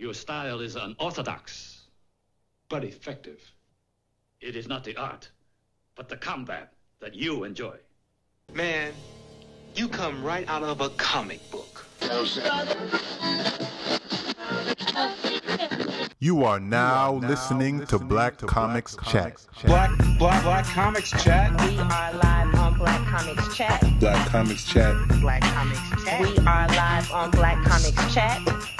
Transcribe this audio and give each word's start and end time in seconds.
Your 0.00 0.14
style 0.14 0.60
is 0.60 0.76
unorthodox. 0.76 1.82
But 2.70 2.84
effective. 2.84 3.38
It 4.40 4.56
is 4.56 4.66
not 4.66 4.82
the 4.82 4.96
art, 4.96 5.28
but 5.94 6.08
the 6.08 6.16
combat 6.16 6.72
that 7.00 7.14
you 7.14 7.44
enjoy. 7.44 7.76
Man, 8.54 8.94
you 9.74 9.88
come 9.88 10.24
right 10.24 10.48
out 10.48 10.62
of 10.62 10.80
a 10.80 10.88
comic 10.96 11.40
book. 11.50 11.84
You 16.18 16.44
are 16.44 16.60
now 16.60 17.16
listening 17.16 17.84
to 17.88 17.98
Black 17.98 18.38
Comics 18.38 18.96
Chat. 19.06 19.46
Black 19.66 19.90
Black 20.18 20.42
Black 20.42 20.64
Comics 20.64 21.10
Chat. 21.22 21.50
We 21.60 21.78
are 21.78 22.14
live 22.14 22.54
on 22.54 22.78
Black 22.78 23.06
Comics 23.06 23.54
Chat. 23.54 23.84
Black 24.00 24.28
Comics 24.30 24.64
Chat. 24.64 24.96
Black 25.20 25.42
Comics 25.42 26.04
Chat. 26.04 26.20
We 26.22 26.38
are 26.46 26.68
live 26.68 27.12
on 27.12 27.30
Black 27.32 27.62
Comics 27.66 28.14
Chat. 28.14 28.79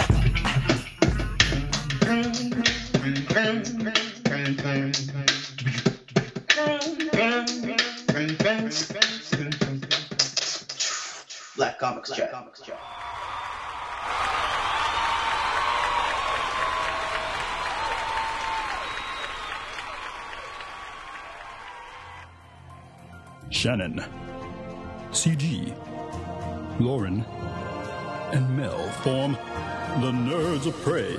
Black 11.56 11.78
Comics 11.78 12.10
Chat. 12.10 12.32
Shannon, 23.50 24.04
CG, 25.12 25.76
Lauren, 26.80 27.24
and 28.32 28.56
Mel 28.56 28.76
form 29.02 29.34
the 30.00 30.10
Nerds 30.10 30.66
of 30.66 30.74
Prey. 30.82 31.16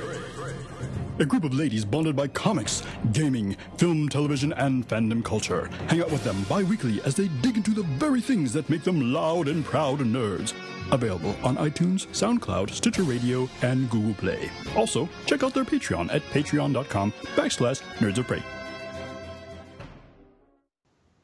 A 1.21 1.25
group 1.25 1.43
of 1.43 1.53
ladies 1.53 1.85
bonded 1.85 2.16
by 2.16 2.27
comics, 2.30 2.81
gaming, 3.11 3.55
film, 3.77 4.09
television, 4.09 4.53
and 4.53 4.88
fandom 4.88 5.23
culture. 5.23 5.69
Hang 5.88 6.02
out 6.02 6.09
with 6.09 6.23
them 6.23 6.44
bi 6.50 6.64
weekly 6.64 7.00
as 7.03 7.14
they 7.14 7.27
dig 7.44 7.58
into 7.58 7.75
the 7.75 7.83
very 7.83 8.19
things 8.19 8.52
that 8.53 8.67
make 8.72 8.83
them 8.83 9.14
loud 9.14 9.47
and 9.47 9.64
proud 9.64 9.99
nerds. 9.99 10.55
Available 10.92 11.36
on 11.44 11.58
iTunes, 11.58 12.08
SoundCloud, 12.08 12.72
Stitcher 12.72 13.03
Radio, 13.03 13.47
and 13.61 13.88
Google 13.92 14.16
Play. 14.16 14.49
Also, 14.75 15.08
check 15.27 15.44
out 15.44 15.53
their 15.53 15.64
Patreon 15.64 16.11
at 16.11 16.23
patreon.com 16.31 17.14
backslash 17.36 17.83
nerds 17.99 18.17
of 18.17 18.25
prey. 18.25 18.42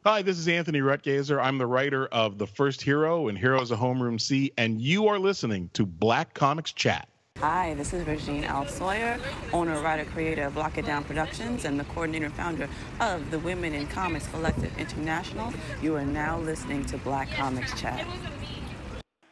Hi, 0.06 0.22
this 0.22 0.38
is 0.38 0.48
Anthony 0.48 0.82
Ruttgaizer. 0.82 1.44
I'm 1.44 1.58
the 1.58 1.66
writer 1.66 2.06
of 2.06 2.38
The 2.38 2.46
First 2.46 2.84
Hero 2.84 3.30
and 3.30 3.38
Heroes 3.38 3.72
of 3.72 3.80
Homeroom 3.80 4.22
C, 4.22 4.52
and 4.60 4.80
you 4.80 5.08
are 5.08 5.18
listening 5.18 5.72
to 5.74 5.88
Black 5.88 6.36
Comics 6.36 6.72
Chat. 6.72 7.10
Hi, 7.40 7.76
this 7.76 7.94
is 7.94 8.08
Regine 8.08 8.46
L. 8.46 8.66
Sawyer, 8.66 9.20
owner, 9.54 9.80
writer, 9.80 10.06
creator 10.06 10.46
of 10.46 10.58
Lock 10.58 10.80
It 10.80 10.88
Down 10.88 11.04
Productions, 11.04 11.66
and 11.66 11.80
the 11.80 11.84
coordinator 11.84 12.26
and 12.26 12.34
founder 12.34 12.68
of 13.00 13.30
the 13.30 13.38
Women 13.38 13.76
in 13.76 13.86
Comics 13.86 14.26
Collective 14.30 14.76
International. 14.80 15.54
You 15.80 15.98
are 15.98 16.06
now 16.06 16.40
listening 16.40 16.84
to 16.86 16.98
Black 16.98 17.30
Comics 17.30 17.80
Chat. 17.80 18.08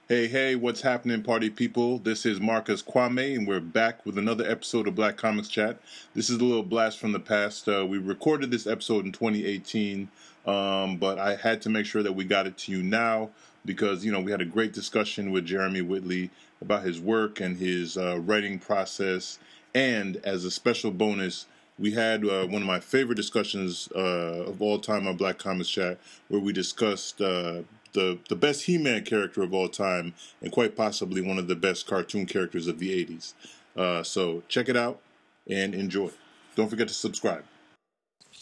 Hey, 0.08 0.28
hey, 0.28 0.56
what's 0.56 0.82
happening, 0.82 1.24
party 1.24 1.50
people? 1.50 1.98
This 1.98 2.28
is 2.28 2.40
Marcus 2.40 2.84
Kwame, 2.84 3.38
and 3.38 3.48
we're 3.48 3.60
back 3.60 4.06
with 4.06 4.20
another 4.20 4.48
episode 4.48 4.88
of 4.88 4.94
Black 4.94 5.18
Comics 5.18 5.48
Chat. 5.48 5.80
This 6.14 6.30
is 6.30 6.40
a 6.40 6.46
little 6.46 6.62
blast 6.62 7.00
from 7.00 7.12
the 7.12 7.20
past. 7.20 7.68
Uh, 7.68 7.88
we 7.88 7.98
recorded 7.98 8.52
this 8.52 8.68
episode 8.68 9.06
in 9.06 9.14
2018, 9.14 10.08
um, 10.46 10.98
but 10.98 11.18
I 11.18 11.38
had 11.38 11.60
to 11.64 11.72
make 11.72 11.88
sure 11.88 12.04
that 12.04 12.14
we 12.14 12.24
got 12.24 12.46
it 12.46 12.56
to 12.60 12.72
you 12.72 12.84
now 12.84 13.32
because, 13.66 14.06
you 14.06 14.12
know, 14.12 14.20
we 14.20 14.30
had 14.30 14.42
a 14.42 14.46
great 14.46 14.74
discussion 14.74 15.32
with 15.32 15.44
Jeremy 15.44 15.82
Whitley 15.82 16.30
about 16.62 16.84
his 16.84 17.00
work 17.00 17.40
and 17.40 17.58
his 17.58 17.98
uh, 17.98 18.20
writing 18.20 18.60
process. 18.60 19.40
And 19.74 20.18
as 20.24 20.46
a 20.46 20.52
special 20.52 20.92
bonus, 20.92 21.46
we 21.78 21.92
had 21.92 22.26
uh, 22.26 22.48
one 22.48 22.62
of 22.62 22.68
my 22.68 22.80
favorite 22.80 23.16
discussions 23.16 23.90
uh, 23.96 24.46
of 24.48 24.62
all 24.62 24.80
time 24.80 25.08
on 25.08 25.18
Black 25.18 25.38
Comics 25.38 25.70
Chat, 25.70 26.00
where 26.30 26.40
we 26.40 26.54
discussed 26.54 27.20
uh, 27.22 27.64
the 27.94 28.18
the 28.30 28.36
best 28.36 28.64
He-Man 28.64 29.04
character 29.04 29.44
of 29.44 29.54
all 29.54 29.68
time, 29.68 30.14
and 30.42 30.52
quite 30.52 30.76
possibly 30.76 31.22
one 31.22 31.38
of 31.38 31.48
the 31.48 31.56
best 31.56 31.88
cartoon 31.88 32.26
characters 32.26 32.68
of 32.68 32.80
the 32.80 33.06
'80s. 33.06 33.34
Uh, 33.76 34.04
so 34.04 34.44
check 34.48 34.70
it 34.70 34.78
out 34.78 35.02
and 35.50 35.76
enjoy. 35.76 36.10
Don't 36.56 36.70
forget 36.70 36.88
to 36.88 36.94
subscribe. 36.94 37.44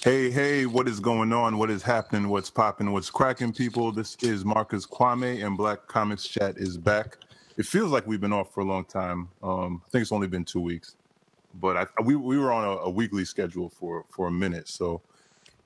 Hey, 0.03 0.29
hey, 0.29 0.65
what 0.65 0.87
is 0.87 0.99
going 0.99 1.31
on? 1.31 1.57
What 1.57 1.71
is 1.71 1.81
happening? 1.81 2.27
What's 2.27 2.49
popping? 2.49 2.91
What's 2.91 3.09
cracking, 3.09 3.53
people? 3.53 3.91
This 3.91 4.17
is 4.21 4.43
Marcus 4.43 4.85
Kwame, 4.85 5.45
and 5.45 5.57
Black 5.57 5.87
Comics 5.87 6.27
Chat 6.27 6.57
is 6.57 6.77
back. 6.77 7.17
It 7.57 7.65
feels 7.65 7.91
like 7.91 8.07
we've 8.07 8.21
been 8.21 8.33
off 8.33 8.53
for 8.53 8.61
a 8.61 8.65
long 8.65 8.85
time. 8.85 9.29
Um, 9.41 9.81
I 9.85 9.89
think 9.89 10.01
it's 10.01 10.11
only 10.11 10.27
been 10.27 10.45
two 10.45 10.61
weeks, 10.61 10.95
but 11.55 11.77
I, 11.77 12.01
we 12.01 12.15
we 12.15 12.37
were 12.37 12.51
on 12.51 12.63
a, 12.63 12.81
a 12.81 12.89
weekly 12.89 13.25
schedule 13.25 13.69
for 13.69 14.05
for 14.09 14.27
a 14.27 14.31
minute, 14.31 14.67
so 14.67 15.01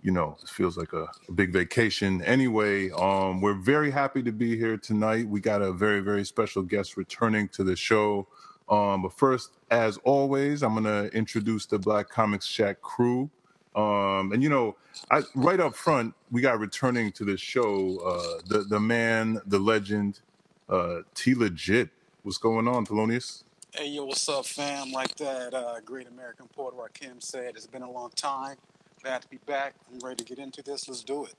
you 0.01 0.11
know, 0.11 0.37
it 0.41 0.49
feels 0.49 0.77
like 0.77 0.93
a, 0.93 1.09
a, 1.27 1.31
big 1.33 1.51
vacation. 1.51 2.21
Anyway, 2.23 2.91
um, 2.91 3.41
we're 3.41 3.55
very 3.55 3.89
happy 3.89 4.21
to 4.23 4.31
be 4.31 4.57
here 4.57 4.77
tonight. 4.77 5.27
We 5.27 5.39
got 5.39 5.61
a 5.61 5.71
very, 5.73 6.01
very 6.01 6.23
special 6.23 6.61
guest 6.61 6.97
returning 6.97 7.49
to 7.49 7.63
the 7.63 7.75
show. 7.75 8.27
Um, 8.69 9.01
but 9.01 9.13
first, 9.13 9.51
as 9.71 9.97
always, 10.03 10.61
I'm 10.61 10.81
to 10.83 11.07
introduce 11.15 11.65
the 11.65 11.79
Black 11.79 12.09
Comics 12.09 12.47
Chat 12.47 12.81
crew. 12.81 13.29
Um, 13.75 14.31
and, 14.31 14.41
you 14.41 14.49
know, 14.49 14.75
I, 15.11 15.23
right 15.35 15.59
up 15.59 15.75
front, 15.75 16.13
we 16.31 16.41
got 16.41 16.59
returning 16.59 17.11
to 17.13 17.25
the 17.25 17.37
show 17.37 17.97
uh, 17.99 18.41
the, 18.47 18.59
the 18.63 18.79
man, 18.79 19.41
the 19.45 19.59
legend, 19.59 20.21
uh, 20.69 20.99
T 21.13 21.35
Legit. 21.35 21.89
What's 22.23 22.37
going 22.37 22.67
on, 22.67 22.85
Thelonious? 22.85 23.43
Hey, 23.73 23.89
yo, 23.89 24.05
what's 24.05 24.27
up, 24.27 24.45
fam? 24.45 24.91
Like 24.91 25.15
that 25.15 25.53
uh, 25.53 25.79
great 25.85 26.07
American 26.07 26.47
poet 26.47 26.73
Rakim 26.75 27.21
said, 27.21 27.55
it's 27.55 27.67
been 27.67 27.83
a 27.83 27.91
long 27.91 28.11
time. 28.15 28.57
Glad 29.03 29.21
to 29.21 29.27
be 29.29 29.37
back. 29.45 29.75
I'm 29.91 29.99
ready 29.99 30.23
to 30.23 30.23
get 30.23 30.39
into 30.39 30.63
this. 30.63 30.87
Let's 30.87 31.03
do 31.03 31.25
it. 31.25 31.35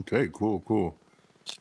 Okay, 0.00 0.28
cool, 0.32 0.60
cool. 0.66 0.96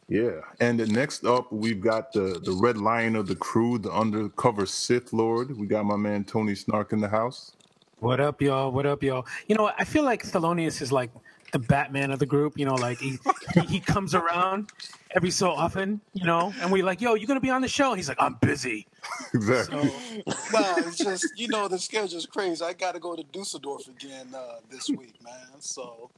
Yeah, 0.08 0.42
and 0.60 0.80
then 0.80 0.94
next 0.94 1.26
up 1.26 1.52
we've 1.52 1.82
got 1.82 2.14
the 2.14 2.40
the 2.44 2.54
red 2.54 2.78
lion 2.78 3.16
of 3.16 3.28
the 3.28 3.36
crew, 3.36 3.78
the 3.78 3.92
undercover 3.92 4.66
Sith 4.66 5.12
Lord. 5.12 5.58
We 5.58 5.68
got 5.68 5.86
my 5.86 5.98
man 5.98 6.24
Tony 6.24 6.56
Snark 6.56 6.94
in 6.94 7.02
the 7.02 7.10
house. 7.10 7.56
What 8.00 8.20
up, 8.20 8.42
y'all? 8.42 8.72
What 8.72 8.86
up, 8.86 9.04
y'all? 9.04 9.26
You 9.48 9.56
know, 9.56 9.72
I 9.78 9.84
feel 9.86 10.04
like 10.04 10.24
Thelonious 10.24 10.82
is 10.82 10.92
like 10.92 11.12
the 11.54 11.60
Batman 11.60 12.12
of 12.12 12.20
the 12.20 12.26
group. 12.26 12.60
You 12.60 12.66
know, 12.66 12.76
like 12.76 13.00
he 13.00 13.18
he, 13.54 13.62
he 13.62 13.80
comes 13.80 14.14
around 14.14 14.72
every 15.16 15.32
so 15.32 15.52
often. 15.52 16.02
You 16.14 16.26
know, 16.26 16.54
and 16.60 16.70
we're 16.72 16.84
like, 16.84 17.00
yo, 17.00 17.14
you 17.14 17.26
gonna 17.26 17.40
be 17.40 17.50
on 17.50 17.62
the 17.62 17.70
show? 17.70 17.94
He's 17.94 18.10
like, 18.10 18.22
I'm 18.22 18.36
busy. 18.42 18.88
exactly. 19.34 19.88
So, 19.88 20.34
well, 20.52 20.78
it's 20.80 20.98
just 20.98 21.28
you 21.38 21.48
know 21.48 21.70
the 21.70 21.80
schedule's 21.80 22.26
crazy. 22.26 22.64
I 22.64 22.74
got 22.74 22.96
to 22.96 23.00
go 23.00 23.16
to 23.16 23.24
Dusseldorf 23.24 23.88
again 23.88 24.28
uh, 24.36 24.56
this 24.70 24.90
week, 24.90 25.16
man. 25.24 25.60
So 25.60 26.10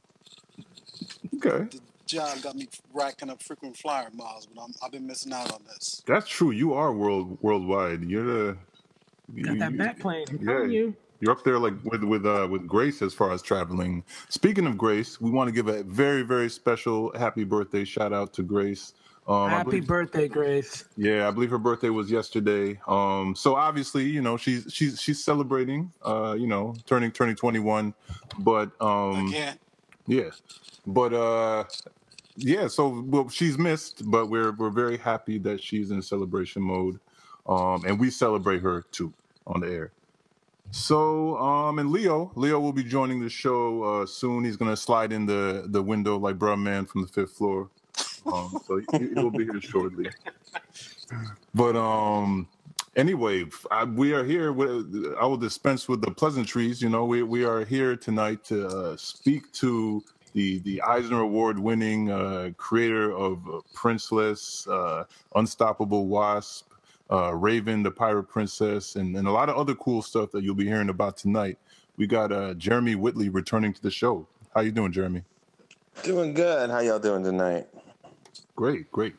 okay. 1.36 1.68
The 1.70 1.80
job 2.06 2.40
got 2.42 2.56
me 2.56 2.68
racking 2.92 3.30
up 3.30 3.42
frequent 3.42 3.76
flyer 3.76 4.08
miles, 4.12 4.46
but 4.46 4.62
I'm, 4.62 4.74
I've 4.82 4.92
been 4.92 5.06
missing 5.06 5.32
out 5.32 5.52
on 5.52 5.60
this. 5.66 6.02
That's 6.06 6.28
true. 6.28 6.50
You 6.50 6.74
are 6.74 6.92
world 6.92 7.38
worldwide. 7.42 8.04
You're 8.04 8.24
the 8.24 8.56
you, 9.34 9.44
got 9.44 9.58
that 9.58 9.72
you, 9.72 9.78
bat 9.78 9.98
plane. 9.98 10.26
Yeah. 10.40 10.64
You. 10.64 10.96
You're 11.20 11.32
up 11.32 11.44
there 11.44 11.58
like 11.58 11.74
with 11.84 12.04
with 12.04 12.26
uh, 12.26 12.46
with 12.50 12.66
Grace 12.66 13.02
as 13.02 13.14
far 13.14 13.32
as 13.32 13.42
traveling. 13.42 14.04
Speaking 14.28 14.66
of 14.66 14.76
Grace, 14.76 15.20
we 15.20 15.30
want 15.30 15.48
to 15.48 15.52
give 15.52 15.68
a 15.68 15.82
very 15.84 16.22
very 16.22 16.50
special 16.50 17.16
happy 17.16 17.44
birthday 17.44 17.84
shout 17.84 18.12
out 18.12 18.32
to 18.34 18.42
Grace. 18.42 18.92
Um, 19.28 19.50
happy 19.50 19.70
believe, 19.70 19.86
birthday, 19.88 20.28
Grace! 20.28 20.84
Yeah, 20.96 21.26
I 21.26 21.32
believe 21.32 21.50
her 21.50 21.58
birthday 21.58 21.88
was 21.88 22.10
yesterday. 22.10 22.78
Um, 22.86 23.34
so 23.34 23.56
obviously, 23.56 24.04
you 24.04 24.20
know, 24.20 24.36
she's 24.36 24.66
she's 24.72 25.00
she's 25.00 25.24
celebrating. 25.24 25.92
Uh, 26.02 26.36
you 26.38 26.46
know, 26.46 26.76
turning 26.86 27.10
turning 27.10 27.34
21, 27.34 27.92
but 28.38 28.70
um, 28.80 29.28
again, 29.28 29.58
yeah, 30.06 30.30
but 30.86 31.12
uh, 31.12 31.64
yeah. 32.36 32.68
So 32.68 33.02
well, 33.04 33.28
she's 33.28 33.58
missed, 33.58 34.08
but 34.08 34.26
we're 34.26 34.52
we're 34.52 34.70
very 34.70 34.96
happy 34.96 35.38
that 35.38 35.60
she's 35.60 35.90
in 35.90 36.02
celebration 36.02 36.62
mode, 36.62 37.00
um, 37.48 37.84
and 37.84 37.98
we 37.98 38.10
celebrate 38.10 38.62
her 38.62 38.82
too 38.92 39.12
on 39.46 39.60
the 39.60 39.68
air. 39.68 39.92
So, 40.70 41.36
um, 41.38 41.78
and 41.78 41.90
Leo, 41.90 42.32
Leo 42.34 42.60
will 42.60 42.72
be 42.72 42.84
joining 42.84 43.20
the 43.20 43.30
show 43.30 43.82
uh, 43.82 44.06
soon. 44.06 44.44
He's 44.44 44.56
gonna 44.56 44.76
slide 44.76 45.12
in 45.12 45.26
the 45.26 45.64
the 45.68 45.82
window 45.82 46.18
like 46.18 46.36
bruh 46.38 46.60
man 46.60 46.86
from 46.86 47.02
the 47.02 47.08
fifth 47.08 47.32
floor. 47.32 47.70
Um, 48.26 48.58
so 48.66 48.80
he, 48.92 49.08
he'll 49.14 49.30
be 49.30 49.44
here 49.44 49.60
shortly. 49.60 50.10
But 51.54 51.76
um, 51.76 52.48
anyway, 52.96 53.44
I, 53.70 53.84
we 53.84 54.12
are 54.12 54.24
here. 54.24 54.52
With, 54.52 55.14
I 55.20 55.24
will 55.26 55.36
dispense 55.36 55.88
with 55.88 56.02
the 56.02 56.10
pleasantries. 56.10 56.82
You 56.82 56.88
know, 56.88 57.04
we 57.04 57.22
we 57.22 57.44
are 57.44 57.64
here 57.64 57.96
tonight 57.96 58.44
to 58.44 58.66
uh, 58.66 58.96
speak 58.96 59.52
to 59.54 60.02
the 60.32 60.58
the 60.60 60.82
Eisner 60.82 61.20
Award 61.20 61.58
winning 61.58 62.10
uh, 62.10 62.50
creator 62.56 63.16
of 63.16 63.38
Princeless, 63.74 64.68
uh, 64.68 65.04
Unstoppable 65.34 66.06
Wasp, 66.08 66.68
uh, 67.10 67.34
Raven, 67.34 67.82
the 67.82 67.90
Pirate 67.90 68.24
Princess, 68.24 68.96
and, 68.96 69.16
and 69.16 69.28
a 69.28 69.30
lot 69.30 69.48
of 69.48 69.56
other 69.56 69.74
cool 69.74 70.02
stuff 70.02 70.30
that 70.32 70.42
you'll 70.42 70.54
be 70.54 70.66
hearing 70.66 70.88
about 70.88 71.16
tonight. 71.16 71.58
We 71.96 72.06
got 72.06 72.32
uh, 72.32 72.54
Jeremy 72.54 72.94
Whitley 72.94 73.28
returning 73.28 73.72
to 73.72 73.82
the 73.82 73.90
show. 73.90 74.26
How 74.54 74.60
you 74.60 74.72
doing, 74.72 74.92
Jeremy? 74.92 75.22
Doing 76.02 76.34
good. 76.34 76.70
How 76.70 76.80
y'all 76.80 76.98
doing 76.98 77.24
tonight? 77.24 77.66
Great, 78.54 78.90
great. 78.90 79.14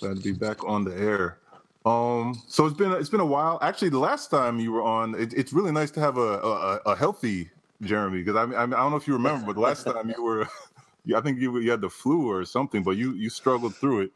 Glad 0.00 0.16
to 0.16 0.22
be 0.22 0.32
back 0.32 0.64
on 0.64 0.84
the 0.84 0.96
air. 0.96 1.38
Um, 1.84 2.40
so 2.48 2.64
it's 2.64 2.76
been 2.76 2.92
it's 2.92 3.10
been 3.10 3.20
a 3.20 3.26
while. 3.26 3.58
Actually, 3.60 3.90
the 3.90 3.98
last 3.98 4.30
time 4.30 4.58
you 4.58 4.72
were 4.72 4.82
on, 4.82 5.14
it, 5.14 5.34
it's 5.34 5.52
really 5.52 5.72
nice 5.72 5.90
to 5.92 6.00
have 6.00 6.16
a 6.16 6.38
a, 6.40 6.80
a 6.86 6.96
healthy 6.96 7.50
Jeremy 7.82 8.22
because 8.22 8.36
I, 8.36 8.46
mean, 8.46 8.54
I 8.56 8.66
don't 8.66 8.90
know 8.90 8.96
if 8.96 9.06
you 9.06 9.12
remember, 9.12 9.46
but 9.46 9.54
the 9.54 9.60
last 9.60 9.84
time 9.84 10.10
you 10.14 10.22
were, 10.22 10.48
I 11.14 11.20
think 11.20 11.38
you 11.38 11.58
you 11.58 11.70
had 11.70 11.82
the 11.82 11.90
flu 11.90 12.30
or 12.30 12.44
something, 12.46 12.82
but 12.82 12.92
you 12.92 13.12
you 13.12 13.28
struggled 13.28 13.74
through 13.74 14.02
it. 14.02 14.12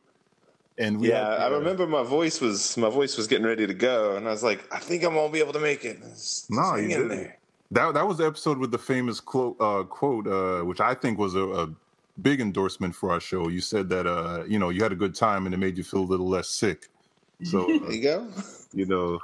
And 0.78 1.04
yeah, 1.04 1.32
had, 1.32 1.40
uh, 1.40 1.44
I 1.44 1.48
remember 1.58 1.86
my 1.86 2.04
voice 2.04 2.40
was 2.40 2.76
my 2.76 2.88
voice 2.88 3.16
was 3.16 3.26
getting 3.26 3.46
ready 3.46 3.66
to 3.66 3.74
go, 3.74 4.16
and 4.16 4.28
I 4.28 4.30
was 4.30 4.44
like, 4.44 4.60
I 4.72 4.78
think 4.78 5.02
I'm 5.04 5.14
gonna 5.14 5.32
be 5.32 5.40
able 5.40 5.52
to 5.54 5.60
make 5.60 5.84
it. 5.84 5.98
no, 6.48 6.76
you 6.76 6.88
did. 6.88 7.10
There. 7.10 7.38
That 7.72 7.94
that 7.94 8.06
was 8.06 8.18
the 8.18 8.26
episode 8.26 8.58
with 8.58 8.70
the 8.70 8.78
famous 8.78 9.18
quote, 9.18 9.56
uh, 9.60 9.82
quote, 9.82 10.28
uh, 10.28 10.64
which 10.64 10.80
I 10.80 10.94
think 10.94 11.18
was 11.18 11.34
a, 11.34 11.44
a, 11.44 11.68
big 12.22 12.40
endorsement 12.40 12.94
for 12.94 13.12
our 13.12 13.20
show. 13.20 13.48
You 13.48 13.60
said 13.60 13.88
that 13.90 14.06
uh, 14.06 14.44
you 14.46 14.58
know 14.58 14.70
you 14.70 14.82
had 14.82 14.92
a 14.92 14.96
good 14.96 15.14
time 15.14 15.46
and 15.46 15.54
it 15.54 15.58
made 15.58 15.76
you 15.76 15.84
feel 15.84 16.00
a 16.00 16.10
little 16.10 16.28
less 16.28 16.48
sick. 16.48 16.88
So 17.42 17.66
there 17.66 17.92
you 17.92 18.02
go. 18.02 18.28
You 18.72 18.86
know, 18.86 19.20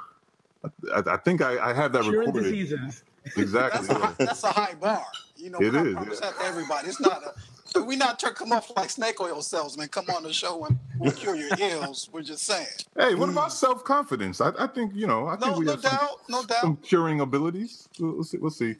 I, 0.93 1.03
I 1.07 1.17
think 1.17 1.41
I, 1.41 1.69
I 1.69 1.73
have 1.73 1.93
that 1.93 2.03
Curing 2.03 2.19
recorded. 2.19 2.51
Diseases. 2.51 3.03
Exactly. 3.37 3.87
that's, 3.87 3.99
a, 3.99 4.15
that's, 4.19 4.43
a, 4.43 4.51
high 4.51 4.75
bar. 4.75 5.03
You 5.35 5.49
know, 5.49 5.59
it 5.59 5.73
is. 5.73 5.93
Promise 5.95 6.19
yeah. 6.21 6.31
everybody. 6.43 6.87
It's 6.89 7.01
not 7.01 7.23
a 7.23 7.33
we 7.83 7.95
not 7.95 8.19
to 8.19 8.31
come 8.31 8.51
off 8.51 8.71
like 8.75 8.89
snake 8.89 9.19
oil 9.19 9.41
salesmen. 9.41 9.87
Come 9.89 10.05
on 10.09 10.23
the 10.23 10.33
show 10.33 10.65
and 10.65 10.77
we'll 10.97 11.11
cure 11.11 11.35
your 11.35 11.49
ills. 11.59 12.09
We're 12.11 12.21
just 12.21 12.43
saying. 12.43 12.67
Hey, 12.97 13.15
what 13.15 13.29
about 13.29 13.51
self 13.51 13.83
confidence? 13.83 14.41
I, 14.41 14.51
I, 14.57 14.67
think 14.67 14.93
you 14.95 15.07
know. 15.07 15.27
I 15.27 15.35
think 15.35 15.51
no, 15.51 15.59
we 15.59 15.65
no 15.65 15.71
have 15.71 15.81
doubt, 15.81 15.99
some, 15.99 16.17
no 16.29 16.43
doubt. 16.43 16.61
some 16.61 16.77
curing 16.77 17.19
abilities. 17.21 17.89
We'll, 17.99 18.13
we'll, 18.13 18.23
see. 18.23 18.37
We'll 18.37 18.51
see. 18.51 18.75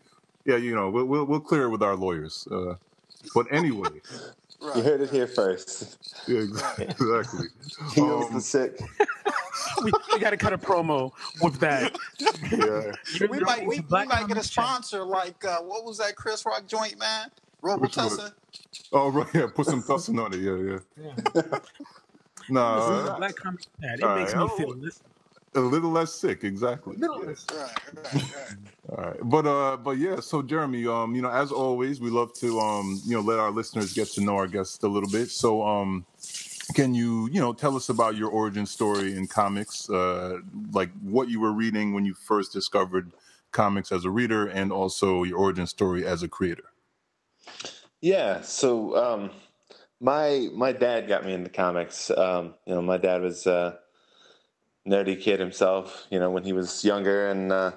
Yeah, 0.45 0.57
you 0.57 0.75
know, 0.75 0.89
we'll 0.89 1.05
we'll, 1.05 1.25
we'll 1.25 1.39
clear 1.39 1.63
it 1.63 1.69
with 1.69 1.83
our 1.83 1.95
lawyers. 1.95 2.47
Uh, 2.49 2.75
but 3.33 3.47
anyway. 3.51 3.89
Right. 4.61 4.77
You 4.77 4.83
heard 4.83 5.01
it 5.01 5.09
here 5.09 5.27
first. 5.27 5.97
Yeah, 6.27 6.39
exactly. 6.39 7.47
Heals 7.93 8.25
um, 8.27 8.33
the 8.33 8.41
sick. 8.41 8.79
we, 9.83 9.91
we 10.13 10.19
got 10.19 10.31
to 10.31 10.37
cut 10.37 10.53
a 10.53 10.57
promo 10.57 11.11
with 11.41 11.59
that. 11.59 11.97
Yeah. 12.51 13.27
we 13.27 13.39
might 13.39 13.65
we, 13.65 13.81
we 13.81 14.05
might 14.05 14.27
get 14.27 14.37
a 14.37 14.43
sponsor 14.43 15.03
like 15.03 15.43
uh, 15.45 15.59
what 15.59 15.83
was 15.83 15.97
that 15.97 16.15
Chris 16.15 16.45
Rock 16.45 16.65
joint 16.67 16.97
man? 16.97 17.29
Robitussin. 17.65 18.31
Oh 18.93 19.09
right, 19.09 19.27
yeah. 19.33 19.47
Put 19.53 19.65
some 19.65 19.81
tussin 19.81 20.23
on 20.23 20.33
it. 20.33 20.39
Yeah, 20.39 20.79
yeah. 21.35 21.59
no, 22.49 22.61
uh, 22.61 23.17
black 23.17 23.35
comic 23.35 23.65
It 23.81 23.99
makes 23.99 24.33
right. 24.33 24.43
me 24.43 24.57
feel 24.57 24.75
this. 24.75 25.01
A 25.55 25.59
little 25.59 25.89
less 25.89 26.13
sick, 26.13 26.43
exactly. 26.43 26.97
Right, 26.97 27.09
right. 27.55 28.19
All 28.89 28.97
right, 28.97 29.19
but 29.23 29.47
uh, 29.47 29.77
but 29.77 29.97
yeah. 29.97 30.19
So 30.19 30.41
Jeremy, 30.41 30.85
um, 30.85 31.15
you 31.15 31.21
know, 31.21 31.31
as 31.31 31.51
always, 31.51 32.01
we 32.01 32.09
love 32.09 32.33
to 32.35 32.59
um, 32.59 33.01
you 33.05 33.15
know, 33.15 33.21
let 33.21 33.39
our 33.39 33.51
listeners 33.51 33.93
get 33.93 34.09
to 34.09 34.21
know 34.21 34.35
our 34.35 34.47
guests 34.47 34.83
a 34.83 34.87
little 34.87 35.09
bit. 35.09 35.29
So 35.29 35.65
um, 35.65 36.05
can 36.73 36.93
you 36.93 37.29
you 37.31 37.39
know 37.39 37.53
tell 37.53 37.75
us 37.75 37.89
about 37.89 38.15
your 38.17 38.29
origin 38.29 38.65
story 38.65 39.15
in 39.15 39.27
comics 39.27 39.89
uh 39.89 40.39
like 40.71 40.89
what 41.01 41.29
you 41.29 41.39
were 41.39 41.53
reading 41.53 41.93
when 41.93 42.05
you 42.05 42.13
first 42.13 42.51
discovered 42.51 43.11
comics 43.51 43.91
as 43.91 44.03
a 44.03 44.09
reader 44.09 44.47
and 44.47 44.71
also 44.71 45.23
your 45.23 45.37
origin 45.37 45.67
story 45.67 46.05
as 46.05 46.23
a 46.23 46.27
creator 46.27 46.63
yeah 48.01 48.41
so 48.41 48.95
um 48.95 49.31
my 49.99 50.49
my 50.53 50.71
dad 50.71 51.07
got 51.07 51.25
me 51.25 51.33
into 51.33 51.49
comics 51.49 52.11
um 52.11 52.53
you 52.65 52.73
know 52.73 52.81
my 52.81 52.97
dad 52.97 53.21
was 53.21 53.45
a 53.47 53.77
nerdy 54.87 55.19
kid 55.19 55.39
himself 55.39 56.05
you 56.09 56.19
know 56.19 56.29
when 56.29 56.43
he 56.43 56.53
was 56.53 56.83
younger 56.83 57.29
and 57.29 57.51
uh 57.51 57.71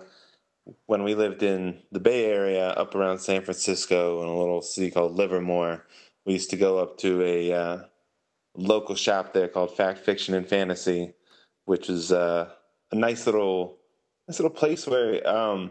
when 0.87 1.03
we 1.03 1.15
lived 1.15 1.43
in 1.43 1.79
the 1.93 2.00
bay 2.00 2.26
area 2.26 2.69
up 2.70 2.94
around 2.94 3.19
san 3.19 3.43
francisco 3.43 4.23
in 4.23 4.29
a 4.29 4.38
little 4.38 4.61
city 4.61 4.91
called 4.91 5.15
livermore 5.15 5.87
we 6.26 6.35
used 6.35 6.50
to 6.50 6.56
go 6.56 6.79
up 6.79 6.99
to 6.99 7.23
a 7.23 7.53
uh 7.53 7.79
local 8.59 8.97
shop 8.97 9.32
there 9.32 9.49
called 9.49 9.75
Fact 9.76 10.00
Fiction 10.00 10.35
and 10.35 10.47
Fantasy, 10.47 11.14
which 11.64 11.88
is 11.88 12.12
uh, 12.12 12.50
a 12.91 12.94
nice 12.94 13.25
little 13.26 13.79
nice 14.26 14.38
little 14.38 14.50
place 14.50 14.87
where 14.87 15.26
um, 15.26 15.71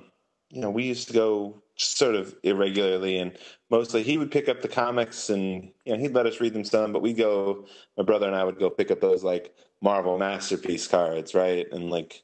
you 0.49 0.61
know 0.61 0.69
we 0.71 0.83
used 0.83 1.07
to 1.07 1.13
go 1.13 1.61
sort 1.77 2.15
of 2.15 2.35
irregularly 2.43 3.17
and 3.17 3.37
mostly 3.69 4.01
he 4.01 4.17
would 4.17 4.31
pick 4.31 4.49
up 4.49 4.61
the 4.61 4.67
comics 4.67 5.29
and 5.29 5.71
you 5.85 5.93
know 5.93 5.97
he'd 5.97 6.13
let 6.13 6.25
us 6.25 6.41
read 6.41 6.53
them 6.53 6.63
some 6.63 6.91
but 6.91 7.01
we'd 7.01 7.17
go 7.17 7.65
my 7.97 8.03
brother 8.03 8.25
and 8.25 8.35
i 8.35 8.43
would 8.43 8.57
go 8.57 8.69
pick 8.69 8.89
up 8.89 8.99
those 8.99 9.23
like 9.23 9.53
marvel 9.81 10.17
masterpiece 10.17 10.87
cards 10.87 11.35
right 11.35 11.67
and 11.71 11.91
like 11.91 12.23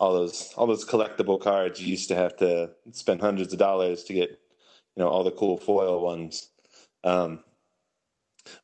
all 0.00 0.14
those 0.14 0.54
all 0.56 0.66
those 0.66 0.86
collectible 0.86 1.38
cards 1.38 1.80
you 1.80 1.88
used 1.88 2.08
to 2.08 2.14
have 2.14 2.34
to 2.36 2.70
spend 2.92 3.20
hundreds 3.20 3.52
of 3.52 3.58
dollars 3.58 4.04
to 4.04 4.14
get 4.14 4.30
you 4.30 5.02
know 5.02 5.08
all 5.08 5.22
the 5.22 5.30
cool 5.32 5.58
foil 5.58 6.02
ones 6.02 6.48
um, 7.04 7.40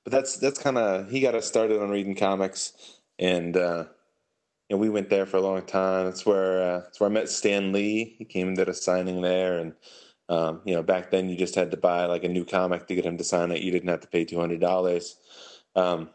but 0.04 0.12
that's 0.12 0.36
that's 0.36 0.58
kind 0.58 0.78
of 0.78 1.10
he 1.10 1.20
got 1.20 1.34
us 1.34 1.46
started 1.46 1.80
on 1.80 1.90
reading 1.90 2.14
comics, 2.14 2.72
and 3.18 3.56
uh, 3.56 3.84
you 4.68 4.76
know 4.76 4.80
we 4.80 4.88
went 4.88 5.10
there 5.10 5.26
for 5.26 5.36
a 5.36 5.42
long 5.42 5.62
time. 5.62 6.06
That's 6.06 6.26
where 6.26 6.62
uh, 6.62 6.80
that's 6.80 7.00
where 7.00 7.10
I 7.10 7.12
met 7.12 7.28
Stan 7.28 7.72
Lee. 7.72 8.14
He 8.18 8.24
came 8.24 8.48
and 8.48 8.56
did 8.56 8.68
a 8.68 8.74
signing 8.74 9.20
there, 9.20 9.58
and 9.58 9.74
um, 10.28 10.62
you 10.64 10.74
know 10.74 10.82
back 10.82 11.10
then 11.10 11.28
you 11.28 11.36
just 11.36 11.54
had 11.54 11.70
to 11.70 11.76
buy 11.76 12.06
like 12.06 12.24
a 12.24 12.28
new 12.28 12.44
comic 12.44 12.86
to 12.86 12.94
get 12.94 13.04
him 13.04 13.18
to 13.18 13.24
sign 13.24 13.50
it. 13.50 13.62
You 13.62 13.70
didn't 13.70 13.88
have 13.88 14.00
to 14.00 14.08
pay 14.08 14.24
two 14.24 14.40
hundred 14.40 14.60
dollars. 14.60 15.16
Um, 15.76 16.10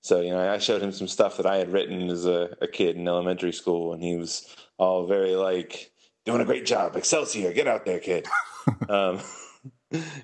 so 0.00 0.20
you 0.20 0.30
know 0.30 0.52
I 0.52 0.58
showed 0.58 0.82
him 0.82 0.92
some 0.92 1.08
stuff 1.08 1.36
that 1.36 1.46
I 1.46 1.56
had 1.56 1.72
written 1.72 2.08
as 2.10 2.26
a, 2.26 2.56
a 2.60 2.68
kid 2.68 2.96
in 2.96 3.08
elementary 3.08 3.52
school, 3.52 3.92
and 3.92 4.02
he 4.02 4.16
was 4.16 4.46
all 4.78 5.06
very 5.06 5.34
like 5.34 5.92
doing 6.24 6.40
a 6.40 6.46
great 6.46 6.66
job. 6.66 6.96
Excelsior, 6.96 7.52
get 7.52 7.68
out 7.68 7.84
there, 7.84 8.00
kid. 8.00 8.26
um, 8.88 9.20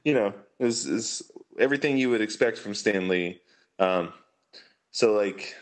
you 0.04 0.14
know, 0.14 0.34
is 0.58 0.86
was 0.86 1.30
everything 1.58 1.98
you 1.98 2.10
would 2.10 2.20
expect 2.20 2.58
from 2.58 2.74
Stan 2.74 3.08
Lee. 3.08 3.40
Um, 3.78 4.12
so 4.90 5.12
like, 5.12 5.54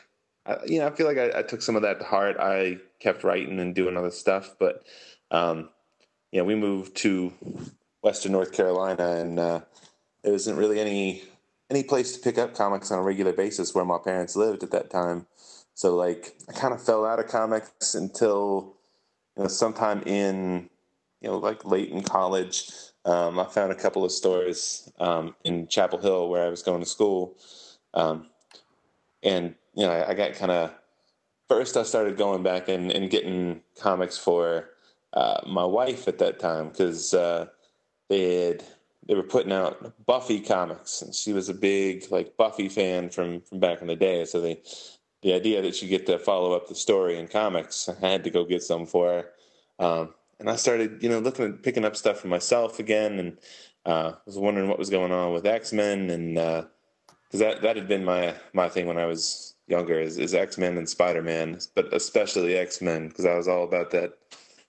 I, 0.45 0.59
you 0.67 0.79
know, 0.79 0.87
I 0.87 0.91
feel 0.91 1.07
like 1.07 1.19
I, 1.19 1.41
I, 1.41 1.43
took 1.43 1.63
some 1.63 1.77
of 1.77 1.83
that 1.83 1.99
to 2.01 2.05
heart. 2.05 2.37
I 2.39 2.79
kept 3.01 3.25
writing 3.25 3.59
and 3.61 3.75
doing 3.75 3.97
other 3.97 4.11
stuff, 4.11 4.55
but 4.59 4.87
um, 5.31 5.69
you 6.37 6.43
know, 6.43 6.45
we 6.49 6.55
moved 6.55 6.95
to 6.99 7.33
Western 8.03 8.33
North 8.33 8.53
Carolina, 8.53 9.13
and 9.13 9.39
uh, 9.39 9.61
there 10.23 10.33
wasn't 10.33 10.59
really 10.59 10.79
any 10.79 11.23
any 11.71 11.83
place 11.83 12.13
to 12.13 12.21
pick 12.21 12.37
up 12.37 12.55
comics 12.55 12.91
on 12.91 12.99
a 12.99 13.03
regular 13.03 13.33
basis 13.33 13.75
where 13.75 13.87
my 13.87 13.97
parents 13.97 14.37
lived 14.37 14.63
at 14.63 14.71
that 14.71 14.91
time. 14.91 15.27
So 15.73 15.97
like, 15.97 16.37
I 16.47 16.53
kind 16.53 16.75
of 16.75 16.85
fell 16.85 17.07
out 17.07 17.19
of 17.21 17.29
comics 17.29 17.95
until 17.95 18.75
you 19.35 19.45
know 19.45 19.49
sometime 19.49 20.03
in 20.03 20.69
you 21.23 21.31
know 21.31 21.39
like 21.39 21.65
late 21.65 21.89
in 21.89 22.03
college 22.03 22.71
um, 23.07 23.39
I 23.39 23.47
found 23.47 23.73
a 23.73 23.75
couple 23.75 24.05
of 24.05 24.13
stores 24.13 24.93
um, 24.99 25.35
in 25.43 25.69
Chapel 25.69 26.01
Hill 26.01 26.29
where 26.29 26.47
I 26.47 26.51
was 26.51 26.63
going 26.63 26.81
to 26.81 26.87
school, 26.87 27.39
um, 27.95 28.27
and 29.23 29.55
you 29.75 29.87
know 29.87 29.91
I, 29.91 30.11
I 30.11 30.15
got 30.15 30.35
kind 30.35 30.53
of 30.53 30.75
first 31.49 31.79
I 31.79 31.83
started 31.83 32.19
going 32.19 32.43
back 32.43 32.69
and, 32.69 32.93
and 32.93 33.09
getting 33.09 33.63
comics 33.81 34.19
for 34.19 34.69
uh, 35.17 35.41
my 35.47 35.65
wife 35.65 36.07
at 36.07 36.19
that 36.19 36.39
time 36.39 36.69
because 36.69 37.15
uh, 37.15 37.47
they 38.09 38.45
had 38.45 38.65
they 39.09 39.15
were 39.15 39.23
putting 39.23 39.53
out 39.53 40.05
Buffy 40.05 40.41
comics, 40.41 41.01
and 41.01 41.15
she 41.15 41.33
was 41.33 41.49
a 41.49 41.55
big 41.55 42.05
like 42.11 42.37
Buffy 42.37 42.69
fan 42.69 43.09
from 43.09 43.41
from 43.41 43.59
back 43.59 43.81
in 43.81 43.89
the 43.89 43.97
day. 43.97 44.27
So 44.27 44.41
they 44.41 44.61
the 45.23 45.33
idea 45.33 45.63
that 45.63 45.75
she 45.75 45.89
get 45.89 46.07
to 46.07 46.19
follow 46.19 46.53
up 46.53 46.69
the 46.69 46.75
story 46.75 47.19
in 47.19 47.29
comics, 47.29 47.89
I 47.89 48.07
had 48.07 48.25
to 48.25 48.31
go 48.31 48.45
get 48.45 48.63
some 48.63 48.87
for 48.87 49.09
her. 49.09 49.85
Um, 49.85 50.15
and 50.39 50.51
I 50.51 50.57
started, 50.57 51.03
you 51.03 51.09
know, 51.09 51.19
looking 51.19 51.47
at 51.47 51.63
picking 51.63 51.87
up 51.87 51.97
stuff 51.97 52.21
for 52.21 52.29
myself 52.29 52.79
again, 52.79 53.19
and 53.19 53.39
uh, 53.87 54.13
was 54.27 54.37
wondering 54.37 54.69
what 54.69 54.79
was 54.79 54.91
going 54.91 55.13
on 55.13 55.33
with 55.33 55.47
X 55.47 55.73
Men, 55.73 56.11
and 56.11 56.35
because 56.35 57.41
uh, 57.41 57.53
that 57.53 57.63
that 57.63 57.77
had 57.77 57.89
been 57.89 58.05
my 58.05 58.35
my 58.53 58.69
thing 58.69 58.87
when 58.87 58.99
I 58.99 59.07
was 59.07 59.55
younger 59.67 59.99
is, 59.99 60.19
is 60.19 60.35
X 60.35 60.59
Men 60.59 60.77
and 60.77 60.87
Spider 60.87 61.23
Man, 61.23 61.59
but 61.75 61.93
especially 61.95 62.55
X 62.57 62.83
Men 62.83 63.09
because 63.09 63.25
I 63.25 63.35
was 63.35 63.49
all 63.49 63.65
about 63.65 63.91
that 63.93 64.19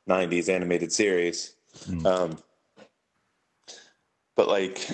'90s 0.07 0.49
animated 0.49 0.91
series. 0.91 1.55
Mm. 1.85 2.05
Um, 2.05 2.37
but 4.35 4.47
like 4.47 4.87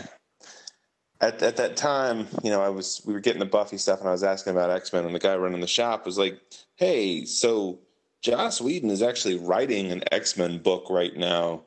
at 1.22 1.42
at 1.42 1.58
that 1.58 1.78
time, 1.78 2.28
you 2.44 2.50
know, 2.50 2.62
I 2.62 2.70
was 2.70 3.02
we 3.06 3.14
were 3.14 3.20
getting 3.20 3.40
the 3.40 3.46
Buffy 3.46 3.78
stuff, 3.78 4.00
and 4.00 4.10
I 4.10 4.12
was 4.12 4.24
asking 4.24 4.52
about 4.52 4.70
X 4.70 4.94
Men, 4.94 5.06
and 5.06 5.16
the 5.16 5.20
guy 5.20 5.36
running 5.36 5.62
the 5.62 5.68
shop 5.68 6.06
was 6.06 6.18
like, 6.18 6.40
"Hey, 6.76 7.26
so." 7.26 7.80
Joss 8.24 8.62
Whedon 8.62 8.90
is 8.90 9.02
actually 9.02 9.38
writing 9.38 9.92
an 9.92 10.02
X 10.10 10.38
Men 10.38 10.58
book 10.58 10.90
right 10.90 11.14
now. 11.14 11.64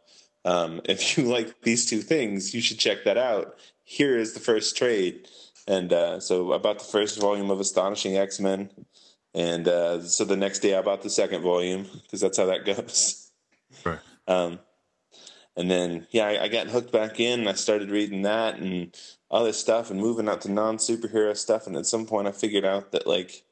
Um, 0.46 0.80
if 0.84 1.18
you 1.18 1.24
like 1.30 1.60
these 1.62 1.84
two 1.84 2.00
things, 2.00 2.54
you 2.54 2.62
should 2.62 2.78
check 2.78 3.04
that 3.04 3.18
out. 3.18 3.58
Here 3.84 4.16
is 4.16 4.32
the 4.32 4.40
first 4.40 4.74
trade. 4.76 5.28
And 5.68 5.92
uh, 5.92 6.20
so 6.20 6.52
I 6.52 6.58
bought 6.58 6.78
the 6.78 6.84
first 6.84 7.20
volume 7.20 7.50
of 7.50 7.60
Astonishing 7.60 8.16
X 8.16 8.40
Men. 8.40 8.70
And 9.34 9.68
uh, 9.68 10.02
so 10.02 10.24
the 10.24 10.36
next 10.36 10.60
day 10.60 10.76
I 10.76 10.82
bought 10.82 11.02
the 11.02 11.10
second 11.10 11.42
volume 11.42 11.86
because 12.02 12.20
that's 12.20 12.38
how 12.38 12.46
that 12.46 12.64
goes. 12.64 13.25
Um, 14.26 14.58
and 15.56 15.70
then, 15.70 16.06
yeah, 16.10 16.26
I, 16.26 16.44
I, 16.44 16.48
got 16.48 16.66
hooked 16.66 16.92
back 16.92 17.18
in. 17.18 17.48
I 17.48 17.54
started 17.54 17.90
reading 17.90 18.22
that 18.22 18.58
and 18.58 18.94
other 19.30 19.52
stuff 19.52 19.90
and 19.90 20.00
moving 20.00 20.28
out 20.28 20.42
to 20.42 20.50
non 20.50 20.76
superhero 20.76 21.36
stuff. 21.36 21.66
And 21.66 21.76
at 21.76 21.86
some 21.86 22.06
point 22.06 22.28
I 22.28 22.32
figured 22.32 22.64
out 22.64 22.92
that, 22.92 23.06
like, 23.06 23.44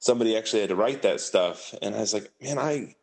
somebody 0.00 0.36
actually 0.36 0.60
had 0.60 0.70
to 0.70 0.76
write 0.76 1.02
that 1.02 1.20
stuff. 1.20 1.74
And 1.80 1.94
I 1.94 2.00
was 2.00 2.14
like, 2.14 2.30
man, 2.40 2.58
I 2.58 2.94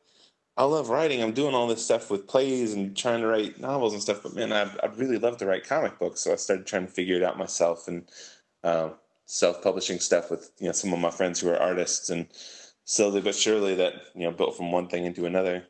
I 0.58 0.64
love 0.64 0.90
writing. 0.90 1.22
I'm 1.22 1.34
doing 1.34 1.54
all 1.54 1.68
this 1.68 1.84
stuff 1.84 2.10
with 2.10 2.28
plays 2.28 2.74
and 2.74 2.96
trying 2.96 3.22
to 3.22 3.28
write 3.28 3.60
novels 3.60 3.94
and 3.94 4.02
stuff. 4.02 4.24
But 4.24 4.36
man, 4.36 4.54
I'd, 4.54 4.72
I'd 4.82 4.98
really 4.98 5.18
love 5.18 5.38
to 5.38 5.46
write 5.46 5.68
comic 5.68 6.00
books. 6.00 6.22
So 6.22 6.32
I 6.32 6.36
started 6.38 6.66
trying 6.66 6.86
to 6.88 6.92
figure 6.92 7.18
it 7.18 7.24
out 7.24 7.38
myself 7.38 7.90
and 7.90 8.10
uh, 8.64 8.90
self-publishing 9.26 10.00
stuff 10.00 10.32
with 10.32 10.52
you 10.60 10.68
know 10.68 10.72
some 10.72 10.94
of 10.94 11.00
my 11.00 11.12
friends 11.12 11.40
who 11.40 11.50
are 11.50 11.58
artists. 11.58 12.10
And 12.10 12.28
slowly 12.86 13.20
but 13.20 13.36
surely 13.36 13.76
that 13.76 13.94
you 14.16 14.24
know 14.24 14.32
built 14.32 14.56
from 14.56 14.72
one 14.72 14.88
thing 14.88 15.06
into 15.06 15.26
another. 15.26 15.66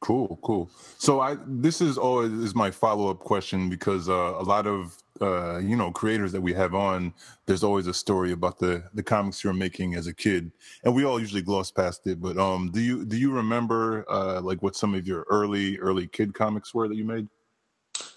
Cool, 0.00 0.38
cool. 0.42 0.70
So 0.96 1.20
I 1.20 1.36
this 1.46 1.82
is 1.82 1.98
always 1.98 2.32
is 2.32 2.54
my 2.54 2.70
follow 2.70 3.10
up 3.10 3.18
question 3.18 3.68
because 3.68 4.08
uh, 4.08 4.34
a 4.38 4.42
lot 4.42 4.66
of 4.66 4.96
uh, 5.20 5.58
you 5.58 5.76
know 5.76 5.90
creators 5.90 6.32
that 6.32 6.40
we 6.40 6.54
have 6.54 6.74
on, 6.74 7.12
there's 7.44 7.62
always 7.62 7.86
a 7.86 7.92
story 7.92 8.32
about 8.32 8.58
the 8.58 8.82
the 8.94 9.02
comics 9.02 9.44
you're 9.44 9.52
making 9.52 9.96
as 9.96 10.06
a 10.06 10.14
kid, 10.14 10.52
and 10.84 10.94
we 10.94 11.04
all 11.04 11.20
usually 11.20 11.42
gloss 11.42 11.70
past 11.70 12.06
it. 12.06 12.18
But 12.18 12.38
um, 12.38 12.70
do 12.70 12.80
you 12.80 13.04
do 13.04 13.18
you 13.18 13.30
remember 13.30 14.06
uh, 14.10 14.40
like 14.40 14.62
what 14.62 14.74
some 14.74 14.94
of 14.94 15.06
your 15.06 15.26
early 15.28 15.78
early 15.78 16.06
kid 16.06 16.32
comics 16.32 16.72
were 16.72 16.88
that 16.88 16.96
you 16.96 17.04
made? 17.04 17.28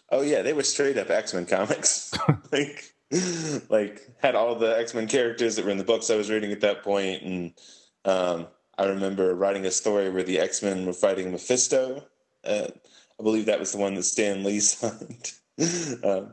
Oh 0.09 0.21
yeah, 0.21 0.41
they 0.41 0.53
were 0.53 0.63
straight 0.63 0.97
up 0.97 1.09
X 1.09 1.33
Men 1.33 1.45
comics. 1.45 2.13
like 2.53 2.93
like 3.69 4.09
had 4.21 4.35
all 4.35 4.55
the 4.55 4.79
X 4.79 4.93
Men 4.93 5.09
characters 5.09 5.57
that 5.57 5.65
were 5.65 5.71
in 5.71 5.77
the 5.77 5.83
books 5.83 6.09
I 6.09 6.15
was 6.15 6.29
reading 6.29 6.53
at 6.53 6.61
that 6.61 6.81
point, 6.81 7.23
and 7.23 7.53
um, 8.05 8.47
I 8.77 8.85
remember 8.85 9.35
writing 9.35 9.65
a 9.65 9.71
story 9.71 10.09
where 10.09 10.23
the 10.23 10.39
X 10.39 10.63
Men 10.63 10.85
were 10.85 10.93
fighting 10.93 11.31
Mephisto. 11.31 12.03
Uh, 12.43 12.67
I 13.19 13.23
believe 13.23 13.45
that 13.45 13.59
was 13.59 13.71
the 13.71 13.77
one 13.77 13.93
that 13.95 14.03
Stan 14.03 14.43
Lee 14.43 14.59
signed, 14.59 15.31
uh, 16.03 16.25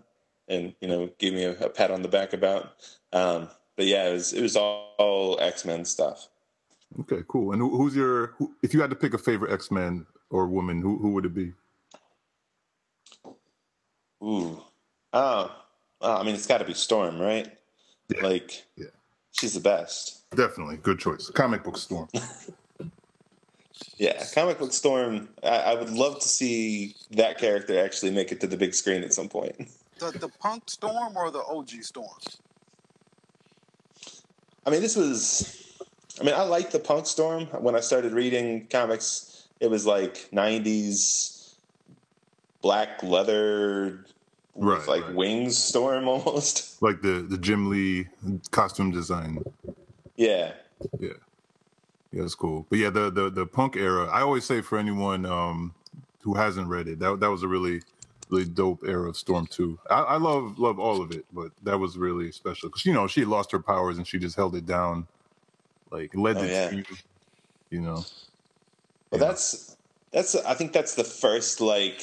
and 0.48 0.74
you 0.80 0.88
know 0.88 1.10
gave 1.18 1.34
me 1.34 1.44
a, 1.44 1.52
a, 1.58 1.68
pat 1.68 1.90
on 1.90 2.02
the 2.02 2.08
back 2.08 2.32
about. 2.32 2.72
Um, 3.12 3.48
but 3.76 3.86
yeah, 3.86 4.08
it 4.08 4.12
was 4.12 4.32
it 4.32 4.42
was 4.42 4.56
all, 4.56 4.94
all 4.98 5.40
X 5.40 5.64
Men 5.64 5.84
stuff. 5.84 6.28
Okay, 7.00 7.22
cool. 7.28 7.52
And 7.52 7.60
who, 7.60 7.76
who's 7.76 7.94
your? 7.94 8.28
Who, 8.38 8.54
if 8.62 8.74
you 8.74 8.80
had 8.80 8.90
to 8.90 8.96
pick 8.96 9.14
a 9.14 9.18
favorite 9.18 9.52
X 9.52 9.70
Men 9.70 10.06
or 10.30 10.46
woman, 10.46 10.80
who 10.80 10.98
who 10.98 11.10
would 11.10 11.26
it 11.26 11.34
be? 11.34 11.52
Ooh, 14.22 14.62
oh, 15.12 15.54
oh 16.00 16.16
I 16.16 16.22
mean, 16.22 16.34
it's 16.34 16.46
got 16.46 16.58
to 16.58 16.64
be 16.64 16.74
Storm, 16.74 17.18
right? 17.18 17.50
Yeah. 18.08 18.26
Like, 18.26 18.64
yeah, 18.76 18.86
she's 19.32 19.54
the 19.54 19.60
best. 19.60 20.19
Definitely, 20.34 20.76
good 20.76 20.98
choice. 20.98 21.28
Comic 21.30 21.64
book 21.64 21.76
Storm. 21.76 22.08
yeah, 23.96 24.24
comic 24.32 24.58
book 24.58 24.72
Storm. 24.72 25.28
I, 25.42 25.48
I, 25.48 25.74
would 25.74 25.90
love 25.90 26.20
to 26.20 26.28
see 26.28 26.94
that 27.10 27.38
character 27.38 27.82
actually 27.82 28.12
make 28.12 28.30
it 28.30 28.40
to 28.40 28.46
the 28.46 28.56
big 28.56 28.74
screen 28.74 29.02
at 29.02 29.12
some 29.12 29.28
point. 29.28 29.56
The 29.98 30.12
the 30.12 30.30
Punk 30.30 30.62
Storm 30.70 31.14
or 31.14 31.30
the 31.30 31.42
OG 31.44 31.82
Storm? 31.82 32.08
I 34.64 34.70
mean, 34.70 34.80
this 34.80 34.96
was. 34.96 35.76
I 36.18 36.24
mean, 36.24 36.34
I 36.34 36.40
liked 36.40 36.72
the 36.72 36.78
Punk 36.78 37.04
Storm 37.04 37.44
when 37.60 37.76
I 37.76 37.80
started 37.80 38.14
reading 38.14 38.66
comics. 38.68 39.48
It 39.60 39.68
was 39.68 39.84
like 39.84 40.30
'90s 40.32 41.40
black 42.62 43.02
leather 43.02 44.06
right, 44.56 44.86
like 44.86 45.04
right. 45.04 45.14
wings 45.14 45.56
storm 45.56 46.08
almost 46.08 46.80
like 46.82 47.00
the 47.02 47.24
the 47.28 47.38
jim 47.38 47.68
lee 47.68 48.06
costume 48.50 48.90
design 48.90 49.42
yeah. 50.20 50.52
Yeah. 50.98 51.12
Yeah, 52.12 52.24
it's 52.24 52.34
cool. 52.34 52.66
But 52.68 52.78
yeah, 52.78 52.90
the 52.90 53.10
the 53.10 53.30
the 53.30 53.46
punk 53.46 53.76
era, 53.76 54.06
I 54.06 54.22
always 54.22 54.44
say 54.44 54.60
for 54.62 54.78
anyone 54.78 55.24
um 55.26 55.74
who 56.22 56.34
hasn't 56.34 56.68
read 56.68 56.88
it, 56.88 56.98
that 56.98 57.20
that 57.20 57.30
was 57.30 57.42
a 57.42 57.48
really 57.48 57.82
really 58.30 58.44
dope 58.44 58.82
era 58.84 59.08
of 59.08 59.16
Storm 59.16 59.46
too. 59.46 59.78
I, 59.88 60.00
I 60.00 60.16
love 60.16 60.58
love 60.58 60.78
all 60.78 61.00
of 61.00 61.12
it, 61.12 61.24
but 61.32 61.52
that 61.62 61.78
was 61.78 61.96
really 61.96 62.32
special 62.32 62.68
because 62.68 62.84
you 62.84 62.92
know 62.92 63.06
she 63.06 63.24
lost 63.24 63.52
her 63.52 63.60
powers 63.60 63.98
and 63.98 64.06
she 64.06 64.18
just 64.18 64.36
held 64.36 64.56
it 64.56 64.66
down, 64.66 65.06
like 65.90 66.14
led 66.14 66.36
oh, 66.36 66.40
the 66.42 66.48
yeah. 66.48 66.70
team. 66.70 66.84
You 67.70 67.80
know. 67.80 68.04
Well, 69.10 69.20
that's 69.20 69.76
that's 70.10 70.34
I 70.34 70.54
think 70.54 70.72
that's 70.72 70.96
the 70.96 71.04
first 71.04 71.60
like 71.60 72.02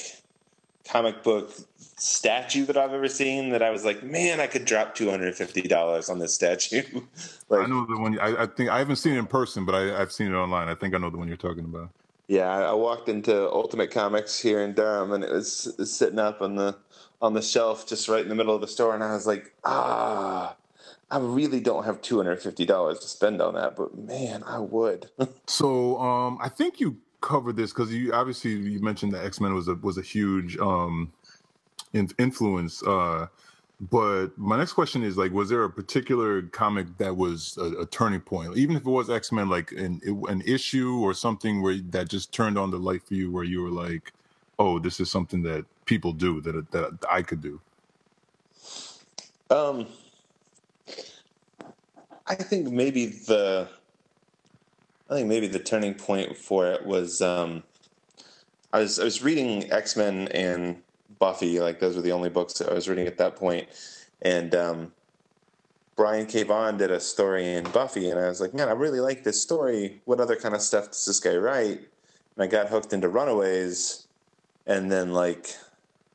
comic 0.86 1.22
book 1.22 1.52
statue 1.98 2.64
that 2.66 2.76
I've 2.76 2.92
ever 2.92 3.08
seen 3.08 3.50
that 3.50 3.62
I 3.62 3.70
was 3.70 3.84
like, 3.84 4.02
man, 4.02 4.40
I 4.40 4.46
could 4.46 4.64
drop 4.64 4.94
two 4.94 5.10
hundred 5.10 5.34
fifty 5.34 5.62
dollars 5.62 6.08
on 6.08 6.18
this 6.18 6.34
statue. 6.34 6.82
like, 7.48 7.64
I 7.64 7.66
know 7.66 7.86
the 7.86 7.98
one. 7.98 8.18
I, 8.18 8.42
I, 8.42 8.46
think 8.46 8.70
I 8.70 8.78
haven't 8.78 8.96
seen 8.96 9.14
it 9.14 9.18
in 9.18 9.26
person, 9.26 9.64
but 9.64 9.74
I, 9.74 9.98
have 9.98 10.12
seen 10.12 10.28
it 10.28 10.34
online. 10.34 10.68
I 10.68 10.74
think 10.74 10.94
I 10.94 10.98
know 10.98 11.10
the 11.10 11.18
one 11.18 11.28
you're 11.28 11.36
talking 11.36 11.64
about. 11.64 11.90
Yeah, 12.28 12.48
I, 12.48 12.62
I 12.62 12.72
walked 12.72 13.08
into 13.08 13.50
Ultimate 13.50 13.90
Comics 13.90 14.38
here 14.38 14.60
in 14.60 14.74
Durham, 14.74 15.12
and 15.12 15.24
it 15.24 15.30
was, 15.30 15.66
it 15.66 15.78
was 15.78 15.92
sitting 15.92 16.18
up 16.18 16.40
on 16.40 16.56
the 16.56 16.76
on 17.20 17.34
the 17.34 17.42
shelf 17.42 17.86
just 17.86 18.08
right 18.08 18.22
in 18.22 18.28
the 18.28 18.34
middle 18.34 18.54
of 18.54 18.60
the 18.60 18.68
store, 18.68 18.94
and 18.94 19.02
I 19.02 19.12
was 19.12 19.26
like, 19.26 19.52
ah. 19.64 20.54
I 21.10 21.18
really 21.18 21.60
don't 21.60 21.84
have 21.84 22.02
two 22.02 22.18
hundred 22.18 22.42
fifty 22.42 22.66
dollars 22.66 22.98
to 22.98 23.08
spend 23.08 23.40
on 23.40 23.54
that, 23.54 23.76
but 23.76 23.96
man, 23.96 24.42
I 24.42 24.58
would. 24.58 25.08
so, 25.46 25.98
um, 25.98 26.36
I 26.38 26.50
think 26.50 26.80
you 26.80 26.98
covered 27.20 27.56
this 27.56 27.72
because 27.72 27.92
you 27.92 28.12
obviously 28.12 28.52
you 28.52 28.80
mentioned 28.80 29.12
that 29.12 29.24
X 29.24 29.40
Men 29.40 29.54
was 29.54 29.68
a 29.68 29.74
was 29.76 29.98
a 29.98 30.02
huge 30.02 30.58
um, 30.58 31.10
in, 31.92 32.08
influence. 32.18 32.82
Uh, 32.82 33.26
but 33.80 34.36
my 34.36 34.56
next 34.56 34.72
question 34.72 35.04
is 35.04 35.16
like, 35.16 35.32
was 35.32 35.48
there 35.48 35.62
a 35.64 35.70
particular 35.70 36.42
comic 36.42 36.86
that 36.98 37.16
was 37.16 37.56
a, 37.58 37.82
a 37.82 37.86
turning 37.86 38.20
point, 38.20 38.56
even 38.56 38.76
if 38.76 38.82
it 38.82 38.90
was 38.90 39.08
X 39.08 39.30
Men, 39.30 39.48
like 39.48 39.70
an 39.72 40.00
an 40.28 40.42
issue 40.44 40.98
or 41.00 41.14
something 41.14 41.62
where 41.62 41.76
that 41.90 42.08
just 42.08 42.32
turned 42.32 42.58
on 42.58 42.70
the 42.70 42.78
light 42.78 43.02
for 43.06 43.14
you, 43.14 43.30
where 43.30 43.44
you 43.44 43.62
were 43.62 43.70
like, 43.70 44.12
oh, 44.58 44.80
this 44.80 44.98
is 44.98 45.10
something 45.10 45.42
that 45.42 45.64
people 45.84 46.12
do 46.12 46.40
that 46.40 46.70
that 46.72 46.98
I 47.08 47.22
could 47.22 47.40
do. 47.40 47.60
Um, 49.50 49.86
I 52.26 52.34
think 52.34 52.68
maybe 52.68 53.06
the 53.06 53.68
I 55.08 55.14
think 55.14 55.28
maybe 55.28 55.46
the 55.46 55.58
turning 55.58 55.94
point 55.94 56.36
for 56.36 56.66
it 56.66 56.84
was 56.84 57.22
um, 57.22 57.62
I 58.72 58.80
was 58.80 58.98
I 58.98 59.04
was 59.04 59.22
reading 59.22 59.70
X 59.72 59.96
Men 59.96 60.28
and 60.28 60.82
Buffy. 61.18 61.60
Like 61.60 61.80
those 61.80 61.96
were 61.96 62.02
the 62.02 62.12
only 62.12 62.30
books 62.30 62.60
I 62.60 62.72
was 62.72 62.88
reading 62.88 63.06
at 63.06 63.18
that 63.18 63.36
point. 63.36 63.68
and 64.22 64.54
um, 64.54 64.92
Brian 65.96 66.26
K. 66.26 66.44
Vaughan 66.44 66.76
did 66.76 66.92
a 66.92 67.00
story 67.00 67.54
in 67.54 67.64
Buffy, 67.72 68.08
and 68.08 68.20
I 68.20 68.28
was 68.28 68.40
like, 68.40 68.54
man, 68.54 68.68
I 68.68 68.72
really 68.72 69.00
like 69.00 69.24
this 69.24 69.42
story. 69.42 70.00
What 70.04 70.20
other 70.20 70.36
kind 70.36 70.54
of 70.54 70.62
stuff 70.62 70.86
does 70.86 71.04
this 71.04 71.18
guy 71.18 71.34
write? 71.34 71.80
And 72.36 72.44
I 72.44 72.46
got 72.46 72.68
hooked 72.68 72.92
into 72.92 73.08
Runaways, 73.08 74.06
and 74.64 74.92
then 74.92 75.12
like 75.12 75.48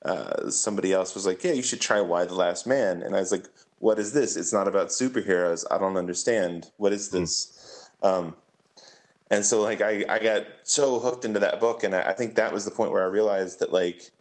uh, 0.05 0.49
somebody 0.49 0.93
else 0.93 1.13
was 1.15 1.25
like, 1.25 1.43
yeah, 1.43 1.51
you 1.51 1.63
should 1.63 1.81
try 1.81 1.99
Y: 1.99 2.23
The 2.23 2.33
Last 2.33 2.65
Man, 2.65 3.01
and 3.01 3.13
I 3.13 3.19
was 3.19 3.33
like, 3.33 3.45
what 3.79 3.99
is 3.99 4.13
this? 4.13 4.37
It's 4.37 4.53
not 4.53 4.69
about 4.69 4.87
superheroes. 4.87 5.65
I 5.69 5.77
don't 5.77 5.97
understand. 5.97 6.71
What 6.77 6.93
is 6.93 7.09
this? 7.09 7.89
Mm. 8.01 8.07
Um, 8.09 8.35
and 9.29 9.45
so 9.45 9.61
like 9.61 9.81
I, 9.81 10.05
I 10.07 10.19
got 10.19 10.45
so 10.63 10.99
hooked 10.99 11.25
into 11.25 11.39
that 11.39 11.59
book 11.59 11.83
and 11.83 11.93
I, 11.93 12.01
I 12.03 12.13
think 12.13 12.35
that 12.35 12.53
was 12.53 12.65
the 12.65 12.71
point 12.71 12.91
where 12.91 13.03
I 13.03 13.07
realized 13.07 13.59
that 13.59 13.73
like 13.73 14.11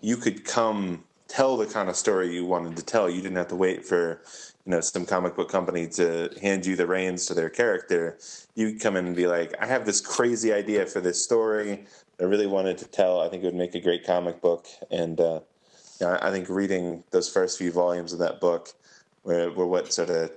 you 0.00 0.16
could 0.16 0.44
come 0.44 1.04
tell 1.28 1.56
the 1.56 1.66
kind 1.66 1.88
of 1.88 1.96
story 1.96 2.34
you 2.34 2.44
wanted 2.44 2.76
to 2.76 2.82
tell. 2.82 3.08
You 3.08 3.22
didn't 3.22 3.36
have 3.36 3.48
to 3.48 3.56
wait 3.56 3.84
for, 3.84 4.20
you 4.64 4.70
know, 4.70 4.80
some 4.80 5.06
comic 5.06 5.36
book 5.36 5.48
company 5.48 5.86
to 5.88 6.30
hand 6.42 6.66
you 6.66 6.74
the 6.74 6.86
reins 6.86 7.26
to 7.26 7.34
their 7.34 7.48
character. 7.50 8.18
You 8.56 8.78
come 8.78 8.96
in 8.96 9.06
and 9.06 9.16
be 9.16 9.26
like, 9.26 9.54
I 9.60 9.66
have 9.66 9.86
this 9.86 10.00
crazy 10.00 10.52
idea 10.52 10.86
for 10.86 11.00
this 11.00 11.22
story. 11.22 11.84
I 12.20 12.24
really 12.24 12.46
wanted 12.46 12.78
to 12.78 12.86
tell. 12.86 13.20
I 13.20 13.28
think 13.28 13.42
it 13.42 13.46
would 13.46 13.54
make 13.54 13.74
a 13.74 13.80
great 13.80 14.04
comic 14.04 14.40
book. 14.40 14.66
And 14.90 15.20
uh, 15.20 15.40
I 16.02 16.30
think 16.30 16.48
reading 16.48 17.04
those 17.10 17.28
first 17.28 17.58
few 17.58 17.70
volumes 17.70 18.12
of 18.12 18.18
that 18.18 18.40
book 18.40 18.72
were, 19.22 19.50
were 19.52 19.66
what 19.66 19.92
sort 19.92 20.10
of 20.10 20.32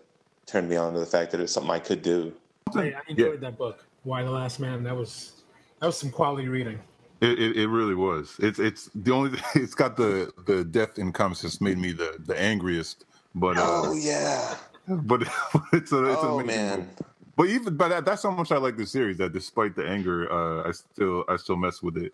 turned 0.46 0.70
me 0.70 0.76
on 0.76 0.94
to 0.94 1.00
the 1.00 1.06
fact 1.06 1.32
that 1.32 1.40
it 1.40 1.44
was 1.44 1.54
something 1.54 1.72
I 1.72 1.80
could 1.80 2.02
do. 2.02 2.34
I, 2.76 2.82
I 2.82 3.02
enjoyed 3.08 3.42
yeah. 3.42 3.50
that 3.50 3.58
book. 3.58 3.84
Y: 4.04 4.24
The 4.24 4.30
Last 4.30 4.60
Man. 4.60 4.84
That 4.84 4.96
was 4.96 5.44
that 5.80 5.86
was 5.86 5.98
some 5.98 6.12
quality 6.12 6.48
reading. 6.48 6.80
It, 7.24 7.40
it, 7.40 7.58
it, 7.58 7.68
really 7.68 7.96
was. 7.96 8.36
It's 8.40 8.60
it's 8.60 8.90
the 8.94 9.14
only 9.14 9.40
it's 9.56 9.74
got 9.74 9.96
the 9.96 10.34
the 10.46 10.66
death 10.66 11.00
in 11.00 11.14
that's 11.14 11.62
made 11.62 11.78
me 11.78 11.94
the 11.94 12.18
the 12.26 12.38
angriest. 12.40 13.06
But 13.34 13.58
uh, 13.58 13.64
oh 13.66 13.96
yeah, 13.96 14.58
but 14.88 15.22
it's 15.74 15.94
a 15.94 16.04
it's 16.04 16.20
oh 16.22 16.40
a 16.42 16.44
man. 16.44 16.90
But 17.38 17.48
even 17.48 17.78
but 17.78 17.88
that, 17.88 18.06
that's 18.06 18.24
how 18.24 18.32
much 18.32 18.52
I 18.52 18.58
like 18.58 18.76
the 18.76 18.86
series. 18.86 19.18
That 19.18 19.32
despite 19.32 19.74
the 19.76 19.88
anger, 19.88 20.30
uh, 20.32 20.68
I 20.68 20.72
still 20.74 21.24
I 21.30 21.38
still 21.38 21.56
mess 21.56 21.82
with 21.82 21.98
it. 21.98 22.14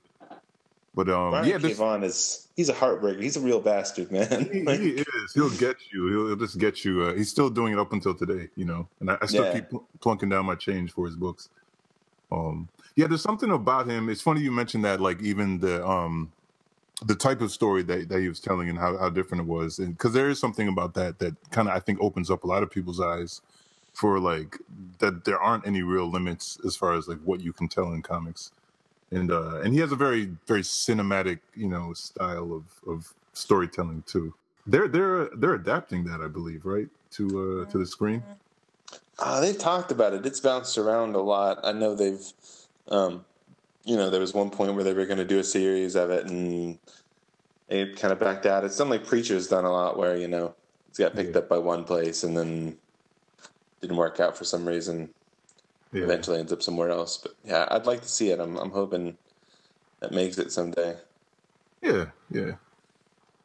But 0.94 1.10
um, 1.10 1.32
Brian 1.32 1.48
yeah, 1.48 1.58
this, 1.58 1.72
K. 1.72 1.78
Vaughan 1.78 2.04
is 2.04 2.48
he's 2.56 2.70
a 2.70 2.74
heartbreaker. 2.74 3.22
He's 3.22 3.36
a 3.38 3.42
real 3.42 3.62
bastard, 3.62 4.12
man. 4.12 4.50
He, 4.54 4.64
like, 4.64 4.80
he 4.80 4.90
is. 4.92 5.34
He'll 5.34 5.50
get 5.50 5.78
you. 5.92 6.08
He'll, 6.08 6.28
he'll 6.28 6.36
just 6.36 6.60
get 6.60 6.86
you. 6.86 7.04
Uh, 7.04 7.14
he's 7.14 7.30
still 7.30 7.50
doing 7.50 7.74
it 7.74 7.80
up 7.80 7.94
until 7.94 8.14
today, 8.14 8.50
you 8.56 8.66
know. 8.66 8.88
And 9.00 9.12
I, 9.12 9.18
I 9.22 9.26
still 9.26 9.46
Yeah. 9.46 9.54
keep 9.54 9.70
pl- 9.70 9.88
plunking 10.02 10.30
down 10.30 10.46
my 10.46 10.56
change 10.56 10.92
for 10.92 11.06
his 11.06 11.16
books. 11.16 11.50
Um, 12.32 12.70
yeah, 12.96 13.08
there's 13.08 13.22
something 13.22 13.52
about 13.52 13.88
him. 13.88 14.10
It's 14.10 14.22
funny 14.22 14.42
you 14.42 14.52
mentioned 14.52 14.86
that, 14.86 15.02
like 15.02 15.22
even 15.22 15.60
the 15.60 15.86
um, 15.88 16.32
the 17.06 17.16
type 17.16 17.42
of 17.42 17.52
story 17.52 17.84
that, 17.84 18.10
that 18.10 18.22
he 18.22 18.28
was 18.28 18.40
telling 18.40 18.70
and 18.70 18.78
how, 18.78 18.98
how 18.98 19.10
different 19.10 19.42
it 19.42 19.48
was, 19.48 19.80
and 19.80 19.98
because 19.98 20.14
there 20.14 20.30
is 20.30 20.40
something 20.40 20.68
about 20.68 20.94
that 20.96 21.20
that 21.20 21.36
kind 21.52 21.68
of 21.70 21.76
I 21.76 21.80
think 21.80 22.00
opens 22.02 22.30
up 22.30 22.44
a 22.44 22.48
lot 22.48 22.64
of 22.64 22.72
people's 22.72 23.00
eyes 23.00 23.42
for 23.94 24.20
like 24.20 24.58
that 25.00 25.26
there 25.26 25.40
aren't 25.40 25.68
any 25.68 25.82
real 25.82 26.10
limits 26.10 26.60
as 26.66 26.76
far 26.76 26.94
as 26.94 27.08
like 27.08 27.20
what 27.24 27.42
you 27.42 27.54
can 27.54 27.68
tell 27.68 27.94
in 27.94 28.02
comics, 28.02 28.52
and 29.12 29.32
uh, 29.32 29.62
and 29.62 29.74
he 29.74 29.80
has 29.80 29.92
a 29.92 29.96
very 29.96 30.32
very 30.48 30.62
cinematic 30.62 31.40
you 31.56 31.68
know 31.68 31.94
style 31.94 32.54
of 32.54 32.66
of 32.92 33.14
storytelling 33.34 34.04
too. 34.06 34.34
They're 34.68 34.88
they're 34.88 35.30
they're 35.36 35.56
adapting 35.56 36.04
that 36.06 36.22
I 36.22 36.28
believe 36.28 36.66
right 36.66 36.90
to 37.12 37.66
uh, 37.68 37.72
to 37.72 37.78
the 37.78 37.86
screen. 37.86 38.24
Uh, 39.20 39.42
they've 39.42 39.58
talked 39.58 39.92
about 39.92 40.14
it. 40.14 40.26
It's 40.26 40.40
bounced 40.40 40.78
around 40.78 41.16
a 41.16 41.20
lot. 41.22 41.60
I 41.64 41.74
know 41.74 41.94
they've, 41.94 42.26
um, 42.90 43.26
you 43.86 43.96
know, 43.96 44.10
there 44.10 44.22
was 44.22 44.34
one 44.34 44.50
point 44.50 44.76
where 44.76 44.84
they 44.84 44.94
were 44.94 45.06
going 45.06 45.18
to 45.18 45.26
do 45.26 45.40
a 45.40 45.44
series 45.44 45.96
of 45.96 46.10
it, 46.10 46.28
and 46.28 46.78
it 47.70 47.98
kind 47.98 48.12
of 48.12 48.20
backed 48.20 48.46
out. 48.46 48.64
It's 48.64 48.76
something 48.76 49.00
like 49.00 49.08
Preacher's 49.08 49.48
done 49.48 49.66
a 49.66 49.72
lot, 49.72 49.98
where 49.98 50.18
you 50.18 50.28
know 50.28 50.54
it's 50.90 51.00
got 51.00 51.16
picked 51.16 51.36
up 51.36 51.48
by 51.48 51.58
one 51.58 51.84
place 51.84 52.24
and 52.24 52.36
then 52.36 52.78
didn't 53.82 53.98
work 53.98 54.20
out 54.20 54.38
for 54.38 54.44
some 54.44 54.68
reason. 54.68 55.10
yeah. 55.94 56.04
eventually 56.04 56.40
ends 56.40 56.54
up 56.54 56.62
somewhere 56.62 56.90
else. 56.90 57.18
But 57.18 57.36
yeah, 57.44 57.68
I'd 57.72 57.86
like 57.86 58.02
to 58.02 58.08
see 58.08 58.30
it. 58.32 58.40
I'm 58.40 58.58
I'm 58.58 58.72
hoping 58.72 59.18
that 60.00 60.12
makes 60.12 60.38
it 60.38 60.52
someday. 60.52 60.96
Yeah, 61.82 62.06
yeah. 62.32 62.52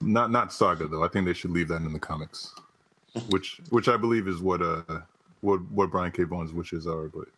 Not 0.00 0.30
not 0.30 0.52
Saga 0.52 0.88
though. 0.88 1.04
I 1.04 1.08
think 1.08 1.26
they 1.26 1.32
should 1.32 1.50
leave 1.52 1.68
that 1.68 1.82
in 1.82 1.92
the 1.92 1.98
comics, 1.98 2.54
which 3.28 3.60
which 3.70 3.88
I 3.88 3.96
believe 3.96 4.28
is 4.28 4.40
what 4.40 4.62
uh 4.62 4.82
what 5.40 5.60
what 5.70 5.90
Brian 5.90 6.12
K. 6.12 6.24
Vaughan's 6.24 6.52
wishes 6.52 6.86
are. 6.86 7.08
But 7.08 7.28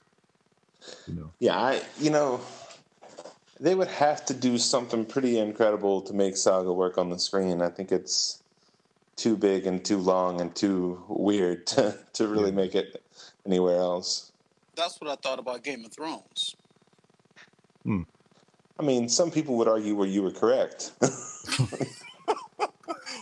you 1.06 1.14
know, 1.14 1.33
yeah, 1.38 1.59
I 1.59 1.83
you 1.99 2.11
know 2.11 2.40
they 3.59 3.75
would 3.75 3.88
have 3.88 4.25
to 4.26 4.35
do 4.35 4.59
something 4.59 5.04
pretty 5.04 5.38
incredible 5.38 6.02
to 6.02 6.12
make 6.12 6.37
Saga 6.37 6.73
work 6.73 6.99
on 6.99 7.11
the 7.11 7.18
screen. 7.18 7.62
I 7.62 7.68
think 7.68 7.90
it's 7.92 8.42
too 9.16 9.37
big 9.37 9.66
and 9.66 9.85
too 9.85 9.99
long 9.99 10.40
and 10.40 10.54
too 10.54 11.02
weird 11.09 11.66
to 11.68 11.99
to 12.14 12.28
really 12.28 12.52
make 12.52 12.75
it 12.75 13.02
anywhere 13.45 13.76
else. 13.76 14.33
That's 14.75 15.00
what 15.00 15.11
I 15.11 15.16
thought 15.16 15.38
about 15.38 15.62
Game 15.64 15.85
of 15.85 15.92
Thrones. 15.92 16.54
Hmm. 17.85 18.02
I 18.78 18.83
mean, 18.83 19.09
some 19.09 19.30
people 19.30 19.56
would 19.56 19.68
argue 19.68 19.95
where 19.95 20.06
you 20.06 20.23
were 20.23 20.33
correct. 20.33 20.92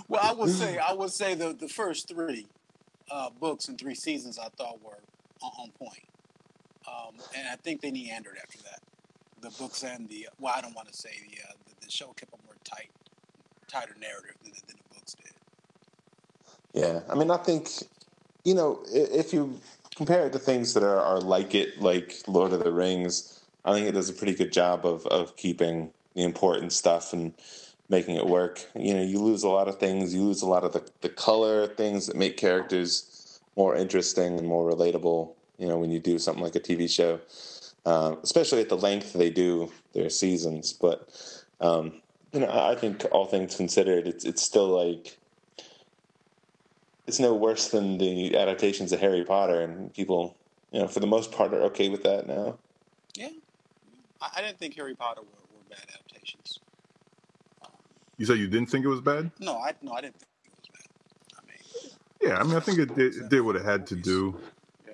well, 0.09 0.21
I 0.21 0.33
would 0.33 0.51
say 0.51 0.79
I 0.89 0.93
would 0.93 1.13
say 1.13 1.35
the 1.35 1.53
the 1.53 1.69
first 1.69 2.09
three 2.09 2.47
uh, 3.11 3.31
books 3.31 3.69
and 3.69 3.79
three 3.79 3.95
seasons 3.95 4.39
I 4.39 4.49
thought 4.57 4.83
were 4.83 4.99
on, 5.43 5.53
on 5.61 5.71
point, 5.79 6.03
um, 6.87 7.15
and 7.37 7.49
I 7.49 7.57
think 7.57 7.81
they 7.81 7.91
meandered 7.91 8.39
after 8.43 8.59
that. 8.65 8.81
The 9.41 9.51
books 9.59 9.83
and 9.83 10.09
the 10.09 10.29
well, 10.39 10.55
I 10.57 10.61
don't 10.61 10.75
want 10.75 10.89
to 10.89 10.95
say 10.95 11.11
the, 11.29 11.37
uh, 11.43 11.53
the, 11.67 11.87
the 11.87 11.91
show 11.91 12.07
kept 12.17 12.33
a 12.33 12.47
more 12.47 12.57
tight, 12.65 12.91
tighter 13.69 13.95
narrative 14.01 14.37
than, 14.43 14.53
than 14.67 14.77
the 14.77 14.95
books 14.95 15.15
did. 15.15 15.33
Yeah, 16.73 17.01
I 17.11 17.15
mean, 17.15 17.31
I 17.31 17.37
think 17.37 17.69
you 18.45 18.55
know 18.55 18.83
if 18.89 19.33
you 19.33 19.61
compare 19.97 20.27
it 20.27 20.33
to 20.33 20.39
things 20.39 20.75
that 20.75 20.83
are, 20.83 21.01
are 21.01 21.21
like 21.21 21.55
it, 21.55 21.81
like 21.81 22.15
Lord 22.27 22.53
of 22.53 22.65
the 22.65 22.73
Rings, 22.73 23.43
I 23.65 23.73
think 23.73 23.87
it 23.87 23.93
does 23.93 24.09
a 24.09 24.15
pretty 24.15 24.35
good 24.35 24.53
job 24.53 24.87
of 24.87 25.07
of 25.07 25.37
keeping 25.37 25.91
the 26.15 26.23
important 26.23 26.73
stuff 26.73 27.13
and 27.13 27.35
making 27.89 28.17
it 28.17 28.27
work. 28.27 28.65
You 28.75 28.95
know, 28.95 29.03
you 29.03 29.19
lose 29.19 29.43
a 29.43 29.49
lot 29.49 29.69
of 29.69 29.79
things. 29.79 30.15
You 30.15 30.23
lose 30.23 30.43
a 30.43 30.47
lot 30.47 30.65
of 30.65 30.73
the, 30.73 30.89
the 31.01 31.09
color 31.09 31.67
things 31.67 32.07
that 32.07 32.17
make 32.17 32.37
characters 32.37 33.41
more 33.57 33.77
interesting 33.77 34.39
and 34.39 34.47
more 34.47 34.71
relatable. 34.71 35.33
You 35.59 35.69
know, 35.69 35.79
when 35.79 35.91
you 35.91 36.01
do 36.01 36.19
something 36.19 36.43
like 36.43 36.57
a 36.57 36.61
TV 36.61 36.91
show, 36.91 37.21
uh, 37.87 38.17
especially 38.23 38.61
at 38.61 38.69
the 38.69 38.77
length 38.77 39.13
they 39.13 39.31
do 39.31 39.71
their 39.93 40.11
seasons. 40.11 40.73
But 40.73 41.09
um, 41.61 42.01
you 42.33 42.41
know, 42.41 42.51
I 42.51 42.75
think 42.75 43.05
all 43.13 43.27
things 43.27 43.57
considered, 43.57 44.09
it's 44.09 44.25
it's 44.25 44.43
still 44.43 44.69
like 44.69 45.17
it's 47.07 47.21
no 47.21 47.35
worse 47.35 47.69
than 47.69 47.99
the 47.99 48.37
adaptations 48.37 48.93
of 48.93 49.01
Harry 49.01 49.25
Potter, 49.25 49.61
and 49.61 49.93
people, 49.93 50.37
you 50.73 50.81
know, 50.81 50.89
for 50.89 51.01
the 51.01 51.07
most 51.07 51.33
part, 51.33 51.53
are 51.53 51.63
okay 51.63 51.89
with 51.89 52.03
that 52.03 52.27
now. 52.27 52.59
Yeah, 53.15 53.29
I, 54.21 54.41
didn't 54.41 54.59
think 54.59 54.75
Harry 54.75 54.95
Potter 54.95 55.21
were, 55.21 55.27
were 55.27 55.65
bad 55.69 55.87
adaptations. 55.95 56.61
You 58.17 58.27
said 58.27 58.39
you 58.39 58.49
didn't 58.49 58.71
think 58.71 58.85
it 58.85 58.89
was 58.89 59.01
bad? 59.01 59.31
No, 59.39 59.57
I 59.59 59.73
no, 59.83 59.93
I 59.93 60.01
didn't 60.01 60.19
think 60.19 60.31
it 60.45 60.53
was 60.59 60.69
bad. 60.73 61.39
I 61.39 61.47
mean, 61.47 62.31
yeah, 62.33 62.39
I 62.39 62.43
mean, 62.43 62.57
I 62.57 62.61
think 62.61 62.79
it 62.79 62.95
did, 62.97 63.15
it 63.15 63.29
did 63.29 63.43
what 63.43 63.57
it 63.57 63.65
had 63.65 63.87
to 63.89 63.97
do. 63.97 64.39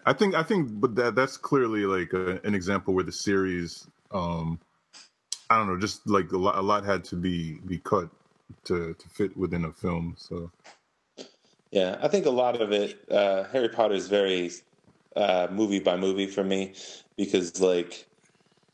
I 0.06 0.12
think, 0.12 0.34
I 0.34 0.42
think, 0.42 0.68
but 0.80 0.94
that 0.96 1.14
that's 1.14 1.36
clearly 1.36 1.84
like 1.84 2.12
a, 2.12 2.40
an 2.44 2.54
example 2.54 2.94
where 2.94 3.04
the 3.04 3.12
series, 3.12 3.86
um, 4.12 4.58
I 5.48 5.58
don't 5.58 5.66
know, 5.66 5.78
just 5.78 6.06
like 6.08 6.32
a 6.32 6.38
lot, 6.38 6.56
a 6.56 6.62
lot 6.62 6.84
had 6.84 7.04
to 7.04 7.16
be 7.16 7.58
be 7.66 7.78
cut 7.78 8.08
to 8.64 8.94
to 8.94 9.08
fit 9.08 9.36
within 9.36 9.64
a 9.64 9.72
film. 9.72 10.14
So, 10.18 10.50
yeah, 11.70 11.98
I 12.02 12.08
think 12.08 12.26
a 12.26 12.30
lot 12.30 12.60
of 12.60 12.72
it, 12.72 12.98
uh, 13.10 13.44
Harry 13.44 13.68
Potter 13.68 13.94
is 13.94 14.08
very 14.08 14.50
uh, 15.16 15.48
movie 15.50 15.80
by 15.80 15.96
movie 15.96 16.26
for 16.26 16.44
me 16.44 16.74
because 17.16 17.60
like 17.60 18.06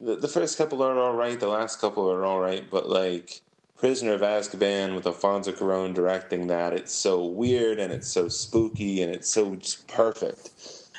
the, 0.01 0.17
the 0.17 0.29
first 0.29 0.59
couple 0.59 0.83
are 0.83 0.99
all 0.99 1.15
right, 1.15 1.39
the 1.39 1.49
last 1.49 1.81
couple 1.81 2.11
are 2.11 2.25
all 2.25 2.41
right, 2.41 2.69
but 2.71 2.89
like 2.89 3.41
Prisoner 3.77 4.15
of 4.15 4.23
Azkaban 4.23 4.95
with 4.95 5.07
Alfonso 5.07 5.53
Cuarón 5.53 5.93
directing 5.93 6.47
that. 6.47 6.73
It's 6.73 6.93
so 6.93 7.27
weird 7.27 7.79
and 7.79 7.93
it's 7.93 8.09
so 8.09 8.29
spooky 8.29 9.03
and 9.03 9.15
it's 9.15 9.29
so 9.29 9.59
perfect. 9.87 10.51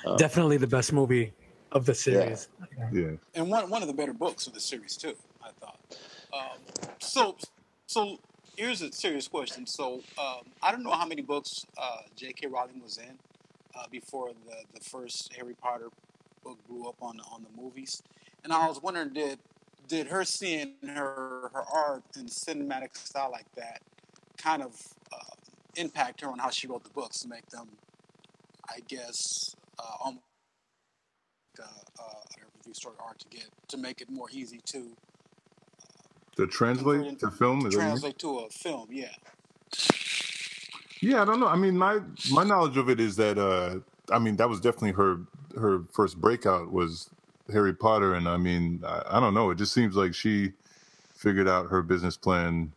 Um, 0.08 0.18
Definitely 0.18 0.58
the 0.58 0.68
best 0.68 0.94
movie 0.94 1.34
of 1.72 1.86
the 1.86 1.94
series. 1.94 2.48
Yeah. 2.78 2.90
yeah. 2.92 3.12
And 3.36 3.50
one 3.50 3.70
one 3.70 3.82
of 3.82 3.88
the 3.88 3.94
better 3.94 4.14
books 4.14 4.48
of 4.48 4.54
the 4.54 4.60
series 4.60 4.96
too. 4.96 5.16
I 5.44 5.50
thought. 5.60 5.80
Um, 6.34 6.60
so 7.00 7.36
so 7.88 8.20
here's 8.56 8.82
a 8.82 8.92
serious 8.92 9.28
question. 9.28 9.66
So 9.66 10.02
um, 10.18 10.46
I 10.62 10.72
don't 10.72 10.84
know 10.84 10.92
how 10.92 11.06
many 11.06 11.22
books 11.22 11.66
uh, 11.78 12.02
J.K. 12.16 12.48
Rowling 12.48 12.82
was 12.82 12.98
in 12.98 13.18
uh, 13.76 13.86
before 13.92 14.32
the 14.46 14.58
the 14.74 14.84
first 14.84 15.34
Harry 15.34 15.56
Potter 15.56 15.90
book 16.44 16.58
blew 16.68 16.88
up 16.88 16.96
on 17.02 17.20
on 17.32 17.44
the 17.44 17.62
movies, 17.62 18.02
and 18.44 18.54
I 18.54 18.68
was 18.68 18.82
wondering 18.82 19.14
did 19.14 19.40
did 19.88 20.08
her 20.08 20.24
seeing 20.24 20.76
her 20.86 21.50
her 21.54 21.64
art 21.74 22.04
and 22.16 22.30
cinematic 22.30 22.96
style 22.96 23.32
like 23.32 23.54
that 23.56 23.82
kind 24.38 24.62
of 24.62 24.76
uh, 25.12 25.36
impact 25.76 26.22
her 26.22 26.30
on 26.30 26.40
how 26.40 26.50
she 26.50 26.68
wrote 26.68 26.84
the 26.84 26.90
books 26.90 27.22
to 27.22 27.28
make 27.28 27.48
them, 27.50 27.68
I 28.70 28.80
guess, 28.88 29.56
uh, 29.80 30.12
uh, 31.60 31.64
uh, 31.64 32.04
review 32.56 32.74
story 32.74 32.96
art 33.00 33.20
to 33.20 33.28
get 33.30 33.48
to 33.68 33.78
make 33.78 34.02
it 34.02 34.10
more 34.10 34.28
easy 34.32 34.60
to 34.66 34.96
uh, 35.82 36.36
to 36.36 36.48
translate 36.48 37.20
to 37.20 37.32
film. 37.32 37.62
To 37.62 37.70
translate 37.70 38.18
to 38.20 38.40
a 38.40 38.50
film, 38.50 38.88
yeah. 38.92 39.08
Yeah, 41.02 41.22
I 41.22 41.26
don't 41.26 41.40
know. 41.40 41.48
I 41.48 41.56
mean, 41.56 41.78
my 41.78 42.00
my 42.32 42.44
knowledge 42.44 42.78
of 42.78 42.90
it 42.90 43.00
is 43.00 43.16
that 43.18 43.38
uh, 43.38 43.80
I 44.14 44.20
mean 44.20 44.36
that 44.38 44.50
was 44.50 44.60
definitely 44.60 44.92
her 44.94 45.20
her 45.56 45.84
first 45.92 46.20
breakout 46.20 46.72
was 46.72 47.10
Harry 47.52 47.74
Potter, 47.74 48.16
and 48.16 48.28
I 48.28 48.38
mean, 48.38 48.84
I, 48.86 49.04
I, 49.12 49.20
don't 49.20 49.34
know. 49.34 49.50
It 49.50 49.58
just 49.58 49.74
seems 49.74 49.96
like 49.96 50.14
she 50.14 50.54
figured 51.16 51.48
out 51.48 51.68
her 51.70 51.82
business 51.82 52.18
plan 52.18 52.72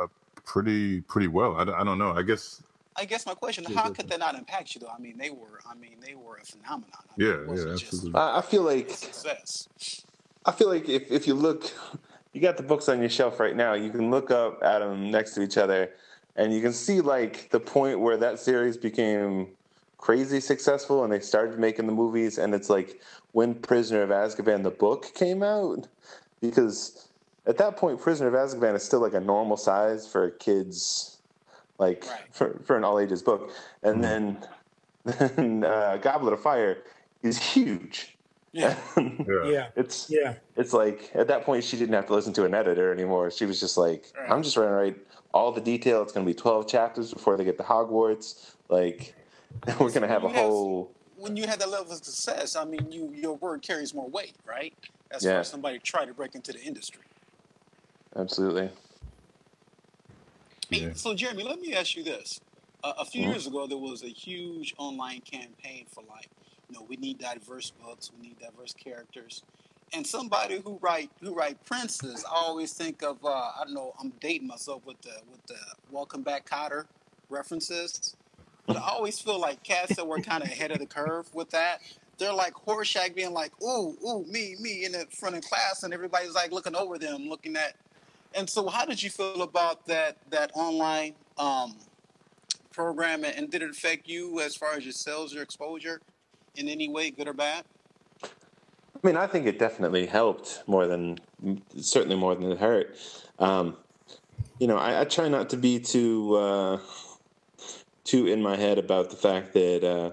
uh, 0.00 0.06
pretty 0.44 1.00
pretty 1.02 1.28
well. 1.28 1.56
I, 1.56 1.62
I 1.80 1.84
don't 1.84 1.98
know. 1.98 2.12
I 2.12 2.22
guess. 2.22 2.62
I 2.96 3.04
guess 3.04 3.26
my 3.26 3.34
question: 3.34 3.64
How 3.64 3.90
could 3.90 4.08
that 4.08 4.18
not 4.18 4.34
impact 4.34 4.74
you, 4.74 4.80
though? 4.80 4.92
I 4.94 4.98
mean, 5.00 5.16
they 5.16 5.30
were. 5.30 5.60
I 5.68 5.74
mean, 5.74 5.96
they 6.00 6.14
were 6.14 6.36
a 6.36 6.44
phenomenon. 6.44 6.90
I 6.94 7.20
mean, 7.20 7.28
yeah, 7.28 7.54
yeah, 7.54 7.72
absolutely. 7.72 8.14
I, 8.14 8.38
I 8.38 8.42
feel 8.42 8.62
like 8.62 8.90
success. 8.90 9.68
I 10.44 10.52
feel 10.52 10.68
like 10.68 10.88
if 10.88 11.10
if 11.10 11.26
you 11.26 11.34
look, 11.34 11.70
you 12.32 12.40
got 12.40 12.56
the 12.56 12.62
books 12.62 12.88
on 12.88 13.00
your 13.00 13.10
shelf 13.10 13.40
right 13.40 13.56
now. 13.56 13.74
You 13.74 13.90
can 13.90 14.10
look 14.10 14.30
up 14.30 14.62
at 14.62 14.80
them 14.80 15.10
next 15.10 15.34
to 15.34 15.42
each 15.42 15.56
other, 15.56 15.90
and 16.36 16.52
you 16.52 16.60
can 16.60 16.72
see 16.72 17.00
like 17.00 17.50
the 17.50 17.60
point 17.60 18.00
where 18.00 18.16
that 18.16 18.38
series 18.38 18.76
became 18.76 19.48
crazy 20.02 20.40
successful 20.40 21.04
and 21.04 21.12
they 21.12 21.20
started 21.20 21.60
making 21.60 21.86
the 21.86 21.92
movies 21.92 22.36
and 22.36 22.56
it's 22.56 22.68
like 22.68 23.00
when 23.30 23.54
Prisoner 23.54 24.02
of 24.02 24.10
Azkaban 24.10 24.64
the 24.64 24.70
book 24.70 25.14
came 25.14 25.44
out 25.44 25.86
because 26.40 27.08
at 27.46 27.56
that 27.58 27.76
point 27.76 28.00
Prisoner 28.00 28.26
of 28.26 28.34
Azkaban 28.34 28.74
is 28.74 28.82
still 28.82 29.00
like 29.00 29.14
a 29.14 29.20
normal 29.20 29.56
size 29.56 30.08
for 30.08 30.24
a 30.24 30.30
kids 30.32 31.11
like 31.82 32.06
right. 32.08 32.20
for, 32.30 32.60
for 32.64 32.76
an 32.76 32.84
all 32.84 32.98
ages 32.98 33.22
book 33.22 33.52
and 33.82 34.02
mm-hmm. 34.02 34.36
then 35.04 35.28
then 35.36 35.64
uh, 35.64 35.98
Goblet 36.00 36.32
of 36.32 36.40
Fire 36.40 36.82
is 37.22 37.38
huge 37.38 38.16
yeah. 38.52 38.76
yeah. 39.46 39.68
It's 39.76 40.10
yeah. 40.10 40.34
It's 40.56 40.74
like 40.74 41.10
at 41.14 41.26
that 41.28 41.46
point 41.46 41.64
she 41.64 41.78
didn't 41.78 41.94
have 41.94 42.06
to 42.08 42.12
listen 42.12 42.34
to 42.34 42.44
an 42.44 42.52
editor 42.52 42.92
anymore. 42.92 43.30
She 43.30 43.46
was 43.46 43.58
just 43.58 43.78
like, 43.78 44.12
right. 44.14 44.30
I'm 44.30 44.42
just 44.42 44.56
going 44.56 44.68
to 44.68 44.74
write 44.74 44.96
all 45.32 45.52
the 45.52 45.60
detail. 45.62 46.02
It's 46.02 46.12
going 46.12 46.26
to 46.26 46.30
be 46.30 46.38
12 46.38 46.68
chapters 46.68 47.14
before 47.14 47.38
they 47.38 47.44
get 47.44 47.56
to 47.56 47.64
Hogwarts. 47.64 48.52
Like 48.68 49.14
we're 49.80 49.88
going 49.88 50.02
to 50.02 50.08
have 50.08 50.24
a 50.24 50.28
whole 50.28 50.92
when 51.16 51.36
you 51.36 51.46
have 51.46 51.60
that 51.60 51.70
level 51.70 51.92
of 51.92 52.04
success, 52.04 52.56
I 52.56 52.64
mean, 52.64 52.90
you 52.90 53.10
your 53.14 53.36
word 53.36 53.62
carries 53.62 53.94
more 53.94 54.08
weight, 54.08 54.34
right? 54.44 54.74
As 55.10 55.24
yeah. 55.24 55.30
far 55.30 55.40
as 55.40 55.48
somebody 55.48 55.78
try 55.78 56.04
to 56.04 56.12
break 56.12 56.34
into 56.34 56.52
the 56.52 56.60
industry. 56.60 57.04
Absolutely. 58.16 58.68
So, 60.94 61.14
Jeremy, 61.14 61.42
let 61.42 61.60
me 61.60 61.74
ask 61.74 61.96
you 61.96 62.02
this. 62.02 62.40
Uh, 62.84 62.94
a 62.98 63.04
few 63.04 63.22
mm-hmm. 63.22 63.30
years 63.30 63.46
ago, 63.46 63.66
there 63.66 63.78
was 63.78 64.02
a 64.02 64.08
huge 64.08 64.74
online 64.78 65.20
campaign 65.20 65.86
for 65.92 66.02
like, 66.08 66.28
you 66.68 66.78
know, 66.78 66.84
we 66.88 66.96
need 66.96 67.18
diverse 67.18 67.70
books, 67.70 68.10
we 68.16 68.28
need 68.28 68.38
diverse 68.38 68.72
characters, 68.72 69.42
and 69.92 70.06
somebody 70.06 70.60
who 70.64 70.78
write 70.80 71.10
who 71.20 71.34
write 71.34 71.64
princes. 71.64 72.24
I 72.24 72.34
always 72.34 72.72
think 72.72 73.02
of 73.02 73.24
uh, 73.24 73.28
I 73.28 73.62
don't 73.64 73.74
know. 73.74 73.92
I'm 74.00 74.10
dating 74.20 74.48
myself 74.48 74.84
with 74.86 75.00
the 75.02 75.14
with 75.30 75.46
the 75.46 75.58
Welcome 75.90 76.22
Back 76.22 76.48
Kotter 76.48 76.86
references. 77.28 78.16
But 78.66 78.76
I 78.76 78.88
always 78.88 79.18
feel 79.18 79.40
like 79.40 79.62
cats 79.62 79.96
that 79.96 80.06
were 80.06 80.20
kind 80.22 80.42
of 80.42 80.48
ahead 80.48 80.70
of 80.70 80.78
the 80.78 80.86
curve 80.86 81.32
with 81.34 81.50
that. 81.50 81.80
They're 82.18 82.32
like 82.32 82.54
Horshack 82.54 83.14
being 83.14 83.32
like, 83.32 83.52
ooh, 83.62 83.96
ooh, 84.06 84.24
me, 84.28 84.56
me 84.60 84.84
in 84.84 84.92
the 84.92 85.06
front 85.10 85.34
of 85.34 85.42
class, 85.42 85.82
and 85.82 85.92
everybody's 85.92 86.34
like 86.34 86.52
looking 86.52 86.76
over 86.76 86.98
them, 86.98 87.28
looking 87.28 87.56
at. 87.56 87.74
And 88.34 88.48
so, 88.48 88.68
how 88.68 88.84
did 88.84 89.02
you 89.02 89.10
feel 89.10 89.42
about 89.42 89.86
that 89.86 90.16
that 90.30 90.50
online 90.54 91.14
um, 91.38 91.76
program, 92.72 93.24
and 93.24 93.50
did 93.50 93.62
it 93.62 93.70
affect 93.70 94.08
you 94.08 94.40
as 94.40 94.56
far 94.56 94.74
as 94.74 94.84
your 94.84 94.92
sales, 94.92 95.32
your 95.32 95.42
exposure, 95.42 96.00
in 96.56 96.68
any 96.68 96.88
way, 96.88 97.10
good 97.10 97.28
or 97.28 97.32
bad? 97.32 97.64
I 98.22 99.06
mean, 99.06 99.16
I 99.16 99.26
think 99.26 99.46
it 99.46 99.58
definitely 99.58 100.06
helped 100.06 100.62
more 100.66 100.86
than 100.86 101.18
certainly 101.76 102.16
more 102.16 102.34
than 102.34 102.52
it 102.52 102.58
hurt. 102.58 102.96
Um, 103.38 103.76
you 104.58 104.66
know, 104.66 104.76
I, 104.76 105.00
I, 105.00 105.04
try 105.04 105.28
not 105.28 105.50
to 105.50 105.56
be 105.56 105.80
too. 105.80 106.36
Uh, 106.36 106.78
too 108.04 108.26
in 108.26 108.42
my 108.42 108.56
head 108.56 108.78
about 108.78 109.10
the 109.10 109.16
fact 109.16 109.52
that 109.52 109.84
uh, 109.84 110.10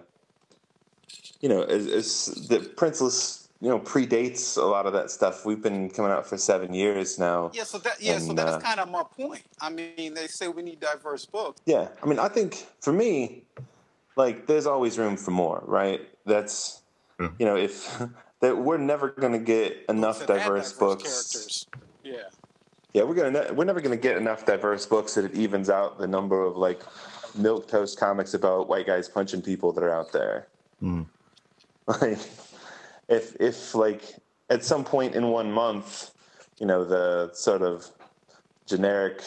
you 1.42 1.50
know, 1.50 1.64
as, 1.64 1.88
as 1.88 2.48
the 2.48 2.60
Princeless, 2.60 3.39
you 3.62 3.68
know, 3.68 3.80
predates 3.80 4.58
a 4.58 4.62
lot 4.62 4.86
of 4.86 4.94
that 4.94 5.12
stuff. 5.12 5.46
We've 5.46 5.62
been 5.62 5.90
coming 5.90 6.12
out 6.12 6.26
for 6.26 6.38
seven 6.38 6.74
years 6.74 7.20
now. 7.20 7.52
Yeah, 7.54 7.64
so 7.64 7.78
that 7.80 8.02
yeah, 8.02 8.18
so 8.20 8.34
that's 8.34 8.52
uh, 8.52 8.60
kind 8.60 8.80
of 8.80 8.90
my 8.90 9.04
point. 9.04 9.44
I 9.60 9.70
mean, 9.70 10.14
they 10.14 10.28
say 10.28 10.48
we 10.48 10.62
need 10.62 10.80
diverse 10.80 11.26
books. 11.26 11.62
Yeah, 11.66 11.90
I 12.02 12.06
mean, 12.06 12.20
I 12.20 12.30
think 12.30 12.66
for 12.80 12.94
me, 12.94 13.44
like, 14.16 14.48
there's 14.48 14.66
always 14.66 14.98
room 14.98 15.18
for 15.18 15.32
more, 15.32 15.62
right? 15.66 16.08
That's, 16.26 16.82
you 17.20 17.46
know, 17.46 17.58
if 17.58 18.02
that 18.40 18.58
we're 18.58 18.78
never 18.78 19.10
going 19.10 19.34
to 19.34 19.40
get 19.40 19.86
enough 19.90 20.20
that 20.20 20.28
diverse, 20.28 20.72
diverse 20.72 20.74
books. 20.74 21.04
characters. 21.04 21.68
Yeah. 22.04 22.30
Yeah, 22.94 23.04
we're 23.04 23.14
gonna 23.14 23.54
we're 23.54 23.66
never 23.66 23.82
gonna 23.82 23.98
get 23.98 24.18
enough 24.18 24.48
diverse 24.48 24.84
books 24.88 25.14
that 25.14 25.24
it 25.24 25.36
evens 25.36 25.70
out 25.70 26.00
the 26.00 26.08
number 26.08 26.44
of 26.44 26.58
like 26.58 26.82
milk 27.36 27.68
toast 27.68 28.00
comics 28.00 28.34
about 28.34 28.68
white 28.68 28.88
guys 28.88 29.08
punching 29.08 29.44
people 29.44 29.72
that 29.74 29.84
are 29.84 29.94
out 29.94 30.12
there. 30.12 30.48
Like, 31.88 32.20
if 33.10 33.36
if 33.40 33.76
like 33.76 34.16
at 34.50 34.64
some 34.64 34.84
point 34.84 35.16
in 35.16 35.30
one 35.30 35.52
month, 35.52 36.12
you 36.60 36.66
know, 36.66 36.86
the 36.86 37.32
sort 37.34 37.62
of 37.62 37.88
generic, 38.66 39.22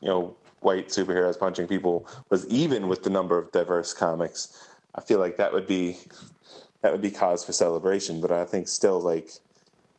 you 0.00 0.08
know, 0.08 0.36
white 0.60 0.88
superheroes 0.88 1.38
punching 1.38 1.68
people 1.68 2.06
was 2.30 2.46
even 2.48 2.88
with 2.88 3.02
the 3.02 3.10
number 3.10 3.38
of 3.38 3.50
diverse 3.52 3.94
comics, 3.94 4.68
I 4.94 5.00
feel 5.00 5.20
like 5.20 5.36
that 5.36 5.52
would 5.52 5.66
be 5.66 5.98
that 6.82 6.92
would 6.92 7.02
be 7.02 7.10
cause 7.10 7.44
for 7.44 7.52
celebration. 7.52 8.20
But 8.20 8.32
I 8.32 8.44
think 8.44 8.68
still, 8.68 9.00
like 9.00 9.30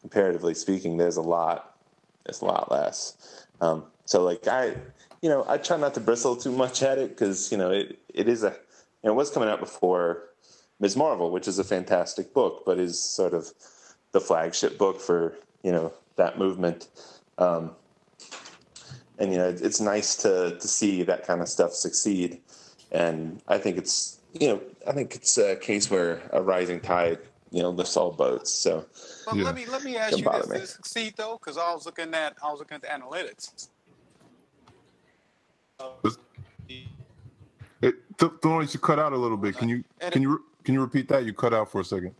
comparatively 0.01 0.53
speaking, 0.53 0.97
there's 0.97 1.17
a 1.17 1.21
lot 1.21 1.77
there's 2.25 2.41
a 2.41 2.45
lot 2.45 2.71
less. 2.71 3.45
Um, 3.61 3.85
so 4.05 4.23
like 4.23 4.47
I, 4.47 4.75
you 5.21 5.29
know, 5.29 5.45
I 5.47 5.57
try 5.57 5.77
not 5.77 5.93
to 5.95 5.99
bristle 5.99 6.35
too 6.35 6.51
much 6.51 6.83
at 6.83 6.97
it 6.97 7.09
because 7.09 7.51
you 7.51 7.57
know 7.57 7.71
it 7.71 7.99
it 8.13 8.27
is 8.27 8.43
a 8.43 8.49
you 8.49 9.07
know 9.07 9.11
it 9.11 9.15
was 9.15 9.31
coming 9.31 9.49
out 9.49 9.59
before 9.59 10.28
Ms. 10.79 10.95
Marvel, 10.95 11.31
which 11.31 11.47
is 11.47 11.59
a 11.59 11.63
fantastic 11.63 12.33
book, 12.33 12.63
but 12.65 12.79
is 12.79 13.01
sort 13.01 13.33
of 13.33 13.51
the 14.11 14.21
flagship 14.21 14.77
book 14.77 14.99
for 14.99 15.35
you 15.63 15.71
know 15.71 15.93
that 16.15 16.37
movement. 16.37 16.87
Um, 17.37 17.71
and 19.17 19.31
you 19.31 19.37
know 19.37 19.49
it's, 19.49 19.61
it's 19.61 19.79
nice 19.79 20.15
to 20.17 20.57
to 20.57 20.67
see 20.67 21.03
that 21.03 21.25
kind 21.25 21.41
of 21.41 21.49
stuff 21.49 21.73
succeed. 21.73 22.41
And 22.91 23.41
I 23.47 23.57
think 23.57 23.77
it's 23.77 24.19
you 24.39 24.47
know 24.47 24.61
I 24.87 24.93
think 24.93 25.15
it's 25.15 25.37
a 25.37 25.55
case 25.55 25.91
where 25.91 26.21
a 26.31 26.41
rising 26.41 26.79
tide 26.79 27.19
you 27.51 27.61
know 27.61 27.69
lifts 27.69 27.97
all 27.97 28.11
boats. 28.11 28.51
So 28.51 28.85
But 29.25 29.37
let 29.37 29.55
me 29.55 29.65
let 29.65 29.83
me 29.83 29.97
ask 29.97 30.11
Don't 30.11 30.19
you 30.19 30.25
bother 30.25 30.39
this: 30.39 30.49
me. 30.49 30.55
Did 30.55 30.63
it 30.63 30.69
succeed 30.69 31.13
though? 31.17 31.37
Because 31.39 31.57
I 31.57 31.73
was 31.73 31.85
looking 31.85 32.13
at 32.13 32.37
I 32.43 32.49
was 32.49 32.59
looking 32.59 32.75
at 32.75 32.81
the 32.81 32.87
analytics. 32.87 33.67
It, 37.81 37.95
Th- 38.17 38.31
Thorns, 38.41 38.73
you 38.73 38.79
cut 38.81 38.99
out 38.99 39.13
a 39.13 39.17
little 39.17 39.37
bit. 39.37 39.57
Can 39.57 39.69
you 39.69 39.83
can 40.11 40.21
you 40.21 40.43
can 40.69 40.75
you 40.75 40.81
repeat 40.81 41.07
that? 41.07 41.25
You 41.25 41.33
cut 41.33 41.51
out 41.51 41.71
for 41.71 41.81
a 41.81 41.83
second. 41.83 42.13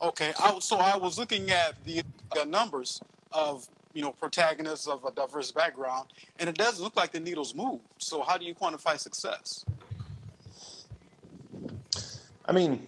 Okay, 0.00 0.32
I, 0.38 0.56
so 0.60 0.76
I 0.76 0.96
was 0.96 1.18
looking 1.18 1.50
at 1.50 1.74
the 1.84 2.04
uh, 2.40 2.44
numbers 2.44 3.00
of 3.32 3.66
you 3.92 4.02
know 4.02 4.12
protagonists 4.12 4.86
of 4.86 5.04
a 5.04 5.10
diverse 5.10 5.50
background, 5.50 6.10
and 6.38 6.48
it 6.48 6.56
doesn't 6.56 6.80
look 6.80 6.94
like 6.94 7.10
the 7.10 7.18
needles 7.18 7.56
move. 7.56 7.80
So 7.98 8.22
how 8.22 8.38
do 8.38 8.44
you 8.44 8.54
quantify 8.54 9.00
success? 9.00 9.64
I 12.46 12.52
mean, 12.52 12.86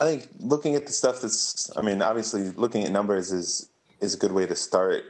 I 0.00 0.06
think 0.06 0.28
looking 0.40 0.74
at 0.74 0.84
the 0.84 0.92
stuff 0.92 1.20
that's, 1.20 1.70
I 1.76 1.82
mean, 1.82 2.02
obviously 2.02 2.50
looking 2.56 2.82
at 2.82 2.90
numbers 2.90 3.30
is 3.30 3.70
is 4.00 4.14
a 4.14 4.16
good 4.16 4.32
way 4.32 4.46
to 4.46 4.56
start, 4.56 5.04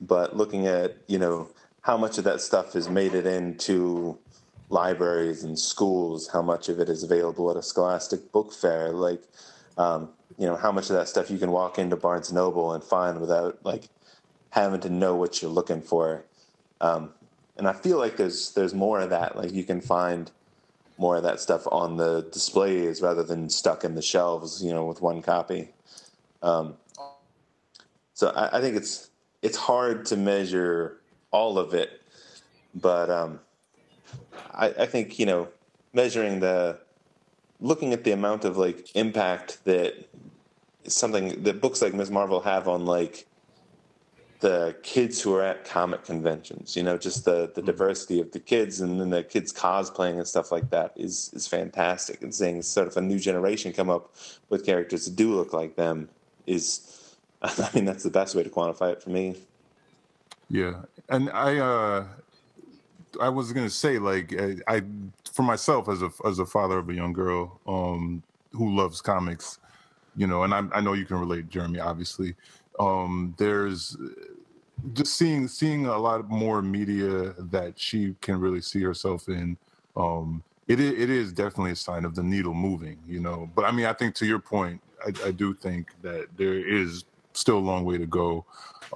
but 0.00 0.36
looking 0.36 0.68
at 0.68 0.98
you 1.08 1.18
know 1.18 1.50
how 1.80 1.96
much 1.96 2.16
of 2.16 2.22
that 2.22 2.40
stuff 2.40 2.74
has 2.74 2.88
made 2.88 3.12
it 3.12 3.26
into 3.26 4.20
libraries 4.74 5.44
and 5.44 5.56
schools, 5.58 6.28
how 6.32 6.42
much 6.42 6.68
of 6.68 6.80
it 6.80 6.88
is 6.88 7.04
available 7.04 7.50
at 7.50 7.56
a 7.56 7.62
Scholastic 7.62 8.32
book 8.32 8.52
fair, 8.52 8.90
like 8.90 9.22
um, 9.78 10.10
you 10.36 10.46
know 10.46 10.56
how 10.56 10.72
much 10.72 10.90
of 10.90 10.96
that 10.96 11.08
stuff 11.08 11.30
you 11.30 11.38
can 11.38 11.52
walk 11.52 11.78
into 11.78 11.96
Barnes 11.96 12.32
Noble 12.32 12.72
and 12.74 12.82
find 12.82 13.20
without 13.20 13.64
like 13.64 13.84
having 14.50 14.80
to 14.80 14.90
know 14.90 15.14
what 15.14 15.40
you're 15.40 15.50
looking 15.50 15.80
for. 15.80 16.24
Um, 16.80 17.12
and 17.56 17.68
I 17.68 17.72
feel 17.72 17.98
like 17.98 18.16
there's 18.16 18.52
there's 18.52 18.74
more 18.74 19.00
of 19.00 19.10
that. 19.10 19.36
Like 19.36 19.52
you 19.52 19.64
can 19.64 19.80
find 19.80 20.30
more 20.98 21.16
of 21.16 21.22
that 21.22 21.40
stuff 21.40 21.66
on 21.70 21.96
the 21.96 22.22
displays 22.32 23.00
rather 23.00 23.22
than 23.22 23.48
stuck 23.48 23.84
in 23.84 23.94
the 23.94 24.02
shelves, 24.02 24.62
you 24.62 24.72
know, 24.72 24.84
with 24.84 25.00
one 25.00 25.22
copy. 25.22 25.68
Um, 26.42 26.74
so 28.12 28.28
I, 28.30 28.58
I 28.58 28.60
think 28.60 28.76
it's 28.76 29.10
it's 29.40 29.56
hard 29.56 30.04
to 30.06 30.16
measure 30.16 30.98
all 31.30 31.58
of 31.58 31.74
it, 31.74 32.02
but 32.74 33.08
um, 33.10 33.40
I, 34.52 34.66
I 34.68 34.86
think 34.86 35.18
you 35.18 35.26
know 35.26 35.48
measuring 35.92 36.40
the 36.40 36.78
looking 37.60 37.92
at 37.92 38.04
the 38.04 38.12
amount 38.12 38.44
of 38.44 38.56
like 38.56 38.94
impact 38.94 39.64
that 39.64 39.94
something 40.86 41.42
that 41.42 41.60
books 41.60 41.80
like 41.80 41.94
Ms. 41.94 42.10
Marvel 42.10 42.40
have 42.40 42.68
on 42.68 42.84
like 42.84 43.26
the 44.40 44.76
kids 44.82 45.22
who 45.22 45.34
are 45.34 45.42
at 45.42 45.64
comic 45.64 46.04
conventions, 46.04 46.76
you 46.76 46.82
know, 46.82 46.98
just 46.98 47.24
the, 47.24 47.50
the 47.54 47.62
diversity 47.62 48.20
of 48.20 48.30
the 48.32 48.38
kids 48.38 48.82
and 48.82 49.00
then 49.00 49.08
the 49.08 49.22
kids 49.22 49.52
cosplaying 49.52 50.18
and 50.18 50.28
stuff 50.28 50.52
like 50.52 50.68
that 50.68 50.92
is 50.96 51.30
is 51.32 51.46
fantastic. 51.46 52.20
And 52.22 52.34
seeing 52.34 52.60
sort 52.60 52.86
of 52.86 52.96
a 52.98 53.00
new 53.00 53.18
generation 53.18 53.72
come 53.72 53.88
up 53.88 54.14
with 54.50 54.66
characters 54.66 55.06
that 55.06 55.16
do 55.16 55.34
look 55.34 55.54
like 55.54 55.76
them 55.76 56.10
is, 56.46 57.16
I 57.42 57.70
mean, 57.74 57.86
that's 57.86 58.02
the 58.02 58.10
best 58.10 58.34
way 58.34 58.42
to 58.42 58.50
quantify 58.50 58.92
it 58.92 59.02
for 59.02 59.08
me. 59.08 59.36
Yeah, 60.50 60.82
and 61.08 61.30
I 61.30 61.56
uh 61.56 62.06
I 63.20 63.28
was 63.28 63.52
gonna 63.52 63.70
say 63.70 63.98
like 63.98 64.34
I, 64.40 64.56
I 64.68 64.82
for 65.32 65.42
myself 65.42 65.88
as 65.88 66.02
a 66.02 66.10
as 66.26 66.38
a 66.38 66.46
father 66.46 66.78
of 66.78 66.88
a 66.88 66.94
young 66.94 67.12
girl 67.12 67.60
um 67.66 68.22
who 68.52 68.74
loves 68.76 69.00
comics, 69.00 69.58
you 70.16 70.26
know, 70.26 70.44
and 70.44 70.54
I 70.54 70.62
I 70.72 70.80
know 70.80 70.94
you 70.94 71.04
can 71.06 71.18
relate, 71.18 71.48
Jeremy. 71.50 71.80
Obviously, 71.80 72.34
um 72.80 73.34
there's 73.38 73.96
just 74.92 75.16
seeing 75.16 75.48
seeing 75.48 75.86
a 75.86 75.98
lot 75.98 76.28
more 76.28 76.62
media 76.62 77.34
that 77.38 77.78
she 77.78 78.14
can 78.20 78.38
really 78.40 78.60
see 78.60 78.82
herself 78.82 79.28
in. 79.28 79.56
Um, 79.96 80.42
It 80.68 80.80
it 80.80 81.10
is 81.10 81.32
definitely 81.32 81.72
a 81.72 81.76
sign 81.76 82.04
of 82.04 82.14
the 82.14 82.22
needle 82.22 82.54
moving, 82.54 82.98
you 83.06 83.20
know. 83.20 83.50
But 83.54 83.64
I 83.66 83.70
mean, 83.72 83.86
I 83.86 83.92
think 83.92 84.14
to 84.16 84.26
your 84.26 84.38
point, 84.40 84.80
I, 85.06 85.28
I 85.28 85.30
do 85.32 85.54
think 85.54 85.92
that 86.02 86.28
there 86.36 86.54
is 86.54 87.04
still 87.34 87.58
a 87.58 87.66
long 87.70 87.84
way 87.84 87.98
to 87.98 88.06
go. 88.06 88.44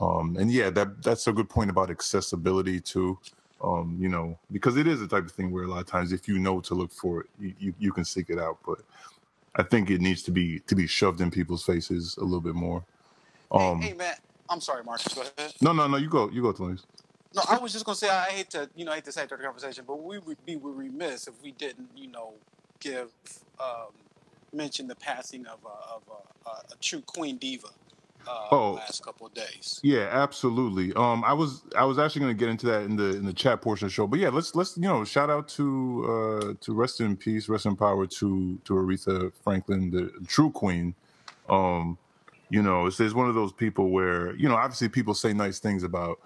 Um, 0.00 0.36
and 0.38 0.50
yeah, 0.50 0.70
that 0.70 1.02
that's 1.02 1.26
a 1.26 1.32
good 1.32 1.48
point 1.48 1.70
about 1.70 1.90
accessibility 1.90 2.80
too. 2.80 3.18
Um, 3.62 3.96
you 3.98 4.08
know, 4.08 4.38
because 4.52 4.76
it 4.76 4.86
is 4.86 5.00
the 5.00 5.08
type 5.08 5.24
of 5.24 5.32
thing 5.32 5.50
where 5.50 5.64
a 5.64 5.66
lot 5.66 5.80
of 5.80 5.86
times 5.86 6.12
if 6.12 6.28
you 6.28 6.38
know 6.38 6.60
to 6.60 6.74
look 6.74 6.92
for 6.92 7.22
it, 7.22 7.26
you, 7.40 7.54
you, 7.58 7.74
you 7.80 7.92
can 7.92 8.04
seek 8.04 8.30
it 8.30 8.38
out. 8.38 8.58
But 8.64 8.78
I 9.56 9.64
think 9.64 9.90
it 9.90 10.00
needs 10.00 10.22
to 10.24 10.30
be 10.30 10.60
to 10.60 10.76
be 10.76 10.86
shoved 10.86 11.20
in 11.20 11.30
people's 11.30 11.64
faces 11.64 12.16
a 12.18 12.24
little 12.24 12.40
bit 12.40 12.54
more. 12.54 12.84
Um, 13.50 13.80
hey, 13.80 13.94
Matt, 13.94 14.20
I'm 14.48 14.60
sorry, 14.60 14.84
Marcus. 14.84 15.12
Go 15.12 15.22
ahead. 15.22 15.54
no, 15.60 15.72
no, 15.72 15.88
no, 15.88 15.96
you 15.96 16.08
go, 16.08 16.30
you 16.30 16.42
go, 16.42 16.52
Tony. 16.52 16.78
No, 17.34 17.42
I 17.48 17.58
was 17.58 17.72
just 17.72 17.84
gonna 17.84 17.96
say 17.96 18.08
I 18.08 18.26
hate 18.26 18.50
to 18.50 18.70
you 18.76 18.84
know 18.84 18.92
I 18.92 18.96
hate 18.96 19.04
to 19.06 19.12
say 19.12 19.22
after 19.22 19.36
the 19.36 19.42
conversation, 19.42 19.84
but 19.86 20.02
we 20.02 20.18
would 20.18 20.44
be 20.46 20.56
remiss 20.56 21.26
if 21.26 21.34
we 21.42 21.52
didn't 21.52 21.88
you 21.96 22.06
know 22.06 22.34
give 22.80 23.10
um, 23.60 23.92
mention 24.52 24.86
the 24.86 24.94
passing 24.94 25.46
of 25.46 25.58
a, 25.64 25.94
of 25.94 26.02
a, 26.08 26.48
a, 26.48 26.52
a 26.72 26.76
true 26.80 27.02
queen 27.02 27.36
diva 27.36 27.68
uh, 28.28 28.48
Oh. 28.52 28.72
last 28.74 29.04
couple 29.04 29.26
of 29.26 29.34
days. 29.34 29.80
Yeah, 29.82 30.08
absolutely. 30.12 30.92
Um, 30.94 31.24
I 31.24 31.32
was 31.34 31.62
I 31.76 31.84
was 31.86 31.98
actually 31.98 32.22
going 32.22 32.36
to 32.36 32.40
get 32.40 32.50
into 32.50 32.66
that 32.66 32.82
in 32.82 32.96
the 32.96 33.16
in 33.16 33.26
the 33.26 33.32
chat 33.34 33.62
portion 33.62 33.86
of 33.86 33.90
the 33.90 33.94
show, 33.94 34.06
but 34.08 34.20
yeah, 34.20 34.30
let's 34.30 34.54
let's 34.56 34.76
you 34.76 34.84
know 34.84 35.04
shout 35.04 35.30
out 35.30 35.48
to 35.50 36.04
uh 36.06 36.54
to 36.64 36.74
rest 36.74 37.00
in 37.00 37.16
peace, 37.16 37.48
rest 37.48 37.66
in 37.66 37.76
power 37.76 38.06
to 38.06 38.58
to 38.64 38.74
Aretha 38.74 39.32
Franklin, 39.44 39.90
the 39.90 40.12
true 40.26 40.50
queen. 40.50 40.94
Um, 41.48 41.98
you 42.50 42.62
know, 42.62 42.86
it's, 42.86 43.00
it's 43.00 43.14
one 43.14 43.28
of 43.28 43.34
those 43.36 43.52
people 43.52 43.90
where 43.90 44.34
you 44.36 44.48
know 44.48 44.56
obviously 44.56 44.88
people 44.88 45.14
say 45.14 45.32
nice 45.34 45.60
things 45.60 45.82
about 45.84 46.18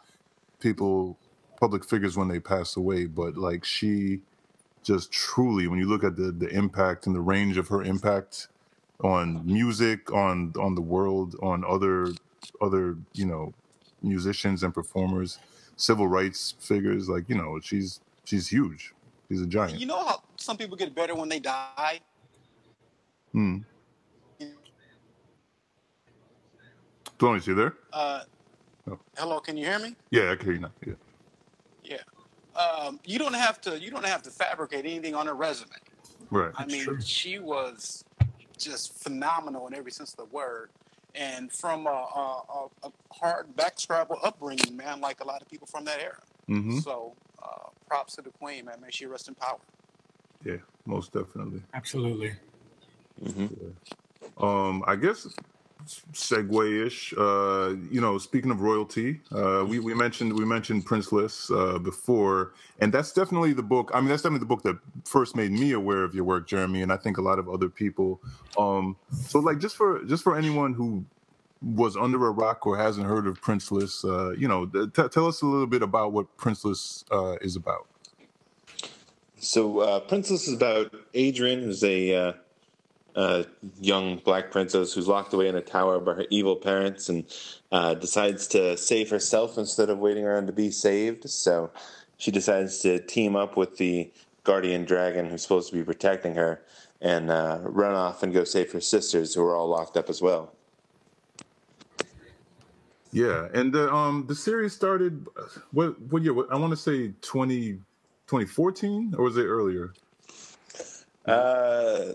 people, 0.61 1.19
public 1.61 1.85
figures 1.85 2.17
when 2.17 2.29
they 2.29 2.41
pass 2.41 2.77
away, 2.77 3.07
but 3.07 3.37
like 3.37 3.65
she 3.65 4.21
just 4.85 5.13
truly, 5.13 5.69
when 5.69 5.79
you 5.79 5.89
look 5.89 6.05
at 6.05 6.17
the 6.17 6.33
the 6.33 6.49
impact 6.49 7.07
and 7.07 7.17
the 7.17 7.21
range 7.21 7.59
of 7.59 7.69
her 7.69 7.83
impact 7.83 8.49
on 9.03 9.45
music, 9.45 10.13
on 10.13 10.53
on 10.59 10.75
the 10.75 10.81
world, 10.81 11.37
on 11.43 11.65
other 11.65 12.09
other 12.61 12.97
you 13.15 13.27
know 13.27 13.53
musicians 14.03 14.63
and 14.63 14.73
performers, 14.75 15.39
civil 15.77 16.07
rights 16.07 16.55
figures. 16.61 17.09
Like 17.09 17.29
you 17.29 17.37
know, 17.37 17.59
she's 17.61 18.01
she's 18.25 18.49
huge. 18.49 18.93
She's 19.29 19.43
a 19.43 19.47
giant. 19.47 19.79
You 19.81 19.87
know 19.87 20.05
how 20.05 20.23
some 20.37 20.57
people 20.57 20.77
get 20.77 20.95
better 20.95 21.15
when 21.15 21.29
they 21.29 21.41
die. 21.41 22.01
Hmm. 23.33 23.59
Tony, 27.19 27.39
is 27.39 27.47
you 27.47 27.55
there? 27.55 27.75
Uh, 27.93 28.23
Oh. 28.91 28.99
Hello, 29.17 29.39
can 29.41 29.57
you 29.57 29.65
hear 29.65 29.79
me? 29.79 29.95
Yeah, 30.11 30.33
I 30.33 30.37
can 30.37 30.47
hear 30.47 30.55
you 30.55 30.61
now. 30.61 30.73
Yeah. 30.85 30.95
Yeah. 31.85 32.61
Um, 32.61 32.99
you 33.05 33.19
don't 33.19 33.35
have 33.35 33.61
to. 33.63 33.81
You 33.81 33.91
don't 33.91 34.05
have 34.05 34.23
to 34.23 34.31
fabricate 34.31 34.85
anything 34.85 35.15
on 35.15 35.27
her 35.27 35.35
resume. 35.35 35.71
Right. 36.31 36.53
I 36.57 36.67
mean, 36.67 37.01
she 37.01 37.39
was 37.39 38.05
just 38.63 38.95
phenomenal 39.03 39.67
in 39.67 39.75
every 39.75 39.93
sense 39.93 40.13
of 40.13 40.17
the 40.19 40.25
word. 40.25 40.71
And 41.15 41.53
from 41.53 41.87
a, 41.87 41.91
a, 41.91 42.43
a, 42.83 42.89
a 42.89 42.93
hard 43.13 43.55
backscrabble 43.55 44.19
upbringing, 44.23 44.77
man, 44.77 45.01
like 45.01 45.21
a 45.21 45.27
lot 45.27 45.43
of 45.43 45.49
people 45.49 45.67
from 45.67 45.85
that 45.85 46.01
era. 46.01 46.19
Mm-hmm. 46.49 46.79
So, 46.79 47.15
uh, 47.43 47.69
props 47.87 48.17
to 48.17 48.23
the 48.23 48.31
queen, 48.31 48.65
man. 48.65 48.81
May 48.81 48.91
she 48.91 49.05
rest 49.07 49.29
in 49.29 49.35
power. 49.35 49.59
Yeah, 50.45 50.57
most 50.87 51.13
definitely. 51.13 51.63
Absolutely. 51.75 52.33
Mm-hmm. 53.23 54.43
Um, 54.43 54.83
I 54.87 54.97
guess 54.97 55.27
segue-ish. 55.87 57.15
Uh, 57.17 57.77
you 57.91 58.01
know, 58.01 58.19
speaking 58.19 58.51
of 58.51 58.61
royalty, 58.61 59.21
uh, 59.33 59.65
we 59.67 59.79
we 59.79 59.95
mentioned 59.95 60.33
we 60.39 60.45
mentioned 60.45 60.87
Princeless 60.87 61.51
uh, 61.51 61.79
before, 61.79 62.53
and 62.81 62.93
that's 62.93 63.13
definitely 63.13 63.53
the 63.53 63.63
book. 63.63 63.91
I 63.95 64.01
mean, 64.01 64.09
that's 64.09 64.23
definitely 64.23 64.41
the 64.41 64.47
book 64.47 64.63
that 64.63 64.79
first 65.05 65.37
made 65.37 65.53
me 65.53 65.73
aware 65.73 66.03
of 66.05 66.15
your 66.15 66.25
work, 66.25 66.49
Jeremy, 66.49 66.83
and 66.83 66.93
I 66.93 66.97
think 66.97 67.19
a 67.19 67.23
lot 67.23 67.39
of 67.39 67.49
other 67.49 67.69
people. 67.69 68.21
Um, 68.59 68.97
so, 69.27 69.39
like, 69.41 69.59
just 69.59 69.77
for 69.77 70.05
just 70.05 70.23
for 70.23 70.37
anyone 70.37 70.75
who 70.75 71.05
was 71.63 71.97
under 71.97 72.27
a 72.27 72.31
rock 72.31 72.67
or 72.67 72.77
hasn't 72.77 73.07
heard 73.07 73.27
of 73.27 73.41
Princeless, 73.41 74.05
uh, 74.05 74.33
you 74.33 74.49
know, 74.49 74.67
t- 74.67 75.09
tell 75.09 75.27
us 75.27 75.43
a 75.43 75.47
little 75.47 75.67
bit 75.67 75.83
about 75.83 76.13
what 76.13 76.37
Princeless 76.37 77.05
uh, 77.11 77.37
is 77.41 77.57
about. 77.57 77.87
So, 79.39 79.81
uh, 79.81 80.01
Princeless 80.01 80.49
is 80.49 80.55
about 80.55 80.95
Adrian, 81.15 81.63
who's 81.63 81.83
a 81.85 82.35
uh, 83.15 83.45
young 83.81 84.17
black 84.19 84.51
princess 84.51 84.93
who's 84.93 85.09
locked 85.09 85.33
away 85.33 85.49
in 85.49 85.57
a 85.57 85.61
tower 85.61 86.01
by 86.01 86.15
her 86.15 86.27
evil 86.31 86.57
parents 86.57 87.09
and 87.09 87.25
uh, 87.71 87.95
decides 87.95 88.47
to 88.49 88.77
save 88.77 89.11
herself 89.11 89.59
instead 89.59 89.91
of 89.91 89.99
waiting 89.99 90.25
around 90.25 90.47
to 90.47 90.53
be 90.53 90.71
saved. 90.71 91.29
So 91.29 91.71
she 92.17 92.31
decides 92.31 92.79
to 92.81 92.99
team 93.01 93.37
up 93.37 93.57
with 93.57 93.77
the 93.77 94.11
guardian 94.45 94.85
dragon 94.85 95.29
who's 95.29 95.43
supposed 95.43 95.71
to 95.71 95.77
be 95.77 95.85
protecting 95.85 96.35
her 96.35 96.63
and 97.01 97.31
uh, 97.31 97.59
run 97.63 97.95
off 97.95 98.23
and 98.23 98.33
go 98.33 98.45
save 98.45 98.73
her 98.73 98.81
sisters 98.81 99.35
who 99.35 99.43
are 99.43 99.57
all 99.57 99.69
locked 99.69 99.97
up 99.97 100.09
as 100.09 100.23
well. 100.23 100.53
Yeah, 103.13 103.49
and 103.53 103.73
the 103.73 103.93
um 103.93 104.25
the 104.27 104.35
series 104.35 104.73
started 104.73 105.27
what 105.73 106.01
what 106.01 106.23
year? 106.23 106.33
I 106.51 106.57
want 106.57 106.71
to 106.71 106.79
say 106.79 107.13
20, 107.21 107.73
2014 108.27 109.15
or 109.19 109.25
was 109.25 109.37
it 109.37 109.45
earlier? 109.45 109.93
Uh 111.27 112.15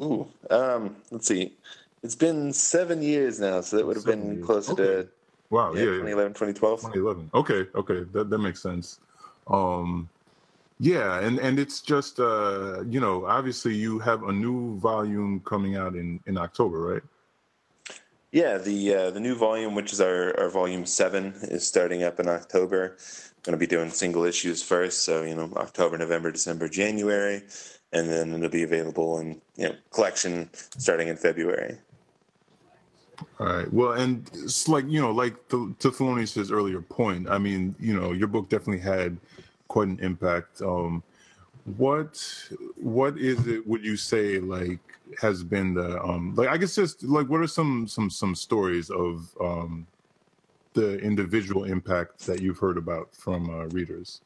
Ooh, 0.00 0.28
um, 0.50 0.96
let's 1.10 1.26
see. 1.26 1.52
It's 2.02 2.14
been 2.14 2.52
seven 2.52 3.02
years 3.02 3.40
now, 3.40 3.60
so 3.60 3.76
that 3.76 3.86
would 3.86 3.96
have 3.96 4.06
been 4.06 4.42
closer 4.42 4.72
okay. 4.72 4.82
to 4.84 5.08
wow, 5.50 5.72
yeah, 5.72 5.80
yeah, 5.80 6.14
2011, 6.14 6.32
2012. 6.34 6.80
2011. 6.80 7.30
Okay, 7.34 7.66
okay, 7.74 8.08
that 8.12 8.30
that 8.30 8.38
makes 8.38 8.62
sense. 8.62 9.00
Um, 9.48 10.08
yeah, 10.78 11.18
and 11.20 11.38
and 11.40 11.58
it's 11.58 11.80
just 11.80 12.20
uh, 12.20 12.82
you 12.88 13.00
know, 13.00 13.26
obviously 13.26 13.74
you 13.74 13.98
have 13.98 14.22
a 14.22 14.32
new 14.32 14.78
volume 14.78 15.40
coming 15.44 15.76
out 15.76 15.96
in 15.96 16.20
in 16.26 16.38
October, 16.38 16.78
right? 16.80 17.02
Yeah, 18.30 18.58
the 18.58 18.94
uh, 18.94 19.10
the 19.10 19.20
new 19.20 19.34
volume, 19.34 19.74
which 19.74 19.92
is 19.92 20.00
our, 20.00 20.38
our 20.38 20.50
volume 20.50 20.86
seven, 20.86 21.34
is 21.42 21.66
starting 21.66 22.04
up 22.04 22.20
in 22.20 22.28
October. 22.28 22.96
Going 23.42 23.54
to 23.54 23.58
be 23.58 23.66
doing 23.66 23.90
single 23.90 24.24
issues 24.24 24.62
first, 24.62 25.02
so 25.02 25.22
you 25.22 25.34
know 25.34 25.50
October, 25.56 25.96
November, 25.98 26.30
December, 26.30 26.68
January, 26.68 27.42
and 27.92 28.08
then 28.08 28.32
it'll 28.32 28.48
be 28.48 28.62
available 28.62 29.18
in 29.18 29.40
you 29.56 29.68
know 29.68 29.74
collection 29.90 30.50
starting 30.54 31.08
in 31.08 31.16
February. 31.16 31.78
All 33.40 33.46
right. 33.46 33.72
Well, 33.72 33.92
and 33.92 34.28
it's 34.32 34.68
like 34.68 34.84
you 34.88 35.00
know, 35.00 35.10
like 35.10 35.48
to, 35.48 35.74
to 35.80 35.90
Thelonious' 35.90 36.52
earlier 36.52 36.80
point. 36.80 37.28
I 37.28 37.38
mean, 37.38 37.74
you 37.80 37.98
know, 37.98 38.12
your 38.12 38.28
book 38.28 38.48
definitely 38.48 38.80
had 38.82 39.16
quite 39.68 39.88
an 39.88 39.98
impact. 40.00 40.62
Um, 40.62 41.02
what 41.76 42.24
what 42.76 43.18
is 43.18 43.46
it? 43.46 43.66
Would 43.66 43.84
you 43.84 43.96
say 43.96 44.38
like 44.38 44.80
has 45.20 45.42
been 45.42 45.74
the 45.74 46.02
um 46.02 46.34
like 46.34 46.48
I 46.48 46.56
guess 46.56 46.74
just 46.74 47.02
like 47.02 47.28
what 47.28 47.40
are 47.40 47.46
some 47.46 47.86
some 47.88 48.10
some 48.10 48.34
stories 48.34 48.90
of 48.90 49.34
um 49.40 49.86
the 50.74 50.98
individual 50.98 51.64
impact 51.64 52.26
that 52.26 52.40
you've 52.40 52.58
heard 52.58 52.76
about 52.76 53.14
from 53.14 53.50
uh, 53.50 53.64
readers? 53.66 54.20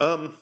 Um, 0.00 0.36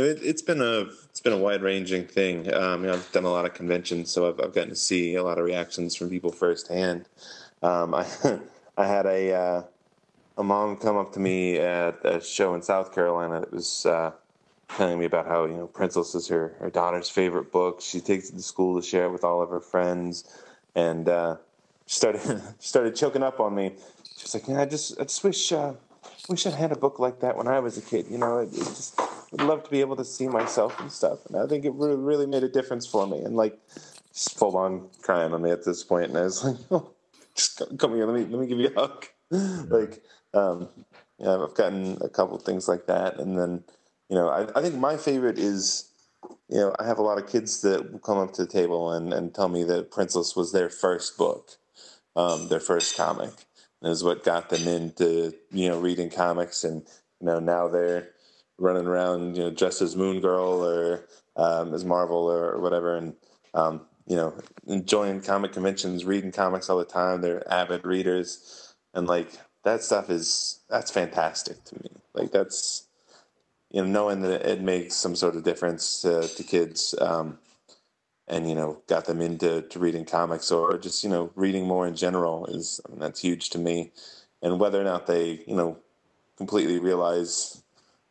know, 0.00 0.08
it, 0.08 0.22
has 0.22 0.42
been 0.42 0.60
a 0.60 0.86
it's 1.08 1.20
been 1.20 1.32
a 1.32 1.38
wide 1.38 1.62
ranging 1.62 2.06
thing. 2.06 2.52
Um, 2.52 2.82
you 2.82 2.88
know, 2.88 2.94
I've 2.94 3.12
done 3.12 3.24
a 3.24 3.30
lot 3.30 3.44
of 3.44 3.54
conventions, 3.54 4.10
so 4.10 4.28
I've, 4.28 4.40
I've 4.40 4.54
gotten 4.54 4.70
to 4.70 4.76
see 4.76 5.14
a 5.14 5.22
lot 5.22 5.38
of 5.38 5.44
reactions 5.44 5.96
from 5.96 6.10
people 6.10 6.32
firsthand. 6.32 7.06
Um, 7.62 7.94
I 7.94 8.06
I 8.76 8.86
had 8.86 9.06
a 9.06 9.32
uh, 9.34 9.62
a 10.38 10.42
mom 10.42 10.76
come 10.76 10.96
up 10.96 11.12
to 11.12 11.20
me 11.20 11.58
at 11.58 12.04
a 12.04 12.20
show 12.20 12.54
in 12.54 12.62
South 12.62 12.94
Carolina. 12.94 13.42
It 13.42 13.52
was 13.52 13.84
uh, 13.86 14.12
telling 14.76 14.98
me 14.98 15.04
about 15.04 15.26
how 15.26 15.44
you 15.44 15.54
know 15.54 15.66
Princeless 15.66 16.14
is 16.14 16.28
her 16.28 16.54
her 16.60 16.70
daughter's 16.70 17.10
favorite 17.10 17.52
book. 17.52 17.80
She 17.80 18.00
takes 18.00 18.30
it 18.30 18.36
to 18.36 18.42
school 18.42 18.80
to 18.80 18.86
share 18.86 19.04
it 19.04 19.10
with 19.10 19.24
all 19.24 19.42
of 19.42 19.50
her 19.50 19.60
friends, 19.60 20.42
and 20.74 21.08
uh, 21.08 21.36
started 21.86 22.42
started 22.58 22.94
choking 22.96 23.22
up 23.22 23.40
on 23.40 23.54
me. 23.54 23.74
She's 24.16 24.34
like, 24.34 24.48
"Yeah, 24.48 24.62
I 24.62 24.66
just 24.66 24.98
I 25.00 25.04
just 25.04 25.22
wish 25.24 25.52
uh, 25.52 25.74
wish 26.28 26.46
I 26.46 26.50
had 26.50 26.72
a 26.72 26.76
book 26.76 26.98
like 26.98 27.20
that 27.20 27.36
when 27.36 27.48
I 27.48 27.60
was 27.60 27.76
a 27.76 27.82
kid. 27.82 28.06
You 28.08 28.18
know, 28.18 28.38
it, 28.38 28.52
it 28.52 28.64
just 28.64 29.00
would 29.30 29.42
love 29.42 29.64
to 29.64 29.70
be 29.70 29.80
able 29.80 29.96
to 29.96 30.04
see 30.04 30.28
myself 30.28 30.78
and 30.80 30.90
stuff. 30.90 31.24
And 31.26 31.36
I 31.36 31.46
think 31.46 31.64
it 31.64 31.72
really, 31.74 31.96
really 31.96 32.26
made 32.26 32.42
a 32.42 32.48
difference 32.48 32.86
for 32.86 33.06
me. 33.06 33.18
And 33.18 33.36
like, 33.36 33.58
just 34.12 34.36
full 34.38 34.56
on 34.56 34.88
crying 35.02 35.32
on 35.32 35.42
me 35.42 35.50
at 35.50 35.64
this 35.64 35.84
point. 35.84 36.08
And 36.08 36.18
I 36.18 36.22
was 36.22 36.44
like, 36.44 36.56
oh, 36.70 36.90
just 37.34 37.62
come 37.78 37.94
here, 37.94 38.06
let 38.06 38.14
me 38.14 38.26
let 38.26 38.40
me 38.40 38.46
give 38.46 38.58
you 38.58 38.68
a 38.76 38.80
hug. 38.80 39.06
like, 39.70 40.02
um, 40.34 40.68
yeah, 41.18 41.42
I've 41.42 41.54
gotten 41.54 41.98
a 42.00 42.08
couple 42.08 42.38
things 42.38 42.68
like 42.68 42.86
that, 42.86 43.18
and 43.18 43.38
then 43.38 43.64
you 44.08 44.16
know, 44.16 44.28
I, 44.28 44.58
I 44.58 44.62
think 44.62 44.76
my 44.76 44.96
favorite 44.96 45.38
is. 45.38 45.86
You 46.50 46.58
know, 46.58 46.74
I 46.78 46.84
have 46.84 46.98
a 46.98 47.02
lot 47.02 47.16
of 47.16 47.28
kids 47.28 47.62
that 47.62 47.92
will 47.92 47.98
come 48.00 48.18
up 48.18 48.34
to 48.34 48.44
the 48.44 48.50
table 48.50 48.92
and, 48.92 49.12
and 49.12 49.32
tell 49.32 49.48
me 49.48 49.64
that 49.64 49.90
Princess 49.90 50.36
was 50.36 50.52
their 50.52 50.68
first 50.68 51.16
book, 51.16 51.52
um, 52.14 52.48
their 52.48 52.60
first 52.60 52.96
comic, 52.96 53.30
and 53.80 53.90
is 53.90 54.04
what 54.04 54.24
got 54.24 54.50
them 54.50 54.68
into 54.68 55.32
you 55.50 55.70
know 55.70 55.80
reading 55.80 56.10
comics, 56.10 56.64
and 56.64 56.82
you 57.20 57.26
know 57.26 57.38
now 57.38 57.68
they're 57.68 58.10
running 58.60 58.86
around, 58.86 59.36
you 59.36 59.44
know, 59.44 59.50
dressed 59.50 59.82
as 59.82 59.96
Moon 59.96 60.20
Girl 60.20 60.64
or 60.64 61.06
um, 61.36 61.74
as 61.74 61.84
Marvel 61.84 62.30
or, 62.30 62.60
whatever, 62.60 62.96
and 62.96 63.14
um, 63.54 63.82
you 64.06 64.16
know, 64.16 64.34
enjoying 64.66 65.20
comic 65.20 65.52
conventions, 65.52 66.04
reading 66.04 66.32
comics 66.32 66.70
all 66.70 66.78
the 66.78 66.84
time. 66.84 67.20
They're 67.20 67.50
avid 67.52 67.84
readers, 67.86 68.74
and 68.94 69.06
like 69.06 69.32
that 69.64 69.82
stuff 69.82 70.10
is 70.10 70.60
that's 70.68 70.90
fantastic 70.90 71.64
to 71.64 71.76
me. 71.76 71.90
Like 72.14 72.32
that's 72.32 72.86
you 73.70 73.82
know 73.82 73.88
knowing 73.88 74.22
that 74.22 74.46
it 74.48 74.60
makes 74.62 74.94
some 74.94 75.16
sort 75.16 75.36
of 75.36 75.44
difference 75.44 76.02
to, 76.02 76.28
to 76.28 76.42
kids. 76.42 76.94
Um, 77.00 77.38
and 78.28 78.48
you 78.48 78.54
know, 78.54 78.80
got 78.86 79.06
them 79.06 79.20
into 79.20 79.62
to 79.62 79.78
reading 79.78 80.04
comics 80.04 80.52
or 80.52 80.78
just 80.78 81.02
you 81.02 81.10
know 81.10 81.32
reading 81.34 81.66
more 81.66 81.86
in 81.86 81.96
general 81.96 82.46
is 82.46 82.80
I 82.86 82.90
mean, 82.90 83.00
that's 83.00 83.20
huge 83.20 83.50
to 83.50 83.58
me. 83.58 83.92
And 84.42 84.60
whether 84.60 84.80
or 84.80 84.84
not 84.84 85.06
they 85.06 85.42
you 85.46 85.56
know 85.56 85.78
completely 86.36 86.78
realize 86.78 87.59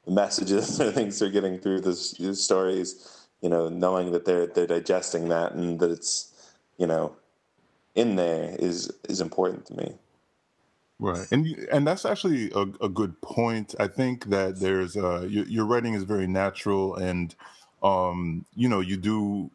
messages 0.10 0.80
or 0.82 0.92
things 0.92 1.20
they're 1.20 1.30
getting 1.30 1.60
through 1.60 1.82
this, 1.82 2.12
these 2.14 2.42
stories, 2.42 3.28
you 3.42 3.50
know, 3.50 3.70
knowing 3.70 4.12
that 4.12 4.26
they're 4.26 4.48
they're 4.48 4.68
digesting 4.68 5.30
that 5.30 5.54
and 5.54 5.80
that 5.80 5.92
it's, 5.92 6.34
you 6.78 6.88
know, 6.88 7.16
in 7.96 8.16
there 8.16 8.56
is 8.60 8.92
is 9.08 9.22
important 9.22 9.66
to 9.68 9.76
me. 9.76 9.94
Right, 11.00 11.26
and 11.32 11.48
and 11.72 11.88
that's 11.88 12.06
actually 12.06 12.52
a, 12.52 12.66
a 12.82 12.90
good 12.90 13.22
point. 13.22 13.74
I 13.80 13.88
think 13.88 14.26
that 14.26 14.60
there's 14.60 14.98
uh, 14.98 15.22
your, 15.30 15.46
your 15.46 15.66
writing 15.66 15.94
is 15.94 16.04
very 16.04 16.28
natural, 16.28 16.96
and 16.96 17.34
um, 17.82 18.46
you 18.56 18.68
know, 18.68 18.82
you 18.82 18.98
do 18.98 19.50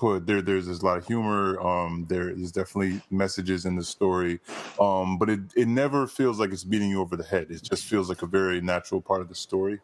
put 0.00 0.26
there. 0.26 0.40
There's, 0.40 0.66
there's 0.66 0.80
a 0.80 0.86
lot 0.86 0.96
of 0.96 1.06
humor. 1.06 1.60
Um, 1.60 2.06
there 2.08 2.30
is 2.30 2.50
definitely 2.50 3.02
messages 3.10 3.66
in 3.66 3.76
the 3.76 3.84
story, 3.84 4.40
um, 4.80 5.18
but 5.18 5.28
it 5.28 5.40
it 5.54 5.68
never 5.68 6.06
feels 6.06 6.40
like 6.40 6.52
it's 6.52 6.64
beating 6.64 6.90
you 6.90 7.00
over 7.00 7.16
the 7.16 7.24
head. 7.24 7.48
It 7.50 7.62
just 7.62 7.84
feels 7.84 8.08
like 8.08 8.22
a 8.22 8.26
very 8.26 8.60
natural 8.60 9.00
part 9.00 9.20
of 9.20 9.28
the 9.28 9.34
story. 9.34 9.80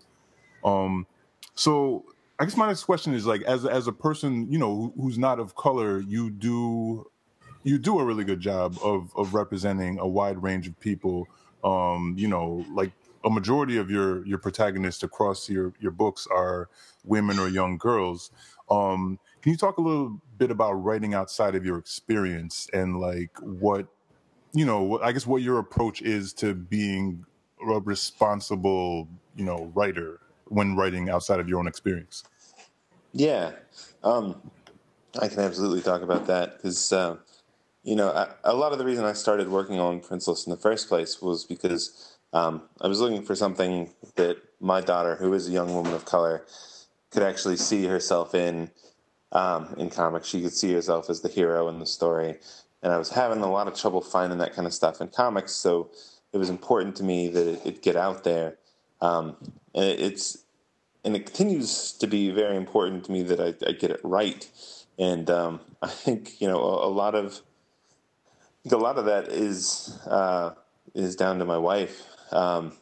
Um, 0.64 1.06
so 1.54 2.04
I 2.38 2.44
guess 2.44 2.56
my 2.56 2.66
next 2.66 2.84
question 2.84 3.14
is 3.14 3.26
like, 3.26 3.42
as 3.42 3.66
as 3.66 3.86
a 3.86 3.92
person, 3.92 4.50
you 4.50 4.58
know, 4.58 4.92
who's 4.96 5.18
not 5.18 5.38
of 5.38 5.54
color, 5.54 6.00
you 6.00 6.30
do 6.30 7.10
you 7.62 7.78
do 7.78 7.98
a 7.98 8.04
really 8.04 8.24
good 8.24 8.40
job 8.40 8.78
of 8.82 9.12
of 9.16 9.34
representing 9.34 9.98
a 9.98 10.06
wide 10.08 10.42
range 10.42 10.66
of 10.66 10.78
people. 10.80 11.28
Um, 11.62 12.14
you 12.16 12.28
know, 12.28 12.64
like 12.72 12.92
a 13.24 13.30
majority 13.30 13.76
of 13.76 13.90
your 13.90 14.24
your 14.26 14.38
protagonists 14.38 15.02
across 15.02 15.50
your 15.50 15.74
your 15.80 15.92
books 15.92 16.26
are 16.30 16.68
women 17.04 17.38
or 17.38 17.48
young 17.48 17.76
girls. 17.76 18.30
Um, 18.70 19.18
can 19.46 19.52
you 19.52 19.56
talk 19.56 19.78
a 19.78 19.80
little 19.80 20.20
bit 20.38 20.50
about 20.50 20.72
writing 20.72 21.14
outside 21.14 21.54
of 21.54 21.64
your 21.64 21.78
experience 21.78 22.68
and 22.72 22.98
like 22.98 23.30
what 23.38 23.86
you 24.52 24.66
know? 24.66 24.98
I 25.00 25.12
guess 25.12 25.24
what 25.24 25.40
your 25.40 25.60
approach 25.60 26.02
is 26.02 26.32
to 26.32 26.52
being 26.52 27.24
a 27.62 27.78
responsible, 27.78 29.06
you 29.36 29.44
know, 29.44 29.70
writer 29.72 30.18
when 30.48 30.74
writing 30.74 31.10
outside 31.10 31.38
of 31.38 31.48
your 31.48 31.60
own 31.60 31.68
experience? 31.68 32.24
Yeah, 33.12 33.52
um, 34.02 34.50
I 35.22 35.28
can 35.28 35.38
absolutely 35.38 35.80
talk 35.80 36.02
about 36.02 36.26
that 36.26 36.56
because 36.56 36.92
uh, 36.92 37.14
you 37.84 37.94
know 37.94 38.26
a 38.42 38.52
lot 38.52 38.72
of 38.72 38.78
the 38.78 38.84
reason 38.84 39.04
I 39.04 39.12
started 39.12 39.48
working 39.48 39.78
on 39.78 40.00
Princeless 40.00 40.44
in 40.48 40.50
the 40.50 40.56
first 40.56 40.88
place 40.88 41.22
was 41.22 41.44
because 41.44 42.18
um, 42.32 42.62
I 42.80 42.88
was 42.88 42.98
looking 42.98 43.22
for 43.22 43.36
something 43.36 43.94
that 44.16 44.38
my 44.58 44.80
daughter, 44.80 45.14
who 45.14 45.32
is 45.34 45.46
a 45.46 45.52
young 45.52 45.72
woman 45.72 45.94
of 45.94 46.04
color, 46.04 46.44
could 47.12 47.22
actually 47.22 47.58
see 47.58 47.86
herself 47.86 48.34
in 48.34 48.72
um, 49.36 49.74
in 49.76 49.90
comics. 49.90 50.28
She 50.28 50.42
could 50.42 50.52
see 50.52 50.72
herself 50.72 51.10
as 51.10 51.20
the 51.20 51.28
hero 51.28 51.68
in 51.68 51.78
the 51.78 51.86
story, 51.86 52.38
and 52.82 52.92
I 52.92 52.98
was 52.98 53.10
having 53.10 53.42
a 53.42 53.50
lot 53.50 53.68
of 53.68 53.74
trouble 53.74 54.00
finding 54.00 54.38
that 54.38 54.54
kind 54.54 54.66
of 54.66 54.74
stuff 54.74 55.00
in 55.00 55.08
comics. 55.08 55.52
So 55.52 55.90
it 56.32 56.38
was 56.38 56.50
important 56.50 56.96
to 56.96 57.04
me 57.04 57.28
that 57.28 57.46
it, 57.46 57.66
it 57.66 57.82
get 57.82 57.96
out 57.96 58.24
there. 58.24 58.58
Um, 59.00 59.36
and 59.74 59.84
it's 59.84 60.38
and 61.04 61.14
it 61.14 61.26
continues 61.26 61.92
to 61.92 62.06
be 62.06 62.30
very 62.30 62.56
important 62.56 63.04
to 63.04 63.12
me 63.12 63.22
that 63.22 63.40
I, 63.40 63.68
I 63.68 63.72
get 63.72 63.90
it 63.90 64.00
right 64.02 64.48
and 64.98 65.28
um, 65.30 65.60
I 65.82 65.88
think 65.88 66.40
you 66.40 66.48
know 66.48 66.60
a, 66.60 66.88
a 66.88 66.92
lot 66.92 67.14
of 67.14 67.40
a 68.70 68.76
lot 68.76 68.98
of 68.98 69.04
that 69.04 69.28
is 69.28 69.98
uh, 70.06 70.52
is 70.94 71.16
down 71.16 71.38
to 71.38 71.44
my 71.44 71.58
wife, 71.58 72.04
um, 72.32 72.72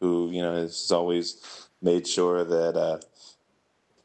who 0.00 0.30
you 0.30 0.42
know 0.42 0.54
has 0.54 0.90
always 0.92 1.68
made 1.82 2.06
sure 2.06 2.44
that 2.44 2.76
uh, 2.76 2.98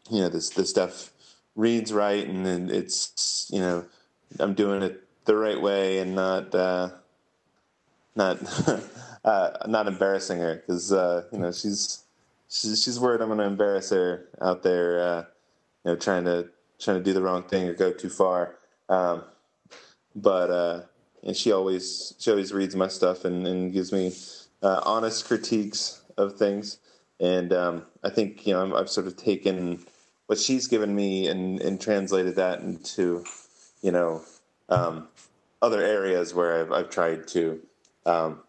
you 0.09 0.21
know 0.21 0.29
this 0.29 0.49
this 0.49 0.69
stuff 0.69 1.11
reads 1.55 1.91
right 1.91 2.27
and 2.27 2.71
it's 2.71 3.47
you 3.51 3.59
know 3.59 3.85
I'm 4.39 4.53
doing 4.53 4.83
it 4.83 5.03
the 5.25 5.35
right 5.35 5.61
way 5.61 5.99
and 5.99 6.15
not 6.15 6.53
uh, 6.55 6.89
not 8.15 8.39
uh, 9.25 9.51
not 9.67 9.87
embarrassing 9.87 10.39
her 10.39 10.55
because 10.55 10.91
uh, 10.91 11.23
you 11.31 11.39
know 11.39 11.51
she's 11.51 12.03
she's 12.49 12.83
she's 12.83 12.99
worried 12.99 13.21
I'm 13.21 13.27
going 13.27 13.39
to 13.39 13.45
embarrass 13.45 13.89
her 13.91 14.27
out 14.41 14.63
there, 14.63 15.01
uh, 15.01 15.23
you 15.85 15.91
know, 15.91 15.95
trying 15.95 16.25
to 16.25 16.49
trying 16.79 16.97
to 16.97 17.03
do 17.03 17.13
the 17.13 17.21
wrong 17.21 17.43
thing 17.43 17.67
or 17.67 17.73
go 17.73 17.91
too 17.91 18.09
far. 18.09 18.55
Um, 18.89 19.23
but 20.15 20.49
uh, 20.49 20.81
and 21.23 21.35
she 21.35 21.51
always 21.51 22.13
she 22.19 22.31
always 22.31 22.51
reads 22.51 22.75
my 22.75 22.87
stuff 22.87 23.25
and, 23.25 23.47
and 23.47 23.73
gives 23.73 23.91
me 23.91 24.13
uh, 24.61 24.81
honest 24.83 25.25
critiques 25.25 26.01
of 26.17 26.37
things. 26.37 26.79
And 27.19 27.51
um, 27.53 27.85
I 28.03 28.09
think 28.09 28.47
you 28.47 28.53
know 28.53 28.75
i 28.75 28.77
have 28.77 28.89
sort 28.89 29.07
of 29.07 29.15
taken 29.15 29.85
what 30.29 30.37
she's 30.37 30.67
given 30.67 30.95
me 30.95 31.27
and, 31.27 31.59
and 31.59 31.81
translated 31.81 32.35
that 32.35 32.59
into 32.59 33.23
you 33.81 33.91
know 33.91 34.21
um, 34.69 35.07
other 35.59 35.81
areas 35.81 36.35
where 36.35 36.61
I've, 36.61 36.71
I've 36.71 36.89
tried 36.91 37.27
to 37.29 37.59
um, 38.05 38.41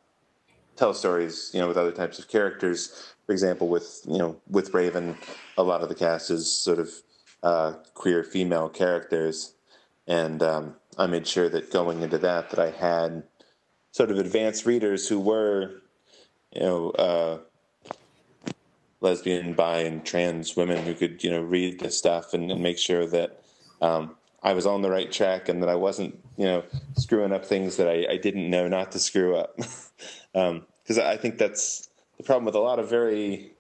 tell 0.77 0.93
stories, 0.93 1.51
you 1.55 1.61
know, 1.61 1.69
with 1.69 1.79
other 1.79 1.90
types 1.90 2.19
of 2.19 2.29
characters. 2.29 3.14
For 3.25 3.33
example, 3.33 3.69
with 3.69 4.03
you 4.07 4.19
know, 4.19 4.37
with 4.47 4.75
Raven, 4.75 5.16
a 5.57 5.62
lot 5.62 5.81
of 5.81 5.88
the 5.88 5.95
cast 5.95 6.31
is 6.31 6.53
sort 6.53 6.81
of 6.81 6.90
uh, 7.43 7.73
queer 7.95 8.25
female 8.25 8.69
characters, 8.69 9.55
and 10.07 10.43
um, 10.43 10.77
I 10.99 11.07
made 11.07 11.27
sure 11.27 11.49
that 11.49 11.73
going 11.73 12.03
into 12.03 12.19
that, 12.19 12.51
that 12.51 12.59
I 12.59 12.73
had 12.73 13.23
sort 13.90 14.11
of 14.11 14.19
advanced 14.19 14.66
readers 14.66 15.09
who 15.09 15.19
were, 15.19 15.81
you 16.53 16.61
know, 16.61 16.90
uh, 16.90 17.38
lesbian, 19.01 19.55
bi, 19.55 19.79
and 19.79 20.05
trans 20.05 20.57
women 20.57 20.85
who 20.85 20.95
could, 20.95 21.25
you 21.25 21.31
know, 21.31 21.41
read 21.41 21.81
this 21.81 21.97
stuff 21.97 22.35
and, 22.35 22.51
and 22.51 22.63
make 22.63 22.79
sure 22.79 23.07
that 23.07 23.43
um, 23.81 24.17
I 24.43 24.53
was 24.53 24.67
on 24.67 24.83
the 24.83 24.91
right 24.91 25.11
track 25.11 25.49
and 25.49 25.63
that 25.63 25.69
I 25.69 25.75
wasn't, 25.75 26.19
you 26.37 26.45
know, 26.45 26.65
screwing 26.97 27.33
up 27.33 27.45
things 27.45 27.77
that 27.77 27.89
I, 27.89 28.13
I 28.13 28.17
didn't 28.17 28.49
know 28.49 28.69
not 28.69 28.93
to 28.93 28.99
screw 28.99 29.37
up. 29.37 29.57
Because 29.57 30.31
um, 30.99 31.03
I 31.03 31.17
think 31.17 31.39
that's 31.39 31.89
the 32.17 32.23
problem 32.25 32.45
with 32.45 32.55
a 32.55 32.61
lot 32.61 32.79
of 32.79 32.89
very 32.89 33.53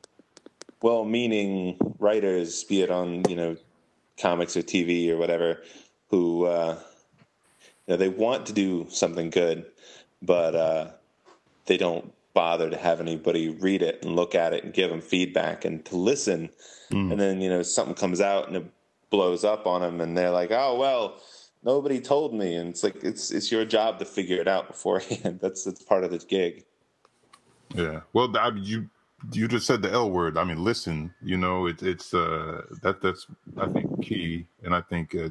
well-meaning 0.82 1.76
writers, 1.98 2.64
be 2.64 2.82
it 2.82 2.90
on, 2.90 3.28
you 3.28 3.36
know, 3.36 3.56
comics 4.18 4.56
or 4.56 4.62
TV 4.62 5.08
or 5.10 5.16
whatever, 5.16 5.62
who, 6.08 6.44
uh, 6.44 6.78
you 7.86 7.94
know, 7.94 7.96
they 7.96 8.08
want 8.08 8.46
to 8.46 8.52
do 8.52 8.86
something 8.90 9.30
good, 9.30 9.66
but 10.22 10.54
uh, 10.54 10.88
they 11.66 11.76
don't 11.76 12.12
bother 12.32 12.70
to 12.70 12.76
have 12.76 13.00
anybody 13.00 13.48
read 13.48 13.82
it 13.82 14.04
and 14.04 14.16
look 14.16 14.34
at 14.34 14.52
it 14.52 14.64
and 14.64 14.72
give 14.72 14.90
them 14.90 15.00
feedback 15.00 15.64
and 15.64 15.84
to 15.86 15.96
listen. 15.96 16.50
Mm. 16.90 17.12
And 17.12 17.20
then, 17.20 17.40
you 17.40 17.48
know, 17.48 17.62
something 17.62 17.94
comes 17.94 18.20
out 18.20 18.48
and 18.48 18.56
it 18.56 18.66
blows 19.10 19.44
up 19.44 19.66
on 19.66 19.82
them 19.82 20.00
and 20.00 20.16
they're 20.16 20.30
like, 20.30 20.50
"Oh 20.50 20.76
well, 20.78 21.20
nobody 21.62 22.00
told 22.00 22.32
me." 22.32 22.54
And 22.54 22.70
it's 22.70 22.82
like 22.82 23.02
it's 23.04 23.30
it's 23.30 23.52
your 23.52 23.64
job 23.64 23.98
to 23.98 24.04
figure 24.04 24.40
it 24.40 24.48
out 24.48 24.68
beforehand. 24.72 25.40
that's 25.42 25.64
that's 25.64 25.82
part 25.82 26.04
of 26.04 26.10
the 26.10 26.18
gig. 26.18 26.64
Yeah. 27.74 28.00
Well, 28.12 28.34
I, 28.36 28.50
you 28.56 28.88
you 29.32 29.48
just 29.48 29.66
said 29.66 29.82
the 29.82 29.90
L 29.90 30.10
word. 30.10 30.38
I 30.38 30.44
mean, 30.44 30.64
listen. 30.64 31.14
You 31.22 31.36
know, 31.36 31.66
it, 31.66 31.82
it's 31.82 32.14
uh 32.14 32.62
that 32.82 33.02
that's 33.02 33.26
I 33.58 33.66
think 33.68 34.02
key, 34.02 34.46
and 34.62 34.74
I 34.74 34.80
think 34.80 35.14
uh, 35.14 35.28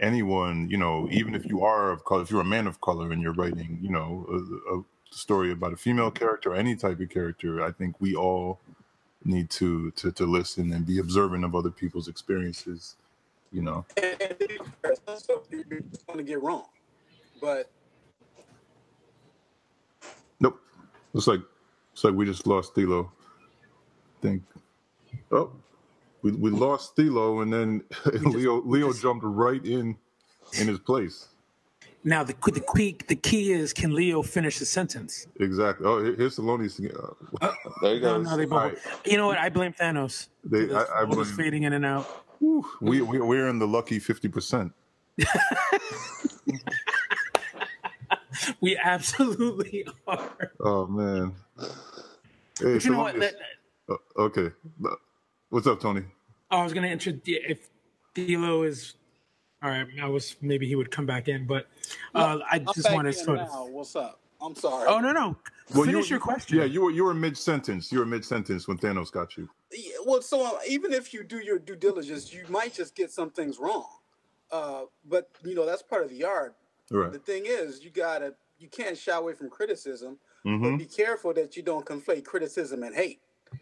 anyone, 0.00 0.68
you 0.68 0.76
know, 0.76 1.08
even 1.10 1.34
if 1.34 1.46
you 1.46 1.62
are 1.62 1.90
of 1.90 2.04
color, 2.04 2.22
if 2.22 2.30
you're 2.30 2.40
a 2.40 2.44
man 2.44 2.66
of 2.66 2.80
color 2.80 3.10
and 3.12 3.22
you're 3.22 3.32
writing, 3.32 3.78
you 3.80 3.90
know, 3.90 4.26
a, 4.30 4.76
a 4.76 4.82
story 5.10 5.52
about 5.52 5.72
a 5.72 5.76
female 5.76 6.10
character 6.10 6.52
or 6.52 6.56
any 6.56 6.76
type 6.76 7.00
of 7.00 7.10
character, 7.10 7.62
I 7.64 7.72
think 7.72 8.00
we 8.00 8.14
all 8.14 8.60
need 9.24 9.50
to 9.50 9.90
to 9.92 10.12
to 10.12 10.26
listen 10.26 10.72
and 10.72 10.86
be 10.86 10.98
observant 10.98 11.44
of 11.44 11.54
other 11.54 11.70
people's 11.70 12.08
experiences. 12.08 12.96
You 13.52 13.62
know, 13.62 13.86
you're 15.50 15.82
going 16.06 16.18
to 16.18 16.22
get 16.24 16.42
wrong, 16.42 16.66
but 17.40 17.70
nope. 20.40 20.60
Looks 21.14 21.26
like 21.28 21.40
looks 21.40 22.04
like 22.04 22.14
we 22.14 22.26
just 22.26 22.46
lost 22.46 22.74
Thilo. 22.74 23.10
think. 24.22 24.42
Oh, 25.32 25.52
we 26.22 26.32
we 26.32 26.50
lost 26.50 26.96
Thilo, 26.96 27.42
and 27.42 27.52
then 27.52 27.84
Leo 28.32 28.62
Leo 28.62 28.92
jumped 28.92 29.24
right 29.24 29.64
in 29.64 29.96
in 30.58 30.68
his 30.68 30.78
place. 30.80 31.28
Now 32.04 32.22
the 32.22 32.34
the 32.46 32.64
key 32.74 32.96
the 33.08 33.16
key 33.16 33.52
is 33.52 33.72
can 33.72 33.94
Leo 33.94 34.22
finish 34.22 34.58
the 34.58 34.64
sentence? 34.64 35.26
Exactly. 35.40 35.86
Oh, 35.86 36.02
here's 36.14 36.36
Saloni's. 36.36 36.78
Uh, 36.80 37.50
there 37.82 37.94
you 37.94 38.00
go. 38.00 38.18
No, 38.18 38.30
no, 38.30 38.36
they 38.36 38.44
both. 38.44 38.72
Right. 38.72 38.78
You 39.04 39.16
know 39.16 39.26
what? 39.26 39.38
I 39.38 39.48
blame 39.48 39.72
Thanos. 39.72 40.28
They, 40.44 40.66
the, 40.66 40.76
I, 40.76 41.02
I 41.02 41.04
blame, 41.04 41.24
fading 41.24 41.64
in 41.64 41.72
and 41.72 41.84
out. 41.84 42.04
Whew, 42.38 42.64
we, 42.80 43.02
we 43.02 43.20
we're 43.20 43.48
in 43.48 43.58
the 43.58 43.66
lucky 43.66 43.98
fifty 43.98 44.28
percent. 44.28 44.72
we 48.60 48.76
absolutely 48.76 49.86
are. 50.06 50.52
Oh 50.60 50.86
man. 50.86 51.34
Hey, 51.58 52.74
but 52.74 52.84
you 52.84 52.92
know 52.92 52.98
what? 52.98 53.18
That, 53.18 53.34
uh, 53.88 53.96
okay. 54.18 54.50
What's 55.50 55.66
up, 55.66 55.80
Tony? 55.80 56.04
I 56.50 56.62
was 56.62 56.72
going 56.72 56.84
to 56.84 56.90
introduce 56.90 57.38
if 57.46 57.68
D'Lo 58.14 58.62
is 58.62 58.94
all 59.62 59.70
right, 59.70 59.86
I 60.00 60.08
was 60.08 60.36
maybe 60.40 60.66
he 60.68 60.76
would 60.76 60.90
come 60.90 61.06
back 61.06 61.28
in, 61.28 61.46
but 61.46 61.66
uh, 62.14 62.38
I 62.50 62.58
just 62.58 62.92
wanted 62.92 63.12
to 63.12 63.18
sort 63.18 63.40
of. 63.40 63.48
What's 63.70 63.96
up? 63.96 64.20
I'm 64.40 64.54
sorry. 64.54 64.86
Oh 64.88 65.00
no 65.00 65.12
no. 65.12 65.36
Well, 65.74 65.84
Finish 65.84 66.08
you, 66.08 66.14
your 66.14 66.20
question. 66.20 66.58
Yeah, 66.58 66.64
you 66.64 66.82
were 66.82 66.90
you 66.90 67.04
were 67.04 67.14
mid 67.14 67.36
sentence. 67.36 67.90
You 67.90 67.98
were 67.98 68.06
mid 68.06 68.24
sentence 68.24 68.68
when 68.68 68.78
Thanos 68.78 69.10
got 69.10 69.36
you. 69.36 69.48
Yeah, 69.72 69.96
well, 70.06 70.22
so 70.22 70.46
uh, 70.46 70.58
even 70.68 70.92
if 70.92 71.12
you 71.12 71.24
do 71.24 71.38
your 71.38 71.58
due 71.58 71.76
diligence, 71.76 72.32
you 72.32 72.44
might 72.48 72.72
just 72.72 72.94
get 72.94 73.10
some 73.10 73.30
things 73.30 73.58
wrong. 73.58 73.86
Uh, 74.50 74.82
but 75.08 75.28
you 75.44 75.54
know 75.54 75.66
that's 75.66 75.82
part 75.82 76.04
of 76.04 76.10
the 76.10 76.24
art. 76.24 76.54
Right. 76.90 77.12
The 77.12 77.18
thing 77.18 77.44
is, 77.46 77.84
you 77.84 77.90
gotta 77.90 78.34
you 78.58 78.68
can't 78.68 78.96
shy 78.96 79.16
away 79.16 79.34
from 79.34 79.50
criticism, 79.50 80.18
mm-hmm. 80.46 80.62
but 80.62 80.76
be 80.78 80.86
careful 80.86 81.34
that 81.34 81.56
you 81.56 81.62
don't 81.62 81.84
conflate 81.84 82.24
criticism 82.24 82.84
and 82.84 82.94
hate, 82.94 83.20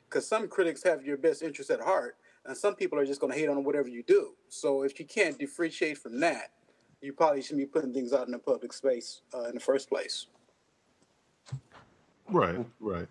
because 0.09 0.29
some 0.29 0.47
critics 0.47 0.83
have 0.83 1.05
your 1.05 1.17
best 1.17 1.43
interest 1.43 1.71
at 1.71 1.81
heart, 1.81 2.17
and 2.47 2.57
some 2.57 2.75
people 2.75 2.99
are 2.99 3.07
just 3.07 3.21
going 3.21 3.33
to 3.33 3.39
hate 3.39 3.49
on 3.49 3.63
whatever 3.65 3.89
you 3.89 4.03
do. 4.03 4.35
So 4.49 4.83
if 4.83 4.99
you 4.99 5.07
can't 5.07 5.39
differentiate 5.39 5.99
from 5.99 6.21
that, 6.21 6.53
you 7.01 7.13
probably 7.13 7.43
shouldn't 7.43 7.61
be 7.61 7.67
putting 7.67 7.93
things 7.93 8.13
out 8.13 8.27
in 8.27 8.33
the 8.33 8.39
public 8.39 8.73
space 8.73 9.21
uh, 9.35 9.45
in 9.45 9.55
the 9.55 9.61
first 9.61 9.89
place. 9.89 10.27
Right, 12.29 12.65
right. 12.81 13.07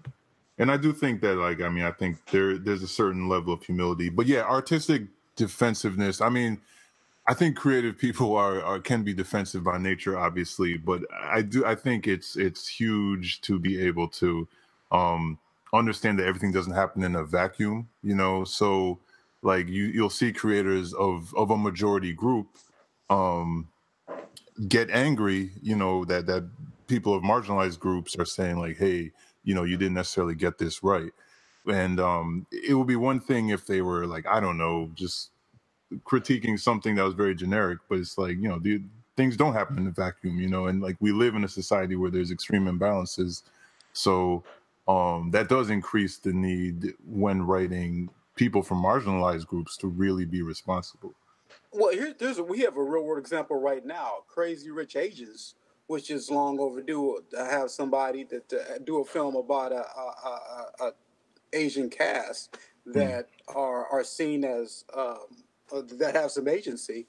And 0.58 0.72
I 0.72 0.78
do 0.78 0.94
think 0.94 1.22
that, 1.22 1.36
like, 1.36 1.62
I 1.62 1.70
mean, 1.70 1.84
I 1.84 1.92
think 1.92 2.18
there 2.32 2.58
there's 2.58 2.84
a 2.84 2.88
certain 2.88 3.28
level 3.28 3.54
of 3.54 3.64
humility, 3.64 4.10
but 4.10 4.26
yeah, 4.26 4.44
artistic 4.44 5.04
defensiveness. 5.36 6.22
I 6.22 6.30
mean, 6.30 6.62
I 7.28 7.34
think 7.34 7.58
creative 7.58 7.98
people 7.98 8.36
are, 8.36 8.62
are 8.62 8.80
can 8.80 9.04
be 9.04 9.14
defensive 9.14 9.64
by 9.64 9.78
nature, 9.78 10.18
obviously, 10.18 10.78
but 10.78 11.02
I 11.12 11.42
do 11.42 11.66
I 11.66 11.76
think 11.76 12.08
it's 12.08 12.38
it's 12.38 12.68
huge 12.68 13.42
to 13.42 13.60
be 13.60 13.82
able 13.82 14.08
to 14.10 14.48
um, 14.92 15.38
understand 15.74 16.20
that 16.20 16.28
everything 16.28 16.52
doesn't 16.52 16.74
happen 16.74 17.04
in 17.04 17.16
a 17.16 17.24
vacuum, 17.24 17.90
you 18.02 18.16
know. 18.16 18.44
So 18.46 19.00
like 19.46 19.70
you 19.70 19.86
you'll 19.86 20.12
see 20.12 20.34
creators 20.34 20.94
of 20.96 21.34
of 21.38 21.52
a 21.52 21.58
majority 21.58 22.14
group 22.14 22.50
um 23.12 23.70
get 24.70 24.90
angry 24.92 25.52
you 25.62 25.76
know 25.76 26.06
that 26.06 26.26
that 26.28 26.50
people 26.88 27.16
of 27.16 27.24
marginalized 27.24 27.80
groups 27.80 28.16
are 28.18 28.26
saying 28.26 28.58
like 28.60 28.78
hey 28.78 29.12
you 29.44 29.56
know 29.56 29.64
you 29.64 29.78
didn't 29.78 29.96
necessarily 29.96 30.36
get 30.36 30.58
this 30.60 30.84
right. 30.84 31.12
And 31.68 32.00
um 32.00 32.48
it 32.52 32.76
would 32.76 32.88
be 32.88 32.96
one 32.98 33.20
thing 33.22 33.50
if 33.50 33.66
they 33.68 33.82
were 33.82 34.08
like 34.08 34.28
i 34.28 34.40
don't 34.42 34.58
know 34.58 34.92
just 34.96 35.32
critiquing 36.06 36.60
something 36.60 36.96
that 36.96 37.04
was 37.06 37.16
very 37.16 37.36
generic 37.36 37.80
but 37.90 38.00
it's 38.00 38.18
like 38.18 38.38
you 38.38 38.50
know 38.50 38.60
the, 38.60 38.82
things 39.18 39.38
don't 39.38 39.54
happen 39.54 39.78
in 39.80 39.88
a 39.88 39.92
vacuum 39.92 40.40
you 40.40 40.50
know 40.50 40.68
and 40.68 40.82
like 40.82 40.98
we 41.02 41.12
live 41.14 41.36
in 41.36 41.44
a 41.46 41.50
society 41.50 41.96
where 41.96 42.12
there's 42.12 42.32
extreme 42.32 42.66
imbalances. 42.66 43.44
So 43.94 44.44
um 44.88 45.32
that 45.32 45.50
does 45.50 45.70
increase 45.72 46.18
the 46.18 46.34
need 46.34 46.94
when 47.08 47.44
writing 47.44 48.10
people 48.36 48.62
from 48.62 48.82
marginalized 48.82 49.48
groups 49.48 49.78
to 49.78 49.88
really 49.88 50.26
be 50.26 50.42
responsible. 50.42 51.14
Well, 51.72 51.92
here, 51.92 52.14
there's 52.18 52.38
a, 52.38 52.44
we 52.44 52.60
have 52.62 52.78
a 52.78 52.84
real 52.84 53.04
world 53.04 53.20
example 53.20 53.60
right 53.60 53.86
now. 53.86 54.20
Crazy 54.28 54.72
Rich 54.72 54.96
Asians, 54.96 55.56
which 55.88 56.10
is 56.10 56.30
long 56.30 56.60
overdue 56.60 57.24
to 57.32 57.46
have 57.46 57.70
somebody 57.72 58.24
that 58.26 58.54
uh, 58.54 58.78
do 58.84 59.02
a 59.02 59.06
film 59.06 59.36
about 59.36 59.72
a, 59.72 59.86
a, 59.86 60.14
a, 60.26 60.88
a 60.88 60.92
Asian 61.54 61.90
cast 61.90 62.58
hmm. 62.84 62.92
that 62.94 63.28
mm. 63.28 63.56
are 63.56 63.88
are 63.88 64.04
seen 64.04 64.44
as 64.44 64.86
um, 64.96 65.18
uh, 65.74 65.82
that 65.94 66.16
have 66.16 66.32
some 66.32 66.48
agency. 66.48 67.08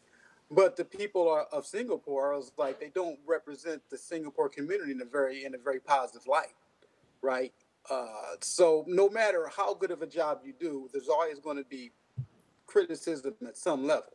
But 0.48 0.76
the 0.76 0.84
people 0.84 1.28
are, 1.28 1.46
of 1.52 1.66
Singapore 1.66 2.32
are 2.32 2.40
like 2.56 2.78
they 2.78 2.90
don't 2.94 3.18
represent 3.26 3.82
the 3.90 3.98
Singapore 3.98 4.48
community 4.48 4.92
in 4.92 5.00
a 5.00 5.04
very 5.04 5.44
in 5.44 5.54
a 5.54 5.58
very 5.58 5.80
positive 5.80 6.26
light, 6.26 6.54
right? 7.20 7.52
Uh, 7.90 8.06
so 8.40 8.84
no 8.88 9.08
matter 9.08 9.48
how 9.56 9.74
good 9.74 9.90
of 9.90 10.02
a 10.02 10.06
job 10.06 10.40
you 10.44 10.52
do, 10.58 10.88
there's 10.92 11.08
always 11.08 11.38
going 11.40 11.56
to 11.56 11.64
be 11.64 11.92
criticism 12.66 13.34
at 13.46 13.56
some 13.56 13.86
level. 13.86 14.12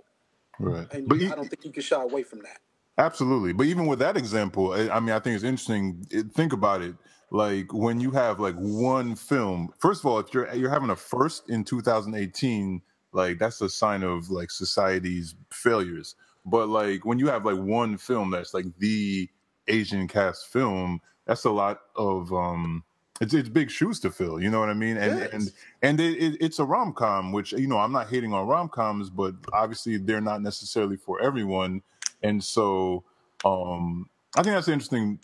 Right. 0.60 0.88
And 0.94 1.08
But 1.08 1.20
I 1.20 1.22
e- 1.22 1.30
don't 1.30 1.50
think 1.50 1.66
you 1.66 1.72
can 1.72 1.84
shy 1.84 2.02
away 2.02 2.24
from 2.24 2.40
that. 2.44 2.60
Absolutely, 2.98 3.54
but 3.54 3.66
even 3.66 3.88
with 3.88 4.00
that 4.00 4.18
example, 4.18 4.74
I 4.74 4.90
I 4.90 5.00
mean, 5.00 5.12
I 5.12 5.20
think 5.20 5.36
it's 5.36 5.44
interesting. 5.44 6.06
It- 6.12 6.32
Think 6.34 6.54
about 6.54 6.82
it. 6.82 6.96
Like 7.32 7.74
when 7.74 8.00
you 8.02 8.12
have 8.12 8.40
like 8.40 8.56
one 8.56 9.16
film. 9.16 9.74
First 9.80 10.02
of 10.02 10.08
all, 10.08 10.20
if 10.20 10.34
you're 10.34 10.54
you're 10.54 10.70
having 10.70 10.90
a 10.90 10.96
first 10.96 11.50
in 11.50 11.64
2018, 11.64 12.82
like 13.14 13.40
that's 13.40 13.62
a 13.62 13.70
sign 13.70 14.04
of 14.04 14.30
like 14.30 14.52
society's 14.52 15.36
failures. 15.52 16.16
But 16.46 16.70
like 16.70 17.06
when 17.06 17.20
you 17.20 17.28
have 17.28 17.46
like 17.46 17.58
one 17.58 17.98
film 17.98 18.32
that's 18.32 18.54
like 18.54 18.66
the 18.80 19.30
Asian 19.68 20.08
cast 20.08 20.48
film, 20.48 21.02
that's 21.26 21.46
a 21.46 21.52
lot 21.52 21.82
of 21.96 22.34
um. 22.34 22.84
It's 23.22 23.34
it's 23.36 23.50
big 23.50 23.70
shoes 23.70 24.00
to 24.02 24.12
fill. 24.12 24.42
You 24.42 24.50
know 24.50 24.60
what 24.60 24.70
I 24.70 24.74
mean? 24.74 24.98
And 24.98 25.20
Yes. 25.20 25.30
and 25.32 25.52
and 25.84 26.00
it, 26.02 26.18
it, 26.22 26.38
it's 26.42 26.60
a 26.60 26.66
rom 26.66 26.92
com, 26.94 27.32
which 27.32 27.54
you 27.54 27.68
know 27.68 27.78
I'm 27.78 27.92
not 27.92 28.10
hating 28.10 28.34
on 28.34 28.48
rom 28.48 28.68
coms, 28.68 29.10
but 29.10 29.36
obviously 29.54 29.98
they're 29.98 30.22
not 30.22 30.42
necessarily 30.42 30.98
for 30.98 31.22
everyone. 31.22 31.84
And 32.24 32.44
so 32.44 33.04
um 33.46 34.10
I 34.36 34.44
think 34.44 34.56
that's 34.56 34.68
an 34.68 34.74
interesting 34.74 35.20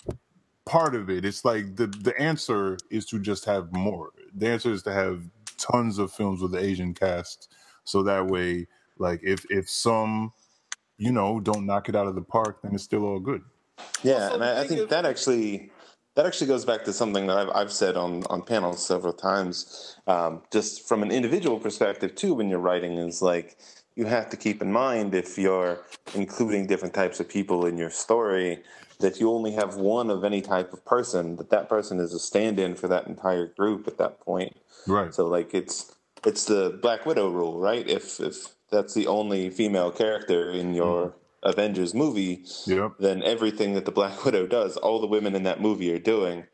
part 0.66 0.96
of 0.96 1.10
it. 1.10 1.26
It's 1.26 1.44
like 1.44 1.76
the 1.76 1.88
the 1.88 2.18
answer 2.20 2.78
is 2.92 3.06
to 3.08 3.20
just 3.20 3.46
have 3.46 3.74
more. 3.74 4.12
The 4.36 4.48
answer 4.48 4.72
is 4.72 4.84
to 4.84 4.94
have 4.94 5.24
tons 5.58 5.98
of 5.98 6.12
films 6.12 6.42
with 6.42 6.52
the 6.52 6.60
Asian 6.60 6.94
cast, 6.94 7.52
so 7.84 8.04
that 8.04 8.28
way, 8.28 8.68
like 9.00 9.22
if 9.24 9.46
if 9.50 9.70
some, 9.70 10.34
you 10.98 11.12
know, 11.12 11.40
don't 11.40 11.66
knock 11.66 11.90
it 11.90 11.96
out 11.96 12.06
of 12.06 12.16
the 12.16 12.22
park, 12.22 12.62
then 12.62 12.76
it's 12.76 12.84
still 12.84 13.06
all 13.06 13.20
good. 13.20 13.42
Yeah, 14.04 14.34
and 14.34 14.44
I, 14.44 14.62
I 14.62 14.68
think 14.68 14.90
that 14.90 15.06
actually 15.06 15.72
that 16.18 16.26
actually 16.26 16.48
goes 16.48 16.66
back 16.66 16.84
to 16.84 16.92
something 16.92 17.28
that 17.28 17.38
I've, 17.38 17.50
I've 17.54 17.72
said 17.72 17.96
on 17.96 18.24
on 18.26 18.42
panels 18.42 18.86
several 18.86 19.14
times. 19.14 19.96
Um, 20.08 20.42
just 20.52 20.88
from 20.88 21.04
an 21.04 21.12
individual 21.12 21.60
perspective 21.60 22.16
too, 22.16 22.34
when 22.34 22.50
you're 22.50 22.60
writing, 22.60 22.94
is 22.94 23.22
like 23.22 23.58
you 23.96 24.06
have 24.06 24.28
to 24.32 24.38
keep 24.38 24.62
in 24.62 24.72
mind 24.72 25.14
if 25.14 25.38
you're 25.38 25.86
including 26.16 26.66
different 26.66 26.96
types 26.96 27.20
of 27.20 27.30
people 27.30 27.68
in 27.68 27.78
your 27.78 27.92
story 27.92 28.64
that 29.00 29.20
you 29.20 29.30
only 29.30 29.52
have 29.52 29.76
one 29.76 30.10
of 30.10 30.24
any 30.24 30.42
type 30.42 30.74
of 30.74 30.84
person 30.86 31.36
that 31.36 31.52
that 31.52 31.70
person 31.70 32.00
is 32.00 32.14
a 32.14 32.20
stand-in 32.20 32.74
for 32.74 32.88
that 32.88 33.06
entire 33.06 33.46
group 33.46 33.88
at 33.88 33.98
that 34.00 34.20
point 34.20 34.58
Right. 34.88 35.14
so 35.14 35.28
like 35.28 35.54
it's 35.54 35.96
it's 36.26 36.46
the 36.46 36.80
black 36.82 37.06
widow 37.06 37.30
rule 37.30 37.60
right 37.60 37.88
if 37.88 38.20
if 38.20 38.56
that's 38.72 38.94
the 38.94 39.06
only 39.08 39.50
female 39.50 39.92
character 39.92 40.50
in 40.50 40.74
your 40.74 41.14
avengers 41.44 41.94
movie 41.94 42.44
Yep. 42.66 42.94
then 43.00 43.24
everything 43.24 43.74
that 43.74 43.86
the 43.86 43.92
black 43.92 44.26
widow 44.26 44.48
does 44.48 44.78
all 44.78 45.00
the 45.00 45.08
women 45.08 45.36
in 45.36 45.44
that 45.44 45.62
movie 45.62 45.94
are 45.94 46.00
doing 46.00 46.46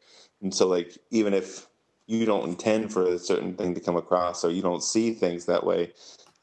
and 0.42 0.54
so 0.54 0.68
like 0.68 0.98
even 1.12 1.34
if 1.34 1.68
you 2.08 2.26
don't 2.26 2.50
intend 2.50 2.92
for 2.92 3.04
a 3.08 3.18
certain 3.18 3.56
thing 3.56 3.74
to 3.76 3.80
come 3.82 3.96
across 3.96 4.44
or 4.44 4.52
you 4.52 4.62
don't 4.62 4.84
see 4.84 5.14
things 5.14 5.46
that 5.46 5.66
way 5.66 5.94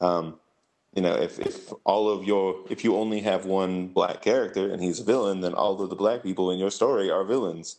um, 0.01 0.39
you 0.95 1.01
know 1.01 1.13
if, 1.13 1.39
if 1.39 1.71
all 1.85 2.09
of 2.09 2.23
your 2.25 2.55
if 2.69 2.83
you 2.83 2.95
only 2.95 3.21
have 3.21 3.45
one 3.45 3.87
black 3.87 4.21
character 4.21 4.71
and 4.71 4.81
he's 4.83 4.99
a 4.99 5.03
villain 5.03 5.41
then 5.41 5.53
all 5.53 5.79
of 5.81 5.89
the 5.89 5.95
black 5.95 6.23
people 6.23 6.51
in 6.51 6.59
your 6.59 6.71
story 6.71 7.09
are 7.11 7.23
villains 7.23 7.77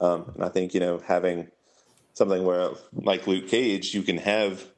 um, 0.00 0.30
and 0.34 0.44
i 0.44 0.48
think 0.48 0.72
you 0.74 0.80
know 0.80 0.98
having 1.06 1.48
something 2.14 2.44
where 2.44 2.70
like 2.92 3.26
luke 3.26 3.48
cage 3.48 3.94
you 3.94 4.02
can 4.02 4.16
have 4.18 4.68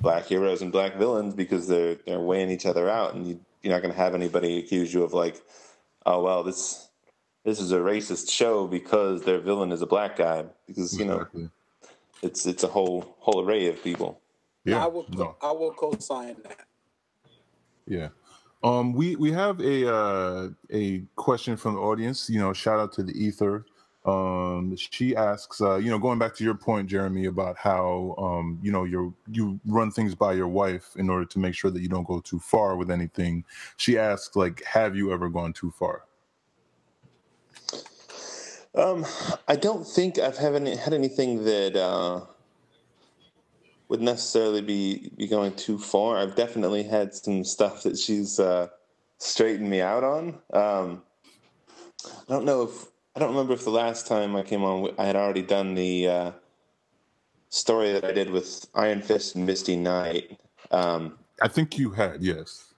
black 0.00 0.26
heroes 0.26 0.62
and 0.62 0.70
black 0.72 0.96
villains 0.96 1.34
because 1.34 1.66
they're 1.66 1.96
they're 2.06 2.20
weighing 2.20 2.50
each 2.50 2.66
other 2.66 2.88
out 2.88 3.14
and 3.14 3.26
you, 3.26 3.40
you're 3.62 3.72
not 3.72 3.82
going 3.82 3.92
to 3.92 3.98
have 4.00 4.14
anybody 4.14 4.58
accuse 4.58 4.92
you 4.92 5.02
of 5.02 5.12
like 5.12 5.40
oh 6.06 6.22
well 6.22 6.42
this 6.42 6.88
this 7.44 7.60
is 7.60 7.72
a 7.72 7.78
racist 7.78 8.30
show 8.30 8.66
because 8.66 9.22
their 9.24 9.38
villain 9.40 9.72
is 9.72 9.82
a 9.82 9.86
black 9.86 10.16
guy 10.16 10.44
because 10.66 10.98
you 10.98 11.04
know 11.04 11.16
Exactly. 11.20 11.48
it's 12.22 12.46
it's 12.46 12.62
a 12.64 12.68
whole 12.68 13.16
whole 13.18 13.40
array 13.44 13.66
of 13.68 13.82
people 13.82 14.20
Yeah. 14.64 14.84
I 14.84 14.86
will 14.88 15.06
No. 15.10 15.36
I 15.42 15.52
will 15.52 15.72
co-sign 15.72 16.36
that. 16.44 16.60
Yeah. 17.86 18.08
Um, 18.62 18.92
we 18.92 19.16
we 19.16 19.32
have 19.32 19.60
a 19.60 19.88
uh, 19.88 20.48
a 20.70 21.02
question 21.16 21.56
from 21.56 21.74
the 21.76 21.80
audience. 21.80 22.28
You 22.28 22.40
know, 22.40 22.52
shout 22.52 22.78
out 22.80 22.92
to 22.94 23.02
the 23.02 23.12
ether. 23.12 23.64
Um, 24.04 24.74
she 24.76 25.14
asks, 25.16 25.60
uh, 25.60 25.76
you 25.76 25.90
know, 25.90 25.98
going 25.98 26.18
back 26.18 26.34
to 26.36 26.44
your 26.44 26.54
point, 26.54 26.88
Jeremy, 26.88 27.26
about 27.26 27.56
how 27.58 28.14
um, 28.16 28.58
you 28.62 28.72
know 28.72 28.84
you 28.84 29.14
you 29.30 29.60
run 29.66 29.90
things 29.90 30.14
by 30.14 30.32
your 30.32 30.48
wife 30.48 30.90
in 30.96 31.10
order 31.10 31.24
to 31.26 31.38
make 31.38 31.54
sure 31.54 31.70
that 31.70 31.82
you 31.82 31.88
don't 31.88 32.06
go 32.06 32.20
too 32.20 32.38
far 32.38 32.76
with 32.76 32.90
anything. 32.90 33.44
She 33.76 33.98
asks, 33.98 34.36
like, 34.36 34.64
have 34.64 34.96
you 34.96 35.12
ever 35.12 35.28
gone 35.28 35.52
too 35.52 35.70
far? 35.70 36.04
Um, 38.74 39.04
I 39.48 39.56
don't 39.56 39.86
think 39.86 40.18
I've 40.18 40.38
had 40.38 40.54
any, 40.54 40.76
had 40.76 40.94
anything 40.94 41.44
that 41.44 41.74
uh, 41.76 42.20
would 43.88 44.00
necessarily 44.00 44.60
be 44.60 45.10
be 45.16 45.26
going 45.26 45.54
too 45.54 45.78
far. 45.78 46.18
I've 46.18 46.36
definitely 46.36 46.84
had 46.84 47.14
some 47.14 47.44
stuff 47.44 47.82
that 47.82 47.98
she's 47.98 48.38
uh, 48.38 48.68
straightened 49.18 49.68
me 49.68 49.80
out 49.80 50.04
on. 50.04 50.38
Um, 50.52 51.02
I 52.06 52.32
don't 52.32 52.44
know 52.44 52.62
if 52.62 52.86
I 53.18 53.20
don't 53.22 53.30
remember 53.30 53.54
if 53.54 53.64
the 53.64 53.70
last 53.70 54.06
time 54.06 54.36
I 54.36 54.42
came 54.42 54.62
on 54.62 54.94
I 54.96 55.04
had 55.06 55.16
already 55.16 55.42
done 55.42 55.74
the 55.74 56.06
uh, 56.06 56.30
story 57.48 57.90
that 57.90 58.04
I 58.04 58.12
did 58.12 58.30
with 58.30 58.68
Iron 58.76 59.02
Fist 59.02 59.34
and 59.34 59.44
Misty 59.44 59.74
Knight. 59.74 60.38
Um, 60.70 61.18
I 61.42 61.48
think 61.48 61.76
you 61.76 61.90
had, 61.90 62.22
yes. 62.22 62.74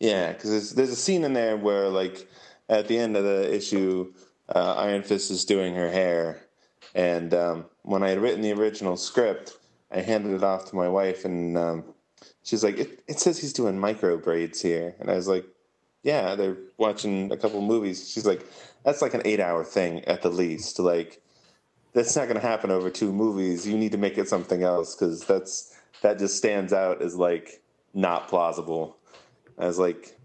yeah, 0.00 0.32
because 0.32 0.48
there's, 0.50 0.70
there's 0.70 0.90
a 0.92 0.96
scene 0.96 1.24
in 1.24 1.34
there 1.34 1.58
where, 1.58 1.90
like, 1.90 2.26
at 2.70 2.88
the 2.88 2.96
end 2.96 3.18
of 3.18 3.24
the 3.24 3.54
issue, 3.54 4.14
uh, 4.48 4.76
Iron 4.78 5.02
Fist 5.02 5.30
is 5.30 5.44
doing 5.44 5.74
her 5.74 5.90
hair, 5.90 6.40
and 6.94 7.34
um, 7.34 7.66
when 7.82 8.02
I 8.02 8.08
had 8.08 8.18
written 8.18 8.40
the 8.40 8.52
original 8.52 8.96
script, 8.96 9.58
I 9.90 10.00
handed 10.00 10.32
it 10.32 10.42
off 10.42 10.70
to 10.70 10.76
my 10.76 10.88
wife, 10.88 11.26
and 11.26 11.58
um, 11.58 11.84
she's 12.42 12.64
like, 12.64 12.78
it, 12.78 13.02
"It 13.08 13.20
says 13.20 13.36
he's 13.36 13.52
doing 13.52 13.78
micro 13.78 14.16
braids 14.16 14.62
here," 14.62 14.94
and 15.00 15.10
I 15.10 15.16
was 15.16 15.28
like, 15.28 15.44
"Yeah, 16.02 16.34
they're 16.34 16.56
watching 16.78 17.30
a 17.30 17.36
couple 17.36 17.60
movies." 17.60 18.10
She's 18.10 18.24
like, 18.24 18.42
"That's 18.86 19.02
like 19.02 19.12
an 19.12 19.22
eight-hour 19.26 19.64
thing 19.64 20.02
at 20.06 20.22
the 20.22 20.30
least. 20.30 20.78
Like, 20.78 21.20
that's 21.92 22.16
not 22.16 22.28
going 22.28 22.40
to 22.40 22.46
happen 22.46 22.70
over 22.70 22.88
two 22.88 23.12
movies. 23.12 23.66
You 23.66 23.76
need 23.76 23.92
to 23.92 23.98
make 23.98 24.16
it 24.16 24.28
something 24.28 24.62
else 24.62 24.94
because 24.94 25.26
that's 25.26 25.76
that 26.00 26.18
just 26.18 26.38
stands 26.38 26.72
out 26.72 27.02
as 27.02 27.16
like 27.16 27.60
not 27.92 28.28
plausible." 28.28 28.96
I 29.58 29.66
was 29.66 29.78
like, 29.78 30.16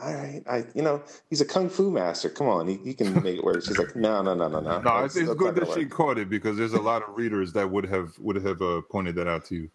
all 0.00 0.14
right, 0.14 0.42
I 0.48 0.64
you 0.74 0.82
know 0.82 1.02
he's 1.28 1.40
a 1.40 1.44
kung 1.44 1.68
fu 1.68 1.90
master. 1.90 2.28
Come 2.28 2.48
on, 2.48 2.68
he, 2.68 2.76
he 2.84 2.94
can 2.94 3.14
make 3.22 3.38
it 3.38 3.44
work. 3.44 3.64
She's 3.64 3.78
like, 3.78 3.96
no, 3.96 4.22
no, 4.22 4.34
no, 4.34 4.48
no, 4.48 4.60
no. 4.60 4.80
No, 4.80 5.04
it's, 5.04 5.16
it's 5.16 5.34
good 5.34 5.56
that 5.56 5.64
gonna 5.64 5.74
she 5.74 5.86
caught 5.86 6.18
it 6.18 6.30
because 6.30 6.56
there's 6.56 6.72
a 6.72 6.80
lot 6.80 7.02
of 7.02 7.16
readers 7.16 7.52
that 7.54 7.70
would 7.70 7.84
have 7.86 8.16
would 8.18 8.36
have 8.36 8.62
uh, 8.62 8.82
pointed 8.90 9.16
that 9.16 9.26
out 9.26 9.44
to 9.46 9.54
you. 9.54 9.70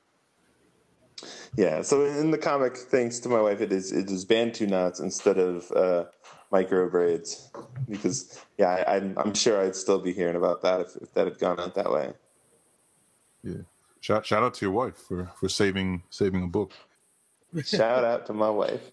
Yeah, 1.56 1.82
so 1.82 2.06
in 2.06 2.32
the 2.32 2.38
comic, 2.38 2.76
thanks 2.76 3.20
to 3.20 3.30
my 3.30 3.42
wife, 3.42 3.62
it 3.62 3.72
is 3.72 3.92
it 3.92 4.10
is 4.10 4.24
bantu 4.26 4.66
knots 4.66 5.00
instead 5.00 5.38
of 5.38 5.72
uh, 5.74 6.06
micro 6.54 6.88
braids 6.88 7.50
because 7.90 8.40
yeah, 8.58 8.70
I, 8.88 8.96
I'm 8.96 9.18
I'm 9.18 9.34
sure 9.34 9.60
I'd 9.62 9.76
still 9.76 10.00
be 10.00 10.14
hearing 10.14 10.36
about 10.36 10.62
that 10.62 10.80
if, 10.82 10.96
if 11.02 11.14
that 11.16 11.26
had 11.26 11.40
gone 11.40 11.60
out 11.60 11.76
that 11.76 11.92
way. 11.92 12.14
Yeah. 13.44 13.64
Shout 14.00 14.26
shout 14.26 14.44
out 14.44 14.54
to 14.56 14.66
your 14.66 14.74
wife 14.74 14.96
for 14.96 15.32
for 15.40 15.50
saving 15.50 16.04
saving 16.10 16.44
a 16.44 16.48
book. 16.48 16.72
Shout 17.66 18.04
out 18.06 18.26
to 18.28 18.34
my 18.34 18.50
wife. 18.50 18.92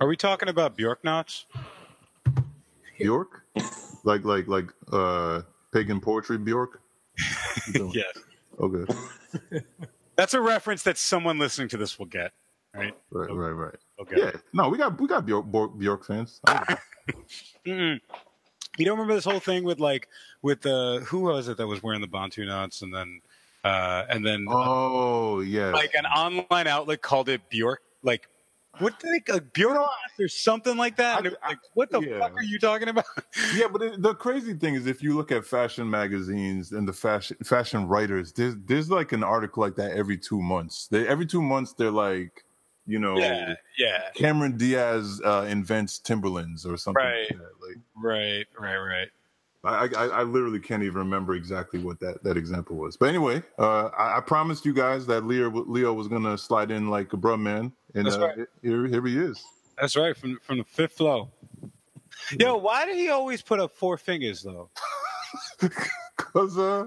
Are 0.00 0.08
we 0.08 0.16
talking 0.16 0.48
about 0.48 0.76
Bjork 0.76 1.02
knots? 1.04 1.46
Bjork, 2.98 3.44
like 4.04 4.24
like 4.24 4.48
like 4.48 4.66
uh 4.92 5.42
pagan 5.72 6.00
poetry 6.00 6.38
Bjork. 6.38 6.82
yes. 7.92 8.18
Okay. 8.60 8.92
That's 10.16 10.34
a 10.34 10.40
reference 10.40 10.82
that 10.82 10.98
someone 10.98 11.38
listening 11.38 11.68
to 11.68 11.76
this 11.76 11.98
will 11.98 12.06
get, 12.06 12.32
right? 12.74 12.94
Right, 13.10 13.30
right, 13.30 13.50
right. 13.50 13.76
Okay. 14.00 14.16
Yeah. 14.18 14.32
No, 14.52 14.68
we 14.68 14.78
got 14.78 15.00
we 15.00 15.06
got 15.06 15.24
Bjork, 15.26 15.50
Bjork, 15.50 15.78
Bjork 15.78 16.04
fans. 16.04 16.40
Mm-mm. 17.66 18.00
You 18.78 18.84
don't 18.84 18.98
remember 18.98 19.14
this 19.14 19.24
whole 19.24 19.40
thing 19.40 19.64
with 19.64 19.80
like 19.80 20.08
with 20.42 20.62
the 20.62 21.04
who 21.06 21.20
was 21.20 21.48
it 21.48 21.56
that 21.56 21.66
was 21.66 21.82
wearing 21.82 22.00
the 22.00 22.06
Bantu 22.06 22.44
knots 22.46 22.82
and 22.82 22.94
then 22.94 23.20
uh 23.64 24.04
and 24.08 24.24
then 24.24 24.46
Oh 24.48 25.40
yeah. 25.40 25.70
like 25.70 25.94
an 25.94 26.06
online 26.06 26.66
outlet 26.66 27.02
called 27.02 27.28
it 27.28 27.48
Bjork 27.50 27.82
like 28.02 28.28
what 28.78 28.98
did 29.00 29.22
they 29.26 29.32
like 29.32 29.52
Bjork 29.52 29.76
or 30.20 30.28
something 30.28 30.76
like 30.76 30.96
that? 30.96 31.24
Was 31.24 31.34
like 31.42 31.58
what 31.74 31.90
the 31.90 32.00
yeah. 32.00 32.20
fuck 32.20 32.36
are 32.36 32.42
you 32.42 32.58
talking 32.58 32.88
about? 32.88 33.04
yeah, 33.54 33.66
but 33.68 33.82
it, 33.82 34.02
the 34.02 34.14
crazy 34.14 34.54
thing 34.54 34.74
is, 34.74 34.86
if 34.86 35.02
you 35.02 35.16
look 35.16 35.32
at 35.32 35.44
fashion 35.44 35.88
magazines 35.88 36.72
and 36.72 36.86
the 36.86 36.92
fashion 36.92 37.36
fashion 37.44 37.88
writers, 37.88 38.32
there's 38.32 38.54
there's 38.66 38.90
like 38.90 39.12
an 39.12 39.24
article 39.24 39.62
like 39.62 39.74
that 39.76 39.92
every 39.92 40.16
two 40.16 40.40
months. 40.40 40.86
They, 40.88 41.06
every 41.06 41.26
two 41.26 41.42
months, 41.42 41.72
they're 41.72 41.90
like, 41.90 42.44
you 42.88 42.98
know, 42.98 43.18
Yeah, 43.18 43.54
yeah. 43.78 44.08
Cameron 44.14 44.56
Diaz 44.56 45.20
uh, 45.24 45.46
invents 45.48 45.98
Timberlands 45.98 46.64
or 46.64 46.76
something. 46.76 47.04
Right. 47.04 47.30
Like 47.30 47.38
that. 47.38 47.66
Like, 47.66 47.76
Right, 47.94 48.46
right, 48.58 48.76
right. 48.78 49.08
I, 49.64 49.88
I 49.96 50.06
I 50.06 50.22
literally 50.22 50.60
can't 50.60 50.82
even 50.84 50.98
remember 50.98 51.34
exactly 51.34 51.80
what 51.80 51.98
that, 52.00 52.22
that 52.22 52.36
example 52.36 52.76
was. 52.76 52.96
But 52.96 53.08
anyway, 53.08 53.42
uh, 53.58 53.86
I, 53.88 54.18
I 54.18 54.20
promised 54.20 54.64
you 54.64 54.72
guys 54.72 55.04
that 55.06 55.26
Leo 55.26 55.50
Leo 55.50 55.92
was 55.92 56.08
gonna 56.08 56.38
slide 56.38 56.70
in 56.70 56.88
like 56.88 57.12
a 57.12 57.16
bruh 57.16 57.38
man, 57.38 57.72
and 57.94 58.06
That's 58.06 58.16
uh, 58.16 58.44
here 58.62 58.86
here 58.86 59.04
he 59.04 59.18
is. 59.18 59.44
That's 59.78 59.96
right, 59.96 60.16
from 60.16 60.38
from 60.42 60.58
the 60.58 60.64
fifth 60.64 60.92
flow. 60.92 61.28
Yo, 62.38 62.56
why 62.56 62.86
did 62.86 62.96
he 62.96 63.10
always 63.10 63.42
put 63.42 63.58
up 63.58 63.74
four 63.74 63.98
fingers 63.98 64.42
though? 64.42 64.70
Cause 66.16 66.56
uh, 66.56 66.86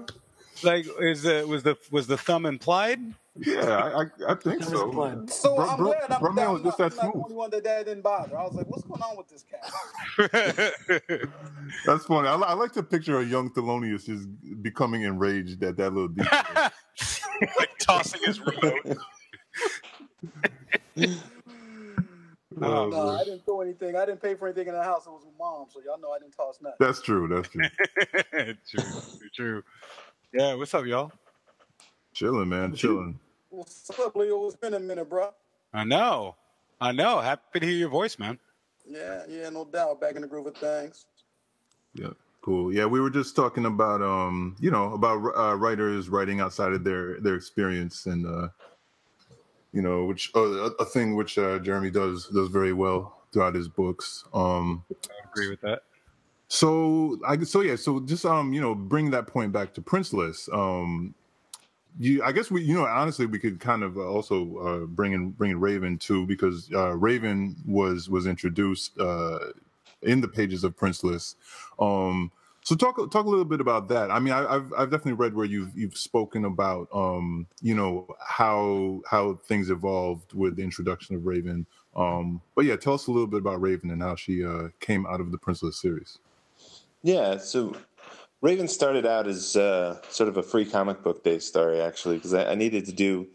like 0.62 0.86
is 0.98 1.22
the 1.22 1.44
was 1.46 1.62
the 1.62 1.76
was 1.90 2.06
the 2.06 2.16
thumb 2.16 2.46
implied? 2.46 3.00
Yeah, 3.38 3.64
I, 3.64 4.02
I, 4.02 4.32
I 4.32 4.34
think 4.34 4.62
so. 4.62 4.92
fun. 4.92 5.26
So 5.28 5.56
Bro- 5.56 5.68
I'm 5.70 5.76
bro- 5.78 5.86
glad 5.86 6.10
I'm, 6.10 6.20
bro 6.20 6.32
man 6.32 6.52
was 6.52 6.60
I'm 6.60 6.64
just 6.66 6.78
not, 6.78 6.92
that 6.92 6.92
I'm 6.92 6.96
not 6.96 7.02
the 7.06 7.12
smooth. 7.12 7.24
only 7.24 7.34
one 7.36 7.50
that 7.50 7.64
that 7.64 7.86
didn't 7.86 8.02
bother. 8.02 8.38
I 8.38 8.42
was 8.44 8.54
like, 8.54 8.68
what's 8.68 8.84
going 8.84 9.02
on 9.02 9.16
with 9.16 9.28
this 9.28 9.44
cat? 9.44 9.72
That's 11.86 12.04
funny. 12.04 12.28
I, 12.28 12.34
I 12.34 12.52
like 12.52 12.72
to 12.72 12.82
picture 12.82 13.20
a 13.20 13.24
young 13.24 13.50
Thelonious 13.50 14.04
just 14.04 14.28
becoming 14.62 15.02
enraged 15.02 15.62
at 15.62 15.76
that 15.78 15.94
little 15.94 16.08
detail. 16.08 16.40
like 17.58 17.70
tossing 17.80 18.20
his 18.24 18.38
remote. 18.46 18.98
Oh, 22.60 22.90
no, 22.90 22.90
man. 22.90 23.08
I 23.16 23.24
didn't 23.24 23.44
throw 23.46 23.62
anything. 23.62 23.96
I 23.96 24.04
didn't 24.04 24.20
pay 24.20 24.34
for 24.34 24.46
anything 24.46 24.68
in 24.68 24.74
the 24.74 24.82
house. 24.82 25.06
It 25.06 25.10
was 25.10 25.24
with 25.24 25.34
mom, 25.38 25.66
so 25.72 25.80
y'all 25.84 25.98
know 25.98 26.12
I 26.12 26.18
didn't 26.18 26.36
toss 26.36 26.58
nothing. 26.60 26.76
That's 26.80 27.00
true. 27.00 27.28
That's 27.28 27.48
true. 27.48 27.62
true, 28.70 29.30
true. 29.34 29.62
Yeah, 30.34 30.54
what's 30.54 30.74
up, 30.74 30.84
y'all? 30.84 31.12
Chilling, 32.14 32.50
man. 32.50 32.74
Chilling. 32.74 33.18
What's 33.52 33.90
up, 34.00 34.16
Leo? 34.16 34.46
It's 34.46 34.56
been 34.56 34.72
a 34.72 34.80
minute, 34.80 35.10
bro. 35.10 35.28
I 35.74 35.84
know, 35.84 36.36
I 36.80 36.90
know. 36.90 37.20
Happy 37.20 37.60
to 37.60 37.66
hear 37.66 37.76
your 37.76 37.90
voice, 37.90 38.18
man. 38.18 38.38
Yeah, 38.88 39.24
yeah, 39.28 39.50
no 39.50 39.66
doubt. 39.66 40.00
Back 40.00 40.16
in 40.16 40.22
the 40.22 40.26
groove 40.26 40.46
of 40.46 40.56
things. 40.56 41.04
Yeah. 41.94 42.12
Cool. 42.40 42.72
Yeah, 42.72 42.86
we 42.86 42.98
were 42.98 43.10
just 43.10 43.36
talking 43.36 43.66
about 43.66 44.00
um, 44.00 44.56
you 44.58 44.70
know, 44.70 44.94
about 44.94 45.18
uh, 45.36 45.54
writers 45.54 46.08
writing 46.08 46.40
outside 46.40 46.72
of 46.72 46.82
their 46.82 47.20
their 47.20 47.34
experience 47.34 48.06
and 48.06 48.26
uh 48.26 48.48
you 49.74 49.82
know, 49.82 50.06
which 50.06 50.30
uh, 50.34 50.40
a, 50.40 50.66
a 50.80 50.84
thing 50.86 51.14
which 51.14 51.36
uh, 51.36 51.58
Jeremy 51.58 51.90
does 51.90 52.28
does 52.28 52.48
very 52.48 52.72
well 52.72 53.20
throughout 53.32 53.54
his 53.54 53.68
books. 53.68 54.24
Um 54.32 54.82
I 54.90 55.28
agree 55.30 55.50
with 55.50 55.60
that. 55.60 55.82
So 56.48 57.18
I 57.28 57.38
so 57.42 57.60
yeah, 57.60 57.76
so 57.76 58.00
just 58.00 58.24
um, 58.24 58.54
you 58.54 58.62
know, 58.62 58.74
bring 58.74 59.10
that 59.10 59.26
point 59.26 59.52
back 59.52 59.74
to 59.74 59.82
Princeless. 59.82 60.48
Um 60.54 61.14
you 61.98 62.22
I 62.22 62.32
guess 62.32 62.50
we 62.50 62.62
you 62.62 62.74
know, 62.74 62.84
honestly 62.86 63.26
we 63.26 63.38
could 63.38 63.60
kind 63.60 63.82
of 63.82 63.98
also 63.98 64.58
uh 64.58 64.86
bring 64.86 65.12
in 65.12 65.30
bring 65.30 65.50
in 65.52 65.60
Raven 65.60 65.98
too 65.98 66.26
because 66.26 66.70
uh 66.72 66.96
Raven 66.96 67.56
was 67.66 68.08
was 68.08 68.26
introduced 68.26 68.98
uh 68.98 69.38
in 70.02 70.20
the 70.20 70.28
pages 70.28 70.64
of 70.64 70.76
Princeless. 70.76 71.36
Um 71.78 72.30
so 72.64 72.76
talk 72.76 72.96
talk 73.10 73.26
a 73.26 73.28
little 73.28 73.44
bit 73.44 73.60
about 73.60 73.88
that. 73.88 74.10
I 74.10 74.20
mean, 74.20 74.32
I, 74.32 74.54
I've 74.54 74.72
I've 74.74 74.90
definitely 74.90 75.14
read 75.14 75.34
where 75.34 75.44
you've 75.44 75.76
you've 75.76 75.96
spoken 75.96 76.44
about 76.44 76.88
um, 76.94 77.46
you 77.60 77.74
know 77.74 78.06
how 78.24 79.02
how 79.10 79.40
things 79.44 79.68
evolved 79.68 80.32
with 80.32 80.56
the 80.56 80.62
introduction 80.62 81.16
of 81.16 81.26
Raven. 81.26 81.66
Um, 81.96 82.40
but 82.54 82.64
yeah, 82.64 82.76
tell 82.76 82.94
us 82.94 83.08
a 83.08 83.10
little 83.10 83.26
bit 83.26 83.40
about 83.40 83.60
Raven 83.60 83.90
and 83.90 84.00
how 84.00 84.14
she 84.14 84.44
uh, 84.44 84.68
came 84.78 85.06
out 85.06 85.20
of 85.20 85.32
the 85.32 85.38
Princeless 85.38 85.74
series. 85.74 86.18
Yeah, 87.02 87.36
so 87.36 87.74
Raven 88.42 88.66
started 88.66 89.06
out 89.06 89.28
as 89.28 89.54
uh, 89.54 90.02
sort 90.10 90.28
of 90.28 90.36
a 90.36 90.42
free 90.42 90.64
comic 90.64 91.02
book 91.02 91.22
day 91.22 91.38
story, 91.38 91.80
actually, 91.80 92.16
because 92.16 92.34
I, 92.34 92.50
I 92.50 92.54
needed 92.56 92.84
to 92.86 92.92
do. 92.92 93.28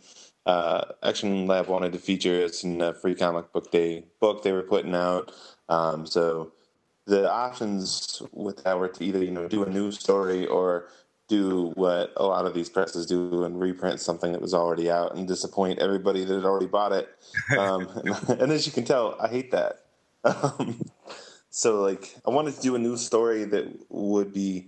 Uh, 0.46 0.84
Action 1.02 1.48
Lab 1.48 1.68
wanted 1.68 1.94
to 1.94 2.00
feature 2.00 2.44
us 2.44 2.64
in 2.64 2.82
a 2.82 2.94
free 2.94 3.16
comic 3.16 3.52
book 3.54 3.72
day 3.72 4.06
book 4.20 4.44
they 4.44 4.52
were 4.52 4.64
putting 4.64 4.94
out. 4.94 5.32
Um, 5.70 6.06
so 6.06 6.52
the 7.06 7.30
options 7.32 8.22
with 8.34 8.64
that 8.64 8.78
were 8.78 8.90
to 8.90 9.04
either 9.04 9.24
you 9.24 9.32
know 9.32 9.48
do 9.48 9.64
a 9.64 9.70
new 9.70 9.92
story 9.92 10.46
or 10.46 10.88
do 11.30 11.72
what 11.76 12.14
a 12.16 12.26
lot 12.26 12.46
of 12.46 12.54
these 12.54 12.70
presses 12.70 13.06
do 13.06 13.44
and 13.44 13.60
reprint 13.60 14.00
something 14.00 14.32
that 14.32 14.42
was 14.42 14.54
already 14.54 14.90
out 14.90 15.16
and 15.16 15.28
disappoint 15.28 15.80
everybody 15.80 16.24
that 16.24 16.34
had 16.34 16.46
already 16.46 16.68
bought 16.68 16.92
it. 16.94 17.10
Um, 17.58 17.88
and, 18.28 18.42
and 18.42 18.52
as 18.52 18.66
you 18.66 18.72
can 18.72 18.86
tell, 18.86 19.18
I 19.22 19.30
hate 19.30 19.52
that. 19.52 19.84
Um, 20.26 20.82
so 21.50 21.82
like 21.82 22.16
I 22.26 22.30
wanted 22.30 22.56
to 22.56 22.62
do 22.62 22.76
a 22.76 22.80
new 22.80 22.98
story 22.98 23.46
that 23.46 23.68
would 23.90 24.34
be 24.34 24.68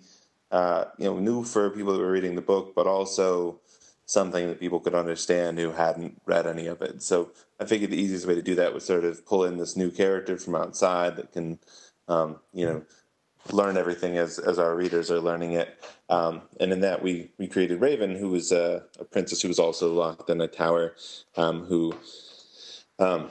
uh, 0.52 0.86
you 0.98 1.06
know 1.06 1.20
new 1.20 1.44
for 1.44 1.70
people 1.70 1.94
that 1.94 2.00
were 2.00 2.12
reading 2.12 2.36
the 2.36 2.42
book, 2.42 2.74
but 2.76 2.88
also 2.88 3.60
something 4.06 4.48
that 4.48 4.60
people 4.60 4.80
could 4.80 4.96
understand 4.96 5.60
who 5.60 5.72
hadn't 5.72 6.20
read 6.26 6.48
any 6.48 6.66
of 6.66 6.82
it. 6.82 7.02
So 7.04 7.30
I 7.60 7.66
figured 7.66 7.92
the 7.92 8.02
easiest 8.02 8.26
way 8.26 8.34
to 8.34 8.42
do 8.42 8.56
that 8.56 8.74
was 8.74 8.84
sort 8.84 9.04
of 9.04 9.24
pull 9.26 9.44
in 9.46 9.58
this 9.58 9.78
new 9.78 9.92
character 9.92 10.36
from 10.38 10.56
outside 10.56 11.16
that 11.18 11.32
can 11.32 11.60
um, 12.08 12.40
you 12.54 12.66
know 12.66 12.84
learn 13.52 13.78
everything 13.78 14.18
as 14.18 14.40
as 14.40 14.60
our 14.60 14.76
readers 14.76 15.12
are 15.12 15.20
learning 15.20 15.54
it. 15.54 15.84
Um, 16.10 16.42
and 16.60 16.72
in 16.72 16.82
that 16.82 17.04
we 17.04 17.32
we 17.38 17.48
created 17.48 17.82
Raven, 17.82 18.16
who 18.16 18.30
was 18.30 18.52
a, 18.52 18.84
a 19.00 19.06
princess 19.06 19.42
who 19.42 19.48
was 19.48 19.60
also 19.60 19.94
locked 19.94 20.30
in 20.30 20.42
a 20.42 20.48
tower, 20.48 20.96
um, 21.38 21.66
who 21.66 21.94
um, 22.98 23.30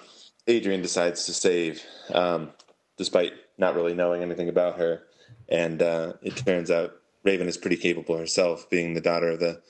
Adrienne 0.48 0.82
decides 0.82 1.26
to 1.26 1.34
save, 1.34 1.82
um, 2.14 2.52
despite 2.96 3.32
not 3.58 3.74
really 3.74 3.94
knowing 3.94 4.22
anything 4.22 4.48
about 4.48 4.78
her. 4.78 5.02
And 5.48 5.82
uh, 5.82 6.14
it 6.22 6.36
turns 6.36 6.70
out 6.70 6.94
Raven 7.24 7.48
is 7.48 7.56
pretty 7.56 7.76
capable 7.76 8.16
herself, 8.16 8.68
being 8.70 8.94
the 8.94 9.00
daughter 9.00 9.30
of 9.30 9.40
the 9.40 9.60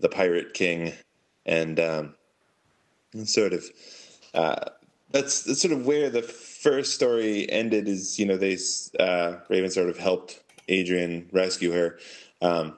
the 0.00 0.08
pirate 0.08 0.54
king, 0.54 0.92
and 1.46 1.80
um, 1.80 2.14
sort 3.24 3.52
of 3.52 3.64
uh, 4.34 4.64
that's, 5.10 5.42
that's 5.42 5.62
sort 5.62 5.72
of 5.72 5.86
where 5.86 6.10
the 6.10 6.22
first 6.22 6.94
story 6.94 7.50
ended. 7.50 7.88
Is 7.88 8.18
you 8.18 8.26
know 8.26 8.36
they 8.36 8.58
uh, 8.98 9.36
Raven 9.48 9.70
sort 9.70 9.88
of 9.88 9.98
helped 9.98 10.42
Adrienne 10.70 11.28
rescue 11.32 11.72
her. 11.72 11.98
Um, 12.42 12.76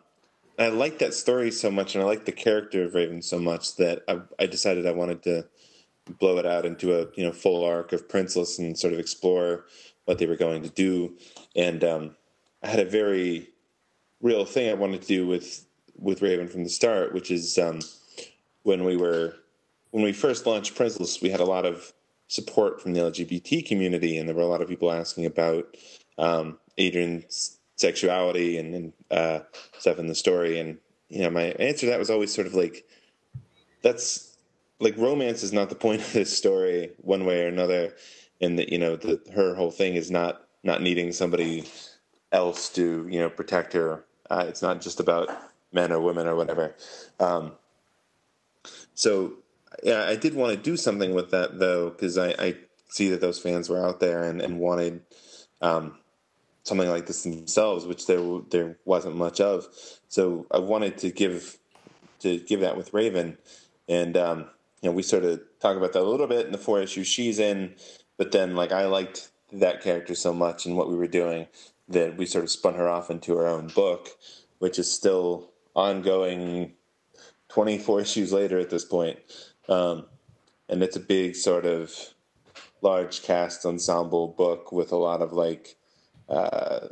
I 0.59 0.69
liked 0.69 0.99
that 0.99 1.15
story 1.15 1.51
so 1.51 1.71
much, 1.71 1.95
and 1.95 2.05
I 2.05 2.07
liked 2.07 2.27
the 2.27 2.33
character 2.33 2.85
of 2.85 2.95
Raven 2.95 3.23
so 3.23 3.39
much 3.39 3.77
that 3.77 4.03
I, 4.09 4.21
I 4.39 4.47
decided 4.47 4.87
I 4.87 4.93
wanted 4.93 5.23
to 5.25 5.47
blow 6.19 6.39
it 6.39 6.47
out 6.47 6.67
into 6.67 6.99
a 6.99 7.07
you 7.15 7.25
know 7.25 7.33
full 7.33 7.65
arc 7.65 7.93
of 7.93 8.09
Princeless 8.09 8.59
and 8.59 8.79
sort 8.79 8.93
of 8.93 8.99
explore 8.99 9.67
what 10.05 10.19
they 10.19 10.27
were 10.27 10.37
going 10.37 10.63
to 10.63 10.71
do. 10.71 11.15
And 11.57 11.83
um, 11.85 12.17
I 12.63 12.69
had 12.69 12.81
a 12.81 12.85
very 12.85 13.49
real 14.21 14.45
thing 14.45 14.71
I 14.71 14.75
wanted 14.75 15.03
to 15.03 15.09
do 15.09 15.27
with 15.27 15.67
with 15.97 16.23
Raven 16.23 16.49
from 16.49 16.65
the 16.65 16.71
start, 16.71 17.13
which 17.13 17.31
is 17.31 17.59
um, 17.59 17.81
when 18.63 18.85
we 18.85 18.97
were 18.97 19.35
when 19.91 20.05
we 20.05 20.13
first 20.13 20.47
launched 20.47 20.75
Princeless, 20.77 21.21
we 21.21 21.31
had 21.31 21.41
a 21.41 21.45
lot 21.45 21.67
of 21.67 21.93
support 22.29 22.81
from 22.81 22.93
the 22.93 23.01
LGBT 23.01 23.67
community, 23.67 24.17
and 24.17 24.29
there 24.29 24.37
were 24.37 24.43
a 24.43 24.47
lot 24.47 24.63
of 24.63 24.69
people 24.69 24.91
asking 24.91 25.27
about 25.27 25.77
um, 26.17 26.59
Adrienne's 26.79 27.59
sexuality 27.77 28.59
and, 28.59 28.75
and 28.75 28.93
uh, 29.11 29.41
stuff 29.79 29.99
in 29.99 30.07
the 30.07 30.15
story. 30.15 30.59
And 30.61 30.79
you 31.09 31.23
know, 31.23 31.31
my 31.31 31.47
answer 31.59 31.81
to 31.81 31.87
that 31.87 31.99
was 31.99 32.11
always 32.11 32.33
sort 32.33 32.47
of 32.47 32.55
like, 32.55 32.87
that's 33.83 34.37
like 34.79 34.97
romance 34.97 35.43
is 35.43 35.53
not 35.53 35.69
the 35.69 35.75
point 35.75 36.01
of 36.07 36.13
this 36.13 36.37
story, 36.37 36.93
one 36.99 37.25
way 37.25 37.43
or 37.43 37.49
another. 37.49 37.95
And 38.41 38.59
that 38.59 38.71
you 38.71 38.79
know, 38.79 38.97
the, 38.97 39.21
her 39.35 39.55
whole 39.55 39.71
thing 39.71 39.95
is 39.95 40.11
not 40.11 40.47
not 40.63 40.83
needing 40.83 41.13
somebody 41.13 41.65
else 42.33 42.69
to 42.71 43.07
you 43.11 43.19
know 43.19 43.29
protect 43.29 43.73
her. 43.73 44.05
Uh, 44.31 44.45
it's 44.49 44.63
not 44.63 44.81
just 44.81 45.01
about 45.01 45.29
men 45.73 45.93
or 45.93 46.01
women 46.01 46.27
or 46.27 46.37
whatever. 46.37 46.75
Um, 47.19 47.53
so 48.95 49.35
yeah, 49.83 50.05
I 50.05 50.17
did 50.17 50.35
want 50.35 50.55
to 50.55 50.63
do 50.63 50.77
something 50.77 51.15
with 51.15 51.31
that 51.31 51.59
though, 51.59 51.91
because 51.91 52.19
I, 52.19 52.31
I, 52.39 52.55
see 52.89 53.09
that 53.11 53.21
those 53.21 53.39
fans 53.39 53.69
were 53.69 53.79
out 53.79 54.01
there 54.01 54.25
and, 54.25 54.43
and 54.43 54.59
wanted 54.59 55.01
um, 55.61 55.97
something 56.65 56.89
like 56.89 57.07
this 57.07 57.23
themselves, 57.23 57.87
which 57.87 58.07
there 58.07 58.41
there 58.51 58.79
wasn't 58.85 59.15
much 59.15 59.41
of. 59.41 59.69
So 60.09 60.47
I 60.51 60.59
wanted 60.59 60.99
to 60.99 61.11
give 61.11 61.59
to 62.21 62.39
give 62.41 62.61
that 62.61 62.77
with 62.77 62.93
Raven, 62.93 63.39
and 63.89 64.17
um, 64.17 64.39
you 64.83 64.89
know 64.89 64.93
we 64.93 65.03
sort 65.03 65.25
of 65.25 65.41
talk 65.61 65.77
about 65.77 65.93
that 65.93 66.03
a 66.03 66.11
little 66.11 66.27
bit 66.27 66.47
in 66.47 66.53
the 66.53 66.59
four 66.59 66.81
issues 66.81 67.07
she's 67.07 67.39
in, 67.39 67.75
but 68.17 68.33
then 68.33 68.57
like 68.57 68.73
I 68.73 68.87
liked 68.87 69.31
that 69.53 69.83
character 69.83 70.15
so 70.15 70.33
much 70.33 70.67
and 70.67 70.77
what 70.77 70.89
we 70.89 70.97
were 70.97 71.07
doing 71.07 71.47
that 71.91 72.17
we 72.17 72.25
sort 72.25 72.45
of 72.45 72.51
spun 72.51 72.75
her 72.75 72.89
off 72.89 73.11
into 73.11 73.37
her 73.37 73.47
own 73.47 73.69
book, 73.69 74.09
which 74.59 74.79
is 74.79 74.91
still 74.91 75.51
ongoing 75.75 76.73
24 77.49 78.01
issues 78.03 78.33
later 78.33 78.59
at 78.59 78.71
this 78.71 78.85
point. 78.85 79.19
Um, 79.69 80.07
and 80.69 80.83
it's 80.83 80.97
a 80.97 81.01
big 81.01 81.35
sort 81.35 81.67
of 81.67 81.93
large 82.81 83.23
cast 83.23 83.67
ensemble 83.67 84.29
book 84.29 84.73
with 84.73 84.93
a 84.93 84.97
lot 84.97 85.21
of 85.21 85.33
like 85.33 85.77
uh, 86.29 86.89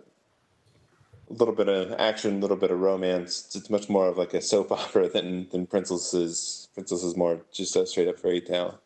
a 1.31 1.33
little 1.33 1.55
bit 1.55 1.69
of 1.69 1.93
action, 1.99 2.37
a 2.37 2.39
little 2.41 2.57
bit 2.57 2.71
of 2.71 2.81
romance. 2.81 3.55
It's 3.55 3.71
much 3.71 3.89
more 3.89 4.09
of 4.09 4.19
like 4.19 4.35
a 4.35 4.43
soap 4.43 4.73
opera 4.73 5.09
than 5.09 5.49
than 5.51 5.67
Princeless. 5.67 6.69
Princeless 6.77 7.05
is 7.05 7.17
more 7.17 7.41
just 7.53 7.77
a 7.77 7.87
straight 7.87 8.09
up 8.09 8.19
fairy 8.19 8.41
tale. 8.41 8.81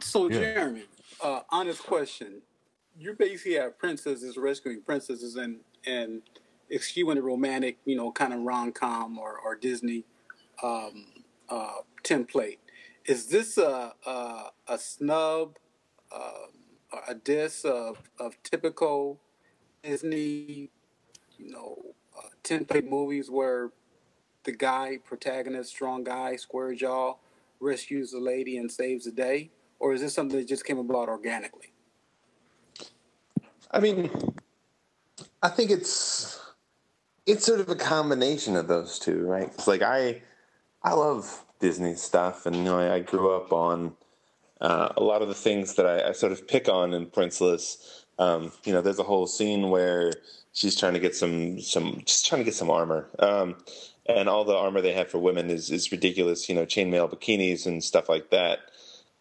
So, 0.00 0.28
Yeah. 0.28 0.40
Jeremy, 0.40 0.82
uh, 1.22 1.40
honest 1.48 1.84
question. 1.84 2.42
You 2.98 3.14
basically 3.14 3.54
have 3.54 3.78
princesses 3.78 4.36
rescuing 4.36 4.82
princesses 4.82 5.36
and, 5.36 5.60
and 5.86 6.22
eschewing 6.70 7.16
the 7.16 7.22
romantic, 7.22 7.78
you 7.84 7.96
know, 7.96 8.12
kind 8.12 8.32
of 8.32 8.40
rom 8.40 8.72
com 8.72 9.18
or, 9.18 9.38
or 9.38 9.56
Disney 9.56 10.04
um, 10.62 11.06
uh, 11.48 11.80
template. 12.04 12.58
Is 13.04 13.26
this 13.26 13.58
a, 13.58 13.94
a, 14.06 14.50
a 14.68 14.78
snub, 14.78 15.56
uh, 16.14 16.46
a 17.08 17.14
diss 17.14 17.64
of, 17.64 17.98
of 18.20 18.40
typical 18.42 19.18
Disney, 19.82 20.70
you 21.38 21.50
know, 21.50 21.78
uh, 22.16 22.28
template 22.44 22.88
movies 22.88 23.30
where 23.30 23.70
the 24.44 24.52
guy, 24.52 24.98
protagonist, 25.04 25.70
strong 25.70 26.04
guy, 26.04 26.36
square 26.36 26.74
jaw, 26.74 27.14
rescues 27.58 28.12
the 28.12 28.20
lady 28.20 28.58
and 28.58 28.70
saves 28.70 29.06
the 29.06 29.12
day? 29.12 29.50
Or 29.80 29.94
is 29.94 30.00
this 30.00 30.14
something 30.14 30.38
that 30.38 30.46
just 30.46 30.64
came 30.64 30.78
about 30.78 31.08
organically? 31.08 31.71
I 33.72 33.80
mean, 33.80 34.10
I 35.42 35.48
think 35.48 35.70
it's 35.70 36.38
it's 37.26 37.46
sort 37.46 37.60
of 37.60 37.68
a 37.68 37.74
combination 37.74 38.56
of 38.56 38.68
those 38.68 38.98
two, 38.98 39.26
right? 39.26 39.44
It's 39.44 39.66
like 39.66 39.82
I 39.82 40.22
I 40.82 40.94
love 40.94 41.44
Disney 41.60 41.94
stuff, 41.94 42.46
and 42.46 42.56
you 42.56 42.64
know, 42.64 42.78
I, 42.78 42.94
I 42.94 42.98
grew 43.00 43.34
up 43.34 43.52
on 43.52 43.94
uh, 44.60 44.92
a 44.96 45.02
lot 45.02 45.22
of 45.22 45.28
the 45.28 45.34
things 45.34 45.74
that 45.74 45.86
I, 45.86 46.10
I, 46.10 46.12
sort 46.12 46.32
of 46.32 46.46
pick 46.46 46.68
on 46.68 46.94
in 46.94 47.06
Princeless. 47.06 48.04
Um, 48.18 48.52
you 48.64 48.72
know, 48.72 48.80
there's 48.80 48.98
a 48.98 49.04
whole 49.04 49.26
scene 49.26 49.70
where 49.70 50.12
she's 50.52 50.78
trying 50.78 50.94
to 50.94 51.00
get 51.00 51.16
some 51.16 51.60
some 51.60 52.02
just 52.04 52.26
trying 52.26 52.40
to 52.40 52.44
get 52.44 52.54
some 52.54 52.70
armor. 52.70 53.08
Um, 53.18 53.56
and 54.06 54.28
all 54.28 54.44
the 54.44 54.56
armor 54.56 54.80
they 54.80 54.92
have 54.92 55.08
for 55.08 55.18
women 55.18 55.50
is 55.50 55.70
is 55.70 55.90
ridiculous. 55.92 56.48
You 56.48 56.54
know, 56.54 56.66
chainmail 56.66 57.12
bikinis 57.12 57.66
and 57.66 57.82
stuff 57.82 58.08
like 58.08 58.30
that. 58.30 58.60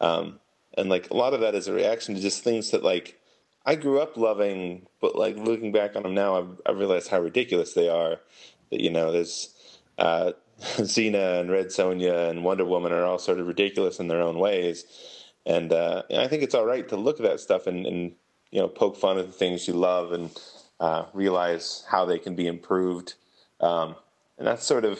Um, 0.02 0.40
and 0.78 0.90
like 0.90 1.10
a 1.10 1.16
lot 1.16 1.34
of 1.34 1.42
that 1.42 1.56
is 1.56 1.68
a 1.68 1.74
reaction 1.74 2.16
to 2.16 2.22
just 2.22 2.44
things 2.44 2.72
that 2.72 2.84
like 2.84 3.21
I 3.66 3.76
grew 3.76 4.00
up 4.00 4.18
loving, 4.18 4.88
but 5.00 5.16
like 5.16 5.38
looking 5.38 5.72
back 5.72 5.96
on 5.96 6.04
them 6.04 6.16
now, 6.16 6.38
I've, 6.38 6.62
I've 6.66 6.78
realized 6.78 7.10
how 7.10 7.20
ridiculous 7.20 7.74
they 7.74 7.90
are. 7.90 8.18
That 8.72 8.82
you 8.82 8.90
know, 8.90 9.12
there's 9.12 9.54
uh, 9.98 10.32
Xena 10.62 11.40
and 11.40 11.52
Red 11.52 11.68
Sonja 11.68 12.30
and 12.30 12.44
Wonder 12.44 12.66
Woman 12.66 12.92
are 12.92 13.06
all 13.06 13.20
sort 13.20 13.40
of 13.40 13.48
ridiculous 13.48 14.00
in 14.00 14.08
their 14.08 14.22
own 14.22 14.40
ways, 14.40 14.86
and, 15.46 15.72
uh, 15.74 16.04
and 16.10 16.22
I 16.22 16.28
think 16.28 16.44
it's 16.44 16.56
all 16.56 16.66
right 16.66 16.88
to 16.90 16.96
look 16.96 17.20
at 17.20 17.24
that 17.24 17.40
stuff 17.40 17.68
and, 17.68 17.86
and 17.86 18.14
you 18.52 18.60
know 18.60 18.68
poke 18.68 18.98
fun 18.98 19.18
at 19.18 19.28
the 19.28 19.32
things 19.32 19.68
you 19.68 19.74
love 19.74 20.12
and 20.12 20.32
uh, 20.80 21.06
realize 21.14 21.86
how 21.88 22.06
they 22.06 22.20
can 22.20 22.36
be 22.36 22.48
improved. 22.48 23.14
Um, 23.60 23.96
and 24.38 24.48
that's 24.48 24.66
sort 24.66 24.86
of, 24.86 25.00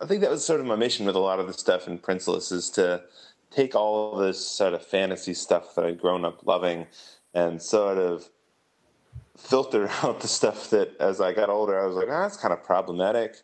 I 0.00 0.06
think 0.06 0.20
that 0.20 0.30
was 0.30 0.46
sort 0.46 0.60
of 0.60 0.66
my 0.66 0.76
mission 0.76 1.06
with 1.06 1.16
a 1.16 1.20
lot 1.20 1.40
of 1.40 1.48
the 1.48 1.52
stuff 1.52 1.88
in 1.88 1.98
Princeless 1.98 2.52
is 2.52 2.70
to 2.70 3.02
take 3.50 3.74
all 3.74 4.16
this 4.16 4.46
sort 4.46 4.74
of 4.74 4.86
fantasy 4.86 5.34
stuff 5.34 5.74
that 5.74 5.84
I'd 5.84 6.00
grown 6.00 6.24
up 6.24 6.46
loving 6.46 6.86
and 7.34 7.60
sort 7.60 7.98
of 7.98 8.28
filter 9.36 9.88
out 10.02 10.20
the 10.20 10.28
stuff 10.28 10.70
that 10.70 10.96
as 10.98 11.20
I 11.20 11.32
got 11.32 11.50
older 11.50 11.80
I 11.80 11.86
was 11.86 11.96
like, 11.96 12.08
ah, 12.10 12.22
that's 12.22 12.36
kind 12.36 12.52
of 12.52 12.62
problematic. 12.62 13.36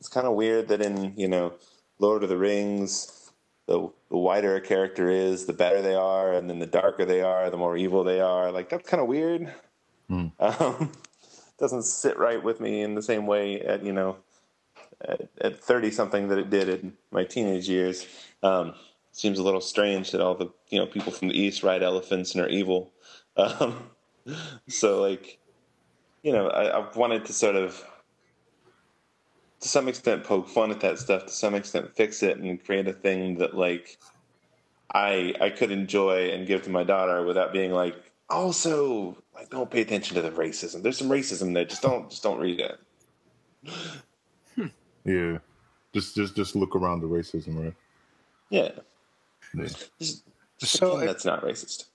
It's 0.00 0.08
kind 0.08 0.26
of 0.26 0.34
weird 0.34 0.68
that 0.68 0.80
in 0.80 1.14
you 1.16 1.28
know 1.28 1.54
Lord 1.98 2.22
of 2.22 2.28
the 2.28 2.36
Rings, 2.36 3.30
the 3.66 3.90
the 4.08 4.18
whiter 4.18 4.56
a 4.56 4.60
character 4.60 5.08
is, 5.08 5.46
the 5.46 5.52
better 5.52 5.80
they 5.80 5.94
are, 5.94 6.32
and 6.32 6.50
then 6.50 6.58
the 6.58 6.66
darker 6.66 7.04
they 7.04 7.22
are, 7.22 7.48
the 7.50 7.56
more 7.56 7.76
evil 7.76 8.04
they 8.04 8.20
are. 8.20 8.50
Like 8.50 8.68
that's 8.68 8.88
kind 8.88 9.00
of 9.00 9.08
weird. 9.08 9.52
Mm. 10.10 10.32
Um, 10.40 10.92
doesn't 11.58 11.84
sit 11.84 12.18
right 12.18 12.42
with 12.42 12.58
me 12.58 12.80
in 12.80 12.96
the 12.96 13.02
same 13.02 13.24
way 13.24 13.60
at 13.60 13.84
you 13.84 13.92
know 13.92 14.16
at, 15.40 15.62
thirty 15.62 15.92
something 15.92 16.28
that 16.28 16.38
it 16.38 16.50
did 16.50 16.68
in 16.68 16.94
my 17.12 17.24
teenage 17.24 17.68
years. 17.68 18.06
Um, 18.42 18.74
seems 19.12 19.38
a 19.38 19.42
little 19.42 19.60
strange 19.60 20.10
that 20.10 20.20
all 20.20 20.34
the 20.34 20.50
you 20.70 20.78
know 20.78 20.86
people 20.86 21.12
from 21.12 21.28
the 21.28 21.38
east 21.38 21.62
ride 21.62 21.82
elephants 21.82 22.34
and 22.34 22.44
are 22.44 22.48
evil. 22.48 22.90
Um, 23.36 23.90
so 24.68 25.00
like, 25.00 25.38
you 26.22 26.32
know, 26.32 26.48
I, 26.48 26.80
I 26.80 26.96
wanted 26.96 27.24
to 27.26 27.32
sort 27.32 27.56
of 27.56 27.84
to 29.60 29.68
some 29.68 29.88
extent 29.88 30.24
poke 30.24 30.48
fun 30.48 30.70
at 30.70 30.80
that 30.80 30.98
stuff, 30.98 31.26
to 31.26 31.32
some 31.32 31.54
extent 31.54 31.94
fix 31.94 32.22
it 32.22 32.38
and 32.38 32.62
create 32.64 32.88
a 32.88 32.92
thing 32.92 33.38
that 33.38 33.56
like 33.56 33.98
I 34.92 35.34
I 35.40 35.50
could 35.50 35.70
enjoy 35.70 36.30
and 36.30 36.46
give 36.46 36.62
to 36.62 36.70
my 36.70 36.84
daughter 36.84 37.24
without 37.24 37.52
being 37.52 37.72
like 37.72 37.96
also 38.28 39.16
like 39.34 39.50
don't 39.50 39.70
pay 39.70 39.80
attention 39.80 40.16
to 40.16 40.22
the 40.22 40.30
racism. 40.30 40.82
There's 40.82 40.98
some 40.98 41.08
racism 41.08 41.54
there. 41.54 41.64
Just 41.64 41.82
don't 41.82 42.10
just 42.10 42.22
don't 42.22 42.40
read 42.40 42.60
it. 42.60 42.78
Yeah. 45.04 45.38
Just 45.92 46.14
just 46.14 46.36
just 46.36 46.56
look 46.56 46.76
around 46.76 47.00
the 47.00 47.08
racism, 47.08 47.62
right? 47.62 47.74
Yeah. 48.50 48.70
Yeah. 49.54 49.64
Just, 49.98 50.24
just 50.58 50.78
so 50.78 50.98
it, 50.98 51.06
that's 51.06 51.24
not 51.24 51.42
racist. 51.42 51.86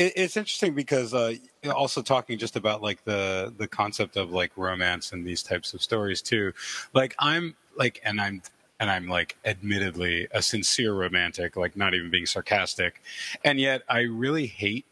It, 0.00 0.14
it's 0.16 0.36
interesting 0.38 0.74
because 0.74 1.12
uh, 1.12 1.34
also 1.74 2.00
talking 2.00 2.38
just 2.38 2.56
about 2.56 2.80
like 2.82 3.04
the 3.04 3.52
the 3.56 3.68
concept 3.68 4.16
of 4.16 4.30
like 4.32 4.56
romance 4.56 5.12
and 5.12 5.26
these 5.26 5.42
types 5.42 5.74
of 5.74 5.82
stories 5.82 6.22
too. 6.22 6.52
Like 6.94 7.14
I'm 7.18 7.54
like, 7.76 8.00
and 8.02 8.18
I'm 8.18 8.42
and 8.80 8.90
I'm 8.90 9.08
like 9.08 9.36
admittedly 9.44 10.26
a 10.32 10.40
sincere 10.40 10.94
romantic, 10.94 11.54
like 11.54 11.76
not 11.76 11.92
even 11.92 12.10
being 12.10 12.24
sarcastic, 12.24 13.02
and 13.44 13.60
yet 13.60 13.82
I 13.90 14.00
really 14.00 14.46
hate 14.46 14.86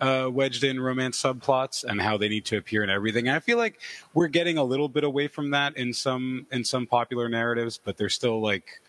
uh, 0.00 0.28
wedged 0.32 0.64
in 0.64 0.80
romance 0.80 1.22
subplots 1.22 1.84
and 1.84 2.00
how 2.00 2.16
they 2.16 2.30
need 2.30 2.46
to 2.46 2.56
appear 2.56 2.82
in 2.82 2.88
everything. 2.88 3.28
And 3.28 3.36
I 3.36 3.40
feel 3.40 3.58
like 3.58 3.78
we're 4.14 4.28
getting 4.28 4.56
a 4.56 4.64
little 4.64 4.88
bit 4.88 5.04
away 5.04 5.28
from 5.28 5.50
that 5.50 5.76
in 5.76 5.92
some 5.92 6.46
in 6.50 6.64
some 6.64 6.86
popular 6.86 7.28
narratives, 7.28 7.78
but 7.84 7.98
there's 7.98 8.14
still 8.14 8.40
like 8.40 8.80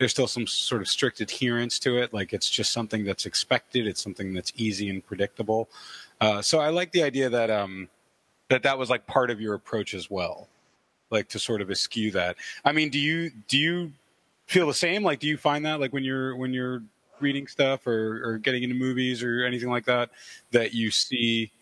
there's 0.00 0.12
still 0.12 0.26
some 0.26 0.46
sort 0.46 0.80
of 0.80 0.88
strict 0.88 1.20
adherence 1.20 1.78
to 1.78 1.98
it. 1.98 2.14
Like 2.14 2.32
it's 2.32 2.48
just 2.48 2.72
something 2.72 3.04
that's 3.04 3.26
expected. 3.26 3.86
It's 3.86 4.02
something 4.02 4.32
that's 4.32 4.50
easy 4.56 4.88
and 4.88 5.06
predictable. 5.06 5.68
Uh, 6.22 6.40
so 6.40 6.58
I 6.58 6.70
like 6.70 6.90
the 6.92 7.02
idea 7.02 7.28
that 7.28 7.50
um, 7.50 7.86
that 8.48 8.62
that 8.62 8.78
was 8.78 8.88
like 8.88 9.06
part 9.06 9.30
of 9.30 9.42
your 9.42 9.52
approach 9.52 9.92
as 9.92 10.10
well, 10.10 10.48
like 11.10 11.28
to 11.28 11.38
sort 11.38 11.60
of 11.60 11.70
eschew 11.70 12.10
that. 12.12 12.36
I 12.64 12.72
mean, 12.72 12.88
do 12.88 12.98
you 12.98 13.30
do 13.46 13.58
you 13.58 13.92
feel 14.46 14.66
the 14.66 14.74
same? 14.74 15.02
Like, 15.02 15.20
do 15.20 15.28
you 15.28 15.36
find 15.36 15.66
that 15.66 15.80
like 15.80 15.92
when 15.92 16.02
you're 16.02 16.34
when 16.34 16.54
you're 16.54 16.82
reading 17.20 17.46
stuff 17.46 17.86
or, 17.86 18.22
or 18.24 18.38
getting 18.38 18.62
into 18.62 18.74
movies 18.74 19.22
or 19.22 19.44
anything 19.44 19.68
like 19.68 19.84
that, 19.84 20.08
that 20.52 20.72
you 20.72 20.90
see 20.90 21.52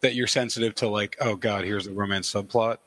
that 0.00 0.14
you're 0.14 0.26
sensitive 0.26 0.74
to 0.76 0.88
like, 0.88 1.16
oh 1.20 1.36
God, 1.36 1.64
here's 1.64 1.86
a 1.86 1.92
romance 1.92 2.32
subplot. 2.32 2.78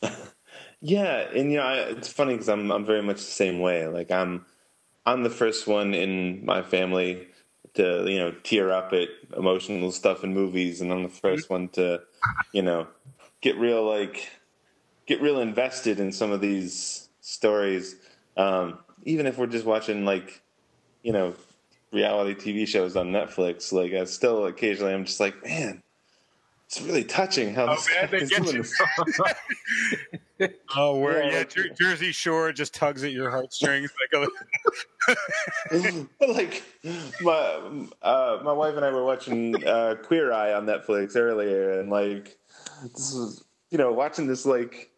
Yeah, 0.80 1.28
and 1.34 1.50
you 1.50 1.58
know, 1.58 1.64
I, 1.64 1.74
it's 1.90 2.08
funny 2.08 2.34
because 2.34 2.48
I'm 2.48 2.70
I'm 2.70 2.84
very 2.84 3.02
much 3.02 3.16
the 3.16 3.22
same 3.22 3.60
way. 3.60 3.86
Like 3.86 4.10
I'm 4.10 4.44
I'm 5.04 5.22
the 5.22 5.30
first 5.30 5.66
one 5.66 5.94
in 5.94 6.44
my 6.44 6.62
family 6.62 7.28
to 7.74 8.04
you 8.10 8.18
know 8.18 8.32
tear 8.42 8.72
up 8.72 8.92
at 8.92 9.08
emotional 9.36 9.92
stuff 9.92 10.24
in 10.24 10.34
movies, 10.34 10.80
and 10.80 10.92
I'm 10.92 11.02
the 11.02 11.08
1st 11.08 11.22
mm-hmm. 11.22 11.54
one 11.54 11.68
to 11.70 12.02
you 12.52 12.62
know 12.62 12.88
get 13.40 13.56
real 13.56 13.84
like 13.84 14.28
get 15.06 15.22
real 15.22 15.40
invested 15.40 16.00
in 16.00 16.12
some 16.12 16.32
of 16.32 16.40
these 16.40 17.08
stories. 17.20 17.96
Um, 18.36 18.78
even 19.04 19.26
if 19.26 19.38
we're 19.38 19.46
just 19.46 19.64
watching 19.64 20.04
like 20.04 20.42
you 21.02 21.12
know 21.12 21.34
reality 21.92 22.34
TV 22.34 22.66
shows 22.66 22.96
on 22.96 23.12
Netflix, 23.12 23.72
like 23.72 23.92
I 23.92 24.04
still 24.04 24.46
occasionally 24.46 24.92
I'm 24.92 25.04
just 25.04 25.20
like, 25.20 25.42
man, 25.44 25.82
it's 26.66 26.82
really 26.82 27.04
touching 27.04 27.54
how 27.54 27.66
oh, 27.68 27.74
this 27.76 27.88
man, 27.88 28.22
is 28.22 28.30
doing 28.30 28.56
this. 28.58 28.80
oh, 30.76 30.98
where 30.98 31.22
yeah, 31.22 31.30
yeah 31.30 31.38
like, 31.38 31.76
Jersey 31.78 32.10
Shore 32.10 32.52
just 32.52 32.74
tugs 32.74 33.04
at 33.04 33.12
your 33.12 33.30
heartstrings 33.30 33.92
like 34.12 34.28
a. 36.20 36.26
like 36.26 36.64
my 37.22 37.88
uh, 38.02 38.40
my 38.42 38.52
wife 38.52 38.74
and 38.74 38.84
I 38.84 38.90
were 38.90 39.04
watching 39.04 39.64
uh, 39.64 39.94
Queer 40.02 40.32
Eye 40.32 40.54
on 40.54 40.66
Netflix 40.66 41.16
earlier, 41.16 41.78
and 41.78 41.88
like 41.88 42.36
this 42.82 43.14
was 43.14 43.44
you 43.70 43.78
know 43.78 43.92
watching 43.92 44.26
this 44.26 44.44
like 44.44 44.90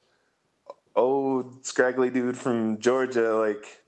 old 0.96 1.64
scraggly 1.66 2.08
dude 2.08 2.36
from 2.36 2.78
Georgia 2.78 3.36
like 3.36 3.82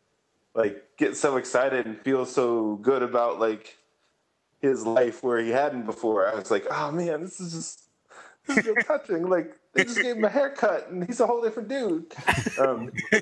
like 0.54 0.84
get 0.98 1.16
so 1.16 1.36
excited 1.36 1.86
and 1.86 1.98
feel 2.02 2.26
so 2.26 2.76
good 2.76 3.02
about 3.02 3.40
like 3.40 3.78
his 4.60 4.86
life 4.86 5.22
where 5.22 5.38
he 5.38 5.50
hadn't 5.50 5.86
before. 5.86 6.28
I 6.28 6.34
was 6.34 6.50
like, 6.50 6.66
oh 6.70 6.92
man, 6.92 7.22
this 7.22 7.40
is 7.40 7.52
just 7.52 7.82
this 8.46 8.58
is 8.58 8.64
so 8.64 8.74
touching. 8.86 9.28
Like 9.28 9.56
they 9.74 9.84
just 9.84 10.00
gave 10.00 10.16
him 10.16 10.24
a 10.24 10.28
haircut 10.28 10.88
and 10.90 11.04
he's 11.04 11.20
a 11.20 11.26
whole 11.26 11.42
different 11.42 11.68
dude. 11.68 12.12
Um, 12.58 12.90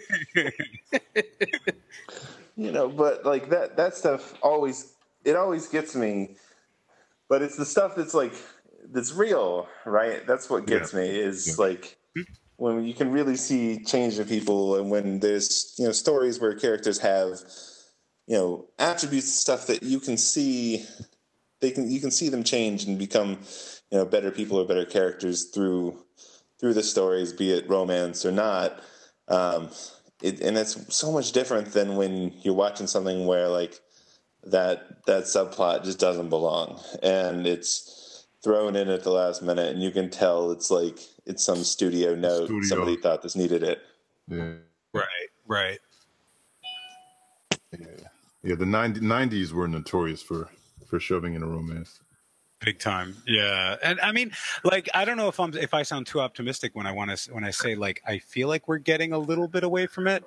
you 2.56 2.72
know, 2.72 2.88
but 2.88 3.24
like 3.24 3.50
that 3.50 3.76
that 3.76 3.94
stuff 3.94 4.34
always 4.42 4.94
it 5.24 5.36
always 5.36 5.68
gets 5.68 5.94
me. 5.94 6.36
But 7.28 7.42
it's 7.42 7.56
the 7.56 7.66
stuff 7.66 7.94
that's 7.94 8.14
like 8.14 8.32
that's 8.90 9.12
real, 9.12 9.68
right? 9.84 10.26
That's 10.26 10.48
what 10.48 10.66
gets 10.66 10.92
yeah. 10.92 11.00
me 11.00 11.08
is 11.08 11.48
yeah. 11.48 11.54
like 11.58 11.96
when 12.56 12.84
you 12.84 12.94
can 12.94 13.12
really 13.12 13.36
see 13.36 13.84
change 13.84 14.18
in 14.18 14.26
people 14.26 14.76
and 14.76 14.90
when 14.90 15.20
there's 15.20 15.74
you 15.78 15.84
know 15.84 15.92
stories 15.92 16.40
where 16.40 16.54
characters 16.54 16.98
have 16.98 17.38
you 18.26 18.36
know 18.36 18.66
attributes 18.78 19.32
stuff 19.32 19.66
that 19.66 19.82
you 19.82 20.00
can 20.00 20.16
see 20.16 20.84
they 21.60 21.70
can 21.70 21.90
you 21.90 22.00
can 22.00 22.10
see 22.10 22.28
them 22.28 22.44
change 22.44 22.84
and 22.84 22.98
become 22.98 23.38
you 23.90 23.98
know 23.98 24.04
better 24.04 24.30
people 24.30 24.58
or 24.58 24.66
better 24.66 24.84
characters 24.84 25.46
through 25.46 25.98
through 26.58 26.74
the 26.74 26.82
stories, 26.82 27.32
be 27.32 27.52
it 27.52 27.68
romance 27.68 28.26
or 28.26 28.32
not. 28.32 28.80
Um, 29.28 29.70
it, 30.22 30.40
and 30.40 30.56
it's 30.56 30.94
so 30.94 31.12
much 31.12 31.32
different 31.32 31.72
than 31.72 31.96
when 31.96 32.32
you're 32.42 32.54
watching 32.54 32.86
something 32.86 33.26
where 33.26 33.48
like 33.48 33.80
that 34.44 35.04
that 35.06 35.24
subplot 35.24 35.84
just 35.84 35.98
doesn't 35.98 36.28
belong. 36.28 36.80
And 37.02 37.46
it's 37.46 38.26
thrown 38.42 38.76
in 38.76 38.88
at 38.88 39.02
the 39.02 39.10
last 39.10 39.42
minute 39.42 39.72
and 39.72 39.82
you 39.82 39.90
can 39.90 40.10
tell 40.10 40.50
it's 40.52 40.70
like 40.70 40.98
it's 41.26 41.44
some 41.44 41.62
studio 41.62 42.14
note. 42.14 42.46
Studio. 42.46 42.68
somebody 42.68 42.96
thought 42.96 43.22
this 43.22 43.36
needed 43.36 43.62
it. 43.62 43.80
Yeah. 44.28 44.54
Right 44.92 45.28
right. 45.46 45.78
Yeah. 47.78 47.86
Yeah 48.42 48.54
the 48.54 48.66
90, 48.66 49.00
90s 49.00 49.52
were 49.52 49.68
notorious 49.68 50.22
for 50.22 50.48
for 50.88 50.98
shoving 50.98 51.34
in 51.34 51.42
a 51.42 51.46
romance. 51.46 52.00
Big 52.60 52.80
time, 52.80 53.16
yeah. 53.24 53.76
And 53.84 54.00
I 54.00 54.10
mean, 54.10 54.32
like, 54.64 54.88
I 54.92 55.04
don't 55.04 55.16
know 55.16 55.28
if 55.28 55.38
I'm 55.38 55.54
if 55.56 55.74
I 55.74 55.82
sound 55.82 56.08
too 56.08 56.20
optimistic 56.20 56.74
when 56.74 56.86
I 56.86 56.92
want 56.92 57.16
to 57.16 57.32
when 57.32 57.44
I 57.44 57.50
say 57.50 57.76
like 57.76 58.02
I 58.04 58.18
feel 58.18 58.48
like 58.48 58.66
we're 58.66 58.78
getting 58.78 59.12
a 59.12 59.18
little 59.18 59.46
bit 59.46 59.62
away 59.62 59.86
from 59.86 60.08
it. 60.08 60.24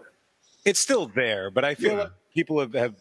It's 0.64 0.80
still 0.80 1.07
there, 1.07 1.51
but 1.51 1.66
I 1.66 1.76
feel 1.76 1.91
yeah. 1.91 1.97
like 1.99 2.12
people 2.34 2.59
have, 2.62 2.74
have. 2.74 2.95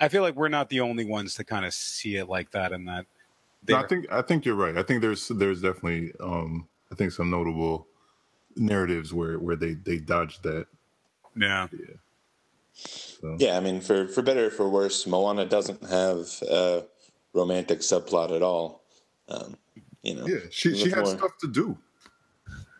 I 0.00 0.08
feel 0.08 0.22
like 0.22 0.36
we're 0.36 0.48
not 0.48 0.70
the 0.70 0.80
only 0.80 1.04
ones 1.04 1.34
to 1.34 1.44
kind 1.44 1.66
of 1.66 1.74
see 1.74 2.16
it 2.16 2.28
like 2.28 2.50
that, 2.52 2.72
and 2.72 2.88
that. 2.88 3.04
No, 3.68 3.76
I 3.76 3.86
think 3.86 4.10
I 4.10 4.22
think 4.22 4.46
you're 4.46 4.54
right. 4.54 4.76
I 4.78 4.82
think 4.82 5.02
there's 5.02 5.28
there's 5.28 5.60
definitely 5.60 6.12
um 6.20 6.66
I 6.90 6.94
think 6.94 7.12
some 7.12 7.28
notable 7.28 7.86
narratives 8.56 9.12
where 9.12 9.38
where 9.38 9.56
they 9.56 9.74
they 9.74 9.98
dodged 9.98 10.44
that. 10.44 10.66
Yeah. 11.36 11.68
Yeah. 11.72 11.96
So. 12.74 13.36
Yeah, 13.38 13.56
I 13.56 13.60
mean, 13.60 13.80
for 13.80 14.08
for 14.08 14.22
better 14.22 14.46
or 14.46 14.50
for 14.50 14.68
worse, 14.68 15.06
Moana 15.06 15.44
doesn't 15.44 15.82
have 15.88 16.26
a 16.48 16.84
romantic 17.32 17.80
subplot 17.80 18.34
at 18.34 18.42
all. 18.42 18.84
Um, 19.28 19.56
you 20.02 20.14
know, 20.14 20.26
yeah, 20.26 20.40
she 20.50 20.76
she 20.76 20.90
has 20.90 21.08
more, 21.08 21.18
stuff 21.18 21.38
to 21.40 21.48
do. 21.48 21.78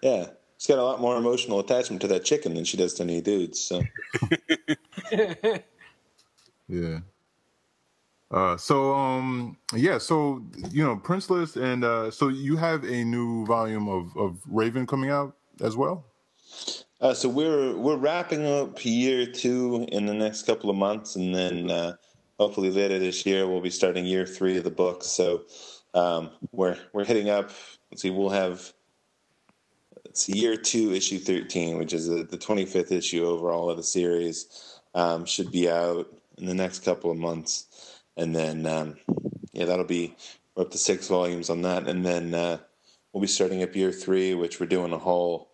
Yeah, 0.03 0.27
she's 0.59 0.67
got 0.69 0.79
a 0.79 0.85
lot 0.85 1.01
more 1.01 1.17
emotional 1.17 1.61
attachment 1.61 2.03
to 2.03 2.09
that 2.09 2.25
chicken 2.25 2.55
than 2.55 2.65
she 2.65 2.77
does 2.77 2.95
to 2.95 3.05
any 3.05 3.21
dudes. 3.21 3.61
So, 3.61 3.83
yeah. 6.69 7.01
Uh, 8.31 8.57
so 8.57 8.95
um 8.95 9.59
yeah 9.75 9.99
so 9.99 10.43
you 10.71 10.83
know 10.83 10.97
Princeless 10.97 11.55
and 11.55 11.85
uh, 11.85 12.11
so 12.11 12.29
you 12.29 12.57
have 12.57 12.83
a 12.83 13.05
new 13.05 13.45
volume 13.45 13.89
of 13.89 14.17
of 14.17 14.39
Raven 14.47 14.87
coming 14.87 15.11
out 15.11 15.37
as 15.61 15.77
well. 15.77 16.07
Uh, 17.03 17.13
so 17.13 17.29
we're 17.29 17.77
we're 17.77 17.97
wrapping 17.97 18.47
up 18.47 18.85
year 18.85 19.27
two 19.27 19.87
in 19.91 20.07
the 20.07 20.15
next 20.15 20.43
couple 20.43 20.71
of 20.71 20.77
months, 20.77 21.17
and 21.17 21.35
then 21.35 21.71
uh, 21.71 21.95
hopefully 22.39 22.71
later 22.71 22.99
this 22.99 23.25
year 23.27 23.47
we'll 23.47 23.61
be 23.61 23.71
starting 23.71 24.05
year 24.05 24.27
three 24.27 24.57
of 24.57 24.65
the 24.65 24.71
book. 24.71 25.03
So 25.05 25.43
um, 25.95 26.31
we're 26.53 26.79
we're 26.93 27.05
hitting 27.05 27.31
up. 27.31 27.51
Let's 27.91 28.03
see, 28.03 28.11
we'll 28.11 28.31
have 28.31 28.73
it's 30.05 30.29
year 30.29 30.57
two, 30.57 30.93
issue 30.93 31.19
thirteen, 31.19 31.79
which 31.79 31.93
is 31.93 32.09
the 32.09 32.39
twenty 32.39 32.65
fifth 32.65 32.93
issue 32.93 33.25
overall 33.25 33.71
of 33.71 33.77
the 33.77 33.83
series. 33.83 34.79
Um, 34.95 35.25
should 35.25 35.51
be 35.51 35.71
out 35.71 36.07
in 36.37 36.47
the 36.47 36.55
next 36.55 36.85
couple 36.85 37.11
of 37.11 37.17
months, 37.17 38.01
and 38.17 38.35
then 38.35 38.67
um, 38.67 38.97
yeah, 39.53 39.65
that'll 39.65 39.85
be 39.85 40.17
up 40.57 40.71
to 40.71 40.79
six 40.79 41.09
volumes 41.09 41.49
on 41.49 41.63
that, 41.63 41.89
and 41.89 42.05
then 42.05 42.35
uh, 42.35 42.59
we'll 43.13 43.23
be 43.23 43.27
starting 43.27 43.63
up 43.63 43.75
year 43.75 43.93
three, 43.93 44.35
which 44.35 44.61
we're 44.61 44.67
doing 44.67 44.93
a 44.93 44.99
whole 44.99 45.53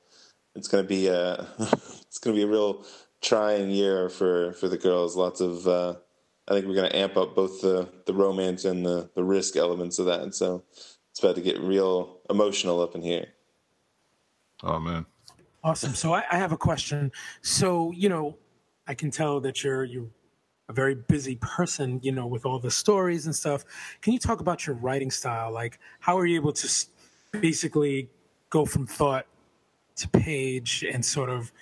it's 0.59 0.69
to 0.69 0.83
be 0.83 1.07
a 1.07 1.47
it's 1.59 2.19
to 2.21 2.33
be 2.33 2.43
a 2.43 2.47
real 2.47 2.85
trying 3.21 3.71
year 3.71 4.09
for 4.09 4.53
for 4.55 4.69
the 4.69 4.77
girls. 4.77 5.17
Lots 5.17 5.41
of 5.41 5.67
uh, 5.67 5.95
I 6.49 6.55
think 6.55 6.67
we're 6.67 6.75
going 6.75 6.91
to 6.91 6.97
amp 6.97 7.17
up 7.17 7.35
both 7.35 7.61
the 7.61 7.89
the 8.07 8.15
romance 8.15 8.65
and 8.65 8.85
the 8.85 9.11
the 9.15 9.23
risk 9.23 9.57
elements 9.57 9.99
of 9.99 10.07
that, 10.07 10.23
and 10.23 10.35
so 10.35 10.65
it's 11.11 11.21
about 11.21 11.35
to 11.35 11.43
get 11.43 11.61
real 11.61 12.21
emotional 12.31 12.81
up 12.81 12.95
in 12.95 13.03
here. 13.03 13.27
Oh 14.63 14.79
man, 14.79 15.05
awesome! 15.63 15.95
So 15.95 16.15
I, 16.15 16.25
I 16.31 16.37
have 16.37 16.53
a 16.53 16.57
question. 16.57 17.13
So 17.43 17.93
you 17.93 18.09
know, 18.09 18.39
I 18.87 18.95
can 18.95 19.11
tell 19.11 19.41
that 19.41 19.63
you're 19.63 19.85
you're 19.85 20.09
a 20.71 20.73
very 20.73 20.95
busy 20.95 21.37
person, 21.37 22.01
you 22.03 22.13
know, 22.13 22.27
with 22.27 22.47
all 22.47 22.59
the 22.59 22.71
stories 22.71 23.27
and 23.27 23.35
stuff. 23.35 23.65
Can 24.01 24.15
you 24.15 24.19
talk 24.19 24.41
about 24.41 24.67
your 24.67 24.77
writing 24.77 25.11
style? 25.11 25.53
Like, 25.53 25.79
how 26.01 26.19
are 26.19 26.27
you 26.27 26.37
able 26.37 26.53
to 26.53 26.87
basically 27.33 28.09
go 28.51 28.65
from 28.65 28.87
thought 28.87 29.27
to 29.97 30.09
page 30.09 30.85
and 30.91 31.05
sort 31.05 31.29
of 31.29 31.53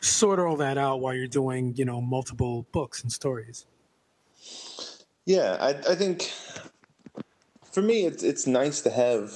sort 0.00 0.38
all 0.38 0.56
that 0.56 0.76
out 0.76 1.00
while 1.00 1.14
you're 1.14 1.26
doing, 1.26 1.74
you 1.76 1.84
know, 1.84 2.00
multiple 2.00 2.66
books 2.72 3.02
and 3.02 3.10
stories? 3.10 3.66
Yeah, 5.26 5.56
I, 5.60 5.70
I 5.70 5.94
think 5.94 6.30
for 7.72 7.82
me, 7.82 8.04
it's 8.04 8.22
it's 8.22 8.46
nice 8.46 8.80
to 8.82 8.90
have 8.90 9.32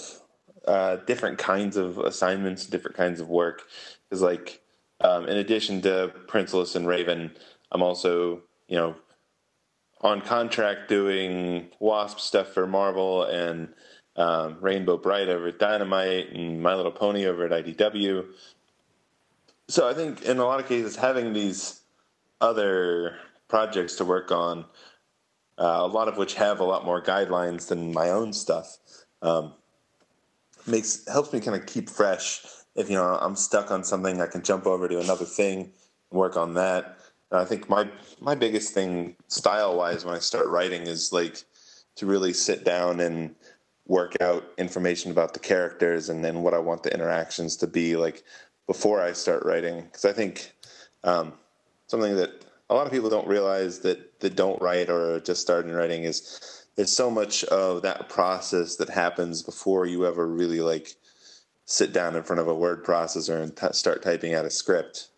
uh, 0.66 0.96
different 1.06 1.38
kinds 1.38 1.76
of 1.76 1.98
assignments, 1.98 2.66
different 2.66 2.96
kinds 2.96 3.20
of 3.20 3.28
work. 3.28 3.62
Because, 4.04 4.22
like, 4.22 4.60
um, 5.00 5.26
in 5.26 5.38
addition 5.38 5.80
to 5.82 6.12
Princeless 6.26 6.76
and 6.76 6.86
Raven, 6.86 7.32
I'm 7.72 7.82
also, 7.82 8.42
you 8.68 8.76
know, 8.76 8.96
on 10.02 10.20
contract 10.20 10.88
doing 10.88 11.68
Wasp 11.80 12.20
stuff 12.20 12.48
for 12.48 12.66
Marvel 12.66 13.24
and 13.24 13.68
um, 14.16 14.58
Rainbow 14.60 14.98
Brite 14.98 15.28
over 15.28 15.48
at 15.48 15.58
Dynamite 15.58 16.30
and 16.32 16.62
My 16.62 16.74
Little 16.74 16.92
Pony 16.92 17.26
over 17.26 17.46
at 17.46 17.64
IDW. 17.64 18.26
So 19.68 19.88
I 19.88 19.94
think 19.94 20.22
in 20.22 20.38
a 20.38 20.44
lot 20.44 20.60
of 20.60 20.68
cases, 20.68 20.96
having 20.96 21.32
these 21.32 21.80
other 22.40 23.16
projects 23.48 23.96
to 23.96 24.04
work 24.04 24.30
on, 24.30 24.64
uh, 25.58 25.80
a 25.80 25.86
lot 25.86 26.08
of 26.08 26.16
which 26.16 26.34
have 26.34 26.60
a 26.60 26.64
lot 26.64 26.84
more 26.84 27.02
guidelines 27.02 27.68
than 27.68 27.92
my 27.92 28.10
own 28.10 28.32
stuff, 28.32 28.78
um, 29.22 29.52
makes 30.66 31.06
helps 31.08 31.32
me 31.32 31.40
kind 31.40 31.60
of 31.60 31.66
keep 31.66 31.90
fresh. 31.90 32.44
If 32.76 32.88
you 32.88 32.96
know 32.96 33.18
I'm 33.20 33.34
stuck 33.34 33.70
on 33.70 33.82
something, 33.82 34.20
I 34.20 34.26
can 34.26 34.42
jump 34.42 34.66
over 34.66 34.88
to 34.88 35.00
another 35.00 35.24
thing 35.24 35.72
and 36.10 36.18
work 36.18 36.36
on 36.36 36.54
that. 36.54 36.98
And 37.30 37.40
I 37.40 37.44
think 37.44 37.68
my 37.68 37.88
my 38.20 38.34
biggest 38.34 38.72
thing 38.72 39.16
style 39.26 39.76
wise 39.76 40.04
when 40.04 40.14
I 40.14 40.20
start 40.20 40.46
writing 40.46 40.82
is 40.82 41.12
like 41.12 41.42
to 41.96 42.06
really 42.06 42.32
sit 42.32 42.64
down 42.64 43.00
and 43.00 43.34
work 43.86 44.14
out 44.20 44.44
information 44.58 45.10
about 45.10 45.32
the 45.32 45.40
characters 45.40 46.08
and 46.08 46.24
then 46.24 46.42
what 46.42 46.54
I 46.54 46.58
want 46.58 46.82
the 46.82 46.92
interactions 46.94 47.56
to 47.56 47.66
be 47.66 47.96
like 47.96 48.22
before 48.66 49.02
I 49.02 49.12
start 49.12 49.44
writing. 49.44 49.82
Because 49.82 50.04
I 50.04 50.12
think 50.12 50.52
um, 51.02 51.32
something 51.88 52.14
that 52.16 52.44
a 52.70 52.74
lot 52.74 52.86
of 52.86 52.92
people 52.92 53.10
don't 53.10 53.26
realize 53.26 53.80
that 53.80 54.20
that 54.20 54.36
don't 54.36 54.60
write 54.60 54.90
or 54.90 55.20
just 55.20 55.40
starting 55.40 55.72
writing 55.72 56.04
is 56.04 56.66
there's 56.76 56.92
so 56.92 57.10
much 57.10 57.44
of 57.44 57.82
that 57.82 58.08
process 58.08 58.76
that 58.76 58.88
happens 58.88 59.42
before 59.42 59.86
you 59.86 60.06
ever 60.06 60.26
really 60.26 60.60
like 60.60 60.94
sit 61.64 61.92
down 61.92 62.16
in 62.16 62.22
front 62.22 62.40
of 62.40 62.48
a 62.48 62.54
word 62.54 62.84
processor 62.84 63.42
and 63.42 63.56
t- 63.56 63.66
start 63.72 64.02
typing 64.02 64.34
out 64.34 64.44
a 64.44 64.50
script. 64.50 65.08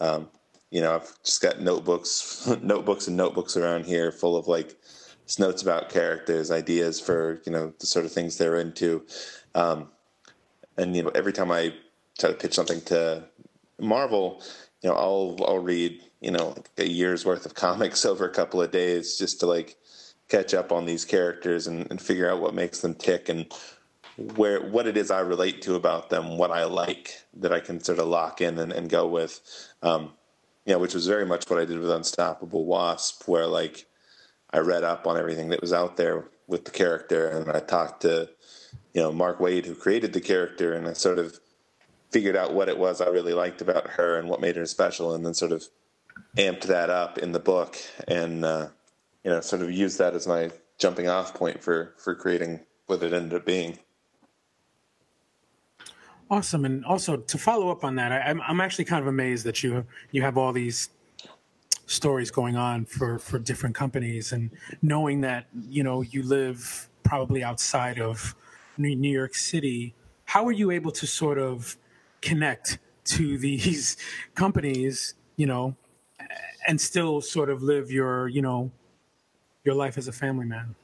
Um, 0.00 0.28
you 0.70 0.80
know, 0.80 0.94
I've 0.94 1.22
just 1.22 1.40
got 1.40 1.60
notebooks, 1.60 2.46
notebooks 2.62 3.08
and 3.08 3.16
notebooks 3.16 3.56
around 3.56 3.86
here 3.86 4.12
full 4.12 4.36
of 4.36 4.46
like 4.46 4.76
notes 5.38 5.62
about 5.62 5.88
characters, 5.88 6.50
ideas 6.50 7.00
for 7.00 7.40
you 7.44 7.52
know 7.52 7.72
the 7.78 7.86
sort 7.86 8.04
of 8.04 8.12
things 8.12 8.36
they're 8.36 8.60
into, 8.60 9.04
um, 9.54 9.88
and 10.76 10.94
you 10.94 11.02
know 11.02 11.10
every 11.14 11.32
time 11.32 11.50
I 11.50 11.74
try 12.18 12.30
to 12.30 12.36
pitch 12.36 12.54
something 12.54 12.80
to 12.82 13.24
Marvel, 13.80 14.42
you 14.82 14.90
know 14.90 14.96
I'll 14.96 15.36
I'll 15.46 15.58
read 15.58 16.00
you 16.20 16.30
know 16.30 16.48
like 16.48 16.70
a 16.78 16.88
year's 16.88 17.24
worth 17.24 17.46
of 17.46 17.54
comics 17.66 18.04
over 18.04 18.24
a 18.26 18.32
couple 18.32 18.60
of 18.60 18.70
days 18.70 19.16
just 19.16 19.40
to 19.40 19.46
like 19.46 19.76
catch 20.28 20.54
up 20.54 20.72
on 20.72 20.84
these 20.84 21.04
characters 21.04 21.66
and, 21.66 21.86
and 21.90 22.00
figure 22.00 22.30
out 22.30 22.40
what 22.40 22.54
makes 22.54 22.80
them 22.80 22.94
tick 22.94 23.28
and 23.28 23.52
where 24.16 24.60
what 24.60 24.86
it 24.86 24.96
is 24.96 25.10
I 25.10 25.20
relate 25.20 25.62
to 25.62 25.74
about 25.74 26.10
them, 26.10 26.38
what 26.38 26.50
I 26.50 26.64
like 26.64 27.20
that 27.34 27.52
I 27.52 27.60
can 27.60 27.82
sort 27.82 27.98
of 27.98 28.08
lock 28.08 28.40
in 28.40 28.58
and, 28.58 28.72
and 28.72 28.88
go 28.88 29.06
with. 29.06 29.40
Um, 29.82 30.12
you 30.64 30.72
know, 30.72 30.80
which 30.80 30.94
was 30.94 31.06
very 31.06 31.24
much 31.24 31.48
what 31.48 31.60
I 31.60 31.64
did 31.64 31.78
with 31.78 31.90
Unstoppable 31.90 32.64
Wasp, 32.64 33.28
where 33.28 33.46
like 33.46 33.86
I 34.52 34.58
read 34.58 34.82
up 34.82 35.06
on 35.06 35.16
everything 35.16 35.50
that 35.50 35.60
was 35.60 35.72
out 35.72 35.96
there 35.96 36.24
with 36.48 36.64
the 36.64 36.72
character, 36.72 37.28
and 37.28 37.50
I 37.50 37.60
talked 37.60 38.02
to 38.02 38.28
you 38.92 39.02
know 39.02 39.12
Mark 39.12 39.38
Waid, 39.38 39.66
who 39.66 39.74
created 39.76 40.12
the 40.12 40.20
character, 40.20 40.72
and 40.72 40.88
I 40.88 40.92
sort 40.94 41.20
of 41.20 41.38
figured 42.10 42.36
out 42.36 42.54
what 42.54 42.68
it 42.68 42.78
was 42.78 43.00
I 43.00 43.08
really 43.08 43.32
liked 43.32 43.60
about 43.60 43.90
her 43.90 44.18
and 44.18 44.28
what 44.28 44.40
made 44.40 44.56
her 44.56 44.66
special, 44.66 45.14
and 45.14 45.24
then 45.24 45.34
sort 45.34 45.52
of 45.52 45.68
amped 46.36 46.62
that 46.64 46.90
up 46.90 47.18
in 47.18 47.32
the 47.32 47.38
book, 47.38 47.76
and 48.08 48.44
uh, 48.44 48.68
you 49.24 49.30
know 49.30 49.40
sort 49.40 49.62
of 49.62 49.70
used 49.70 49.98
that 49.98 50.14
as 50.14 50.26
my 50.26 50.50
jumping 50.78 51.08
off 51.08 51.34
point 51.34 51.62
for 51.62 51.94
for 51.98 52.14
creating 52.14 52.60
what 52.86 53.02
it 53.02 53.12
ended 53.12 53.34
up 53.34 53.46
being. 53.46 53.78
Awesome, 56.28 56.64
and 56.64 56.84
also 56.84 57.16
to 57.16 57.38
follow 57.38 57.70
up 57.70 57.84
on 57.84 57.94
that, 57.96 58.12
I, 58.12 58.20
I'm 58.20 58.40
I'm 58.42 58.60
actually 58.60 58.84
kind 58.84 59.00
of 59.00 59.06
amazed 59.06 59.44
that 59.46 59.62
you 59.62 59.86
you 60.10 60.22
have 60.22 60.36
all 60.36 60.52
these 60.52 60.90
stories 61.86 62.30
going 62.30 62.56
on 62.56 62.84
for 62.84 63.18
for 63.18 63.38
different 63.38 63.74
companies 63.74 64.32
and 64.32 64.50
knowing 64.82 65.20
that 65.20 65.46
you 65.68 65.84
know 65.84 66.02
you 66.02 66.22
live 66.22 66.88
probably 67.04 67.44
outside 67.44 68.00
of 68.00 68.34
New 68.76 69.10
York 69.10 69.34
City 69.34 69.94
how 70.24 70.44
are 70.46 70.52
you 70.52 70.72
able 70.72 70.90
to 70.90 71.06
sort 71.06 71.38
of 71.38 71.76
connect 72.20 72.78
to 73.04 73.38
these 73.38 73.96
companies 74.34 75.14
you 75.36 75.46
know 75.46 75.76
and 76.66 76.80
still 76.80 77.20
sort 77.20 77.50
of 77.50 77.62
live 77.62 77.90
your 77.90 78.28
you 78.28 78.42
know 78.42 78.70
your 79.64 79.74
life 79.74 79.98
as 79.98 80.08
a 80.08 80.12
family 80.12 80.46
man 80.46 80.74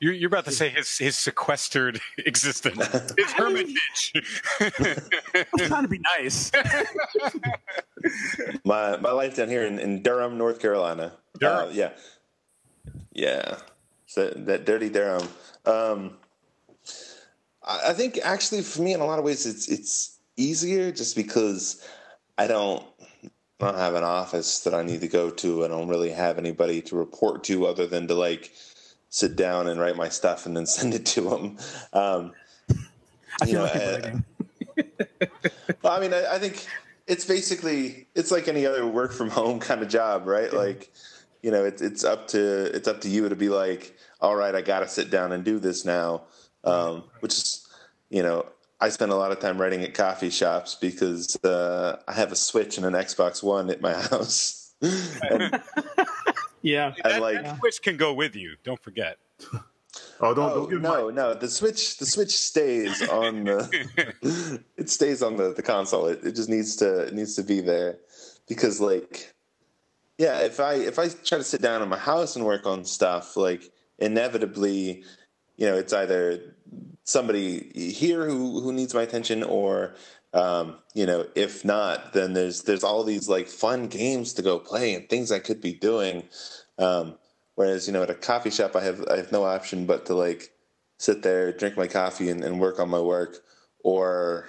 you're, 0.00 0.14
you're 0.14 0.28
about 0.28 0.46
to 0.46 0.50
say 0.50 0.70
his 0.70 0.96
his 0.96 1.14
sequestered 1.14 2.00
existence, 2.18 3.12
his 3.16 3.32
hermitage. 3.32 4.14
I'm 4.60 5.66
trying 5.66 5.82
to 5.82 5.88
be 5.88 6.00
nice. 6.18 6.50
my 8.64 8.96
my 8.96 9.12
life 9.12 9.36
down 9.36 9.48
here 9.48 9.66
in, 9.66 9.78
in 9.78 10.02
Durham, 10.02 10.38
North 10.38 10.58
Carolina. 10.58 11.12
Durham, 11.38 11.68
uh, 11.68 11.72
yeah, 11.72 11.90
yeah. 13.12 13.58
So 14.06 14.30
that 14.30 14.64
dirty 14.64 14.88
Durham. 14.88 15.28
Um, 15.66 16.16
I, 17.62 17.88
I 17.88 17.92
think 17.92 18.18
actually 18.24 18.62
for 18.62 18.80
me, 18.80 18.94
in 18.94 19.00
a 19.00 19.06
lot 19.06 19.18
of 19.18 19.24
ways, 19.26 19.44
it's 19.44 19.68
it's 19.68 20.18
easier 20.38 20.90
just 20.90 21.14
because 21.14 21.86
I 22.38 22.46
don't 22.46 22.86
I 23.62 23.66
don't 23.66 23.78
have 23.78 23.94
an 23.94 24.04
office 24.04 24.60
that 24.60 24.74
I 24.74 24.82
need 24.82 25.00
to 25.02 25.08
go 25.08 25.30
to. 25.30 25.64
I 25.64 25.68
don't 25.68 25.88
really 25.88 26.10
have 26.10 26.38
anybody 26.38 26.80
to 26.82 26.96
report 26.96 27.44
to 27.44 27.66
other 27.66 27.86
than 27.86 28.08
to 28.08 28.14
like 28.14 28.52
sit 29.10 29.36
down 29.36 29.68
and 29.68 29.80
write 29.80 29.96
my 29.96 30.08
stuff 30.08 30.46
and 30.46 30.56
then 30.56 30.66
send 30.78 30.94
it 30.94 31.06
to 31.06 31.20
them. 31.22 31.58
Um, 31.92 32.32
I 33.40 33.46
feel 33.46 33.54
know, 33.54 33.64
like 33.64 33.74
writing. 33.74 34.24
well, 35.82 35.92
I 35.92 36.00
mean, 36.00 36.14
I, 36.14 36.34
I, 36.34 36.38
think 36.38 36.66
it's 37.06 37.24
basically 37.24 38.06
it's 38.14 38.30
like 38.30 38.48
any 38.48 38.66
other 38.66 38.86
work 38.86 39.12
from 39.12 39.30
home 39.30 39.60
kind 39.60 39.82
of 39.82 39.88
job, 39.88 40.26
right? 40.26 40.52
Yeah. 40.52 40.58
Like, 40.58 40.92
you 41.42 41.50
know, 41.50 41.64
it's 41.64 41.82
it's 41.82 42.04
up 42.04 42.28
to 42.28 42.64
it's 42.74 42.88
up 42.88 43.00
to 43.02 43.08
you 43.08 43.28
to 43.28 43.36
be 43.36 43.48
like, 43.48 43.96
all 44.20 44.36
right, 44.36 44.54
I 44.54 44.62
got 44.62 44.80
to 44.80 44.88
sit 44.88 45.10
down 45.10 45.32
and 45.32 45.44
do 45.44 45.58
this 45.58 45.84
now, 45.84 46.22
um, 46.64 47.04
which 47.20 47.34
is, 47.34 47.68
you 48.08 48.22
know. 48.22 48.46
I 48.80 48.88
spend 48.88 49.12
a 49.12 49.16
lot 49.16 49.30
of 49.30 49.40
time 49.40 49.60
writing 49.60 49.82
at 49.82 49.94
coffee 49.94 50.30
shops 50.30 50.74
because 50.74 51.36
uh, 51.44 52.00
I 52.08 52.12
have 52.12 52.32
a 52.32 52.36
Switch 52.36 52.78
and 52.78 52.86
an 52.86 52.94
Xbox 52.94 53.42
One 53.42 53.70
at 53.70 53.80
my 53.80 53.92
house. 54.10 54.72
and, 54.80 55.60
yeah, 56.62 56.94
and 57.04 57.20
like 57.20 57.42
that 57.42 57.58
Switch 57.58 57.82
can 57.82 57.96
go 57.96 58.14
with 58.14 58.34
you. 58.34 58.56
Don't 58.64 58.80
forget. 58.80 59.18
Oh, 60.22 60.34
don't, 60.34 60.50
oh, 60.50 60.54
don't 60.54 60.70
give 60.70 60.82
no, 60.82 61.08
no. 61.08 61.34
The 61.34 61.48
switch, 61.48 61.96
the 61.96 62.04
switch 62.04 62.36
stays 62.36 63.00
on 63.08 63.44
the. 63.44 64.62
it 64.76 64.90
stays 64.90 65.22
on 65.22 65.36
the, 65.36 65.54
the 65.54 65.62
console. 65.62 66.06
It, 66.06 66.22
it 66.22 66.36
just 66.36 66.50
needs 66.50 66.76
to 66.76 67.00
it 67.00 67.14
needs 67.14 67.34
to 67.36 67.42
be 67.42 67.60
there, 67.60 67.96
because 68.46 68.80
like, 68.80 69.34
yeah, 70.18 70.40
if 70.40 70.60
I 70.60 70.74
if 70.74 70.98
I 70.98 71.08
try 71.08 71.38
to 71.38 71.44
sit 71.44 71.62
down 71.62 71.80
in 71.82 71.88
my 71.88 71.98
house 71.98 72.36
and 72.36 72.44
work 72.44 72.66
on 72.66 72.84
stuff, 72.84 73.36
like 73.36 73.72
inevitably, 73.98 75.04
you 75.60 75.68
know, 75.68 75.76
it's 75.76 75.94
either 75.94 76.56
somebody 77.04 77.72
here 77.94 78.26
who 78.26 78.60
who 78.62 78.72
needs 78.74 78.94
my 78.94 79.02
attention, 79.04 79.44
or 79.44 79.96
um, 80.34 80.78
you 80.94 81.06
know, 81.06 81.26
if 81.36 81.64
not, 81.64 82.14
then 82.14 82.34
there's 82.34 82.64
there's 82.64 82.84
all 82.84 83.04
these 83.04 83.28
like 83.30 83.48
fun 83.48 83.88
games 83.88 84.34
to 84.34 84.42
go 84.42 84.60
play 84.60 84.94
and 84.94 85.08
things 85.10 85.32
I 85.32 85.40
could 85.40 85.62
be 85.62 85.74
doing. 85.74 86.24
Um, 86.78 87.16
Whereas, 87.56 87.86
you 87.86 87.92
know, 87.94 88.02
at 88.02 88.10
a 88.10 88.14
coffee 88.14 88.50
shop, 88.50 88.76
I 88.76 88.82
have 88.82 89.04
I 89.10 89.18
have 89.18 89.32
no 89.32 89.44
option 89.44 89.86
but 89.86 90.06
to 90.06 90.14
like 90.14 90.52
sit 90.98 91.22
there, 91.22 91.52
drink 91.52 91.76
my 91.76 91.88
coffee, 91.88 92.30
and, 92.30 92.44
and 92.44 92.60
work 92.60 92.80
on 92.80 92.90
my 92.90 93.00
work, 93.00 93.38
or 93.84 94.48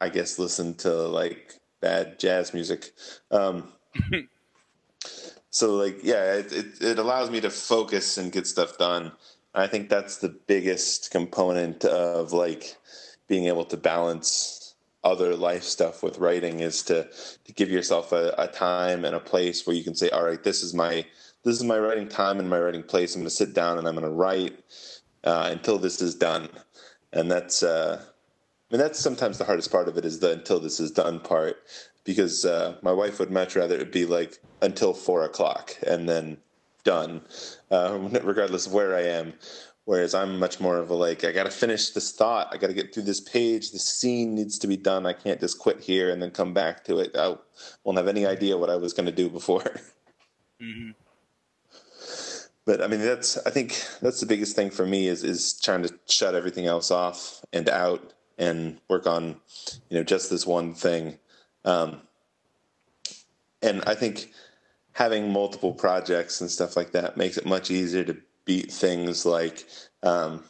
I 0.00 0.10
guess 0.10 0.38
listen 0.38 0.74
to 0.76 0.92
like 0.92 1.54
bad 1.80 2.18
jazz 2.20 2.54
music. 2.54 2.92
Um, 3.30 3.72
so, 5.50 5.74
like, 5.76 6.00
yeah, 6.02 6.34
it, 6.34 6.52
it, 6.52 6.66
it 6.82 6.98
allows 6.98 7.30
me 7.30 7.40
to 7.40 7.50
focus 7.50 8.18
and 8.18 8.32
get 8.32 8.46
stuff 8.46 8.78
done. 8.78 9.12
I 9.54 9.66
think 9.66 9.88
that's 9.88 10.18
the 10.18 10.30
biggest 10.30 11.10
component 11.10 11.84
of 11.84 12.32
like 12.32 12.76
being 13.28 13.46
able 13.46 13.64
to 13.66 13.76
balance 13.76 14.74
other 15.04 15.34
life 15.34 15.64
stuff 15.64 16.02
with 16.02 16.18
writing 16.18 16.60
is 16.60 16.82
to 16.84 17.08
to 17.44 17.52
give 17.52 17.70
yourself 17.70 18.12
a, 18.12 18.34
a 18.38 18.46
time 18.48 19.04
and 19.04 19.14
a 19.14 19.20
place 19.20 19.66
where 19.66 19.76
you 19.76 19.84
can 19.84 19.94
say, 19.94 20.08
all 20.10 20.24
right, 20.24 20.42
this 20.42 20.62
is 20.62 20.74
my 20.74 21.04
this 21.44 21.56
is 21.56 21.64
my 21.64 21.78
writing 21.78 22.08
time 22.08 22.38
and 22.38 22.48
my 22.48 22.58
writing 22.58 22.82
place. 22.82 23.14
I'm 23.14 23.22
going 23.22 23.28
to 23.28 23.34
sit 23.34 23.52
down 23.52 23.78
and 23.78 23.86
I'm 23.86 23.94
going 23.94 24.06
to 24.06 24.10
write 24.10 24.58
uh, 25.24 25.48
until 25.50 25.78
this 25.78 26.00
is 26.00 26.14
done. 26.14 26.48
And 27.12 27.30
that's, 27.30 27.62
uh, 27.62 28.00
I 28.00 28.74
mean, 28.74 28.80
that's 28.80 28.98
sometimes 28.98 29.38
the 29.38 29.44
hardest 29.44 29.70
part 29.70 29.88
of 29.88 29.98
it 29.98 30.04
is 30.04 30.20
the 30.20 30.32
until 30.32 30.60
this 30.60 30.80
is 30.80 30.90
done 30.90 31.20
part, 31.20 31.56
because 32.04 32.44
uh, 32.44 32.76
my 32.80 32.92
wife 32.92 33.18
would 33.18 33.30
much 33.30 33.56
rather 33.56 33.76
it 33.76 33.92
be 33.92 34.06
like 34.06 34.38
until 34.62 34.94
four 34.94 35.24
o'clock 35.24 35.76
and 35.86 36.08
then 36.08 36.38
done, 36.84 37.22
uh, 37.70 37.98
regardless 38.22 38.66
of 38.66 38.72
where 38.72 38.94
I 38.94 39.02
am. 39.02 39.34
Whereas 39.84 40.14
I'm 40.14 40.38
much 40.38 40.60
more 40.60 40.76
of 40.76 40.90
a 40.90 40.94
like, 40.94 41.24
I 41.24 41.32
got 41.32 41.44
to 41.44 41.50
finish 41.50 41.90
this 41.90 42.12
thought. 42.12 42.48
I 42.52 42.56
got 42.56 42.68
to 42.68 42.72
get 42.72 42.94
through 42.94 43.02
this 43.02 43.20
page. 43.20 43.72
The 43.72 43.80
scene 43.80 44.32
needs 44.34 44.56
to 44.60 44.68
be 44.68 44.76
done. 44.76 45.06
I 45.06 45.12
can't 45.12 45.40
just 45.40 45.58
quit 45.58 45.80
here 45.80 46.10
and 46.10 46.22
then 46.22 46.30
come 46.30 46.54
back 46.54 46.84
to 46.84 47.00
it. 47.00 47.16
I 47.16 47.34
won't 47.82 47.98
have 47.98 48.06
any 48.06 48.24
idea 48.24 48.56
what 48.56 48.70
I 48.70 48.76
was 48.76 48.92
going 48.92 49.06
to 49.06 49.12
do 49.12 49.28
before. 49.28 49.64
Mm-hmm 50.62 50.92
but 52.64 52.82
I 52.82 52.86
mean 52.86 53.00
that's 53.00 53.38
I 53.38 53.50
think 53.50 53.82
that's 54.00 54.20
the 54.20 54.26
biggest 54.26 54.54
thing 54.54 54.70
for 54.70 54.86
me 54.86 55.08
is 55.08 55.24
is 55.24 55.58
trying 55.60 55.82
to 55.82 55.94
shut 56.08 56.34
everything 56.34 56.66
else 56.66 56.90
off 56.90 57.44
and 57.52 57.68
out 57.68 58.12
and 58.38 58.78
work 58.88 59.06
on 59.06 59.36
you 59.88 59.98
know 59.98 60.04
just 60.04 60.30
this 60.30 60.46
one 60.46 60.74
thing. 60.74 61.18
Um, 61.64 62.02
and 63.62 63.82
I 63.86 63.94
think 63.94 64.32
having 64.92 65.32
multiple 65.32 65.72
projects 65.72 66.40
and 66.40 66.50
stuff 66.50 66.76
like 66.76 66.92
that 66.92 67.16
makes 67.16 67.36
it 67.38 67.46
much 67.46 67.70
easier 67.70 68.04
to 68.04 68.16
beat 68.44 68.70
things 68.70 69.24
like 69.24 69.66
um, 70.02 70.42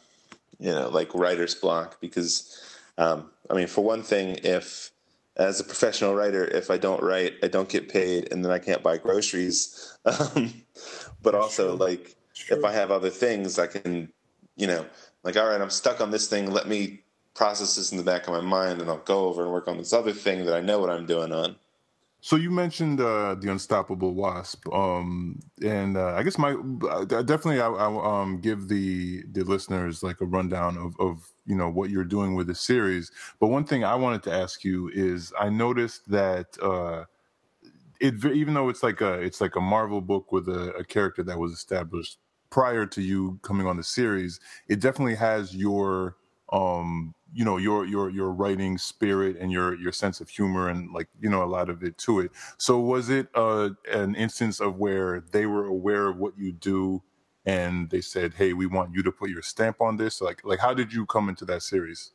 you 0.59 0.71
know 0.71 0.89
like 0.89 1.13
writer's 1.13 1.55
block 1.55 1.99
because 2.01 2.61
um, 2.97 3.29
I 3.49 3.53
mean 3.53 3.67
for 3.67 3.83
one 3.83 4.03
thing 4.03 4.39
if 4.43 4.91
as 5.37 5.59
a 5.59 5.63
professional 5.63 6.13
writer 6.13 6.45
if 6.45 6.69
I 6.69 6.77
don't 6.77 7.01
write 7.01 7.33
I 7.43 7.47
don't 7.47 7.69
get 7.69 7.89
paid 7.89 8.31
and 8.31 8.43
then 8.43 8.51
I 8.51 8.59
can't 8.59 8.83
buy 8.83 8.97
groceries 8.97 9.97
um, 10.05 10.53
but 11.21 11.35
also 11.35 11.75
like 11.75 12.15
if 12.49 12.63
I 12.63 12.71
have 12.71 12.91
other 12.91 13.09
things, 13.09 13.59
I 13.59 13.67
can, 13.67 14.11
you 14.55 14.67
know, 14.67 14.85
like 15.23 15.37
all 15.37 15.47
right, 15.47 15.61
I'm 15.61 15.69
stuck 15.69 16.01
on 16.01 16.11
this 16.11 16.27
thing. 16.27 16.51
Let 16.51 16.67
me 16.67 17.01
process 17.33 17.75
this 17.75 17.91
in 17.91 17.97
the 17.97 18.03
back 18.03 18.27
of 18.27 18.33
my 18.33 18.41
mind, 18.41 18.81
and 18.81 18.89
I'll 18.89 18.97
go 18.97 19.25
over 19.25 19.43
and 19.43 19.51
work 19.51 19.67
on 19.67 19.77
this 19.77 19.93
other 19.93 20.13
thing 20.13 20.45
that 20.45 20.55
I 20.55 20.61
know 20.61 20.79
what 20.79 20.89
I'm 20.89 21.05
doing 21.05 21.31
on. 21.31 21.55
So 22.25 22.37
you 22.37 22.51
mentioned 22.51 23.01
uh, 23.01 23.35
the 23.35 23.51
Unstoppable 23.51 24.13
Wasp, 24.13 24.65
um, 24.73 25.41
and 25.61 25.97
uh, 25.97 26.13
I 26.13 26.23
guess 26.23 26.37
my 26.37 26.53
definitely 27.09 27.59
I, 27.59 27.67
I 27.67 28.21
um, 28.21 28.39
give 28.39 28.69
the 28.69 29.25
the 29.29 29.43
listeners 29.43 30.03
like 30.03 30.21
a 30.21 30.25
rundown 30.25 30.77
of, 30.77 30.95
of 31.01 31.29
you 31.45 31.53
know 31.53 31.69
what 31.69 31.89
you're 31.89 32.05
doing 32.05 32.33
with 32.33 32.47
the 32.47 32.55
series. 32.55 33.11
But 33.41 33.47
one 33.47 33.65
thing 33.65 33.83
I 33.83 33.95
wanted 33.95 34.23
to 34.23 34.31
ask 34.31 34.63
you 34.63 34.89
is 34.93 35.33
I 35.37 35.49
noticed 35.49 36.09
that 36.11 36.57
uh, 36.61 37.03
it 37.99 38.23
even 38.23 38.53
though 38.53 38.69
it's 38.69 38.83
like 38.83 39.01
a 39.01 39.15
it's 39.15 39.41
like 39.41 39.57
a 39.57 39.61
Marvel 39.61 39.99
book 39.99 40.31
with 40.31 40.47
a, 40.47 40.71
a, 40.75 40.85
character 40.85 41.23
that 41.23 41.37
was 41.37 41.51
established 41.51 42.19
prior 42.49 42.85
to 42.85 43.01
you 43.01 43.37
coming 43.41 43.67
on 43.67 43.75
the 43.75 43.83
series, 43.83 44.39
it 44.69 44.79
definitely 44.79 45.15
has 45.15 45.53
your 45.53 46.15
um 46.53 47.13
you 47.33 47.43
know 47.43 47.57
your 47.57 47.85
your 47.85 48.09
your 48.09 48.31
writing 48.31 48.77
spirit 48.77 49.37
and 49.39 49.51
your 49.51 49.75
your 49.75 49.91
sense 49.91 50.21
of 50.21 50.29
humor 50.29 50.69
and 50.69 50.91
like 50.93 51.07
you 51.19 51.29
know 51.29 51.43
a 51.43 51.45
lot 51.45 51.69
of 51.69 51.83
it 51.83 51.97
to 51.99 52.19
it. 52.19 52.31
So 52.57 52.79
was 52.79 53.09
it 53.09 53.27
uh 53.35 53.69
an 53.91 54.15
instance 54.15 54.59
of 54.59 54.77
where 54.77 55.21
they 55.31 55.45
were 55.45 55.65
aware 55.65 56.07
of 56.07 56.17
what 56.17 56.37
you 56.37 56.51
do 56.51 57.01
and 57.45 57.89
they 57.89 58.01
said, 58.01 58.33
"Hey, 58.35 58.53
we 58.53 58.65
want 58.65 58.93
you 58.93 59.03
to 59.03 59.11
put 59.11 59.29
your 59.29 59.41
stamp 59.41 59.81
on 59.81 59.97
this." 59.97 60.21
Like 60.21 60.41
like 60.43 60.59
how 60.59 60.73
did 60.73 60.93
you 60.93 61.05
come 61.05 61.29
into 61.29 61.45
that 61.45 61.63
series? 61.63 62.11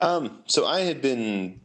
Um 0.00 0.42
so 0.46 0.66
I 0.66 0.80
had 0.80 1.02
been 1.02 1.60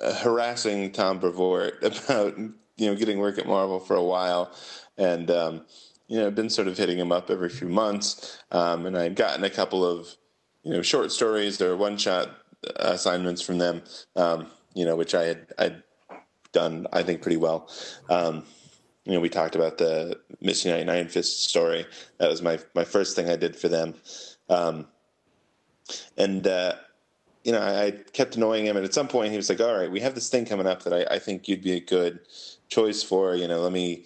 uh, 0.00 0.14
harassing 0.14 0.92
Tom 0.92 1.18
Brevoort 1.18 1.78
about 1.82 2.38
you 2.38 2.90
know 2.90 2.94
getting 2.94 3.18
work 3.18 3.38
at 3.38 3.46
Marvel 3.46 3.80
for 3.80 3.96
a 3.96 4.02
while, 4.02 4.52
and 4.96 5.30
um, 5.30 5.66
you 6.08 6.18
know 6.18 6.26
I've 6.26 6.34
been 6.34 6.50
sort 6.50 6.68
of 6.68 6.76
hitting 6.76 6.98
him 6.98 7.12
up 7.12 7.30
every 7.30 7.48
few 7.48 7.68
months, 7.68 8.38
um, 8.50 8.86
and 8.86 8.96
I'd 8.96 9.16
gotten 9.16 9.44
a 9.44 9.50
couple 9.50 9.84
of 9.84 10.16
you 10.62 10.72
know 10.72 10.82
short 10.82 11.12
stories 11.12 11.60
or 11.60 11.76
one 11.76 11.96
shot 11.96 12.30
assignments 12.76 13.42
from 13.42 13.58
them, 13.58 13.82
um, 14.16 14.46
you 14.74 14.84
know 14.84 14.96
which 14.96 15.14
I 15.14 15.24
had 15.24 15.46
I'd 15.58 15.82
done 16.52 16.86
I 16.92 17.02
think 17.02 17.22
pretty 17.22 17.36
well. 17.36 17.68
Um, 18.10 18.44
you 19.04 19.12
know, 19.12 19.20
we 19.20 19.28
talked 19.28 19.56
about 19.56 19.78
the 19.78 20.20
Misty 20.40 20.70
and 20.70 20.90
Iron 20.90 21.08
Fist 21.08 21.48
story. 21.48 21.86
That 22.18 22.28
was 22.28 22.42
my 22.42 22.58
my 22.74 22.84
first 22.84 23.16
thing 23.16 23.28
I 23.28 23.36
did 23.36 23.56
for 23.56 23.68
them, 23.68 23.94
um, 24.48 24.86
and. 26.16 26.46
Uh, 26.46 26.74
you 27.44 27.50
know, 27.50 27.58
I, 27.58 27.86
I, 27.86 27.90
kept 27.90 28.36
annoying 28.36 28.66
him, 28.66 28.76
and 28.76 28.84
at 28.84 28.94
some 28.94 29.08
point 29.08 29.32
he 29.32 29.36
was 29.36 29.48
like, 29.48 29.60
"All 29.60 29.76
right, 29.76 29.90
we 29.90 29.98
have 29.98 30.14
this 30.14 30.28
thing 30.28 30.44
coming 30.44 30.68
up 30.68 30.84
that 30.84 30.92
I, 30.92 31.16
I, 31.16 31.18
think 31.18 31.48
you'd 31.48 31.60
be 31.60 31.72
a 31.72 31.80
good 31.80 32.20
choice 32.68 33.02
for. 33.02 33.34
You 33.34 33.48
know, 33.48 33.60
let 33.60 33.72
me 33.72 34.04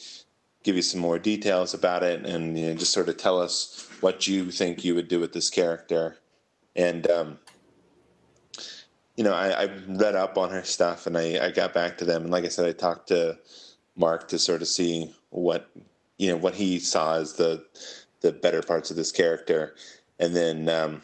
give 0.63 0.75
you 0.75 0.81
some 0.81 1.01
more 1.01 1.19
details 1.19 1.75
about 1.75 2.03
it, 2.03 2.25
and 2.25 2.59
you 2.59 2.69
know, 2.69 2.75
just 2.75 2.95
sort 2.95 3.11
of 3.11 3.19
tell 3.19 3.39
us 3.39 3.87
what 4.01 4.27
you 4.27 4.51
think 4.51 4.87
you 4.87 4.95
would 4.95 5.09
do 5.09 5.21
with 5.21 5.35
this 5.35 5.51
character." 5.51 6.17
And 6.77 7.11
um, 7.11 7.39
you 9.17 9.25
know, 9.25 9.33
I, 9.33 9.65
I, 9.65 9.69
read 9.89 10.15
up 10.15 10.37
on 10.37 10.51
her 10.51 10.63
stuff, 10.63 11.07
and 11.07 11.17
I, 11.17 11.47
I 11.47 11.51
got 11.51 11.73
back 11.73 11.97
to 11.99 12.05
them, 12.05 12.23
and 12.23 12.31
like 12.31 12.45
I 12.45 12.49
said, 12.49 12.67
I 12.67 12.73
talked 12.73 13.09
to 13.09 13.39
Mark 13.97 14.29
to 14.29 14.39
sort 14.39 14.61
of 14.61 14.69
see 14.69 15.15
what 15.31 15.71
you 16.19 16.29
know 16.29 16.37
what 16.37 16.55
he 16.55 16.79
saw 16.79 17.17
as 17.17 17.35
the 17.35 17.65
the 18.21 18.33
better 18.33 18.63
parts 18.63 18.91
of 18.91 18.97
this 18.97 19.13
character, 19.13 19.75
and 20.19 20.37
then. 20.37 20.69
Um, 20.69 21.03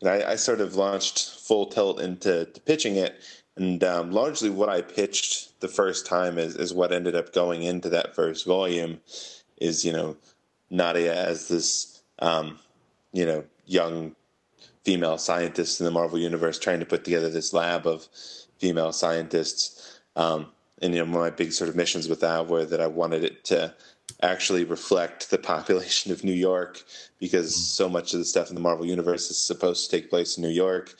and 0.00 0.10
I, 0.10 0.32
I, 0.32 0.36
sort 0.36 0.60
of 0.60 0.74
launched 0.74 1.40
full 1.40 1.66
tilt 1.66 2.00
into 2.00 2.46
pitching 2.66 2.96
it, 2.96 3.18
and 3.56 3.82
um, 3.82 4.12
largely 4.12 4.50
what 4.50 4.68
I 4.68 4.82
pitched 4.82 5.58
the 5.60 5.68
first 5.68 6.06
time 6.06 6.36
is, 6.36 6.54
is 6.54 6.74
what 6.74 6.92
ended 6.92 7.14
up 7.16 7.32
going 7.32 7.62
into 7.62 7.88
that 7.90 8.14
first 8.14 8.46
volume. 8.46 9.00
Is 9.56 9.84
you 9.84 9.92
know 9.92 10.16
Nadia 10.70 11.14
as 11.14 11.48
this 11.48 12.02
um, 12.18 12.58
you 13.12 13.24
know 13.24 13.44
young 13.64 14.14
female 14.86 15.18
scientists 15.18 15.80
in 15.80 15.84
the 15.84 15.90
Marvel 15.90 16.16
universe 16.16 16.60
trying 16.60 16.78
to 16.78 16.86
put 16.86 17.02
together 17.02 17.28
this 17.28 17.52
lab 17.52 17.88
of 17.88 18.06
female 18.60 18.92
scientists. 18.92 19.98
Um, 20.14 20.46
and 20.80 20.94
you 20.94 21.00
know, 21.00 21.06
one 21.06 21.26
of 21.26 21.32
my 21.32 21.36
big 21.36 21.52
sort 21.52 21.68
of 21.68 21.74
missions 21.74 22.08
with 22.08 22.20
that 22.20 22.46
were 22.46 22.64
that 22.64 22.80
I 22.80 22.86
wanted 22.86 23.24
it 23.24 23.42
to 23.46 23.74
actually 24.22 24.62
reflect 24.62 25.28
the 25.30 25.38
population 25.52 26.12
of 26.12 26.22
New 26.22 26.32
York 26.32 26.84
because 27.18 27.52
mm-hmm. 27.52 27.62
so 27.62 27.88
much 27.88 28.14
of 28.14 28.20
the 28.20 28.24
stuff 28.24 28.48
in 28.48 28.54
the 28.54 28.60
Marvel 28.60 28.86
universe 28.86 29.28
is 29.28 29.38
supposed 29.38 29.90
to 29.90 29.96
take 29.96 30.08
place 30.08 30.36
in 30.36 30.44
New 30.44 30.50
York. 30.50 30.94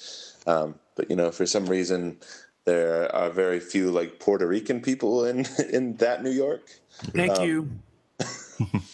Um, 0.49 0.75
but 0.97 1.09
you 1.09 1.15
know, 1.15 1.31
for 1.31 1.47
some 1.47 1.67
reason, 1.67 2.19
there 2.65 3.15
are 3.15 3.31
very 3.31 3.61
few 3.61 3.93
like 3.93 4.19
Puerto 4.19 4.49
Rican 4.49 4.81
people 4.81 5.25
in 5.27 5.47
in 5.71 5.95
that 5.99 6.25
New 6.25 6.33
York. 6.33 6.71
Thank 6.91 7.39
um, 7.39 7.47
you. 7.47 7.71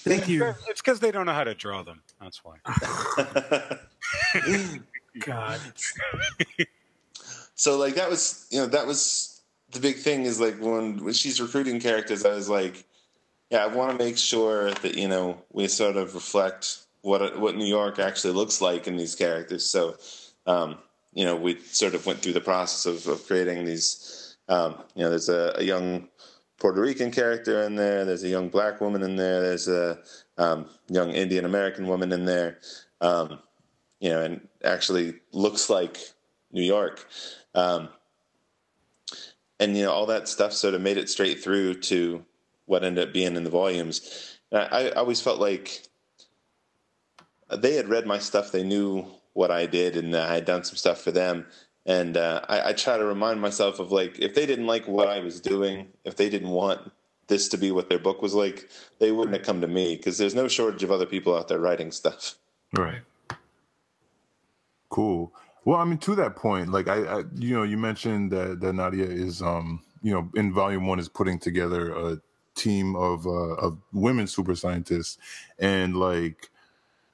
Thank 0.05 0.29
you. 0.29 0.55
It's 0.69 0.83
because 0.83 1.01
they 1.01 1.13
don't 1.13 1.25
know 1.25 1.33
how 1.33 1.45
to 1.45 1.55
draw 1.55 1.83
them. 1.83 2.03
That's 2.21 2.43
why. 2.45 3.79
God. 5.21 5.61
so 7.55 7.79
like 7.79 7.95
that 7.95 8.09
was 8.09 8.47
you 8.51 8.61
know 8.61 8.67
that 8.67 8.87
was 8.87 9.33
the 9.73 9.81
big 9.81 9.97
thing 9.97 10.25
is 10.25 10.41
like 10.41 10.61
when 10.61 11.03
when 11.03 11.15
she's 11.15 11.41
recruiting 11.41 11.81
characters, 11.81 12.25
I 12.25 12.35
was 12.35 12.49
like, 12.49 12.85
yeah, 13.51 13.65
I 13.65 13.67
want 13.67 13.91
to 13.91 14.05
make 14.05 14.17
sure 14.17 14.71
that 14.71 14.97
you 14.97 15.09
know 15.09 15.43
we 15.53 15.67
sort 15.69 15.97
of 15.97 16.15
reflect 16.15 16.79
what 17.01 17.39
what 17.39 17.57
New 17.57 17.67
York 17.67 17.99
actually 17.99 18.35
looks 18.35 18.61
like 18.61 18.87
in 18.87 18.97
these 18.97 19.15
characters. 19.15 19.65
So, 19.65 19.97
um, 20.47 20.79
you 21.15 21.25
know, 21.25 21.37
we 21.37 21.59
sort 21.61 21.95
of 21.95 22.07
went 22.07 22.21
through 22.21 22.35
the 22.35 22.41
process 22.41 22.87
of, 22.87 23.13
of 23.13 23.27
creating 23.27 23.65
these. 23.65 24.37
Um, 24.49 24.77
you 24.95 25.03
know, 25.03 25.11
there's 25.11 25.29
a, 25.29 25.55
a, 25.57 25.63
young 25.63 26.09
Puerto 26.59 26.81
Rican 26.81 27.13
character 27.13 27.63
in 27.63 27.77
there. 27.77 28.05
There's 28.05 28.25
a 28.25 28.29
young 28.29 28.49
black 28.49 28.81
woman 28.81 29.03
in 29.03 29.15
there. 29.15 29.41
There's 29.41 29.69
a 29.69 30.01
um, 30.37 30.67
young 30.89 31.13
Indian 31.13 31.45
American 31.45 31.87
woman 31.87 32.13
in 32.13 32.25
there. 32.25 32.59
Um, 33.01 33.39
you 34.03 34.11
know, 34.11 34.21
and 34.21 34.49
actually 34.65 35.15
looks 35.31 35.71
like 35.71 35.97
New 36.51 36.65
York. 36.65 37.07
Um, 37.55 37.89
and 39.61 39.77
you 39.77 39.85
know, 39.85 39.93
all 39.93 40.07
that 40.07 40.27
stuff 40.27 40.53
sort 40.53 40.75
of 40.75 40.81
made 40.81 40.97
it 40.97 41.09
straight 41.09 41.43
through 41.43 41.75
to 41.83 42.25
what 42.67 42.83
ended 42.83 43.07
up 43.07 43.15
being 43.15 43.37
in 43.37 43.45
the 43.45 43.51
volumes. 43.51 44.39
I, 44.51 44.59
I 44.59 44.91
always 44.91 45.21
felt 45.21 45.39
like 45.39 45.85
they 47.49 47.75
had 47.75 47.89
read 47.89 48.05
my 48.05 48.19
stuff. 48.19 48.51
They 48.51 48.65
knew 48.65 49.07
what 49.35 49.53
I 49.53 49.67
did, 49.67 49.97
and 49.97 50.17
I 50.17 50.35
had 50.35 50.47
done 50.47 50.65
some 50.65 50.77
stuff 50.77 51.01
for 51.01 51.13
them. 51.13 51.47
And 51.87 52.17
uh, 52.17 52.41
I, 52.49 52.71
I 52.71 52.73
try 52.73 52.97
to 52.99 53.05
remind 53.05 53.41
myself 53.41 53.79
of 53.79 53.93
like, 53.93 54.19
if 54.19 54.35
they 54.35 54.47
didn't 54.47 54.67
like 54.67 54.89
what 54.89 55.09
I 55.09 55.21
was 55.21 55.41
doing, 55.41 55.89
if 56.05 56.17
they 56.17 56.29
didn't 56.29 56.51
want 56.51 56.91
this 57.29 57.49
to 57.51 57.57
be 57.57 57.71
what 57.71 57.89
their 57.89 58.01
book 58.01 58.21
was 58.21 58.35
like, 58.35 58.69
they 58.99 59.13
wouldn't 59.13 59.37
have 59.37 59.47
come 59.47 59.61
to 59.61 59.69
me 59.69 59.97
because 59.97 60.19
there's 60.19 60.35
no 60.35 60.49
shortage 60.49 60.83
of 60.83 60.91
other 60.91 61.07
people 61.07 61.37
out 61.37 61.47
there 61.47 61.61
writing 61.61 61.93
stuff. 61.93 62.35
Right. 62.77 63.03
Cool. 64.93 65.33
Well, 65.65 65.79
I 65.81 65.87
mean, 65.87 65.99
to 66.01 66.17
that 66.17 66.37
point, 66.37 66.71
like 66.71 66.89
I, 66.89 67.21
I 67.21 67.25
you 67.37 67.55
know, 67.57 67.65
you 67.65 67.79
mentioned 67.79 68.33
that 68.33 68.61
that 68.61 68.75
Nadia 68.75 69.07
is, 69.07 69.43
um, 69.43 69.83
you 70.03 70.13
know, 70.13 70.31
in 70.37 70.53
volume 70.55 70.87
one 70.87 71.01
is 71.01 71.09
putting 71.09 71.41
together 71.41 71.93
a 71.93 72.21
team 72.57 72.97
of 72.97 73.27
uh, 73.27 73.57
of 73.57 73.79
women 73.95 74.29
super 74.29 74.57
scientists, 74.57 75.19
and 75.59 75.97
like 75.97 76.51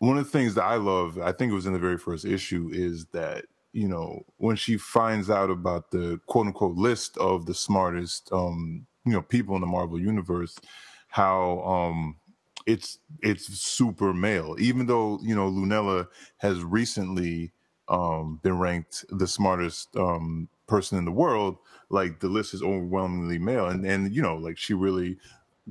one 0.01 0.19
of 0.19 0.25
the 0.25 0.31
things 0.31 0.55
that 0.57 0.65
I 0.65 0.77
love, 0.77 1.19
I 1.21 1.33
think 1.33 1.53
it 1.53 1.57
was 1.57 1.67
in 1.67 1.75
the 1.75 1.81
very 1.81 1.99
first 1.99 2.27
issue, 2.27 2.71
is 2.73 3.07
that 3.15 3.47
you 3.73 3.89
know 3.89 4.25
when 4.39 4.57
she 4.57 4.79
finds 4.79 5.31
out 5.31 5.51
about 5.51 5.93
the 5.93 6.21
quote 6.27 6.49
unquote 6.49 6.77
list 6.77 7.19
of 7.19 7.47
the 7.47 7.55
smartest, 7.55 8.31
um, 8.33 8.87
you 9.07 9.13
know, 9.13 9.23
people 9.23 9.57
in 9.57 9.63
the 9.63 9.69
Marvel 9.69 10.01
universe, 10.01 10.57
how 11.09 11.61
um 11.63 12.17
it's 12.67 12.99
it's 13.23 13.47
super 13.47 14.15
male, 14.15 14.57
even 14.61 14.87
though 14.87 15.21
you 15.23 15.35
know 15.35 15.51
Lunella 15.51 16.09
has 16.39 16.63
recently 16.65 17.53
um, 17.89 18.41
been 18.43 18.59
ranked 18.59 19.05
the 19.11 19.27
smartest 19.27 19.97
um, 19.97 20.49
person 20.67 20.99
in 20.99 21.05
the 21.05 21.13
world, 21.13 21.59
like 21.91 22.21
the 22.21 22.29
list 22.29 22.55
is 22.55 22.63
overwhelmingly 22.63 23.39
male, 23.39 23.67
and 23.69 23.85
and 23.85 24.15
you 24.15 24.23
know, 24.23 24.37
like 24.37 24.59
she 24.59 24.75
really 24.75 25.19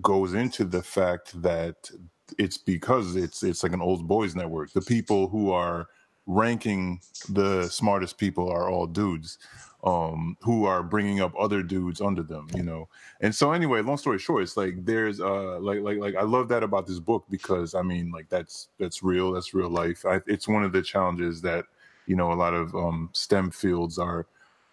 goes 0.01 0.33
into 0.33 0.63
the 0.63 0.83
fact 0.83 1.41
that 1.41 1.89
it's 2.37 2.57
because 2.57 3.15
it's 3.15 3.43
it's 3.43 3.63
like 3.63 3.73
an 3.73 3.81
old 3.81 4.07
boys 4.07 4.35
network. 4.35 4.71
The 4.73 4.81
people 4.81 5.27
who 5.29 5.51
are 5.51 5.87
ranking 6.27 6.99
the 7.29 7.67
smartest 7.69 8.17
people 8.17 8.49
are 8.51 8.69
all 8.69 8.85
dudes 8.85 9.37
um 9.83 10.35
who 10.41 10.65
are 10.65 10.83
bringing 10.83 11.21
up 11.21 11.33
other 11.39 11.63
dudes 11.63 12.01
under 12.01 12.21
them 12.21 12.47
you 12.53 12.63
know? 12.63 12.89
And 13.21 13.33
so 13.33 13.53
anyway 13.53 13.81
long 13.81 13.97
story 13.97 14.19
short 14.19 14.43
it's 14.43 14.57
like 14.57 14.83
there's 14.83 15.21
uh 15.21 15.59
like 15.59 15.79
like 15.79 15.99
like 15.99 16.15
i 16.15 16.23
love 16.23 16.49
that 16.49 16.63
about 16.63 16.85
this 16.85 16.99
book 16.99 17.25
because 17.29 17.75
i 17.75 17.81
mean 17.81 18.11
like 18.11 18.27
that's 18.27 18.69
that's 18.77 19.03
real 19.03 19.31
that's 19.31 19.53
real 19.53 19.69
life. 19.69 20.05
I, 20.05 20.19
it's 20.27 20.47
one 20.47 20.63
of 20.63 20.73
the 20.73 20.81
challenges 20.81 21.41
that 21.43 21.65
you 22.07 22.15
know 22.15 22.31
a 22.31 22.35
lot 22.35 22.53
of 22.53 22.73
um, 22.75 23.09
STEM 23.13 23.51
fields 23.51 23.99
are 23.99 24.25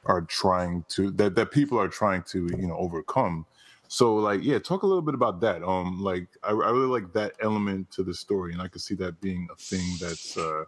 are 0.07 0.22
trying 0.22 0.85
to 0.89 1.11
that 1.12 1.35
that 1.35 1.51
people 1.51 1.78
are 1.78 1.89
trying 1.89 2.22
to 2.22 2.49
you 2.59 2.66
know 2.66 2.76
overcome. 2.76 3.47
So 3.89 4.16
like 4.16 4.43
yeah, 4.43 4.59
talk 4.59 4.82
a 4.82 4.87
little 4.87 5.03
bit 5.03 5.14
about 5.14 5.41
that. 5.43 5.62
Um, 5.62 6.03
like 6.03 6.28
I, 6.43 6.51
I 6.51 6.70
really 6.70 6.87
like 6.87 7.12
that 7.12 7.35
element 7.41 7.91
to 7.93 8.03
the 8.03 8.14
story, 8.14 8.53
and 8.53 8.62
I 8.62 8.68
could 8.68 8.80
see 8.80 8.95
that 8.97 9.20
being 9.20 9.47
a 9.53 9.57
thing 9.57 9.85
that's 10.01 10.37
uh, 10.39 10.64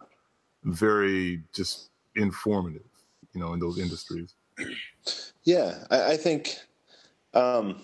very 0.63 1.41
just 1.53 1.89
informative, 2.15 2.85
you 3.33 3.41
know, 3.41 3.53
in 3.53 3.59
those 3.59 3.79
industries. 3.79 4.35
Yeah, 5.43 5.85
I, 5.89 6.13
I 6.13 6.17
think 6.17 6.57
um, 7.33 7.81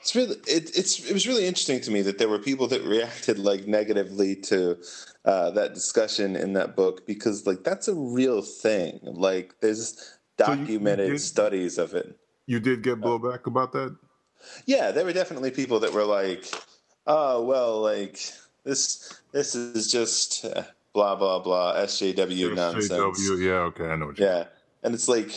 it's 0.00 0.14
really 0.14 0.36
it, 0.46 0.76
it's 0.76 0.98
it 1.08 1.12
was 1.12 1.26
really 1.26 1.46
interesting 1.46 1.80
to 1.80 1.90
me 1.90 2.02
that 2.02 2.18
there 2.18 2.28
were 2.28 2.38
people 2.38 2.66
that 2.68 2.82
reacted 2.84 3.38
like 3.38 3.66
negatively 3.66 4.36
to 4.36 4.78
uh, 5.24 5.50
that 5.50 5.74
discussion 5.74 6.36
in 6.36 6.52
that 6.54 6.76
book 6.76 7.06
because 7.06 7.46
like 7.46 7.64
that's 7.64 7.88
a 7.88 7.94
real 7.94 8.42
thing. 8.42 8.98
Like 9.02 9.54
there's 9.60 10.18
documented 10.36 10.98
so 10.98 11.02
you, 11.02 11.06
you 11.06 11.12
did, 11.12 11.20
studies 11.20 11.78
of 11.78 11.94
it. 11.94 12.18
You 12.46 12.60
did 12.60 12.82
get 12.82 13.00
blowback 13.00 13.46
about 13.46 13.72
that. 13.72 13.96
Yeah, 14.66 14.90
there 14.90 15.04
were 15.04 15.12
definitely 15.12 15.50
people 15.50 15.80
that 15.80 15.92
were 15.92 16.04
like, 16.04 16.46
"Oh 17.06 17.44
well, 17.44 17.80
like 17.80 18.18
this 18.64 19.20
this 19.32 19.54
is 19.54 19.90
just 19.90 20.44
uh, 20.44 20.62
blah 20.94 21.16
blah 21.16 21.40
blah 21.40 21.74
SJW, 21.76 22.14
SJW 22.14 22.56
nonsense." 22.56 23.40
Yeah, 23.40 23.68
okay, 23.70 23.84
I 23.84 23.96
know. 23.96 24.06
What 24.06 24.18
you 24.18 24.24
mean. 24.24 24.34
yeah, 24.34 24.44
and 24.82 24.94
it's 24.94 25.08
like, 25.08 25.30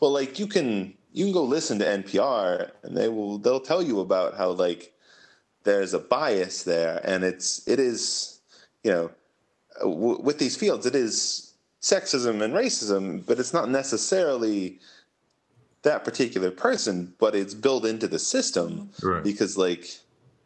well, 0.00 0.12
like 0.12 0.38
you 0.38 0.46
can 0.46 0.94
you 1.12 1.24
can 1.24 1.32
go 1.32 1.42
listen 1.42 1.78
to 1.78 1.84
NPR 1.84 2.70
and 2.82 2.96
they 2.96 3.08
will 3.08 3.38
they'll 3.38 3.60
tell 3.60 3.82
you 3.82 4.00
about 4.00 4.36
how 4.36 4.50
like 4.50 4.92
there's 5.64 5.94
a 5.94 5.98
bias 5.98 6.62
there 6.62 7.00
and 7.04 7.24
it's 7.24 7.66
it 7.66 7.78
is 7.78 8.40
you 8.82 8.90
know 8.90 9.10
w- 9.80 10.20
with 10.22 10.38
these 10.38 10.56
fields 10.56 10.86
it 10.86 10.94
is 10.94 11.54
sexism 11.82 12.42
and 12.42 12.54
racism 12.54 13.24
but 13.26 13.38
it's 13.38 13.52
not 13.52 13.68
necessarily 13.68 14.78
that 15.82 16.04
particular 16.04 16.50
person 16.50 17.12
but 17.18 17.34
it's 17.34 17.54
built 17.54 17.84
into 17.84 18.06
the 18.06 18.18
system 18.18 18.70
mm-hmm. 18.70 19.08
right. 19.08 19.24
because 19.24 19.56
like 19.56 19.86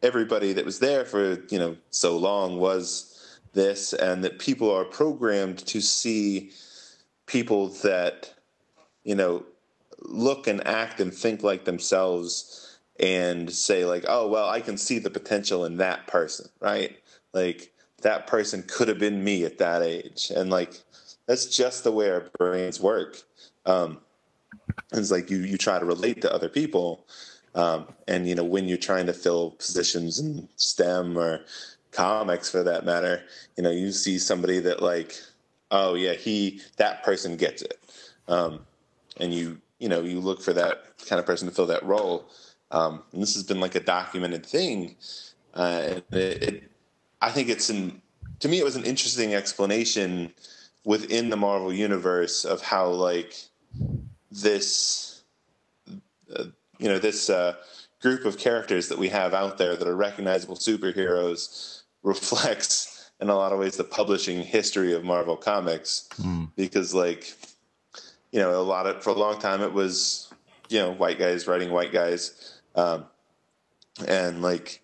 everybody 0.01 0.53
that 0.53 0.65
was 0.65 0.79
there 0.79 1.05
for 1.05 1.43
you 1.49 1.59
know 1.59 1.75
so 1.89 2.17
long 2.17 2.57
was 2.57 3.39
this 3.53 3.93
and 3.93 4.23
that 4.23 4.39
people 4.39 4.69
are 4.73 4.85
programmed 4.85 5.59
to 5.59 5.81
see 5.81 6.51
people 7.25 7.69
that 7.69 8.33
you 9.03 9.15
know 9.15 9.43
look 10.07 10.47
and 10.47 10.65
act 10.67 10.99
and 10.99 11.13
think 11.13 11.43
like 11.43 11.65
themselves 11.65 12.77
and 12.99 13.51
say 13.51 13.83
like 13.85 14.05
oh 14.07 14.27
well 14.27 14.47
i 14.49 14.61
can 14.61 14.77
see 14.77 14.99
the 14.99 15.09
potential 15.09 15.65
in 15.65 15.77
that 15.77 16.07
person 16.07 16.47
right? 16.61 16.97
Like 17.33 17.73
that 18.01 18.27
person 18.27 18.63
could 18.67 18.87
have 18.87 18.97
been 18.97 19.23
me 19.23 19.43
at 19.45 19.59
that 19.59 19.81
age. 19.81 20.31
And 20.35 20.49
like 20.49 20.81
that's 21.27 21.45
just 21.45 21.83
the 21.83 21.91
way 21.91 22.09
our 22.09 22.29
brains 22.37 22.79
work. 22.79 23.21
Um 23.65 23.99
it's 24.93 25.11
like 25.11 25.29
you 25.29 25.37
you 25.39 25.57
try 25.57 25.77
to 25.77 25.85
relate 25.85 26.21
to 26.21 26.33
other 26.33 26.49
people 26.49 27.05
um 27.53 27.87
and 28.07 28.27
you 28.27 28.35
know 28.35 28.43
when 28.43 28.67
you're 28.67 28.77
trying 28.77 29.05
to 29.05 29.13
fill 29.13 29.51
positions 29.51 30.19
in 30.19 30.47
stem 30.55 31.17
or 31.17 31.41
comics 31.91 32.49
for 32.49 32.63
that 32.63 32.85
matter 32.85 33.23
you 33.57 33.63
know 33.63 33.71
you 33.71 33.91
see 33.91 34.17
somebody 34.17 34.59
that 34.59 34.81
like 34.81 35.15
oh 35.71 35.93
yeah 35.93 36.13
he 36.13 36.61
that 36.77 37.03
person 37.03 37.35
gets 37.35 37.61
it. 37.61 37.79
Um 38.27 38.61
and 39.17 39.33
you 39.33 39.59
you 39.85 39.89
know 39.89 40.01
you 40.01 40.19
look 40.19 40.41
for 40.41 40.51
that 40.51 40.97
kind 41.07 41.19
of 41.19 41.27
person 41.27 41.47
to 41.47 41.53
fill 41.53 41.67
that 41.67 41.85
role. 41.85 42.27
Um, 42.71 43.03
and 43.13 43.21
this 43.21 43.35
has 43.35 43.43
been 43.43 43.59
like 43.59 43.75
a 43.75 43.79
documented 43.79 44.43
thing. 44.43 44.95
Uh, 45.53 45.99
it, 46.11 46.11
it, 46.11 46.71
I 47.21 47.29
think 47.29 47.49
it's 47.49 47.69
an 47.69 48.01
to 48.39 48.47
me 48.47 48.57
it 48.57 48.63
was 48.63 48.75
an 48.75 48.83
interesting 48.83 49.35
explanation 49.35 50.33
within 50.85 51.29
the 51.29 51.37
Marvel 51.37 51.71
universe 51.71 52.45
of 52.45 52.63
how 52.63 52.87
like 52.87 53.35
this 54.31 55.21
uh, 56.35 56.45
you 56.79 56.89
know 56.89 56.97
this 56.97 57.29
uh, 57.29 57.53
group 58.01 58.25
of 58.25 58.39
characters 58.39 58.89
that 58.89 58.97
we 58.97 59.09
have 59.09 59.35
out 59.35 59.59
there 59.59 59.75
that 59.75 59.87
are 59.87 59.95
recognizable 59.95 60.55
superheroes 60.55 61.83
reflects 62.01 63.11
in 63.21 63.29
a 63.29 63.35
lot 63.35 63.53
of 63.53 63.59
ways 63.59 63.77
the 63.77 63.83
publishing 63.83 64.41
history 64.41 64.93
of 64.93 65.03
Marvel 65.03 65.37
Comics 65.37 66.09
mm. 66.19 66.49
because 66.55 66.95
like 66.95 67.35
you 68.35 68.41
know, 68.41 68.59
a 68.59 68.61
lot 68.61 68.85
of 68.85 69.01
for 69.01 69.11
a 69.11 69.13
long 69.13 69.39
time 69.39 69.61
it 69.61 69.71
was 69.71 70.29
you 70.67 70.77
know 70.77 70.91
white 70.91 71.17
guys 71.17 71.47
writing 71.47 71.71
white 71.71 71.93
guys, 71.93 72.59
um, 72.75 73.05
and 74.09 74.41
like 74.41 74.81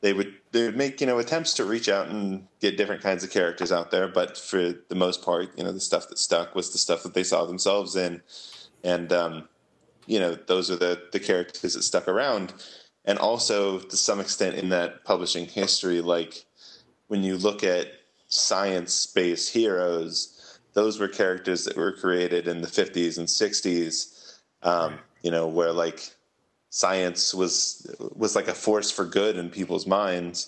they 0.00 0.12
would 0.12 0.32
they 0.52 0.66
would 0.66 0.76
make 0.76 1.00
you 1.00 1.08
know 1.08 1.18
attempts 1.18 1.54
to 1.54 1.64
reach 1.64 1.88
out 1.88 2.06
and 2.06 2.46
get 2.60 2.76
different 2.76 3.02
kinds 3.02 3.24
of 3.24 3.30
characters 3.30 3.72
out 3.72 3.90
there, 3.90 4.06
but 4.06 4.38
for 4.38 4.74
the 4.88 4.94
most 4.94 5.22
part, 5.22 5.50
you 5.58 5.64
know, 5.64 5.72
the 5.72 5.80
stuff 5.80 6.08
that 6.08 6.18
stuck 6.18 6.54
was 6.54 6.70
the 6.70 6.78
stuff 6.78 7.02
that 7.02 7.14
they 7.14 7.24
saw 7.24 7.44
themselves 7.44 7.96
in, 7.96 8.22
and 8.84 9.12
um, 9.12 9.48
you 10.06 10.20
know, 10.20 10.36
those 10.46 10.70
are 10.70 10.76
the 10.76 11.02
the 11.10 11.18
characters 11.18 11.74
that 11.74 11.82
stuck 11.82 12.06
around, 12.06 12.54
and 13.04 13.18
also 13.18 13.80
to 13.80 13.96
some 13.96 14.20
extent 14.20 14.54
in 14.54 14.68
that 14.68 15.02
publishing 15.02 15.46
history, 15.46 16.00
like 16.00 16.44
when 17.08 17.24
you 17.24 17.38
look 17.38 17.64
at 17.64 17.88
science 18.28 19.04
based 19.04 19.52
heroes 19.52 20.37
those 20.78 21.00
were 21.00 21.08
characters 21.08 21.64
that 21.64 21.76
were 21.76 21.92
created 21.92 22.46
in 22.46 22.60
the 22.60 22.68
50s 22.68 23.18
and 23.18 23.26
60s 23.26 24.38
um, 24.62 24.98
you 25.22 25.30
know 25.30 25.46
where 25.46 25.72
like 25.72 26.00
science 26.70 27.34
was 27.34 27.58
was 28.14 28.36
like 28.36 28.48
a 28.48 28.54
force 28.54 28.90
for 28.90 29.04
good 29.04 29.36
in 29.36 29.48
people's 29.50 29.86
minds 29.86 30.38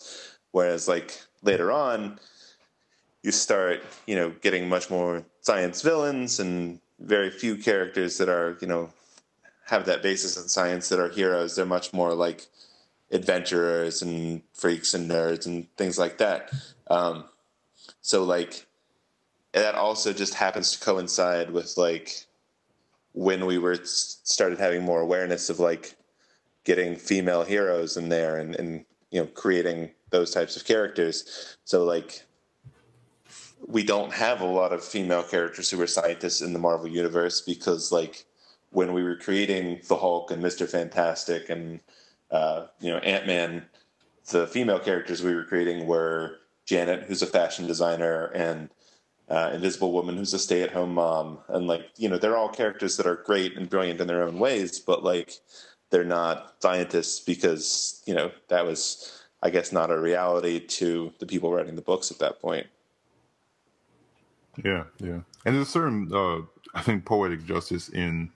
whereas 0.52 0.86
like 0.86 1.20
later 1.42 1.72
on 1.72 2.18
you 3.22 3.32
start 3.32 3.82
you 4.06 4.14
know 4.14 4.30
getting 4.40 4.68
much 4.68 4.90
more 4.90 5.24
science 5.40 5.82
villains 5.82 6.40
and 6.40 6.80
very 7.00 7.30
few 7.30 7.56
characters 7.56 8.18
that 8.18 8.28
are 8.28 8.58
you 8.60 8.68
know 8.68 8.90
have 9.70 9.86
that 9.86 10.02
basis 10.02 10.36
in 10.36 10.48
science 10.48 10.88
that 10.88 10.98
are 10.98 11.08
heroes. 11.08 11.54
They're 11.54 11.64
much 11.64 11.92
more 11.92 12.12
like 12.12 12.46
adventurers 13.12 14.02
and 14.02 14.42
freaks 14.52 14.94
and 14.94 15.08
nerds 15.08 15.46
and 15.46 15.66
things 15.76 15.96
like 15.98 16.18
that. 16.18 16.50
Um, 16.88 17.24
so 18.00 18.24
like 18.24 18.66
and 19.54 19.64
that 19.64 19.74
also 19.74 20.12
just 20.12 20.34
happens 20.34 20.72
to 20.72 20.84
coincide 20.84 21.50
with 21.50 21.76
like 21.76 22.26
when 23.12 23.46
we 23.46 23.58
were 23.58 23.76
started 23.84 24.58
having 24.58 24.82
more 24.82 25.00
awareness 25.00 25.50
of 25.50 25.58
like 25.58 25.96
getting 26.64 26.94
female 26.94 27.42
heroes 27.42 27.96
in 27.96 28.08
there 28.08 28.38
and, 28.38 28.54
and 28.56 28.84
you 29.10 29.20
know 29.20 29.26
creating 29.26 29.90
those 30.10 30.30
types 30.30 30.56
of 30.56 30.64
characters. 30.64 31.56
So 31.64 31.84
like 31.84 32.22
we 33.66 33.82
don't 33.82 34.12
have 34.12 34.40
a 34.40 34.46
lot 34.46 34.72
of 34.72 34.84
female 34.84 35.22
characters 35.22 35.70
who 35.70 35.80
are 35.80 35.86
scientists 35.86 36.40
in 36.40 36.52
the 36.52 36.58
Marvel 36.58 36.88
universe 36.88 37.40
because 37.40 37.92
like 37.92 38.24
when 38.70 38.92
we 38.92 39.02
were 39.02 39.16
creating 39.16 39.80
the 39.88 39.96
Hulk 39.96 40.30
and 40.30 40.42
Mister 40.42 40.66
Fantastic 40.66 41.50
and 41.50 41.80
uh, 42.30 42.66
you 42.80 42.90
know 42.90 42.98
Ant 42.98 43.26
Man, 43.26 43.66
the 44.30 44.46
female 44.46 44.78
characters 44.78 45.22
we 45.22 45.34
were 45.34 45.44
creating 45.44 45.86
were 45.86 46.36
Janet, 46.66 47.04
who's 47.04 47.22
a 47.22 47.26
fashion 47.26 47.66
designer, 47.66 48.26
and 48.26 48.70
uh, 49.30 49.50
Invisible 49.54 49.92
Woman, 49.92 50.16
who's 50.16 50.34
a 50.34 50.38
stay-at-home 50.38 50.94
mom, 50.94 51.38
and 51.48 51.66
like 51.66 51.90
you 51.96 52.08
know 52.08 52.18
they're 52.18 52.36
all 52.36 52.48
characters 52.48 52.96
that 52.96 53.06
are 53.06 53.22
great 53.24 53.56
and 53.56 53.70
brilliant 53.70 54.00
in 54.00 54.06
their 54.06 54.22
own 54.22 54.38
ways, 54.38 54.80
but 54.80 55.04
like 55.04 55.32
they're 55.90 56.04
not 56.04 56.56
scientists 56.60 57.20
because 57.20 58.02
you 58.06 58.14
know 58.14 58.30
that 58.48 58.66
was 58.66 59.22
I 59.42 59.50
guess 59.50 59.72
not 59.72 59.90
a 59.90 59.98
reality 59.98 60.58
to 60.58 61.12
the 61.18 61.26
people 61.26 61.52
writing 61.52 61.76
the 61.76 61.82
books 61.82 62.10
at 62.10 62.18
that 62.18 62.40
point. 62.40 62.66
Yeah, 64.64 64.84
yeah, 64.98 65.20
and 65.44 65.54
there's 65.54 65.68
a 65.68 65.70
certain, 65.70 66.10
uh, 66.12 66.40
I 66.74 66.82
think, 66.82 67.04
poetic 67.04 67.44
justice 67.44 67.88
in 67.88 68.30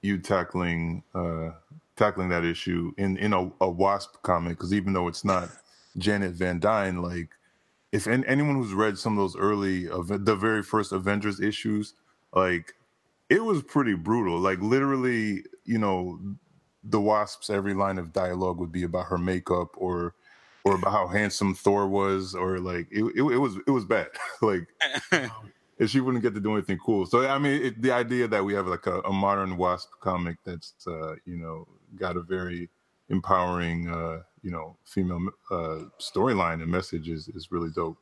you 0.00 0.18
tackling 0.18 1.02
uh, 1.14 1.50
tackling 1.96 2.30
that 2.30 2.44
issue 2.44 2.92
in 2.96 3.18
in 3.18 3.34
a, 3.34 3.50
a 3.60 3.68
Wasp 3.68 4.22
comic 4.22 4.56
because 4.56 4.72
even 4.72 4.94
though 4.94 5.06
it's 5.06 5.24
not 5.24 5.50
Janet 5.98 6.32
Van 6.32 6.58
Dyne, 6.58 7.02
like 7.02 7.28
if 7.94 8.08
any, 8.08 8.26
anyone 8.26 8.56
who's 8.56 8.74
read 8.74 8.98
some 8.98 9.12
of 9.12 9.18
those 9.18 9.36
early 9.36 9.84
the 9.84 10.34
very 10.34 10.64
first 10.64 10.90
Avengers 10.90 11.40
issues, 11.40 11.94
like 12.32 12.74
it 13.30 13.44
was 13.44 13.62
pretty 13.62 13.94
brutal. 13.94 14.40
Like 14.40 14.60
literally, 14.60 15.44
you 15.64 15.78
know, 15.78 16.18
the 16.82 17.00
Wasp's 17.00 17.50
every 17.50 17.72
line 17.72 17.98
of 17.98 18.12
dialogue 18.12 18.58
would 18.58 18.72
be 18.72 18.82
about 18.82 19.06
her 19.06 19.16
makeup 19.16 19.68
or 19.76 20.14
or 20.64 20.74
about 20.74 20.90
how 20.90 21.06
handsome 21.06 21.54
Thor 21.54 21.86
was, 21.86 22.34
or 22.34 22.58
like 22.58 22.88
it, 22.90 23.04
it, 23.14 23.22
it 23.22 23.38
was 23.38 23.58
it 23.64 23.70
was 23.70 23.84
bad. 23.84 24.08
like 24.42 24.66
and 25.12 25.88
she 25.88 26.00
wouldn't 26.00 26.24
get 26.24 26.34
to 26.34 26.40
do 26.40 26.54
anything 26.54 26.78
cool. 26.84 27.06
So 27.06 27.24
I 27.28 27.38
mean, 27.38 27.62
it, 27.62 27.80
the 27.80 27.92
idea 27.92 28.26
that 28.26 28.44
we 28.44 28.54
have 28.54 28.66
like 28.66 28.88
a, 28.88 29.02
a 29.02 29.12
modern 29.12 29.56
Wasp 29.56 29.90
comic 30.00 30.38
that's 30.44 30.74
uh, 30.88 31.14
you 31.24 31.36
know 31.36 31.68
got 31.94 32.16
a 32.16 32.22
very 32.22 32.70
empowering 33.08 33.88
uh, 33.88 34.22
you 34.44 34.50
know 34.50 34.76
female 34.84 35.20
uh, 35.50 35.80
storyline 35.98 36.62
and 36.62 36.70
message 36.70 37.08
is 37.08 37.28
is 37.28 37.50
really 37.50 37.70
dope. 37.74 37.98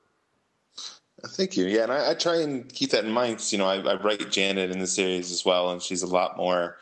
Thank 1.28 1.57
you. 1.57 1.66
Yeah, 1.66 1.84
and 1.84 1.93
I, 1.93 2.11
I 2.11 2.14
try 2.14 2.40
and 2.40 2.68
keep 2.72 2.90
that 2.90 3.05
in 3.05 3.12
mind 3.12 3.40
you 3.53 3.59
know 3.59 3.66
I, 3.66 3.76
I, 3.76 3.95
write 4.03 4.30
Janet 4.30 4.70
in 4.70 4.80
the 4.80 4.86
series 4.86 5.30
as 5.30 5.45
well, 5.45 5.70
and 5.70 5.80
she's 5.80 6.03
a 6.03 6.07
lot 6.07 6.36
more 6.36 6.76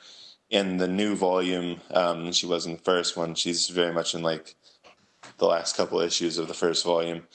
in 0.48 0.78
the 0.78 0.88
new 0.88 1.14
volume 1.14 1.80
um, 1.92 2.24
than 2.24 2.32
she 2.32 2.46
was 2.46 2.66
in 2.66 2.72
the 2.72 2.82
first 2.82 3.16
one. 3.16 3.34
She's 3.34 3.68
very 3.68 3.92
much 3.92 4.14
in 4.14 4.22
like 4.22 4.56
the 5.38 5.46
last 5.46 5.76
couple 5.76 6.00
issues 6.00 6.38
of 6.38 6.48
the 6.48 6.54
first 6.54 6.84
volume. 6.84 7.26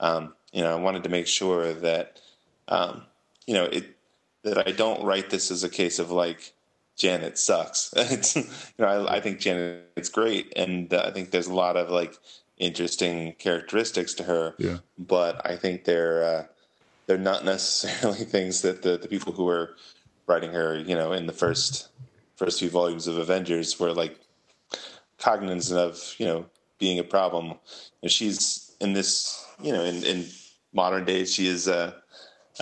Um, 0.00 0.34
you 0.52 0.62
know, 0.62 0.72
I 0.72 0.80
wanted 0.80 1.04
to 1.04 1.10
make 1.10 1.26
sure 1.26 1.74
that 1.74 2.20
um, 2.68 3.04
you 3.46 3.54
know 3.54 3.64
it 3.64 3.96
that 4.44 4.66
I 4.66 4.70
don't 4.70 5.04
write 5.04 5.28
this 5.28 5.50
as 5.50 5.62
a 5.62 5.68
case 5.68 5.98
of 5.98 6.10
like 6.10 6.54
Janet 6.96 7.38
sucks. 7.38 7.92
it's, 7.96 8.36
you 8.36 8.44
know, 8.78 9.06
I, 9.06 9.16
I 9.16 9.20
think 9.20 9.38
Janet's 9.38 10.08
great, 10.08 10.52
and 10.56 10.92
uh, 10.92 11.04
I 11.06 11.10
think 11.10 11.30
there's 11.30 11.46
a 11.46 11.54
lot 11.54 11.76
of 11.76 11.90
like 11.90 12.14
interesting 12.58 13.34
characteristics 13.34 14.14
to 14.14 14.24
her. 14.24 14.54
Yeah. 14.58 14.78
But 14.98 15.44
I 15.46 15.56
think 15.56 15.84
they're 15.84 16.24
uh, 16.24 16.44
they're 17.06 17.18
not 17.18 17.44
necessarily 17.44 18.24
things 18.24 18.62
that 18.62 18.82
the, 18.82 18.96
the 18.96 19.08
people 19.08 19.32
who 19.32 19.44
were 19.44 19.76
writing 20.26 20.52
her, 20.52 20.78
you 20.78 20.94
know, 20.94 21.12
in 21.12 21.26
the 21.26 21.32
first 21.32 21.88
first 22.36 22.58
few 22.58 22.70
volumes 22.70 23.06
of 23.06 23.16
Avengers 23.18 23.78
were 23.78 23.92
like 23.92 24.18
cognizant 25.18 25.80
of, 25.80 26.14
you 26.18 26.26
know, 26.26 26.46
being 26.78 26.98
a 26.98 27.04
problem. 27.04 27.54
And 28.02 28.10
she's 28.10 28.74
in 28.80 28.92
this, 28.92 29.46
you 29.62 29.72
know, 29.72 29.82
in, 29.82 30.04
in 30.04 30.26
modern 30.72 31.04
days, 31.04 31.32
she 31.32 31.46
is 31.46 31.66
a, 31.66 31.94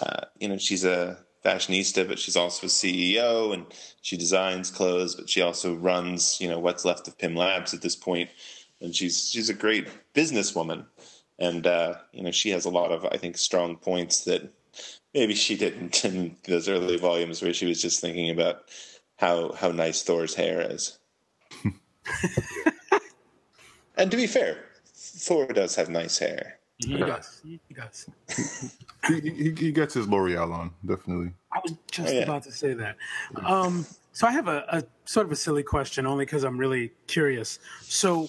uh, 0.01 0.25
you 0.39 0.49
know, 0.49 0.59
she's 0.59 0.85
a 0.85 1.24
fashionista, 1.45 2.09
but 2.09 2.19
she's 2.19 2.37
also 2.37 2.67
a 2.67 2.71
CEO 2.71 3.53
and 3.53 3.67
she 4.03 4.17
designs 4.17 4.71
clothes, 4.71 5.15
but 5.15 5.29
she 5.29 5.43
also 5.43 5.75
runs, 5.75 6.41
you 6.41 6.49
know, 6.49 6.59
what's 6.59 6.85
left 6.85 7.07
of 7.07 7.19
Pym 7.19 7.37
Labs 7.37 7.75
at 7.75 7.83
this 7.83 7.97
point. 7.97 8.31
And 8.81 8.95
she's 8.95 9.31
she's 9.31 9.49
a 9.49 9.55
great 9.55 9.89
businesswoman, 10.15 10.87
and 11.39 11.67
uh, 11.67 11.95
you 12.13 12.23
know, 12.23 12.33
she 12.33 12.51
has 12.51 12.65
a 12.65 12.71
lot 12.71 12.93
of 12.93 13.07
I 13.07 13.17
think 13.17 13.39
strong 13.39 13.77
points 13.77 14.25
that 14.25 14.53
maybe 15.15 15.35
she 15.35 15.57
didn't 15.57 16.05
in 16.05 16.37
those 16.47 16.69
early 16.69 16.97
volumes 16.97 17.41
where 17.41 17.55
she 17.55 17.67
was 17.67 17.81
just 17.81 18.01
thinking 18.01 18.31
about 18.31 18.65
how 19.17 19.53
how 19.53 19.71
nice 19.71 20.03
Thor's 20.03 20.35
hair 20.35 20.61
is. 20.71 20.99
and 23.97 24.11
to 24.11 24.17
be 24.17 24.27
fair, 24.27 24.65
Thor 24.95 25.47
does 25.47 25.77
have 25.77 25.89
nice 25.89 26.19
hair. 26.19 26.59
He 26.79 26.97
does. 26.97 27.41
He 27.45 27.61
does. 27.75 28.09
he, 29.07 29.21
he, 29.21 29.55
he, 29.57 29.73
gets 29.73 29.95
his 29.95 30.09
L'Oreal 30.09 30.53
on, 30.53 30.73
definitely. 30.85 31.33
I 31.53 31.61
was 31.63 31.75
just 31.91 32.09
oh, 32.09 32.13
yeah. 32.13 32.23
about 32.23 32.43
to 32.45 32.53
say 32.53 32.75
that. 32.75 32.97
Um, 33.45 33.87
so 34.13 34.27
I 34.27 34.33
have 34.33 34.49
a, 34.49 34.65
a, 34.69 34.85
sort 35.05 35.27
of 35.27 35.33
a 35.33 35.37
silly 35.37 35.63
question, 35.63 36.07
only 36.07 36.25
because 36.25 36.43
I'm 36.43 36.59
really 36.59 36.93
curious. 37.07 37.61
So, 37.83 38.29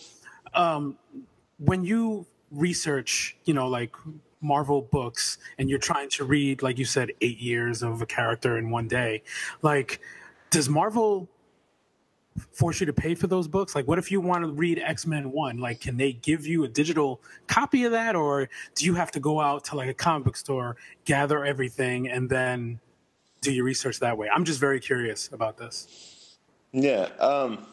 um, 0.54 0.98
when 1.58 1.84
you 1.84 2.26
research, 2.52 3.36
you 3.46 3.54
know, 3.54 3.68
like 3.68 3.96
Marvel 4.42 4.82
books, 4.92 5.40
and 5.58 5.70
you're 5.70 5.80
trying 5.80 6.10
to 6.10 6.24
read, 6.24 6.62
like 6.62 6.78
you 6.78 6.86
said, 6.86 7.12
eight 7.22 7.40
years 7.40 7.82
of 7.82 8.02
a 8.02 8.06
character 8.06 8.58
in 8.58 8.70
one 8.70 8.88
day, 8.88 9.24
like, 9.64 10.02
does 10.52 10.70
Marvel 10.70 11.28
force 12.52 12.80
you 12.80 12.86
to 12.86 12.94
pay 12.94 13.16
for 13.16 13.28
those 13.28 13.48
books? 13.48 13.76
Like, 13.76 13.88
what 13.88 13.98
if 13.98 14.12
you 14.12 14.20
want 14.22 14.44
to 14.44 14.52
read 14.52 14.80
X 14.80 15.06
Men 15.06 15.32
One? 15.32 15.58
Like, 15.58 15.82
can 15.82 15.98
they 15.98 16.14
give 16.14 16.46
you 16.46 16.64
a 16.64 16.68
digital 16.68 17.22
copy 17.48 17.84
of 17.86 17.92
that, 17.92 18.16
or 18.16 18.50
do 18.76 18.86
you 18.86 18.94
have 18.96 19.12
to 19.12 19.20
go 19.20 19.40
out 19.40 19.64
to 19.66 19.76
like 19.76 19.90
a 19.90 19.94
comic 19.94 20.26
book 20.26 20.38
store, 20.38 20.76
gather 21.06 21.46
everything, 21.46 22.10
and 22.10 22.30
then 22.30 22.80
do 23.42 23.52
your 23.52 23.66
research 23.66 24.00
that 24.00 24.18
way? 24.18 24.30
I'm 24.34 24.46
just 24.46 24.60
very 24.60 24.80
curious 24.80 25.30
about 25.32 25.58
this. 25.58 26.38
Yeah, 26.72 27.10
um, 27.20 27.66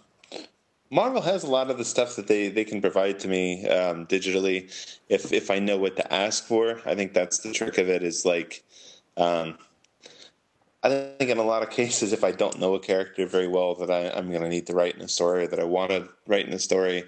Marvel 0.91 1.23
has 1.23 1.43
a 1.43 1.51
lot 1.51 1.71
of 1.71 1.79
the 1.79 1.85
stuff 1.85 2.17
that 2.17 2.29
they 2.29 2.49
they 2.49 2.65
can 2.65 2.81
provide 2.81 3.19
to 3.21 3.29
me 3.29 3.67
um, 3.69 4.07
digitally, 4.07 4.71
if 5.09 5.33
if 5.33 5.51
I 5.51 5.59
know 5.59 5.77
what 5.77 5.97
to 5.97 6.13
ask 6.13 6.45
for. 6.45 6.81
I 6.87 6.95
think 6.95 7.13
that's 7.13 7.39
the 7.39 7.53
trick 7.53 7.79
of 7.79 7.89
it. 7.89 8.03
Is 8.03 8.25
like. 8.25 8.65
Um, 9.19 9.59
I 10.85 10.89
think 10.89 11.30
in 11.30 11.39
a 11.39 11.45
lot 11.45 11.62
of 11.62 11.70
cases, 11.70 12.12
if 12.12 12.24
I 12.24 12.33
don't 12.33 12.59
know 12.59 12.74
a 12.74 12.80
character 12.80 13.24
very 13.24 13.47
well 13.47 13.76
that 13.76 13.91
I, 13.91 14.18
am 14.18 14.30
going 14.30 14.43
to 14.43 14.49
need 14.49 14.66
to 14.66 14.74
write 14.74 14.97
in 14.97 15.03
a 15.03 15.09
story, 15.09 15.46
that 15.46 15.61
I 15.61 15.64
want 15.64 15.91
to 15.91 16.09
write 16.26 16.46
in 16.46 16.53
a 16.53 16.59
story, 16.59 17.04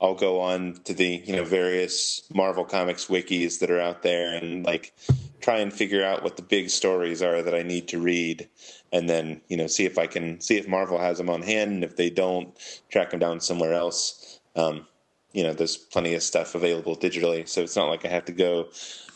I'll 0.00 0.14
go 0.14 0.40
on 0.40 0.74
to 0.84 0.94
the 0.94 1.22
you 1.26 1.36
know 1.36 1.44
various 1.44 2.22
Marvel 2.32 2.64
Comics 2.64 3.06
wikis 3.06 3.58
that 3.58 3.70
are 3.70 3.80
out 3.80 4.02
there 4.02 4.34
and 4.34 4.64
like 4.64 4.94
try 5.40 5.58
and 5.58 5.72
figure 5.72 6.04
out 6.04 6.22
what 6.22 6.36
the 6.36 6.42
big 6.42 6.70
stories 6.70 7.20
are 7.20 7.42
that 7.42 7.54
I 7.54 7.62
need 7.62 7.88
to 7.88 8.00
read, 8.00 8.48
and 8.92 9.10
then 9.10 9.40
you 9.48 9.56
know 9.56 9.66
see 9.66 9.84
if 9.84 9.98
I 9.98 10.06
can 10.06 10.40
see 10.40 10.56
if 10.56 10.68
Marvel 10.68 10.98
has 10.98 11.18
them 11.18 11.28
on 11.28 11.42
hand, 11.42 11.72
and 11.72 11.84
if 11.84 11.96
they 11.96 12.10
don't, 12.10 12.56
track 12.90 13.10
them 13.10 13.20
down 13.20 13.40
somewhere 13.40 13.74
else. 13.74 14.40
Um, 14.56 14.86
you 15.32 15.42
know, 15.42 15.52
there's 15.52 15.76
plenty 15.76 16.14
of 16.14 16.22
stuff 16.22 16.54
available 16.54 16.96
digitally, 16.96 17.46
so 17.46 17.60
it's 17.60 17.76
not 17.76 17.88
like 17.88 18.04
I 18.04 18.08
have 18.08 18.24
to 18.26 18.32
go 18.32 18.68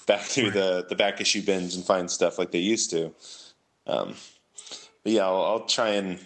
back 0.07 0.21
through 0.21 0.51
the 0.51 0.85
the 0.89 0.97
back 0.97 1.21
issue 1.21 1.43
bins 1.43 1.77
and 1.77 1.85
find 1.85 2.11
stuff 2.11 2.39
like 2.39 2.51
they 2.51 2.59
used 2.59 2.91
to. 2.91 3.15
Um, 3.87 4.15
but 5.03 5.13
yeah, 5.13 5.27
I'll, 5.27 5.43
I'll, 5.43 5.67
try 5.67 5.91
and 5.91 6.19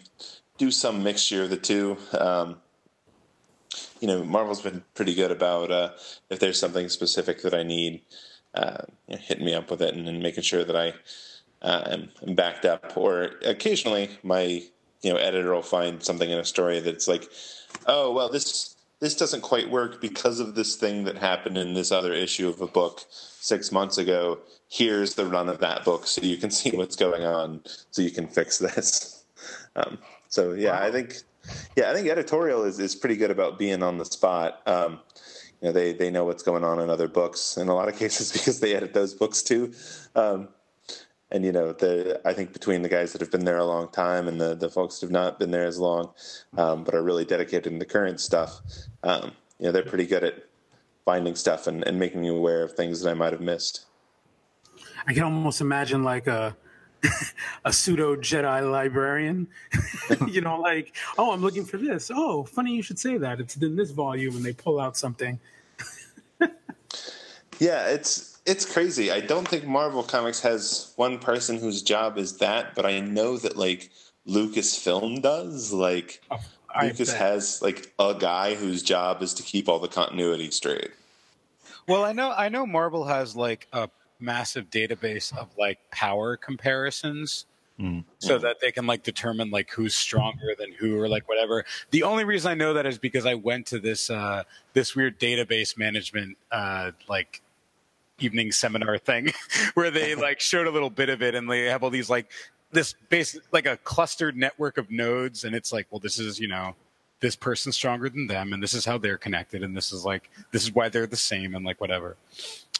do 0.58 0.70
some 0.70 1.02
mixture 1.02 1.44
of 1.44 1.50
the 1.50 1.56
two. 1.56 1.96
Um, 2.12 2.56
you 4.00 4.08
know, 4.08 4.24
Marvel's 4.24 4.62
been 4.62 4.82
pretty 4.94 5.14
good 5.14 5.30
about 5.30 5.70
uh, 5.70 5.90
if 6.28 6.38
there's 6.38 6.60
something 6.60 6.88
specific 6.88 7.42
that 7.42 7.54
I 7.54 7.62
need, 7.62 8.02
uh, 8.54 8.82
you 9.08 9.16
know, 9.16 9.20
hitting 9.22 9.46
me 9.46 9.54
up 9.54 9.70
with 9.70 9.80
it 9.80 9.94
and, 9.94 10.08
and 10.08 10.22
making 10.22 10.42
sure 10.42 10.64
that 10.64 10.76
I 10.76 10.94
uh, 11.62 11.82
am, 11.86 12.10
am, 12.26 12.34
backed 12.34 12.64
up. 12.64 12.96
Or 12.96 13.30
occasionally, 13.44 14.10
my 14.22 14.62
you 15.02 15.12
know 15.12 15.16
editor 15.16 15.52
will 15.52 15.62
find 15.62 16.02
something 16.02 16.30
in 16.30 16.38
a 16.38 16.44
story 16.44 16.80
that's 16.80 17.08
like, 17.08 17.28
oh 17.86 18.12
well, 18.12 18.28
this 18.28 18.76
this 19.00 19.14
doesn't 19.14 19.42
quite 19.42 19.70
work 19.70 20.00
because 20.00 20.40
of 20.40 20.54
this 20.54 20.76
thing 20.76 21.04
that 21.04 21.18
happened 21.18 21.58
in 21.58 21.74
this 21.74 21.92
other 21.92 22.12
issue 22.12 22.48
of 22.48 22.60
a 22.60 22.66
book 22.66 23.02
six 23.46 23.70
months 23.70 23.98
ago 23.98 24.38
here's 24.68 25.14
the 25.14 25.24
run 25.24 25.48
of 25.48 25.58
that 25.60 25.84
book 25.84 26.06
so 26.06 26.20
you 26.22 26.36
can 26.36 26.50
see 26.50 26.70
what's 26.70 26.96
going 26.96 27.22
on 27.22 27.60
so 27.90 28.02
you 28.02 28.10
can 28.10 28.26
fix 28.26 28.58
this. 28.58 29.12
Um, 29.76 29.98
so 30.28 30.54
yeah 30.54 30.70
wow. 30.70 30.86
i 30.88 30.90
think 30.90 31.18
yeah 31.76 31.90
i 31.90 31.94
think 31.94 32.08
editorial 32.08 32.64
is, 32.64 32.78
is 32.80 32.96
pretty 32.96 33.14
good 33.14 33.30
about 33.30 33.58
being 33.58 33.82
on 33.82 33.98
the 33.98 34.06
spot. 34.06 34.62
Um, 34.66 35.00
you 35.60 35.68
know 35.68 35.72
they, 35.72 35.92
they 35.92 36.10
know 36.10 36.24
what's 36.24 36.42
going 36.42 36.64
on 36.64 36.80
in 36.80 36.88
other 36.88 37.08
books 37.08 37.58
in 37.58 37.68
a 37.68 37.74
lot 37.74 37.88
of 37.88 37.96
cases 37.96 38.32
because 38.36 38.58
they 38.58 38.74
edit 38.74 38.94
those 38.94 39.12
books 39.12 39.42
too. 39.42 39.74
Um, 40.16 40.48
and 41.30 41.44
you 41.44 41.52
know 41.52 41.72
the 41.72 42.20
i 42.24 42.32
think 42.32 42.52
between 42.52 42.82
the 42.82 42.88
guys 42.88 43.12
that 43.12 43.20
have 43.20 43.30
been 43.30 43.44
there 43.44 43.58
a 43.58 43.64
long 43.64 43.88
time 43.90 44.28
and 44.28 44.40
the, 44.40 44.54
the 44.54 44.70
folks 44.70 44.98
that 44.98 45.06
have 45.06 45.12
not 45.12 45.38
been 45.38 45.50
there 45.50 45.66
as 45.66 45.78
long 45.78 46.12
um, 46.56 46.84
but 46.84 46.94
are 46.94 47.02
really 47.02 47.24
dedicated 47.24 47.72
in 47.72 47.78
the 47.78 47.84
current 47.84 48.20
stuff 48.20 48.60
um, 49.02 49.32
you 49.58 49.66
know 49.66 49.72
they're 49.72 49.82
pretty 49.82 50.06
good 50.06 50.24
at 50.24 50.45
finding 51.06 51.34
stuff 51.34 51.66
and, 51.66 51.82
and 51.86 51.98
making 51.98 52.20
me 52.20 52.28
aware 52.28 52.62
of 52.62 52.72
things 52.72 53.00
that 53.00 53.10
i 53.10 53.14
might 53.14 53.32
have 53.32 53.40
missed 53.40 53.86
I 55.06 55.14
can 55.14 55.22
almost 55.22 55.60
imagine 55.60 56.02
like 56.02 56.26
a 56.26 56.56
a 57.64 57.72
pseudo 57.72 58.16
Jedi 58.16 58.70
librarian. 58.70 59.46
you 60.26 60.40
know, 60.40 60.58
like, 60.58 60.94
oh, 61.18 61.32
I'm 61.32 61.42
looking 61.42 61.64
for 61.64 61.76
this. 61.76 62.10
Oh, 62.12 62.44
funny 62.44 62.74
you 62.74 62.82
should 62.82 62.98
say 62.98 63.16
that. 63.18 63.40
It's 63.40 63.56
in 63.56 63.76
this 63.76 63.90
volume, 63.90 64.36
and 64.36 64.44
they 64.44 64.52
pull 64.52 64.80
out 64.80 64.96
something. 64.96 65.38
Yeah, 67.58 67.88
it's 67.88 68.38
it's 68.44 68.70
crazy. 68.70 69.10
I 69.10 69.20
don't 69.20 69.48
think 69.48 69.64
Marvel 69.64 70.02
Comics 70.02 70.42
has 70.42 70.92
one 70.96 71.18
person 71.18 71.58
whose 71.58 71.80
job 71.80 72.18
is 72.18 72.36
that, 72.36 72.74
but 72.74 72.84
I 72.84 73.00
know 73.00 73.38
that 73.38 73.56
like 73.56 73.88
Lucasfilm 74.28 75.22
does. 75.22 75.72
Like 75.72 76.22
Lucas 76.82 77.10
bet. 77.10 77.20
has 77.20 77.62
like 77.62 77.92
a 77.98 78.14
guy 78.18 78.54
whose 78.54 78.82
job 78.82 79.22
is 79.22 79.34
to 79.34 79.42
keep 79.42 79.68
all 79.68 79.78
the 79.78 79.88
continuity 79.88 80.50
straight. 80.50 80.90
Well, 81.88 82.04
I 82.04 82.12
know 82.12 82.32
I 82.32 82.48
know 82.48 82.66
Marvel 82.66 83.04
has 83.04 83.36
like 83.36 83.68
a 83.72 83.88
massive 84.18 84.70
database 84.70 85.36
of 85.36 85.48
like 85.58 85.78
power 85.90 86.36
comparisons 86.36 87.46
so 88.18 88.38
that 88.38 88.60
they 88.60 88.72
can 88.72 88.86
like 88.86 89.02
determine 89.02 89.50
like 89.50 89.70
who's 89.70 89.94
stronger 89.94 90.54
than 90.58 90.72
who 90.72 90.98
or 90.98 91.08
like 91.08 91.28
whatever. 91.28 91.64
The 91.90 92.04
only 92.04 92.24
reason 92.24 92.50
I 92.50 92.54
know 92.54 92.72
that 92.72 92.86
is 92.86 92.96
because 92.96 93.26
I 93.26 93.34
went 93.34 93.66
to 93.66 93.78
this 93.78 94.08
uh 94.08 94.44
this 94.72 94.96
weird 94.96 95.20
database 95.20 95.76
management 95.76 96.38
uh 96.50 96.92
like 97.06 97.42
evening 98.18 98.50
seminar 98.50 98.96
thing 98.96 99.30
where 99.74 99.90
they 99.90 100.14
like 100.14 100.40
showed 100.40 100.66
a 100.66 100.70
little 100.70 100.88
bit 100.88 101.10
of 101.10 101.22
it 101.22 101.34
and 101.34 101.50
they 101.50 101.64
have 101.64 101.82
all 101.82 101.90
these 101.90 102.08
like 102.08 102.30
this 102.72 102.94
base 103.08 103.38
like 103.52 103.66
a 103.66 103.76
clustered 103.78 104.36
network 104.36 104.78
of 104.78 104.90
nodes 104.90 105.44
and 105.44 105.54
it's 105.54 105.72
like 105.72 105.86
well 105.90 106.00
this 106.00 106.18
is 106.18 106.38
you 106.40 106.48
know 106.48 106.74
this 107.20 107.36
person's 107.36 107.76
stronger 107.76 108.08
than 108.08 108.26
them 108.26 108.52
and 108.52 108.62
this 108.62 108.74
is 108.74 108.84
how 108.84 108.98
they're 108.98 109.16
connected 109.16 109.62
and 109.62 109.76
this 109.76 109.92
is 109.92 110.04
like 110.04 110.30
this 110.52 110.62
is 110.62 110.74
why 110.74 110.88
they're 110.88 111.06
the 111.06 111.16
same 111.16 111.54
and 111.54 111.64
like 111.64 111.80
whatever. 111.80 112.16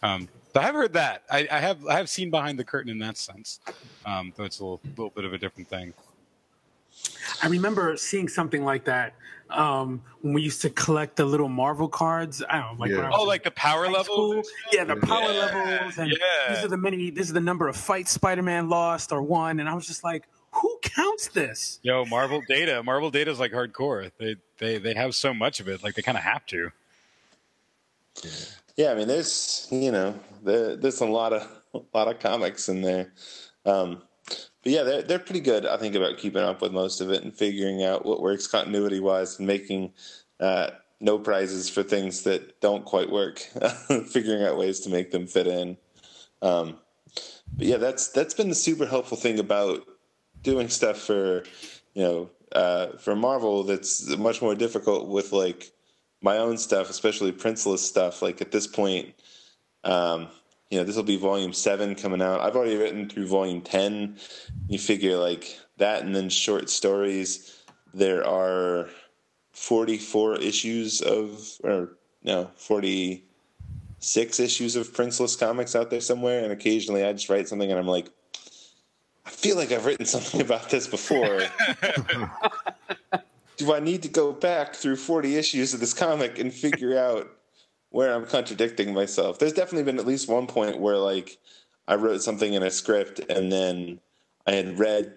Um 0.03 0.29
so 0.53 0.61
i 0.61 0.65
have 0.65 0.75
heard 0.75 0.93
that. 0.95 1.23
I, 1.31 1.49
I 1.51 1.61
have 1.61 1.87
i 1.87 1.97
have 1.97 2.09
seen 2.09 2.31
behind 2.31 2.59
the 2.59 2.65
curtain 2.65 2.91
in 2.91 2.99
that 2.99 3.17
sense. 3.17 3.61
Um 4.05 4.33
though 4.37 4.45
it's 4.45 4.61
a 4.61 4.65
little, 4.65 4.81
little 4.97 5.11
bit 5.11 5.25
of 5.25 5.33
a 5.33 5.39
different 5.39 5.69
thing 5.69 5.95
I 7.43 7.49
remember 7.49 7.97
seeing 7.97 8.29
something 8.29 8.65
like 8.65 8.85
that 8.85 9.15
um, 9.51 10.03
when 10.23 10.35
we 10.35 10.43
used 10.43 10.63
to 10.63 10.71
collect 10.71 11.17
the 11.17 11.25
little 11.25 11.49
Marvel 11.49 11.89
cards. 11.89 12.43
I 12.49 12.59
don't 12.61 12.79
know, 12.79 12.85
like 12.85 12.91
when 12.91 13.05
I 13.05 13.11
oh 13.15 13.25
like 13.25 13.45
the 13.45 13.51
power 13.51 13.87
high 13.87 13.93
level 13.93 14.43
school. 14.43 14.43
Yeah, 14.73 14.85
the 14.85 14.97
power 14.97 15.33
Yeah, 15.33 15.51
levels, 15.55 15.99
and 15.99 16.11
yeah. 16.11 16.55
these 16.55 16.65
are 16.65 16.69
the 16.69 16.77
many. 16.77 17.11
This 17.11 17.27
is 17.29 17.33
the 17.33 17.41
number 17.41 17.69
of 17.69 17.77
fights 17.77 18.11
Spider-Man 18.13 18.69
lost 18.69 19.13
or 19.13 19.23
won, 19.23 19.61
and 19.61 19.69
I 19.69 19.75
was 19.75 19.87
just 19.87 20.03
like, 20.05 20.25
who 20.53 20.79
counts 20.83 21.29
this? 21.29 21.79
yo 21.83 22.05
marvel 22.07 22.41
data 22.49 22.83
marvel 22.83 23.11
data 23.11 23.31
is 23.31 23.39
like 23.39 23.53
hardcore 23.53 24.11
they 24.19 24.37
they 24.59 24.79
they 24.79 24.95
have 24.95 25.15
so 25.15 25.35
much 25.35 25.61
of 25.61 25.69
it 25.69 25.83
like 25.83 25.95
they 25.95 26.01
kind 26.03 26.17
of 26.17 26.25
have 26.25 26.47
to 26.47 26.71
Yeah, 28.77 28.93
I 28.93 28.95
mean, 28.95 29.09
there's 29.09 29.69
you 29.71 29.91
know, 29.93 30.19
there, 30.43 30.77
there's 30.77 31.01
a 31.01 31.07
lot 31.07 31.33
of 31.33 31.43
a 31.75 31.81
lot 31.97 32.09
of 32.09 32.19
comics 32.21 32.69
in 32.69 32.81
there, 32.83 33.13
um, 33.65 34.03
but 34.67 34.73
yeah, 34.73 34.83
they're 34.83 35.03
they're 35.03 35.19
pretty 35.21 35.39
good. 35.39 35.65
I 35.65 35.77
think 35.77 35.95
about 35.95 36.19
keeping 36.19 36.43
up 36.43 36.61
with 36.61 36.73
most 36.73 37.01
of 37.01 37.09
it 37.13 37.23
and 37.23 37.33
figuring 37.33 37.85
out 37.85 38.05
what 38.05 38.21
works 38.21 38.49
continuity 38.49 38.99
wise 38.99 39.39
and 39.39 39.47
making 39.47 39.93
uh, 40.41 40.71
no 41.01 41.21
prizes 41.21 41.71
for 41.71 41.85
things 41.85 42.25
that 42.25 42.61
don't 42.61 42.85
quite 42.85 43.09
work, 43.09 43.39
figuring 44.09 44.43
out 44.43 44.59
ways 44.59 44.81
to 44.81 44.91
make 44.91 45.13
them 45.13 45.29
fit 45.29 45.47
in. 45.47 45.77
Um, 46.43 46.79
but 47.57 47.69
yeah, 47.69 47.77
that's 47.77 48.09
that's 48.09 48.35
been 48.35 48.49
the 48.49 48.57
super 48.57 48.87
helpful 48.87 49.17
thing 49.17 49.39
about 49.39 49.87
doing 50.43 50.69
stuff 50.69 50.99
for 50.99 51.45
you 51.95 52.03
know 52.03 52.31
uh, 52.51 52.89
for 52.99 53.15
Marvel. 53.15 53.63
That's 53.63 54.17
much 54.17 54.43
more 54.43 54.57
difficult 54.57 55.07
with 55.07 55.31
like 55.31 55.71
my 56.23 56.39
own 56.39 56.59
stuff, 56.59 56.91
especially 56.91 57.31
Princeless 57.31 57.85
stuff. 57.85 58.21
Like 58.21 58.41
at 58.41 58.51
this 58.51 58.67
point, 58.67 59.15
um, 59.85 60.27
you 60.71 60.79
know, 60.79 60.85
this 60.85 60.97
will 60.97 61.03
be 61.03 61.17
volume 61.17 61.53
seven 61.53 61.95
coming 61.95 62.21
out. 62.21 62.41
I've 62.41 62.57
already 62.57 62.77
written 62.77 63.09
through 63.09 63.29
volume 63.29 63.61
ten. 63.61 64.17
You 64.69 64.79
figure 64.79 65.17
like 65.17 65.59
that, 65.77 66.03
and 66.03 66.15
then 66.15 66.29
short 66.29 66.69
stories. 66.71 67.63
There 67.95 68.27
are 68.27 68.89
forty-four 69.53 70.37
issues 70.37 71.01
of, 71.01 71.49
or 71.63 71.97
no, 72.25 72.51
forty 72.57 73.27
six 73.99 74.39
issues 74.39 74.77
of 74.77 74.93
Princeless 74.93 75.39
comics 75.39 75.75
out 75.75 75.91
there 75.91 76.01
somewhere, 76.01 76.43
and 76.43 76.53
occasionally 76.53 77.05
I 77.05 77.13
just 77.13 77.29
write 77.29 77.49
something 77.49 77.71
and 77.71 77.79
I'm 77.79 77.87
like, 77.87 78.09
I 79.25 79.31
feel 79.31 79.57
like 79.57 79.73
I've 79.73 79.85
written 79.85 80.07
something 80.15 80.41
about 80.41 80.71
this 80.71 80.87
before. 80.87 81.41
Do 83.57 83.73
I 83.73 83.81
need 83.81 84.03
to 84.03 84.09
go 84.09 84.33
back 84.33 84.75
through 84.75 84.97
40 84.97 85.37
issues 85.37 85.73
of 85.73 85.81
this 85.81 85.95
comic 85.95 86.39
and 86.39 86.53
figure 86.53 86.99
out 86.99 87.36
where 87.97 88.15
I'm 88.15 88.27
contradicting 88.27 88.93
myself? 88.93 89.39
There's 89.39 89.55
definitely 89.55 89.85
been 89.85 89.99
at 89.99 90.07
least 90.07 90.29
one 90.29 90.47
point 90.47 90.79
where 90.79 90.99
like 90.99 91.39
I 91.89 91.95
wrote 91.95 92.21
something 92.21 92.53
in 92.53 92.63
a 92.63 92.71
script 92.71 93.21
and 93.31 93.51
then 93.51 94.01
I 94.47 94.53
had 94.53 94.79
read 94.79 95.15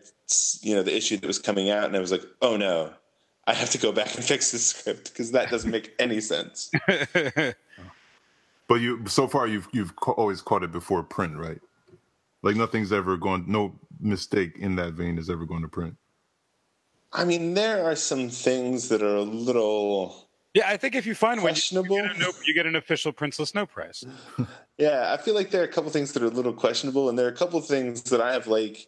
you 0.61 0.75
know 0.75 0.83
the 0.83 0.95
issue 0.95 1.17
that 1.17 1.27
was 1.27 1.39
coming 1.39 1.69
out 1.69 1.83
and 1.85 1.95
I 1.95 1.99
was 1.99 2.11
like, 2.11 2.23
"Oh 2.41 2.55
no. 2.55 2.93
I 3.45 3.53
have 3.53 3.71
to 3.71 3.77
go 3.77 3.91
back 3.91 4.15
and 4.15 4.23
fix 4.33 4.51
this 4.51 4.67
script 4.67 5.11
because 5.11 5.31
that 5.31 5.49
doesn't 5.51 5.69
make 5.69 5.93
any 5.99 6.21
sense." 6.21 6.71
But 8.69 8.81
you, 8.81 9.03
so 9.07 9.27
far, 9.27 9.47
you've 9.47 9.67
you've 9.73 9.95
ca- 9.95 10.11
always 10.11 10.41
caught 10.43 10.61
it 10.61 10.71
before 10.71 11.01
print, 11.01 11.35
right? 11.35 11.59
Like 12.43 12.55
nothing's 12.55 12.93
ever 12.93 13.17
gone, 13.17 13.45
no 13.47 13.73
mistake 13.99 14.57
in 14.59 14.75
that 14.75 14.93
vein 14.93 15.17
is 15.17 15.27
ever 15.27 15.43
going 15.43 15.63
to 15.63 15.67
print. 15.67 15.97
I 17.11 17.25
mean, 17.25 17.55
there 17.55 17.83
are 17.83 17.95
some 17.95 18.29
things 18.29 18.89
that 18.89 19.01
are 19.01 19.15
a 19.15 19.23
little 19.23 20.28
yeah 20.53 20.67
i 20.67 20.77
think 20.77 20.95
if 20.95 21.05
you 21.05 21.15
find 21.15 21.41
one 21.43 21.55
you, 21.55 21.61
you, 21.71 21.83
get 21.87 22.05
a 22.05 22.33
you 22.45 22.53
get 22.53 22.65
an 22.65 22.75
official 22.75 23.11
princeless 23.11 23.53
no 23.53 23.65
prize 23.65 24.05
Yeah, 24.79 25.13
I 25.13 25.21
feel 25.21 25.35
like 25.35 25.51
there 25.51 25.61
are 25.61 25.65
a 25.65 25.71
couple 25.71 25.91
things 25.91 26.13
that 26.13 26.23
are 26.23 26.27
a 26.27 26.29
little 26.29 26.53
questionable, 26.53 27.09
and 27.09 27.19
there 27.19 27.25
are 27.25 27.31
a 27.31 27.35
couple 27.35 27.59
things 27.59 28.01
that 28.03 28.21
I 28.21 28.31
have 28.31 28.47
like 28.47 28.87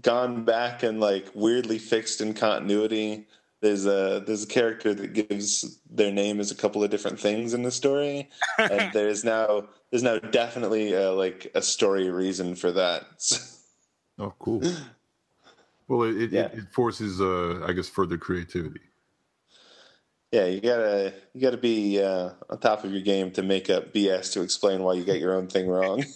gone 0.00 0.44
back 0.44 0.82
and 0.82 0.98
like 0.98 1.28
weirdly 1.32 1.78
fixed 1.78 2.20
in 2.20 2.34
continuity. 2.34 3.28
There's 3.60 3.86
a 3.86 4.24
there's 4.26 4.42
a 4.42 4.48
character 4.48 4.92
that 4.92 5.12
gives 5.12 5.78
their 5.88 6.10
name 6.10 6.40
as 6.40 6.50
a 6.50 6.56
couple 6.56 6.82
of 6.82 6.90
different 6.90 7.20
things 7.20 7.54
in 7.54 7.62
the 7.62 7.70
story, 7.70 8.30
and 8.58 8.92
there's 8.92 9.22
now 9.22 9.68
there's 9.90 10.02
now 10.02 10.18
definitely 10.18 10.96
uh 10.96 11.12
like 11.12 11.52
a 11.54 11.62
story 11.62 12.10
reason 12.10 12.56
for 12.56 12.72
that. 12.72 13.04
Oh, 14.18 14.34
cool. 14.40 14.62
Well, 15.88 16.04
it 16.04 16.16
it, 16.16 16.32
Yeah. 16.32 16.46
it, 16.46 16.54
it 16.54 16.72
forces, 16.72 17.20
uh, 17.20 17.64
I 17.66 17.72
guess, 17.72 17.88
further 17.88 18.16
creativity. 18.16 18.80
Yeah, 20.32 20.46
you 20.46 20.60
gotta 20.60 21.12
you 21.34 21.40
gotta 21.40 21.56
be 21.56 22.02
uh, 22.02 22.30
on 22.50 22.58
top 22.58 22.84
of 22.84 22.92
your 22.92 23.02
game 23.02 23.30
to 23.32 23.42
make 23.42 23.70
up 23.70 23.92
BS 23.92 24.32
to 24.32 24.42
explain 24.42 24.82
why 24.82 24.94
you 24.94 25.04
got 25.04 25.20
your 25.20 25.34
own 25.34 25.46
thing 25.46 25.68
wrong. 25.68 26.04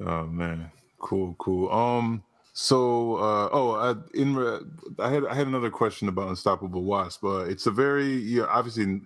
Oh 0.00 0.26
man, 0.26 0.70
cool, 0.98 1.34
cool. 1.38 1.70
Um, 1.72 2.22
so 2.52 3.16
uh, 3.16 3.48
oh, 3.52 3.72
I, 3.74 3.94
in 4.16 4.36
re- 4.36 4.60
I 4.98 5.10
had 5.10 5.26
I 5.26 5.34
had 5.34 5.46
another 5.46 5.70
question 5.70 6.08
about 6.08 6.28
Unstoppable 6.28 6.84
Wasp. 6.84 7.24
Uh, 7.24 7.40
it's 7.40 7.66
a 7.66 7.70
very 7.70 8.14
yeah, 8.14 8.44
obviously 8.44 9.00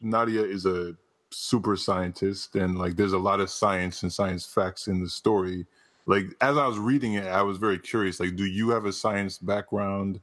Nadia 0.00 0.42
is 0.42 0.66
a 0.66 0.96
super 1.30 1.76
scientist, 1.76 2.56
and 2.56 2.78
like 2.78 2.96
there's 2.96 3.12
a 3.12 3.18
lot 3.18 3.40
of 3.40 3.50
science 3.50 4.02
and 4.02 4.12
science 4.12 4.44
facts 4.44 4.88
in 4.88 5.02
the 5.02 5.08
story. 5.08 5.66
Like 6.06 6.26
as 6.40 6.56
I 6.56 6.66
was 6.66 6.78
reading 6.78 7.14
it, 7.14 7.26
I 7.26 7.42
was 7.42 7.58
very 7.58 7.78
curious. 7.78 8.20
Like, 8.20 8.36
do 8.36 8.44
you 8.44 8.70
have 8.70 8.84
a 8.84 8.92
science 8.92 9.38
background? 9.38 10.20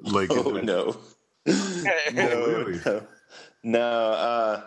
Like, 0.00 0.30
oh 0.30 0.52
that- 0.52 0.64
no. 0.64 0.96
no, 2.12 2.46
really? 2.46 2.80
no, 2.84 3.06
no. 3.62 3.80
Uh, 3.80 4.62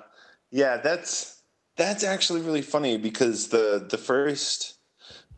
yeah, 0.51 0.77
that's 0.77 1.43
that's 1.75 2.03
actually 2.03 2.41
really 2.41 2.61
funny 2.61 2.97
because 2.97 3.49
the 3.49 3.85
the 3.89 3.97
first 3.97 4.77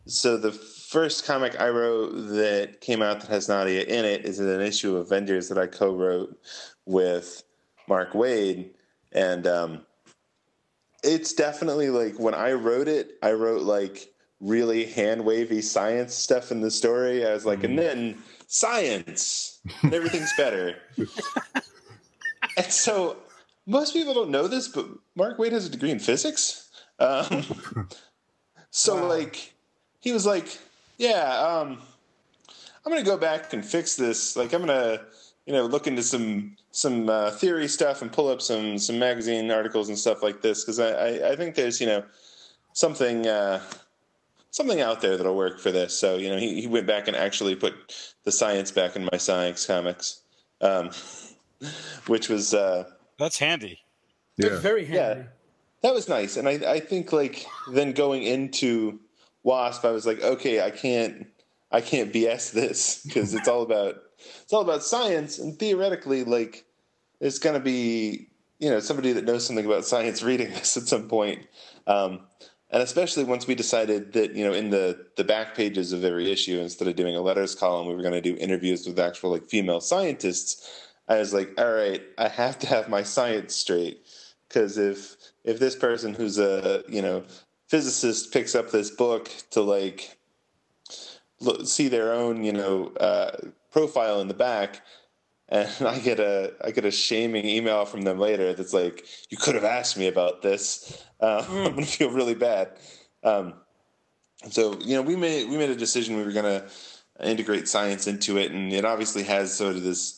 so 0.06 0.36
the 0.36 0.52
first 0.52 1.24
comic 1.24 1.60
I 1.60 1.68
wrote 1.68 2.10
that 2.30 2.80
came 2.80 3.02
out 3.02 3.20
that 3.20 3.30
has 3.30 3.48
Nadia 3.48 3.82
in 3.82 4.04
it 4.04 4.24
is 4.24 4.40
an 4.40 4.60
issue 4.60 4.96
of 4.96 5.06
Avengers 5.06 5.48
that 5.48 5.58
I 5.58 5.66
co-wrote 5.66 6.36
with 6.86 7.44
Mark 7.88 8.12
Waid, 8.12 8.70
and 9.12 9.46
um, 9.46 9.86
it's 11.04 11.32
definitely 11.32 11.90
like 11.90 12.18
when 12.18 12.34
I 12.34 12.52
wrote 12.52 12.88
it, 12.88 13.18
I 13.22 13.32
wrote 13.32 13.62
like 13.62 14.09
really 14.40 14.86
hand 14.86 15.24
wavy 15.24 15.62
science 15.62 16.14
stuff 16.14 16.50
in 16.50 16.60
the 16.60 16.70
story. 16.70 17.26
I 17.26 17.32
was 17.34 17.46
like, 17.46 17.62
and 17.64 17.78
then 17.78 18.18
science, 18.46 19.60
and 19.82 19.94
everything's 19.94 20.32
better. 20.36 20.76
and 22.56 22.66
so 22.66 23.16
most 23.66 23.92
people 23.92 24.14
don't 24.14 24.30
know 24.30 24.48
this, 24.48 24.68
but 24.68 24.86
Mark 25.14 25.38
Waid 25.38 25.52
has 25.52 25.66
a 25.66 25.70
degree 25.70 25.90
in 25.90 25.98
physics. 25.98 26.70
Um, 26.98 27.44
so 28.70 29.06
like 29.06 29.52
he 30.00 30.12
was 30.12 30.26
like, 30.26 30.58
yeah, 30.98 31.38
um, 31.40 31.78
I'm 32.84 32.92
gonna 32.92 33.04
go 33.04 33.16
back 33.16 33.52
and 33.52 33.64
fix 33.64 33.96
this. 33.96 34.36
Like 34.36 34.52
I'm 34.52 34.60
gonna, 34.60 35.02
you 35.46 35.52
know, 35.52 35.66
look 35.66 35.86
into 35.86 36.02
some 36.02 36.56
some 36.72 37.08
uh, 37.08 37.30
theory 37.32 37.68
stuff 37.68 38.02
and 38.02 38.12
pull 38.12 38.28
up 38.28 38.40
some 38.40 38.78
some 38.78 38.98
magazine 38.98 39.50
articles 39.50 39.88
and 39.88 39.98
stuff 39.98 40.22
like 40.22 40.42
this 40.42 40.64
because 40.64 40.78
I, 40.80 40.90
I 40.90 41.30
I 41.32 41.36
think 41.36 41.54
there's 41.54 41.80
you 41.80 41.86
know 41.86 42.04
something 42.72 43.26
uh, 43.26 43.62
something 44.50 44.80
out 44.80 45.00
there 45.00 45.16
that'll 45.16 45.36
work 45.36 45.60
for 45.60 45.70
this. 45.70 45.96
So 45.96 46.16
you 46.16 46.30
know 46.30 46.36
he 46.36 46.62
he 46.62 46.66
went 46.66 46.86
back 46.86 47.08
and 47.08 47.16
actually 47.16 47.54
put 47.54 47.74
the 48.24 48.32
science 48.32 48.70
back 48.70 48.96
in 48.96 49.08
my 49.10 49.18
science 49.18 49.66
comics, 49.66 50.22
um, 50.60 50.90
which 52.06 52.28
was 52.28 52.54
uh, 52.54 52.84
that's 53.18 53.38
handy 53.38 53.80
yeah. 54.40 54.58
Very 54.58 54.84
handy. 54.84 55.20
yeah. 55.20 55.26
that 55.82 55.94
was 55.94 56.08
nice. 56.08 56.36
And 56.36 56.48
I, 56.48 56.52
I 56.52 56.80
think 56.80 57.12
like 57.12 57.46
then 57.72 57.92
going 57.92 58.22
into 58.22 59.00
Wasp, 59.42 59.84
I 59.84 59.90
was 59.90 60.06
like, 60.06 60.22
okay, 60.22 60.62
I 60.62 60.70
can't, 60.70 61.26
I 61.70 61.80
can't 61.80 62.12
BS 62.12 62.52
this 62.52 63.02
because 63.06 63.34
it's 63.34 63.48
all 63.48 63.62
about, 63.62 63.96
it's 64.42 64.52
all 64.52 64.62
about 64.62 64.82
science. 64.82 65.38
And 65.38 65.58
theoretically, 65.58 66.24
like, 66.24 66.64
there's 67.20 67.38
going 67.38 67.54
to 67.54 67.60
be, 67.60 68.28
you 68.58 68.70
know, 68.70 68.80
somebody 68.80 69.12
that 69.12 69.24
knows 69.24 69.46
something 69.46 69.66
about 69.66 69.84
science 69.84 70.22
reading 70.22 70.50
this 70.50 70.76
at 70.76 70.84
some 70.84 71.08
point. 71.08 71.46
Um, 71.86 72.20
and 72.72 72.82
especially 72.82 73.24
once 73.24 73.46
we 73.46 73.54
decided 73.54 74.12
that 74.12 74.34
you 74.34 74.44
know 74.44 74.52
in 74.52 74.70
the 74.70 75.06
the 75.16 75.24
back 75.24 75.54
pages 75.54 75.92
of 75.92 76.04
every 76.04 76.30
issue 76.30 76.58
instead 76.58 76.88
of 76.88 76.96
doing 76.96 77.16
a 77.16 77.20
letters 77.20 77.54
column 77.54 77.86
we 77.86 77.94
were 77.94 78.02
going 78.02 78.14
to 78.14 78.20
do 78.20 78.36
interviews 78.36 78.86
with 78.86 78.98
actual 78.98 79.30
like 79.30 79.46
female 79.48 79.80
scientists. 79.80 80.86
I 81.08 81.18
was 81.18 81.34
like 81.34 81.50
all 81.58 81.72
right 81.72 82.02
i 82.18 82.28
have 82.28 82.58
to 82.60 82.66
have 82.68 82.88
my 82.88 83.02
science 83.02 83.54
straight 83.54 84.06
because 84.48 84.78
if 84.78 85.16
if 85.44 85.58
this 85.58 85.76
person 85.76 86.14
who's 86.14 86.38
a 86.38 86.84
you 86.88 87.02
know 87.02 87.24
physicist 87.68 88.32
picks 88.32 88.54
up 88.54 88.70
this 88.70 88.90
book 88.90 89.30
to 89.50 89.60
like 89.60 90.18
look, 91.40 91.66
see 91.66 91.88
their 91.88 92.12
own 92.12 92.44
you 92.44 92.52
know 92.52 92.88
uh, 93.00 93.36
profile 93.70 94.20
in 94.20 94.28
the 94.28 94.34
back 94.34 94.82
and 95.50 95.68
I 95.86 95.98
get 95.98 96.20
a 96.20 96.52
I 96.64 96.70
get 96.70 96.84
a 96.84 96.90
shaming 96.90 97.46
email 97.46 97.84
from 97.84 98.02
them 98.02 98.18
later 98.18 98.52
that's 98.52 98.72
like, 98.72 99.04
"You 99.28 99.36
could 99.36 99.54
have 99.54 99.64
asked 99.64 99.96
me 99.96 100.08
about 100.08 100.42
this." 100.42 101.04
Uh, 101.20 101.42
mm. 101.44 101.66
I'm 101.66 101.74
gonna 101.74 101.86
feel 101.86 102.10
really 102.10 102.34
bad. 102.34 102.78
Um, 103.22 103.54
so 104.50 104.78
you 104.80 104.94
know, 104.94 105.02
we 105.02 105.16
made 105.16 105.48
we 105.50 105.56
made 105.56 105.70
a 105.70 105.76
decision 105.76 106.16
we 106.16 106.24
were 106.24 106.32
gonna 106.32 106.66
integrate 107.22 107.68
science 107.68 108.06
into 108.06 108.38
it, 108.38 108.52
and 108.52 108.72
it 108.72 108.84
obviously 108.84 109.22
has 109.24 109.52
sort 109.52 109.76
of 109.76 109.82
this 109.82 110.16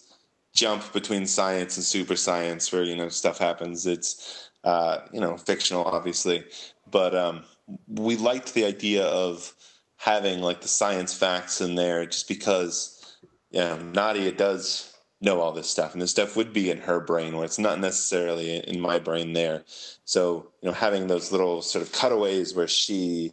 jump 0.55 0.93
between 0.93 1.27
science 1.27 1.77
and 1.77 1.85
super 1.85 2.15
science 2.15 2.71
where 2.73 2.85
you 2.85 2.97
know 2.97 3.09
stuff 3.09 3.39
happens. 3.39 3.87
It's 3.87 4.51
uh, 4.65 4.99
you 5.13 5.21
know 5.21 5.37
fictional, 5.37 5.85
obviously, 5.85 6.45
but 6.91 7.15
um, 7.15 7.45
we 7.89 8.17
liked 8.17 8.55
the 8.55 8.65
idea 8.65 9.05
of 9.05 9.55
having 9.97 10.41
like 10.41 10.61
the 10.61 10.69
science 10.69 11.15
facts 11.15 11.61
in 11.61 11.75
there, 11.75 12.05
just 12.07 12.29
because 12.29 13.17
you 13.51 13.61
know, 13.61 13.77
Nadia 13.77 14.33
does 14.33 14.92
know 15.23 15.41
all 15.41 15.53
this 15.53 15.71
stuff 15.71 15.93
and 15.93 16.03
this 16.03 16.11
stuff 16.11 16.37
would 16.37 16.53
be 16.53 16.71
in 16.71 16.79
her 16.79 17.01
brain 17.01 17.37
where 17.37 17.45
it's 17.45 17.59
not 17.59 17.79
necessarily 17.79 18.57
in 18.57 18.81
my 18.81 18.99
brain 18.99 19.33
there. 19.33 19.63
So 20.05 20.51
you 20.61 20.69
know 20.69 20.75
having 20.75 21.07
those 21.07 21.33
little 21.33 21.63
sort 21.63 21.85
of 21.85 21.93
cutaways 21.93 22.55
where 22.55 22.69
she 22.69 23.33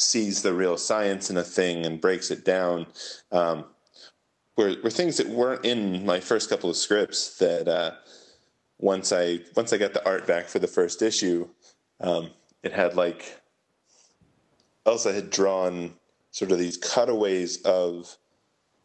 sees 0.00 0.42
the 0.42 0.54
real 0.54 0.76
science 0.76 1.30
in 1.30 1.36
a 1.36 1.44
thing 1.44 1.84
and 1.84 2.00
breaks 2.00 2.30
it 2.30 2.44
down 2.44 2.86
um, 3.32 3.64
were, 4.56 4.76
were 4.82 4.90
things 4.90 5.18
that 5.18 5.28
weren't 5.28 5.64
in 5.64 6.04
my 6.06 6.20
first 6.20 6.48
couple 6.48 6.70
of 6.70 6.76
scripts 6.76 7.36
that 7.38 7.68
uh, 7.68 7.92
once 8.78 9.12
i 9.12 9.38
once 9.56 9.72
i 9.72 9.76
got 9.76 9.92
the 9.92 10.04
art 10.06 10.26
back 10.26 10.48
for 10.48 10.58
the 10.58 10.66
first 10.66 11.02
issue 11.02 11.46
um, 12.00 12.30
it 12.62 12.72
had 12.72 12.96
like 12.96 13.40
elsa 14.86 15.12
had 15.12 15.28
drawn 15.30 15.92
sort 16.30 16.50
of 16.50 16.58
these 16.58 16.78
cutaways 16.78 17.60
of 17.62 18.16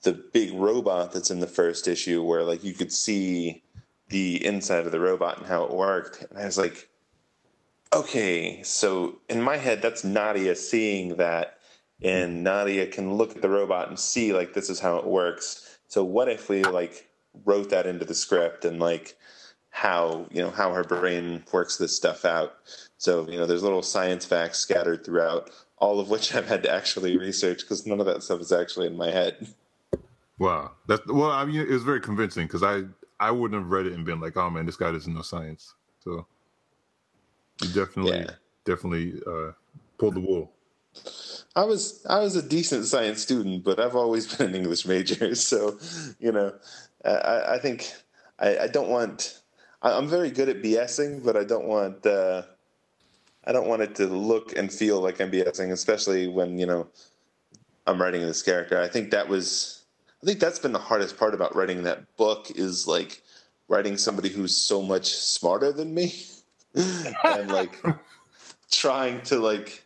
the 0.06 0.14
big 0.14 0.53
robot 0.53 1.11
that's 1.11 1.32
in 1.32 1.40
the 1.41 1.48
first 1.48 1.88
issue 1.88 2.23
where 2.23 2.44
like 2.44 2.64
you 2.64 2.73
could 2.73 2.94
see 2.94 3.64
the 4.10 4.44
inside 4.45 4.86
of 4.86 4.91
the 4.91 4.99
robot 4.99 5.40
and 5.40 5.48
how 5.48 5.64
it 5.65 5.72
worked. 5.72 6.22
And 6.30 6.40
i 6.40 6.45
was 6.45 6.57
like 6.57 6.88
okay 7.91 8.61
so 8.64 9.18
in 9.30 9.41
my 9.41 9.57
head 9.57 9.82
that's 9.82 10.03
nadia 10.06 10.56
seeing 10.56 11.18
that. 11.18 11.57
And 12.02 12.44
nadia 12.44 12.88
can 12.88 13.15
look 13.15 13.36
at 13.36 13.41
the 13.41 13.49
robot 13.49 13.90
and 13.90 13.99
see 13.99 14.32
like 14.32 14.53
this 14.53 14.69
is 14.69 14.80
how 14.80 14.98
it 14.98 15.07
works. 15.07 15.80
So 15.88 16.03
what 16.03 16.30
if 16.30 16.49
we 16.49 16.64
like 16.64 17.10
wrote 17.44 17.69
that 17.72 17.88
into 17.88 18.06
the 18.06 18.15
script 18.15 18.64
and 18.64 18.80
like 18.80 19.18
how 19.72 20.27
you 20.32 20.41
know 20.41 20.52
how 20.52 20.72
her 20.72 20.84
brain 20.84 21.44
works 21.52 21.77
this 21.77 21.95
stuff 21.95 22.26
out? 22.26 22.57
So 22.99 23.27
you 23.27 23.38
know 23.38 23.48
there's 23.48 23.64
little 23.64 23.82
science 23.82 24.23
facts 24.23 24.60
scattered 24.60 25.03
throughout 25.03 25.49
all 25.77 25.99
of 25.99 26.10
which 26.10 26.34
i've 26.36 26.48
had 26.48 26.64
to 26.64 26.72
actually 26.72 27.18
research 27.18 27.61
because 27.61 27.86
none 27.86 27.99
of 27.99 28.06
that 28.06 28.23
stuff 28.23 28.40
is 28.40 28.52
actually 28.52 28.88
in 28.88 28.95
my 28.95 29.11
head 29.11 29.48
Wow, 30.37 30.71
that's 30.87 31.05
well. 31.07 31.31
I 31.31 31.45
mean, 31.45 31.61
it 31.61 31.69
was 31.69 31.83
very 31.83 32.01
convincing 32.01 32.45
because 32.45 32.63
I 32.63 32.83
I 33.19 33.31
wouldn't 33.31 33.59
have 33.61 33.71
read 33.71 33.85
it 33.85 33.93
and 33.93 34.05
been 34.05 34.19
like, 34.19 34.35
oh 34.35 34.49
man, 34.49 34.65
this 34.65 34.75
guy 34.75 34.91
doesn't 34.91 35.13
know 35.13 35.21
science. 35.21 35.75
So 36.03 36.25
you 37.61 37.69
definitely 37.69 38.19
yeah. 38.19 38.31
definitely 38.65 39.21
uh, 39.25 39.51
pulled 39.97 40.15
the 40.15 40.19
wool. 40.19 40.51
I 41.55 41.63
was 41.63 42.05
I 42.09 42.19
was 42.19 42.35
a 42.35 42.41
decent 42.41 42.85
science 42.85 43.21
student, 43.21 43.63
but 43.63 43.79
I've 43.79 43.95
always 43.95 44.27
been 44.35 44.49
an 44.49 44.55
English 44.55 44.85
major, 44.85 45.35
so 45.35 45.79
you 46.19 46.31
know, 46.31 46.53
I, 47.03 47.55
I 47.55 47.59
think 47.59 47.91
I, 48.39 48.57
I, 48.59 48.67
don't 48.67 48.89
want. 48.89 49.39
I'm 49.81 50.07
very 50.07 50.31
good 50.31 50.49
at 50.49 50.61
BSing, 50.61 51.23
but 51.23 51.37
I 51.37 51.43
don't 51.43 51.65
want. 51.65 52.05
Uh, 52.05 52.43
I 53.45 53.51
don't 53.51 53.67
want 53.67 53.83
it 53.83 53.95
to 53.95 54.07
look 54.07 54.57
and 54.57 54.71
feel 54.73 54.99
like 54.99 55.21
I'm 55.21 55.31
BSing, 55.31 55.71
especially 55.71 56.27
when 56.27 56.57
you 56.57 56.65
know 56.65 56.87
I'm 57.87 58.01
writing 58.01 58.21
this 58.21 58.41
character. 58.41 58.81
I 58.81 58.87
think 58.89 59.11
that 59.11 59.29
was 59.29 59.84
I 60.21 60.25
think 60.25 60.39
that's 60.39 60.59
been 60.59 60.71
the 60.71 60.79
hardest 60.79 61.17
part 61.17 61.33
about 61.33 61.55
writing 61.55 61.83
that 61.83 62.17
book 62.17 62.47
is 62.49 62.87
like 62.87 63.21
writing 63.67 63.97
somebody 63.97 64.29
who's 64.29 64.55
so 64.55 64.81
much 64.81 65.13
smarter 65.13 65.71
than 65.71 65.93
me 65.93 66.13
and 66.75 67.51
like 67.51 67.83
trying 68.71 69.21
to 69.23 69.37
like 69.37 69.83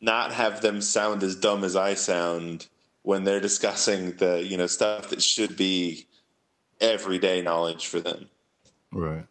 not 0.00 0.32
have 0.32 0.60
them 0.60 0.80
sound 0.80 1.22
as 1.22 1.36
dumb 1.36 1.64
as 1.64 1.74
I 1.74 1.94
sound 1.94 2.66
when 3.02 3.24
they're 3.24 3.40
discussing 3.40 4.12
the, 4.12 4.44
you 4.44 4.56
know, 4.56 4.66
stuff 4.66 5.10
that 5.10 5.22
should 5.22 5.56
be 5.56 6.06
everyday 6.80 7.42
knowledge 7.42 7.86
for 7.86 8.00
them. 8.00 8.28
Right. 8.92 9.26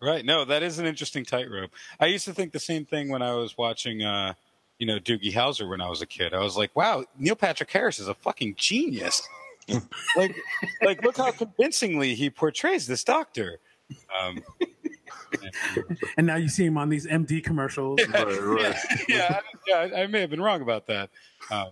Right. 0.00 0.24
No, 0.24 0.44
that 0.44 0.62
is 0.62 0.78
an 0.78 0.86
interesting 0.86 1.24
tightrope. 1.24 1.70
I 1.98 2.06
used 2.06 2.24
to 2.26 2.34
think 2.34 2.52
the 2.52 2.60
same 2.60 2.84
thing 2.84 3.08
when 3.08 3.22
I 3.22 3.32
was 3.34 3.56
watching 3.56 4.02
uh 4.02 4.34
you 4.78 4.86
know, 4.86 4.98
Doogie 4.98 5.32
Howser 5.32 5.68
when 5.68 5.80
I 5.80 5.88
was 5.88 6.02
a 6.02 6.06
kid. 6.06 6.34
I 6.34 6.40
was 6.40 6.56
like, 6.56 6.74
wow, 6.74 7.04
Neil 7.18 7.36
Patrick 7.36 7.70
Harris 7.70 7.98
is 7.98 8.08
a 8.08 8.14
fucking 8.14 8.54
genius. 8.56 9.26
like, 10.16 10.36
like 10.82 11.02
look 11.02 11.16
how 11.16 11.30
convincingly 11.30 12.14
he 12.14 12.30
portrays 12.30 12.86
this 12.86 13.04
doctor. 13.04 13.58
Um, 14.20 14.42
and 16.16 16.26
now 16.26 16.36
you 16.36 16.48
see 16.48 16.64
him 16.64 16.76
on 16.76 16.88
these 16.88 17.06
MD 17.06 17.42
commercials. 17.42 18.00
right, 18.08 18.26
right. 18.26 18.76
Yeah, 19.08 19.40
yeah, 19.68 19.86
yeah, 19.88 20.02
I 20.02 20.06
may 20.06 20.20
have 20.20 20.30
been 20.30 20.42
wrong 20.42 20.60
about 20.60 20.86
that, 20.86 21.10
um, 21.50 21.70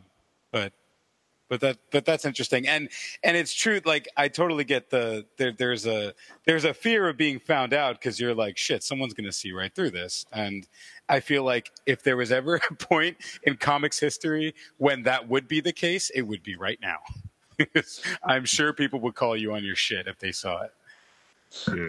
but 0.51 0.73
but 1.53 1.61
that 1.61 1.77
but 1.91 2.07
that's 2.07 2.24
interesting 2.24 2.66
and 2.66 2.89
and 3.23 3.37
it's 3.37 3.53
true 3.53 3.79
like 3.85 4.09
i 4.16 4.27
totally 4.27 4.65
get 4.65 4.89
the 4.89 5.27
there, 5.37 5.53
there's 5.53 5.85
a 5.87 6.15
there's 6.47 6.65
a 6.65 6.73
fear 6.73 7.07
of 7.11 7.19
being 7.19 7.39
found 7.39 7.74
out 7.74 7.97
because 7.97 8.19
you're 8.19 8.35
like 8.35 8.57
shit 8.57 8.83
someone's 8.83 9.12
gonna 9.12 9.31
see 9.31 9.53
right 9.53 9.74
through 9.74 9.91
this 9.91 10.24
and 10.33 10.66
i 11.12 11.20
feel 11.20 11.44
like 11.44 11.70
if 11.86 12.02
there 12.02 12.16
was 12.16 12.32
ever 12.32 12.56
a 12.70 12.74
point 12.74 13.16
in 13.44 13.56
comics 13.56 13.98
history 13.98 14.55
when 14.78 15.02
that 15.02 15.28
would 15.28 15.47
be 15.47 15.60
the 15.60 15.72
case 15.72 16.10
it 16.10 16.22
would 16.22 16.43
be 16.43 16.56
right 16.56 16.78
now 16.82 16.98
i'm 18.24 18.44
sure 18.44 18.72
people 18.72 19.01
would 19.01 19.14
call 19.14 19.36
you 19.36 19.52
on 19.52 19.64
your 19.64 19.76
shit 19.76 20.06
if 20.06 20.18
they 20.18 20.32
saw 20.32 20.62
it 20.62 20.72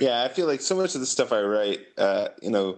yeah 0.02 0.24
i 0.24 0.28
feel 0.28 0.46
like 0.46 0.62
so 0.62 0.76
much 0.76 0.94
of 0.94 1.02
the 1.02 1.08
stuff 1.08 1.32
i 1.32 1.42
write 1.42 1.80
uh, 1.98 2.28
you 2.42 2.52
know 2.52 2.78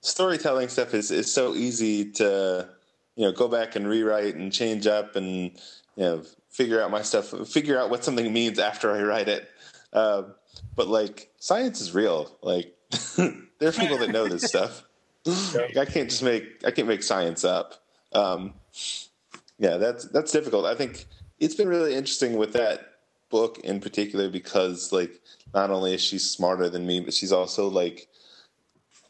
storytelling 0.00 0.68
stuff 0.68 0.94
is, 0.94 1.10
is 1.10 1.30
so 1.30 1.54
easy 1.54 2.10
to 2.10 2.68
you 3.16 3.24
know 3.24 3.32
go 3.32 3.48
back 3.48 3.76
and 3.76 3.86
rewrite 3.86 4.36
and 4.36 4.52
change 4.52 4.86
up 4.86 5.16
and 5.16 5.52
you 5.96 6.04
know 6.04 6.22
figure 6.50 6.82
out 6.82 6.90
my 6.90 7.02
stuff, 7.02 7.32
figure 7.48 7.78
out 7.78 7.90
what 7.90 8.04
something 8.04 8.30
means 8.32 8.58
after 8.58 8.92
I 8.92 9.02
write 9.02 9.28
it. 9.28 9.48
Uh, 9.92 10.24
but 10.76 10.88
like 10.88 11.30
science 11.38 11.80
is 11.80 11.94
real. 11.94 12.36
Like 12.42 12.76
there 13.16 13.68
are 13.68 13.72
people 13.72 13.98
that 13.98 14.10
know 14.10 14.28
this 14.28 14.42
stuff. 14.42 14.82
Like, 15.24 15.76
I 15.76 15.84
can't 15.84 16.10
just 16.10 16.22
make 16.22 16.64
I 16.64 16.70
can't 16.70 16.88
make 16.88 17.02
science 17.02 17.44
up. 17.44 17.82
Um, 18.12 18.54
yeah, 19.58 19.76
that's 19.76 20.06
that's 20.06 20.32
difficult. 20.32 20.66
I 20.66 20.74
think 20.74 21.06
it's 21.38 21.54
been 21.54 21.68
really 21.68 21.94
interesting 21.94 22.36
with 22.36 22.52
that 22.54 22.86
book 23.30 23.58
in 23.60 23.80
particular 23.80 24.28
because 24.28 24.92
like 24.92 25.20
not 25.54 25.70
only 25.70 25.94
is 25.94 26.02
she 26.02 26.18
smarter 26.18 26.68
than 26.68 26.86
me, 26.86 27.00
but 27.00 27.14
she's 27.14 27.32
also 27.32 27.68
like 27.68 28.08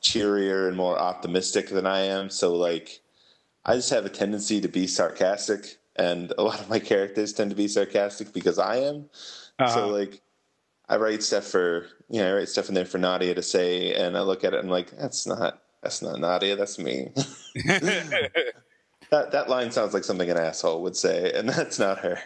cheerier 0.01 0.69
and 0.69 0.77
more 0.77 0.99
optimistic 0.99 1.69
than 1.69 1.87
I 1.87 2.01
am. 2.01 2.31
So 2.31 2.55
like 2.55 3.01
I 3.65 3.77
just 3.77 3.91
have 3.91 4.07
a 4.07 4.11
tendency 4.11 4.61
to 4.61 4.69
be 4.69 4.87
sarcastic 4.87 5.79
and 5.97 6.33
a 6.39 6.43
lot 6.43 6.61
of 6.61 6.71
my 6.71 6.79
characters 6.79 7.33
tend 7.33 7.51
to 7.51 7.57
be 7.57 7.69
sarcastic 7.69 8.33
because 8.33 8.59
I 8.59 8.77
am. 8.77 9.09
Uh-huh. 9.59 9.75
So 9.75 9.89
like, 9.89 10.23
I 10.89 10.97
write 10.97 11.23
stuff 11.23 11.45
for 11.45 11.87
you 12.09 12.21
know 12.21 12.31
I 12.31 12.39
write 12.39 12.49
stuff 12.49 12.69
in 12.69 12.75
there 12.75 12.85
for 12.85 12.99
Nadia 12.99 13.35
to 13.35 13.43
say, 13.43 13.95
and 13.95 14.17
I 14.17 14.23
look 14.23 14.43
at 14.43 14.55
it 14.55 14.59
and 14.59 14.67
I'm 14.67 14.73
like, 14.73 14.91
that's 14.91 15.27
not 15.27 15.63
that's 15.83 16.03
not 16.03 16.21
Nadia, 16.21 16.57
that's 16.57 16.79
me. 16.79 17.13
that 17.65 18.31
that 19.11 19.49
line 19.49 19.71
sounds 19.71 19.95
like 19.95 20.05
something 20.05 20.31
an 20.31 20.37
asshole 20.37 20.83
would 20.83 20.97
say, 20.97 21.33
and 21.33 21.49
that's 21.49 21.79
not 21.79 21.99
her. 21.99 22.21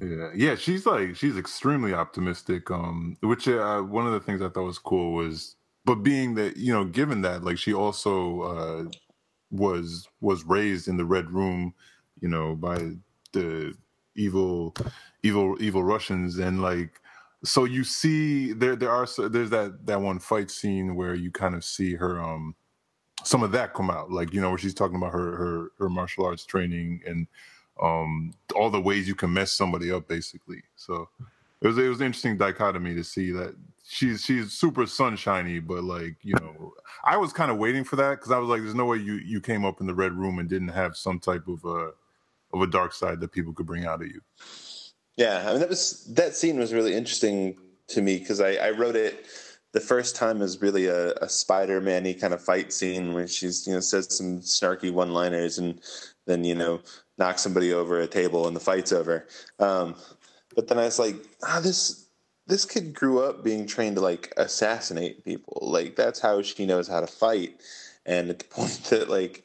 Yeah, 0.00 0.30
yeah, 0.34 0.54
she's 0.54 0.84
like 0.84 1.16
she's 1.16 1.38
extremely 1.38 1.94
optimistic. 1.94 2.70
Um, 2.70 3.16
which 3.20 3.48
uh, 3.48 3.80
one 3.80 4.06
of 4.06 4.12
the 4.12 4.20
things 4.20 4.42
I 4.42 4.48
thought 4.48 4.64
was 4.64 4.78
cool 4.78 5.14
was, 5.14 5.56
but 5.84 5.96
being 5.96 6.34
that 6.34 6.56
you 6.56 6.72
know, 6.72 6.84
given 6.84 7.22
that 7.22 7.44
like 7.44 7.58
she 7.58 7.72
also 7.72 8.40
uh, 8.42 8.84
was 9.50 10.08
was 10.20 10.44
raised 10.44 10.88
in 10.88 10.96
the 10.96 11.04
red 11.04 11.30
room 11.30 11.72
you 12.20 12.28
know 12.28 12.54
by 12.54 12.78
the 13.32 13.74
evil 14.16 14.74
evil 15.22 15.56
evil 15.60 15.84
russians 15.84 16.38
and 16.38 16.62
like 16.62 17.00
so 17.44 17.64
you 17.64 17.84
see 17.84 18.52
there 18.52 18.76
there 18.76 18.90
are 18.90 19.06
there's 19.28 19.50
that 19.50 19.86
that 19.86 20.00
one 20.00 20.18
fight 20.18 20.50
scene 20.50 20.94
where 20.96 21.14
you 21.14 21.30
kind 21.30 21.54
of 21.54 21.64
see 21.64 21.94
her 21.94 22.20
um 22.20 22.54
some 23.24 23.42
of 23.42 23.52
that 23.52 23.74
come 23.74 23.90
out 23.90 24.10
like 24.10 24.32
you 24.32 24.40
know 24.40 24.50
where 24.50 24.58
she's 24.58 24.74
talking 24.74 24.96
about 24.96 25.12
her 25.12 25.36
her 25.36 25.68
her 25.78 25.88
martial 25.88 26.26
arts 26.26 26.44
training 26.44 27.00
and 27.06 27.26
um 27.82 28.32
all 28.54 28.70
the 28.70 28.80
ways 28.80 29.08
you 29.08 29.14
can 29.14 29.32
mess 29.32 29.52
somebody 29.52 29.90
up 29.92 30.08
basically. 30.08 30.62
So 30.76 31.08
it 31.60 31.66
was 31.66 31.78
it 31.78 31.88
was 31.88 32.00
an 32.00 32.06
interesting 32.06 32.36
dichotomy 32.36 32.94
to 32.94 33.04
see 33.04 33.30
that 33.32 33.54
she's 33.86 34.22
she's 34.22 34.52
super 34.52 34.86
sunshiny 34.86 35.60
but 35.60 35.84
like 35.84 36.16
you 36.22 36.34
know 36.40 36.72
i 37.04 37.16
was 37.16 37.32
kind 37.32 37.50
of 37.50 37.58
waiting 37.58 37.84
for 37.84 37.96
that 37.96 38.12
because 38.12 38.30
i 38.30 38.38
was 38.38 38.48
like 38.48 38.62
there's 38.62 38.74
no 38.74 38.86
way 38.86 38.96
you 38.96 39.14
you 39.14 39.40
came 39.40 39.64
up 39.64 39.80
in 39.80 39.86
the 39.86 39.94
red 39.94 40.12
room 40.12 40.38
and 40.38 40.48
didn't 40.48 40.68
have 40.68 40.96
some 40.96 41.18
type 41.18 41.46
of 41.48 41.64
uh 41.64 41.90
of 42.52 42.62
a 42.62 42.66
dark 42.66 42.92
side 42.92 43.20
that 43.20 43.32
people 43.32 43.52
could 43.52 43.66
bring 43.66 43.84
out 43.84 44.00
of 44.00 44.08
you 44.08 44.20
Yeah, 45.16 45.44
I 45.46 45.52
mean 45.52 45.60
that 45.60 45.68
was 45.68 46.04
that 46.14 46.34
scene 46.34 46.58
was 46.58 46.72
really 46.72 46.94
interesting 46.94 47.56
to 47.88 48.02
me 48.02 48.18
because 48.18 48.40
I, 48.40 48.54
I 48.54 48.70
wrote 48.70 48.96
it 48.96 49.26
the 49.72 49.80
first 49.80 50.16
time 50.16 50.40
as 50.40 50.62
really 50.62 50.86
a, 50.86 51.12
a 51.14 51.28
Spider-Man-y 51.28 52.16
kind 52.20 52.32
of 52.32 52.42
fight 52.42 52.72
scene 52.72 53.12
where 53.12 53.26
she's 53.26 53.66
you 53.66 53.74
know 53.74 53.80
says 53.80 54.16
some 54.16 54.40
snarky 54.40 54.92
one-liners 54.92 55.58
and 55.58 55.80
then 56.26 56.44
you 56.44 56.54
know 56.54 56.80
knocks 57.18 57.42
somebody 57.42 57.72
over 57.72 58.00
a 58.00 58.06
table 58.06 58.46
and 58.46 58.56
the 58.56 58.60
fight's 58.60 58.92
over. 58.92 59.26
Um, 59.58 59.94
but 60.54 60.68
then 60.68 60.78
I 60.78 60.84
was 60.84 60.98
like, 60.98 61.16
ah, 61.44 61.60
this 61.62 62.08
this 62.46 62.64
kid 62.64 62.94
grew 62.94 63.22
up 63.22 63.42
being 63.42 63.66
trained 63.66 63.96
to 63.96 64.02
like 64.02 64.32
assassinate 64.36 65.24
people. 65.24 65.58
Like 65.62 65.96
that's 65.96 66.20
how 66.20 66.42
she 66.42 66.66
knows 66.66 66.88
how 66.88 67.00
to 67.00 67.06
fight. 67.06 67.60
And 68.06 68.30
at 68.30 68.38
the 68.40 68.44
point 68.50 68.84
that 68.90 69.08
like 69.08 69.44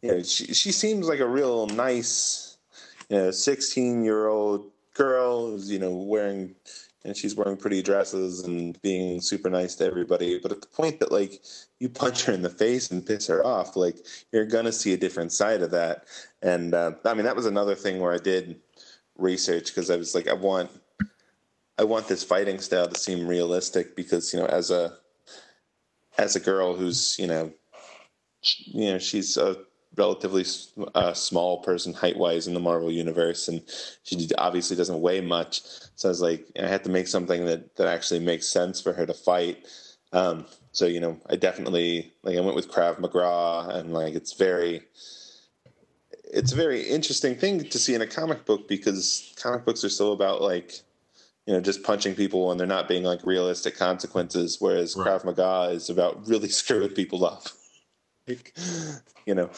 you 0.00 0.12
know 0.12 0.22
she 0.22 0.54
she 0.54 0.72
seems 0.72 1.06
like 1.06 1.20
a 1.20 1.28
real 1.28 1.66
nice 1.66 2.56
you 3.08 3.16
know 3.16 3.30
16 3.30 4.04
year 4.04 4.26
old 4.28 4.70
girl 4.94 5.50
who's 5.50 5.70
you 5.70 5.78
know 5.78 5.94
wearing 5.94 6.54
and 7.04 7.16
she's 7.16 7.34
wearing 7.34 7.56
pretty 7.56 7.82
dresses 7.82 8.44
and 8.44 8.80
being 8.82 9.20
super 9.20 9.50
nice 9.50 9.74
to 9.74 9.84
everybody. 9.84 10.38
But 10.38 10.52
at 10.52 10.60
the 10.60 10.68
point 10.68 11.00
that 11.00 11.10
like 11.10 11.42
you 11.80 11.88
punch 11.88 12.24
her 12.24 12.32
in 12.32 12.42
the 12.42 12.50
face 12.50 12.90
and 12.90 13.04
piss 13.04 13.26
her 13.26 13.44
off 13.44 13.74
like 13.74 13.96
you're 14.30 14.46
gonna 14.46 14.72
see 14.72 14.92
a 14.92 14.96
different 14.96 15.32
side 15.32 15.62
of 15.62 15.70
that. 15.72 16.04
And 16.42 16.74
uh, 16.74 16.92
i 17.04 17.14
mean 17.14 17.24
that 17.24 17.36
was 17.36 17.46
another 17.46 17.74
thing 17.74 18.00
where 18.00 18.12
i 18.12 18.18
did 18.18 18.60
research 19.18 19.66
because 19.66 19.90
i 19.90 19.96
was 19.96 20.14
like 20.14 20.26
i 20.26 20.32
want 20.32 20.70
i 21.78 21.84
want 21.84 22.08
this 22.08 22.24
fighting 22.24 22.58
style 22.58 22.88
to 22.88 22.98
seem 22.98 23.26
realistic 23.26 23.94
because 23.94 24.32
you 24.32 24.40
know 24.40 24.46
as 24.46 24.70
a 24.70 24.96
as 26.18 26.34
a 26.34 26.40
girl 26.40 26.74
who's 26.74 27.16
you 27.18 27.26
know 27.26 27.52
you 28.42 28.92
know 28.92 28.98
she's 28.98 29.36
a 29.36 29.56
relatively 29.96 30.44
uh, 30.94 31.12
small 31.12 31.58
person 31.62 31.92
height 31.92 32.16
wise 32.16 32.46
in 32.46 32.54
the 32.54 32.60
Marvel 32.60 32.90
universe, 32.90 33.48
and 33.48 33.62
she 34.02 34.28
obviously 34.38 34.76
doesn't 34.76 35.00
weigh 35.00 35.20
much. 35.20 35.62
So 35.96 36.08
I 36.08 36.10
was 36.10 36.22
like, 36.22 36.46
I 36.60 36.66
had 36.66 36.84
to 36.84 36.90
make 36.90 37.08
something 37.08 37.44
that 37.46 37.76
that 37.76 37.88
actually 37.88 38.20
makes 38.20 38.46
sense 38.46 38.80
for 38.80 38.92
her 38.92 39.06
to 39.06 39.14
fight. 39.14 39.66
Um, 40.12 40.46
so 40.72 40.86
you 40.86 41.00
know, 41.00 41.20
I 41.28 41.36
definitely 41.36 42.12
like 42.22 42.36
I 42.36 42.40
went 42.40 42.56
with 42.56 42.70
Krav 42.70 42.98
Maga, 42.98 43.78
and 43.78 43.92
like 43.92 44.14
it's 44.14 44.32
very. 44.32 44.82
It's 46.34 46.52
a 46.52 46.56
very 46.56 46.80
interesting 46.80 47.34
thing 47.34 47.62
to 47.62 47.78
see 47.78 47.94
in 47.94 48.00
a 48.00 48.06
comic 48.06 48.46
book 48.46 48.66
because 48.66 49.34
comic 49.36 49.66
books 49.66 49.84
are 49.84 49.90
still 49.90 50.14
about 50.14 50.40
like, 50.40 50.80
you 51.44 51.52
know, 51.52 51.60
just 51.60 51.82
punching 51.82 52.14
people 52.14 52.50
and 52.50 52.58
they're 52.58 52.66
not 52.66 52.88
being 52.88 53.02
like 53.02 53.20
realistic 53.26 53.76
consequences. 53.76 54.56
Whereas 54.58 54.96
right. 54.96 55.06
Krav 55.08 55.26
Maga 55.26 55.74
is 55.74 55.90
about 55.90 56.26
really 56.26 56.48
screwing 56.60 56.88
people 56.88 57.26
up. 57.26 57.48
like, 58.26 58.56
you 59.26 59.34
know, 59.34 59.50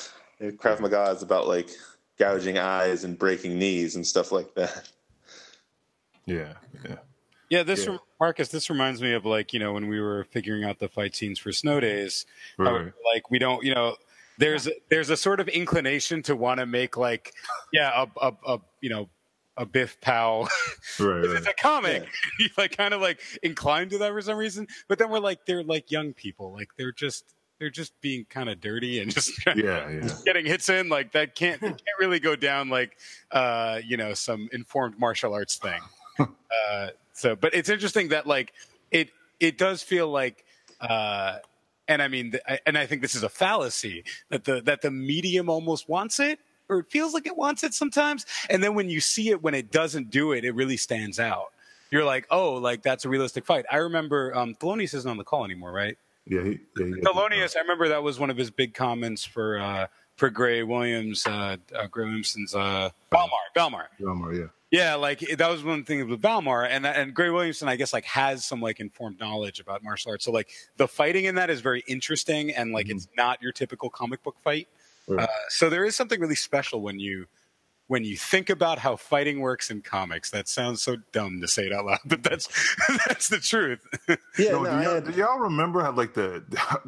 Krav 0.52 0.80
Maga 0.80 1.10
is 1.10 1.22
about 1.22 1.46
like 1.48 1.70
gouging 2.18 2.58
eyes 2.58 3.04
and 3.04 3.18
breaking 3.18 3.58
knees 3.58 3.96
and 3.96 4.06
stuff 4.06 4.32
like 4.32 4.54
that. 4.54 4.90
Yeah, 6.26 6.54
yeah. 6.88 6.96
Yeah, 7.50 7.62
this 7.62 7.86
yeah. 7.86 7.98
Marcus, 8.18 8.48
this 8.48 8.70
reminds 8.70 9.02
me 9.02 9.12
of 9.12 9.24
like 9.24 9.52
you 9.52 9.60
know 9.60 9.72
when 9.72 9.88
we 9.88 10.00
were 10.00 10.24
figuring 10.24 10.64
out 10.64 10.78
the 10.78 10.88
fight 10.88 11.14
scenes 11.14 11.38
for 11.38 11.52
Snow 11.52 11.78
Days. 11.78 12.26
Right. 12.58 12.92
like 13.14 13.30
we 13.30 13.38
don't, 13.38 13.62
you 13.62 13.74
know, 13.74 13.96
there's 14.38 14.68
there's 14.90 15.10
a 15.10 15.16
sort 15.16 15.40
of 15.40 15.48
inclination 15.48 16.22
to 16.22 16.36
want 16.36 16.60
to 16.60 16.66
make 16.66 16.96
like 16.96 17.32
yeah 17.72 18.06
a, 18.20 18.28
a, 18.28 18.54
a 18.54 18.60
you 18.80 18.90
know 18.90 19.08
a 19.56 19.66
Biff 19.66 20.00
Pow. 20.00 20.48
Right, 21.00 21.24
it's 21.24 21.46
a 21.46 21.52
comic. 21.54 22.02
Yeah. 22.02 22.08
you 22.38 22.48
like 22.58 22.76
kind 22.76 22.94
of 22.94 23.00
like 23.00 23.20
inclined 23.42 23.90
to 23.90 23.98
that 23.98 24.12
for 24.12 24.22
some 24.22 24.36
reason, 24.36 24.68
but 24.86 24.98
then 24.98 25.10
we're 25.10 25.18
like 25.18 25.44
they're 25.44 25.64
like 25.64 25.90
young 25.90 26.12
people, 26.12 26.52
like 26.52 26.68
they're 26.76 26.92
just 26.92 27.34
they're 27.64 27.70
just 27.70 27.98
being 28.02 28.26
kind 28.28 28.50
of 28.50 28.60
dirty 28.60 29.00
and 29.00 29.10
just 29.10 29.32
yeah, 29.56 29.88
yeah. 29.88 30.08
getting 30.26 30.44
hits 30.44 30.68
in 30.68 30.90
like 30.90 31.12
that 31.12 31.34
can't 31.34 31.58
can't 31.62 31.80
really 31.98 32.20
go 32.20 32.36
down 32.36 32.68
like 32.68 32.98
uh 33.30 33.80
you 33.82 33.96
know 33.96 34.12
some 34.12 34.50
informed 34.52 34.98
martial 34.98 35.32
arts 35.32 35.56
thing. 35.56 35.80
Uh 36.64 36.90
so 37.12 37.34
but 37.34 37.52
it's 37.52 37.68
interesting 37.68 38.08
that 38.10 38.28
like 38.28 38.52
it 38.92 39.10
it 39.40 39.58
does 39.58 39.82
feel 39.82 40.08
like 40.08 40.44
uh 40.80 41.38
and 41.88 42.00
i 42.00 42.06
mean 42.06 42.32
and 42.64 42.78
i 42.78 42.86
think 42.86 43.02
this 43.02 43.16
is 43.16 43.24
a 43.24 43.28
fallacy 43.28 44.04
that 44.28 44.44
the 44.44 44.60
that 44.60 44.80
the 44.80 44.90
medium 44.90 45.48
almost 45.48 45.88
wants 45.88 46.20
it 46.20 46.38
or 46.68 46.78
it 46.78 46.86
feels 46.90 47.12
like 47.12 47.26
it 47.26 47.36
wants 47.36 47.64
it 47.64 47.74
sometimes 47.74 48.24
and 48.50 48.62
then 48.62 48.76
when 48.76 48.88
you 48.88 49.00
see 49.00 49.30
it 49.30 49.42
when 49.42 49.54
it 49.54 49.72
doesn't 49.72 50.10
do 50.10 50.30
it 50.30 50.44
it 50.44 50.54
really 50.54 50.76
stands 50.76 51.18
out. 51.18 51.46
You're 51.90 52.04
like 52.04 52.26
oh 52.30 52.54
like 52.54 52.82
that's 52.82 53.04
a 53.04 53.08
realistic 53.08 53.44
fight. 53.44 53.64
I 53.68 53.78
remember 53.78 54.32
um 54.36 54.54
Thelonious 54.54 54.94
isn't 54.94 55.10
on 55.10 55.16
the 55.16 55.24
call 55.24 55.44
anymore 55.44 55.72
right 55.72 55.98
yeah, 56.26 56.42
he, 56.42 56.60
yeah, 56.78 56.86
he 56.86 56.92
Thelonious. 57.02 57.56
I 57.56 57.60
remember 57.60 57.88
that 57.88 58.02
was 58.02 58.18
one 58.18 58.30
of 58.30 58.36
his 58.36 58.50
big 58.50 58.74
comments 58.74 59.24
for 59.24 59.58
uh, 59.58 59.86
for 60.16 60.30
Gray 60.30 60.62
Williams, 60.62 61.26
uh, 61.26 61.56
uh, 61.74 61.86
Gray 61.88 62.04
Williamson's 62.04 62.54
uh, 62.54 62.90
Valmar, 63.12 63.28
Valmar, 63.56 63.86
Valmar, 64.00 64.38
yeah, 64.38 64.46
yeah. 64.70 64.94
Like 64.94 65.20
that 65.20 65.50
was 65.50 65.62
one 65.62 65.84
thing 65.84 66.08
with 66.08 66.22
Valmar, 66.22 66.66
and 66.68 66.86
and 66.86 67.14
Gray 67.14 67.30
Williamson, 67.30 67.68
I 67.68 67.76
guess, 67.76 67.92
like 67.92 68.04
has 68.06 68.44
some 68.44 68.60
like 68.60 68.80
informed 68.80 69.20
knowledge 69.20 69.60
about 69.60 69.82
martial 69.82 70.12
arts. 70.12 70.24
So 70.24 70.32
like 70.32 70.48
the 70.76 70.88
fighting 70.88 71.24
in 71.24 71.34
that 71.34 71.50
is 71.50 71.60
very 71.60 71.82
interesting, 71.86 72.52
and 72.52 72.72
like 72.72 72.86
mm-hmm. 72.86 72.96
it's 72.96 73.08
not 73.16 73.42
your 73.42 73.52
typical 73.52 73.90
comic 73.90 74.22
book 74.22 74.36
fight. 74.42 74.68
Right. 75.06 75.24
Uh, 75.24 75.32
so 75.50 75.68
there 75.68 75.84
is 75.84 75.94
something 75.94 76.20
really 76.20 76.34
special 76.34 76.80
when 76.80 76.98
you 76.98 77.26
when 77.86 78.04
you 78.04 78.16
think 78.16 78.50
about 78.50 78.78
how 78.78 78.96
fighting 78.96 79.40
works 79.40 79.70
in 79.70 79.82
comics. 79.82 80.30
That 80.30 80.48
sounds 80.48 80.82
so 80.82 80.96
dumb 81.12 81.40
to 81.40 81.48
say 81.48 81.64
it 81.64 81.72
out 81.72 81.86
loud, 81.86 81.98
but 82.06 82.22
that's 82.22 82.48
that's 83.06 83.28
the 83.28 83.38
truth. 83.38 83.80
Yeah, 84.38 84.52
no, 84.52 84.62
no, 84.62 84.78
do, 84.78 84.82
y'all, 84.82 85.00
do, 85.00 85.12
y'all, 85.12 85.38
remember 85.38 85.82
how 85.82 85.92
like 85.92 86.14
the 86.14 86.42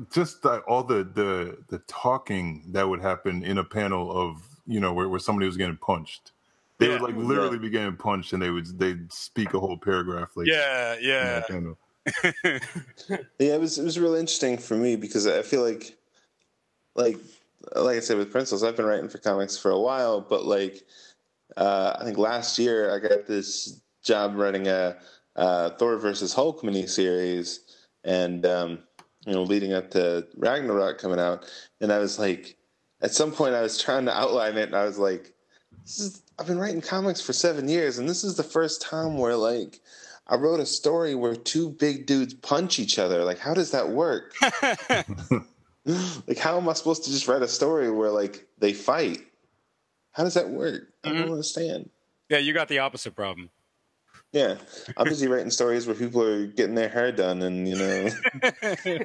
just 0.12 0.42
the, 0.42 0.58
all 0.60 0.82
the 0.82 1.04
the 1.04 1.58
the 1.68 1.78
talking 1.86 2.64
that 2.68 2.88
would 2.88 3.00
happen 3.00 3.44
in 3.44 3.58
a 3.58 3.64
panel 3.64 4.10
of 4.10 4.42
you 4.66 4.80
know 4.80 4.92
where, 4.92 5.08
where 5.08 5.20
somebody 5.20 5.46
was 5.46 5.56
getting 5.56 5.76
punched? 5.76 6.32
They 6.78 6.86
yeah. 6.86 6.92
would 6.92 7.02
like 7.02 7.16
literally 7.16 7.56
yeah. 7.56 7.62
be 7.62 7.70
getting 7.70 7.96
punched, 7.96 8.32
and 8.32 8.42
they 8.42 8.50
would 8.50 8.78
they'd 8.78 9.12
speak 9.12 9.54
a 9.54 9.60
whole 9.60 9.78
paragraph 9.78 10.36
like 10.36 10.46
yeah, 10.46 10.96
yeah. 11.00 11.42
yeah, 12.44 12.58
it 13.38 13.60
was 13.60 13.78
it 13.78 13.84
was 13.84 13.98
really 13.98 14.20
interesting 14.20 14.56
for 14.58 14.76
me 14.76 14.96
because 14.96 15.26
I 15.26 15.42
feel 15.42 15.62
like 15.62 15.96
like 16.94 17.18
like 17.74 17.96
I 17.96 18.00
said 18.00 18.18
with 18.18 18.32
Princeless, 18.32 18.66
I've 18.66 18.76
been 18.76 18.86
writing 18.86 19.08
for 19.08 19.18
comics 19.18 19.56
for 19.56 19.70
a 19.70 19.80
while, 19.80 20.20
but 20.20 20.44
like 20.44 20.84
uh, 21.56 21.96
I 21.98 22.04
think 22.04 22.18
last 22.18 22.58
year 22.58 22.94
I 22.94 22.98
got 22.98 23.26
this 23.26 23.80
job 24.02 24.36
writing 24.36 24.68
a, 24.68 24.96
a 25.36 25.70
Thor 25.76 25.96
versus 25.96 26.32
Hulk 26.32 26.62
miniseries, 26.62 27.58
and 28.04 28.44
um, 28.46 28.78
you 29.26 29.32
know, 29.32 29.42
leading 29.42 29.72
up 29.72 29.90
to 29.92 30.26
Ragnarok 30.36 30.98
coming 30.98 31.20
out, 31.20 31.50
and 31.80 31.92
I 31.92 31.98
was 31.98 32.18
like, 32.18 32.56
at 33.00 33.12
some 33.12 33.32
point 33.32 33.54
I 33.54 33.62
was 33.62 33.80
trying 33.80 34.06
to 34.06 34.16
outline 34.16 34.56
it, 34.56 34.68
and 34.68 34.76
I 34.76 34.84
was 34.84 34.98
like, 34.98 35.32
is, 35.84 36.22
I've 36.38 36.46
been 36.46 36.58
writing 36.58 36.80
comics 36.80 37.20
for 37.20 37.32
seven 37.32 37.68
years, 37.68 37.98
and 37.98 38.08
this 38.08 38.24
is 38.24 38.36
the 38.36 38.42
first 38.42 38.82
time 38.82 39.18
where 39.18 39.36
like. 39.36 39.80
I 40.28 40.34
wrote 40.34 40.58
a 40.58 40.66
story 40.66 41.14
where 41.14 41.36
two 41.36 41.70
big 41.70 42.06
dudes 42.06 42.34
punch 42.34 42.80
each 42.80 42.98
other. 42.98 43.22
Like, 43.22 43.38
how 43.38 43.54
does 43.54 43.70
that 43.70 43.90
work? 43.90 44.34
like 46.26 46.38
how 46.38 46.56
am 46.56 46.68
I 46.68 46.72
supposed 46.72 47.04
to 47.04 47.10
just 47.10 47.28
write 47.28 47.42
a 47.42 47.48
story 47.48 47.90
where 47.90 48.10
like 48.10 48.46
they 48.58 48.72
fight? 48.72 49.20
How 50.12 50.24
does 50.24 50.34
that 50.34 50.48
work? 50.48 50.88
I 51.04 51.08
don't 51.10 51.18
mm-hmm. 51.18 51.30
understand. 51.32 51.90
Yeah, 52.28 52.38
you 52.38 52.52
got 52.52 52.68
the 52.68 52.80
opposite 52.80 53.14
problem. 53.14 53.50
Yeah, 54.32 54.56
I'm 54.96 55.04
busy 55.04 55.28
writing 55.28 55.50
stories 55.50 55.86
where 55.86 55.94
people 55.94 56.22
are 56.22 56.46
getting 56.46 56.74
their 56.74 56.88
hair 56.88 57.12
done 57.12 57.42
and 57.42 57.68
you 57.68 57.76
know 57.76 58.08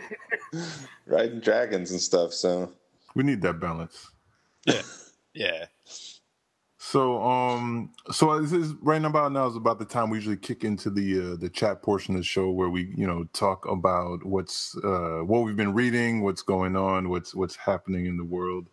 riding 1.06 1.40
dragons 1.40 1.92
and 1.92 2.02
stuff. 2.02 2.34
So 2.34 2.72
we 3.16 3.24
need 3.24 3.42
that 3.44 3.60
balance. 3.60 4.10
Yeah, 4.66 4.82
yeah. 5.34 5.66
So, 6.92 7.24
um, 7.24 7.94
so 8.12 8.42
this 8.42 8.52
is 8.52 8.74
right 8.82 9.02
about 9.02 9.32
now 9.32 9.48
is 9.48 9.56
about 9.56 9.80
the 9.80 9.86
time 9.86 10.10
we 10.10 10.18
usually 10.18 10.36
kick 10.36 10.66
into 10.66 10.90
the 10.90 11.22
uh, 11.22 11.36
the 11.38 11.48
chat 11.48 11.82
portion 11.82 12.16
of 12.16 12.20
the 12.20 12.26
show 12.26 12.50
where 12.50 12.70
we, 12.70 12.94
you 12.98 13.08
know, 13.08 13.24
talk 13.32 13.66
about 13.66 14.26
what's 14.26 14.76
uh, 14.84 15.22
what 15.24 15.46
we've 15.46 15.56
been 15.56 15.74
reading, 15.74 16.22
what's 16.22 16.42
going 16.42 16.76
on, 16.76 17.08
what's 17.08 17.34
what's 17.34 17.56
happening 17.56 18.08
in 18.08 18.18
the 18.18 18.26
world. 18.26 18.68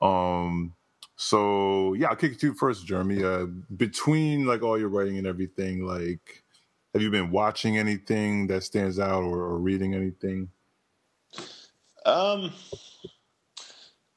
Um, 0.00 0.74
so 1.16 1.94
yeah, 1.94 2.06
I'll 2.06 2.14
kick 2.14 2.34
it 2.34 2.40
to 2.42 2.46
you 2.46 2.54
first, 2.54 2.86
Jeremy. 2.86 3.24
Uh, 3.24 3.46
between 3.76 4.46
like 4.46 4.62
all 4.62 4.78
your 4.78 4.88
writing 4.88 5.18
and 5.18 5.26
everything, 5.26 5.84
like, 5.84 6.44
have 6.94 7.02
you 7.02 7.10
been 7.10 7.32
watching 7.32 7.78
anything 7.78 8.46
that 8.46 8.62
stands 8.62 9.00
out 9.00 9.24
or, 9.24 9.38
or 9.40 9.58
reading 9.58 9.92
anything? 9.92 10.50
Um, 12.04 12.52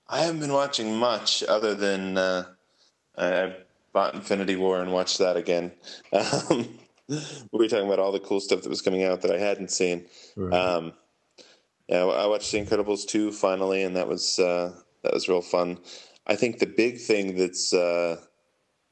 I 0.07 0.19
haven't 0.19 0.39
been 0.39 0.53
watching 0.53 0.95
much 0.95 1.41
other 1.41 1.73
than. 1.73 2.15
Uh 2.15 2.45
I 3.19 3.55
bought 3.93 4.15
Infinity 4.15 4.55
War 4.55 4.79
and 4.81 4.91
watched 4.93 5.17
that 5.19 5.37
again. 5.37 5.71
Um, 6.13 6.79
we 7.09 7.57
were 7.57 7.67
talking 7.67 7.87
about 7.87 7.97
all 7.97 8.11
the 8.11 8.19
cool 8.19 8.39
stuff 8.39 8.61
that 8.61 8.69
was 8.69 8.83
coming 8.83 9.03
out 9.03 9.21
that 9.23 9.31
I 9.31 9.39
hadn't 9.39 9.71
seen. 9.71 10.05
Right. 10.35 10.53
Um, 10.53 10.93
yeah, 11.87 12.05
I 12.05 12.27
watched 12.27 12.51
The 12.51 12.59
Incredibles 12.63 13.07
two 13.07 13.31
finally, 13.31 13.81
and 13.81 13.95
that 13.95 14.07
was 14.07 14.37
uh, 14.37 14.75
that 15.01 15.11
was 15.11 15.27
real 15.27 15.41
fun. 15.41 15.79
I 16.27 16.35
think 16.35 16.59
the 16.59 16.67
big 16.67 16.99
thing 16.99 17.35
that's 17.35 17.73
uh, 17.73 18.17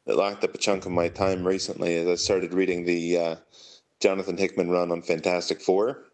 that 0.08 0.18
locked 0.18 0.44
up 0.44 0.56
a 0.56 0.58
chunk 0.58 0.88
of 0.88 0.92
my 0.92 1.10
time 1.10 1.46
recently 1.46 1.94
is 1.94 2.08
I 2.08 2.16
started 2.16 2.56
reading 2.56 2.86
the 2.86 3.18
uh, 3.18 3.36
Jonathan 4.00 4.36
Hickman 4.38 4.72
run 4.72 4.92
on 4.92 5.04
Fantastic 5.04 5.62
Four, 5.62 6.06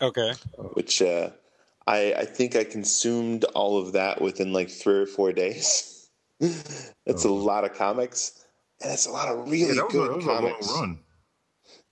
Okay. 0.00 0.32
which 0.72 1.02
uh, 1.02 1.28
I, 1.86 2.14
I 2.14 2.24
think 2.24 2.56
I 2.56 2.64
consumed 2.64 3.44
all 3.54 3.76
of 3.76 3.92
that 3.92 4.22
within 4.22 4.54
like 4.54 4.70
three 4.70 4.94
or 5.00 5.06
four 5.06 5.32
days. 5.32 5.94
That's 7.06 7.24
a 7.24 7.30
lot 7.30 7.64
of 7.64 7.74
comics, 7.74 8.44
and 8.82 8.92
it's 8.92 9.06
a 9.06 9.10
lot 9.10 9.28
of 9.28 9.50
really 9.50 9.64
Oh. 9.64 9.68
yeah, 9.68 9.74
that 9.74 9.84
was, 9.86 9.94
a, 9.94 9.98
good 9.98 10.22
a 10.22 10.24
comics. 10.24 10.68
run. 10.72 10.98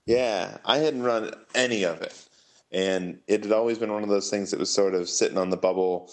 Yeah, 0.05 0.57
I 0.65 0.77
hadn't 0.77 1.03
run 1.03 1.31
any 1.53 1.83
of 1.83 2.01
it, 2.01 2.13
and 2.71 3.19
it 3.27 3.43
had 3.43 3.51
always 3.51 3.77
been 3.77 3.91
one 3.91 4.03
of 4.03 4.09
those 4.09 4.29
things 4.29 4.51
that 4.51 4.59
was 4.59 4.73
sort 4.73 4.93
of 4.95 5.09
sitting 5.09 5.37
on 5.37 5.49
the 5.49 5.57
bubble, 5.57 6.09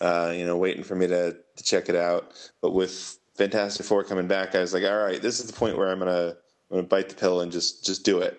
uh, 0.00 0.32
you 0.36 0.44
know, 0.44 0.56
waiting 0.56 0.82
for 0.84 0.94
me 0.94 1.06
to 1.06 1.34
to 1.56 1.64
check 1.64 1.88
it 1.88 1.96
out. 1.96 2.32
But 2.60 2.72
with 2.72 3.18
Fantastic 3.36 3.86
Four 3.86 4.04
coming 4.04 4.26
back, 4.28 4.54
I 4.54 4.60
was 4.60 4.74
like, 4.74 4.84
all 4.84 4.98
right, 5.02 5.22
this 5.22 5.40
is 5.40 5.46
the 5.46 5.54
point 5.54 5.78
where 5.78 5.90
I'm 5.90 5.98
gonna 5.98 6.36
I'm 6.70 6.76
gonna 6.76 6.82
bite 6.82 7.08
the 7.08 7.14
pill 7.14 7.40
and 7.40 7.50
just 7.50 7.86
just 7.86 8.04
do 8.04 8.18
it. 8.20 8.38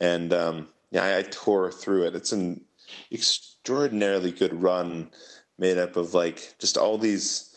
And 0.00 0.32
um, 0.32 0.68
yeah, 0.92 1.02
I, 1.04 1.18
I 1.18 1.22
tore 1.22 1.72
through 1.72 2.04
it. 2.04 2.14
It's 2.14 2.30
an 2.32 2.60
extraordinarily 3.10 4.30
good 4.30 4.54
run, 4.62 5.10
made 5.58 5.78
up 5.78 5.96
of 5.96 6.14
like 6.14 6.54
just 6.60 6.76
all 6.76 6.96
these 6.98 7.50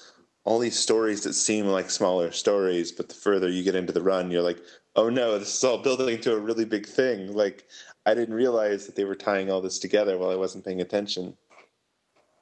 all 0.48 0.60
these 0.60 0.80
stories 0.80 1.24
that 1.24 1.34
seem 1.34 1.66
like 1.68 1.90
smaller 1.90 2.32
stories, 2.32 2.90
but 2.94 3.10
the 3.10 3.14
further 3.16 3.50
you 3.50 3.64
get 3.64 3.76
into 3.76 3.92
the 3.92 4.02
run, 4.02 4.32
you're 4.32 4.42
like, 4.42 4.60
oh 4.96 5.10
no, 5.10 5.38
this 5.38 5.54
is 5.54 5.62
all 5.66 5.78
building 5.78 6.22
to 6.22 6.34
a 6.34 6.40
really 6.40 6.64
big 6.64 6.86
thing. 6.88 7.34
Like 7.34 7.66
I 8.06 8.14
didn't 8.14 8.34
realize 8.34 8.86
that 8.86 8.96
they 8.96 9.04
were 9.04 9.14
tying 9.14 9.52
all 9.52 9.60
this 9.60 9.78
together 9.78 10.18
while 10.18 10.30
I 10.30 10.36
wasn't 10.36 10.64
paying 10.64 10.80
attention. 10.80 11.36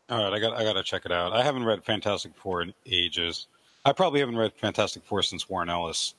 All 0.07 0.23
right, 0.23 0.33
I 0.33 0.39
got 0.39 0.53
I 0.55 0.63
got 0.63 0.73
to 0.73 0.83
check 0.83 1.03
it 1.07 1.11
out. 1.11 1.33
I 1.33 1.41
haven't 1.41 1.65
read 1.65 1.83
Fantastic 1.83 2.33
Four 2.35 2.61
in 2.61 2.75
ages. 2.85 3.47
I 3.85 3.91
probably 3.91 4.19
haven't 4.19 4.37
read 4.37 4.53
Fantastic 4.53 5.03
Four 5.03 5.23
since 5.23 5.49
Warren 5.49 5.69
Ellis. 5.69 6.13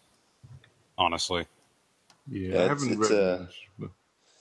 Honestly. 0.99 1.47
Yeah, 2.29 2.49
Yeah, 2.49 2.49
I 2.49 2.65
it's- 2.65 2.69
haven't 2.69 3.01
it's 3.01 3.11
read 3.13 3.19
a- 3.21 3.39
much. 3.43 3.69
But 3.79 3.91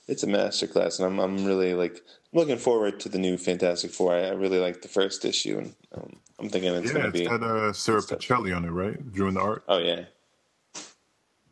It's 0.08 0.22
a 0.24 0.26
masterclass, 0.26 0.98
and 0.98 1.06
I'm 1.06 1.20
I'm 1.20 1.44
really 1.44 1.74
like 1.74 2.02
looking 2.32 2.58
forward 2.58 2.98
to 3.00 3.08
the 3.08 3.18
new 3.18 3.36
Fantastic 3.38 3.92
Four. 3.92 4.14
I, 4.16 4.22
I 4.22 4.30
really 4.32 4.58
like 4.58 4.82
the 4.82 4.88
first 4.88 5.24
issue, 5.24 5.58
and 5.58 5.74
um, 5.94 6.16
I'm 6.38 6.48
thinking 6.50 6.74
it's 6.74 6.86
yeah, 6.88 6.92
going 6.92 7.02
to 7.02 7.08
it's 7.08 7.20
be. 7.20 7.26
got 7.26 7.42
uh, 7.42 7.72
Sara 7.72 8.00
Pichelli 8.02 8.54
on 8.54 8.64
it, 8.64 8.70
right? 8.70 9.12
Doing 9.14 9.34
the 9.34 9.40
art. 9.40 9.64
Oh 9.68 9.78
yeah, 9.78 10.04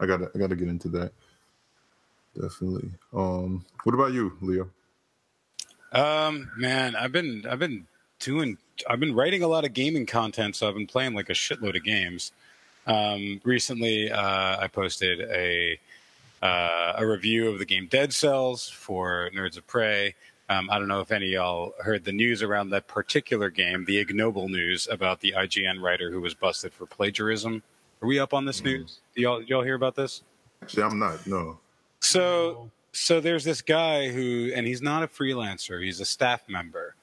I 0.00 0.06
gotta 0.06 0.30
I 0.34 0.38
gotta 0.38 0.56
get 0.56 0.68
into 0.68 0.88
that. 0.88 1.12
Definitely. 2.40 2.90
Um, 3.12 3.64
what 3.84 3.94
about 3.94 4.12
you, 4.12 4.36
Leo? 4.40 4.68
Um, 5.92 6.50
man, 6.56 6.96
I've 6.96 7.12
been 7.12 7.44
I've 7.48 7.60
been 7.60 7.86
doing 8.18 8.58
I've 8.88 9.00
been 9.00 9.14
writing 9.14 9.42
a 9.42 9.48
lot 9.48 9.64
of 9.64 9.72
gaming 9.72 10.06
content, 10.06 10.56
so 10.56 10.68
I've 10.68 10.74
been 10.74 10.86
playing 10.86 11.14
like 11.14 11.30
a 11.30 11.34
shitload 11.34 11.76
of 11.76 11.84
games. 11.84 12.32
Um, 12.86 13.40
recently, 13.44 14.10
uh, 14.10 14.60
I 14.60 14.68
posted 14.68 15.20
a 15.20 15.78
uh, 16.42 16.94
a 16.98 17.06
review 17.06 17.48
of 17.48 17.58
the 17.58 17.64
game 17.64 17.86
Dead 17.86 18.12
Cells 18.12 18.68
for 18.68 19.30
Nerds 19.34 19.56
of 19.56 19.66
Prey. 19.66 20.14
Um, 20.48 20.68
I 20.70 20.78
don't 20.78 20.88
know 20.88 21.00
if 21.00 21.10
any 21.10 21.26
of 21.26 21.32
y'all 21.32 21.74
heard 21.80 22.04
the 22.04 22.12
news 22.12 22.42
around 22.42 22.70
that 22.70 22.86
particular 22.86 23.48
game, 23.48 23.84
the 23.86 23.98
ignoble 23.98 24.48
news 24.48 24.86
about 24.90 25.20
the 25.20 25.34
IGN 25.36 25.80
writer 25.80 26.10
who 26.10 26.20
was 26.20 26.34
busted 26.34 26.72
for 26.74 26.86
plagiarism. 26.86 27.62
Are 28.02 28.06
we 28.06 28.18
up 28.18 28.34
on 28.34 28.44
this 28.44 28.62
news? 28.62 29.00
Do 29.16 29.22
y'all, 29.22 29.40
do 29.40 29.46
y'all 29.46 29.62
hear 29.62 29.74
about 29.74 29.94
this? 29.94 30.22
Actually, 30.62 30.82
I'm 30.82 30.98
not. 30.98 31.26
No. 31.26 31.58
So 32.00 32.70
so 32.92 33.20
there's 33.20 33.44
this 33.44 33.60
guy 33.60 34.08
who 34.08 34.52
and 34.54 34.66
he's 34.66 34.82
not 34.82 35.02
a 35.02 35.08
freelancer, 35.08 35.82
he's 35.82 36.00
a 36.00 36.04
staff 36.04 36.42
member, 36.48 36.94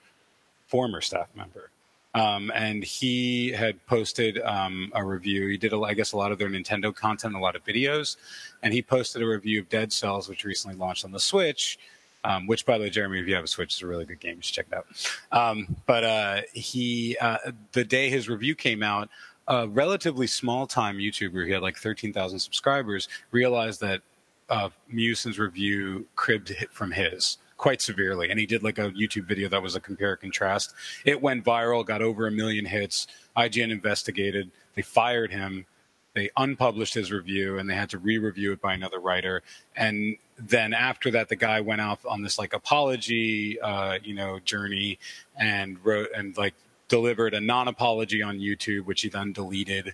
former 0.67 1.01
staff 1.01 1.27
member. 1.35 1.71
Um, 2.13 2.51
and 2.53 2.83
he 2.83 3.51
had 3.51 3.85
posted 3.85 4.37
um, 4.41 4.91
a 4.93 5.03
review. 5.03 5.47
He 5.47 5.57
did, 5.57 5.71
a, 5.71 5.79
I 5.79 5.93
guess, 5.93 6.11
a 6.11 6.17
lot 6.17 6.33
of 6.33 6.37
their 6.37 6.49
Nintendo 6.49 6.93
content, 6.93 7.35
a 7.35 7.39
lot 7.39 7.55
of 7.55 7.63
videos, 7.63 8.17
and 8.63 8.73
he 8.73 8.81
posted 8.81 9.21
a 9.21 9.25
review 9.25 9.61
of 9.61 9.69
Dead 9.69 9.93
Cells, 9.93 10.27
which 10.27 10.43
recently 10.43 10.75
launched 10.75 11.05
on 11.05 11.11
the 11.11 11.21
Switch. 11.21 11.79
Um, 12.23 12.45
which, 12.45 12.67
by 12.67 12.77
the 12.77 12.83
way, 12.83 12.89
Jeremy, 12.91 13.19
if 13.19 13.27
you 13.27 13.33
have 13.33 13.43
a 13.43 13.47
Switch, 13.47 13.73
is 13.73 13.81
a 13.81 13.87
really 13.87 14.05
good 14.05 14.19
game. 14.19 14.35
You 14.35 14.41
should 14.43 14.53
check 14.53 14.67
it 14.71 14.77
out. 14.77 14.85
Um, 15.31 15.75
but 15.87 16.03
uh, 16.03 16.41
he, 16.53 17.17
uh, 17.19 17.37
the 17.71 17.83
day 17.83 18.11
his 18.11 18.29
review 18.29 18.53
came 18.53 18.83
out, 18.83 19.09
a 19.47 19.67
relatively 19.67 20.27
small 20.27 20.67
time 20.67 20.97
YouTuber, 20.97 21.47
he 21.47 21.51
had 21.51 21.63
like 21.63 21.77
13,000 21.77 22.37
subscribers, 22.37 23.07
realized 23.31 23.81
that 23.81 24.01
uh, 24.49 24.69
review 24.89 26.05
cribbed 26.15 26.53
from 26.71 26.91
his 26.91 27.37
quite 27.61 27.81
severely. 27.81 28.29
And 28.29 28.39
he 28.39 28.47
did 28.47 28.63
like 28.63 28.79
a 28.79 28.89
YouTube 28.89 29.25
video 29.25 29.47
that 29.49 29.61
was 29.61 29.75
a 29.75 29.79
compare 29.79 30.15
contrast. 30.15 30.73
It 31.05 31.21
went 31.21 31.45
viral, 31.45 31.85
got 31.85 32.01
over 32.01 32.25
a 32.25 32.31
million 32.31 32.65
hits. 32.65 33.05
IGN 33.37 33.71
investigated. 33.71 34.49
They 34.73 34.81
fired 34.81 35.31
him. 35.31 35.65
They 36.13 36.29
unpublished 36.35 36.93
his 36.93 37.11
review 37.11 37.57
and 37.57 37.69
they 37.69 37.75
had 37.75 37.89
to 37.91 37.97
re-review 37.97 38.51
it 38.53 38.61
by 38.61 38.73
another 38.73 38.99
writer. 38.99 39.43
And 39.75 40.17
then 40.37 40.73
after 40.73 41.11
that, 41.11 41.29
the 41.29 41.35
guy 41.35 41.61
went 41.61 41.81
off 41.81 42.05
on 42.05 42.21
this 42.21 42.37
like 42.37 42.53
apology, 42.53 43.59
uh, 43.61 43.99
you 44.03 44.13
know, 44.13 44.39
journey 44.39 44.99
and 45.37 45.77
wrote 45.83 46.09
and 46.15 46.35
like 46.37 46.53
delivered 46.87 47.33
a 47.33 47.39
non-apology 47.39 48.21
on 48.21 48.39
YouTube, 48.39 48.85
which 48.85 49.01
he 49.01 49.09
then 49.09 49.31
deleted. 49.31 49.93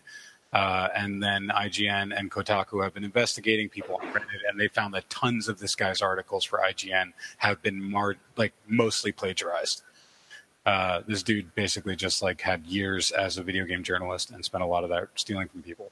Uh, 0.54 0.88
and 0.96 1.22
then 1.22 1.50
IGN 1.54 2.18
and 2.18 2.32
Kotaku 2.32 2.82
have 2.84 2.94
been 2.94 3.04
investigating 3.04 3.70
people 3.70 4.00
on 4.02 4.08
Reddit, 4.08 4.50
and 4.50 4.60
they 4.60 4.70
found 4.70 4.94
that 4.94 5.10
tons 5.10 5.50
of 5.50 5.60
this 5.60 5.76
guy's 5.76 6.02
articles 6.02 6.46
for 6.46 6.60
IGN 6.60 7.12
have 7.38 7.62
been 7.62 7.84
mar- 7.84 8.16
like 8.38 8.54
mostly 8.68 9.12
plagiarized. 9.12 9.84
Uh, 10.66 11.02
this 11.08 11.22
dude 11.22 11.54
basically 11.54 11.96
just 11.96 12.22
like 12.22 12.42
had 12.42 12.66
years 12.66 13.12
as 13.12 13.38
a 13.38 13.44
video 13.44 13.66
game 13.66 13.84
journalist 13.84 14.32
and 14.32 14.44
spent 14.44 14.64
a 14.64 14.68
lot 14.68 14.84
of 14.84 14.90
that 14.90 15.10
stealing 15.16 15.48
from 15.48 15.62
people. 15.62 15.92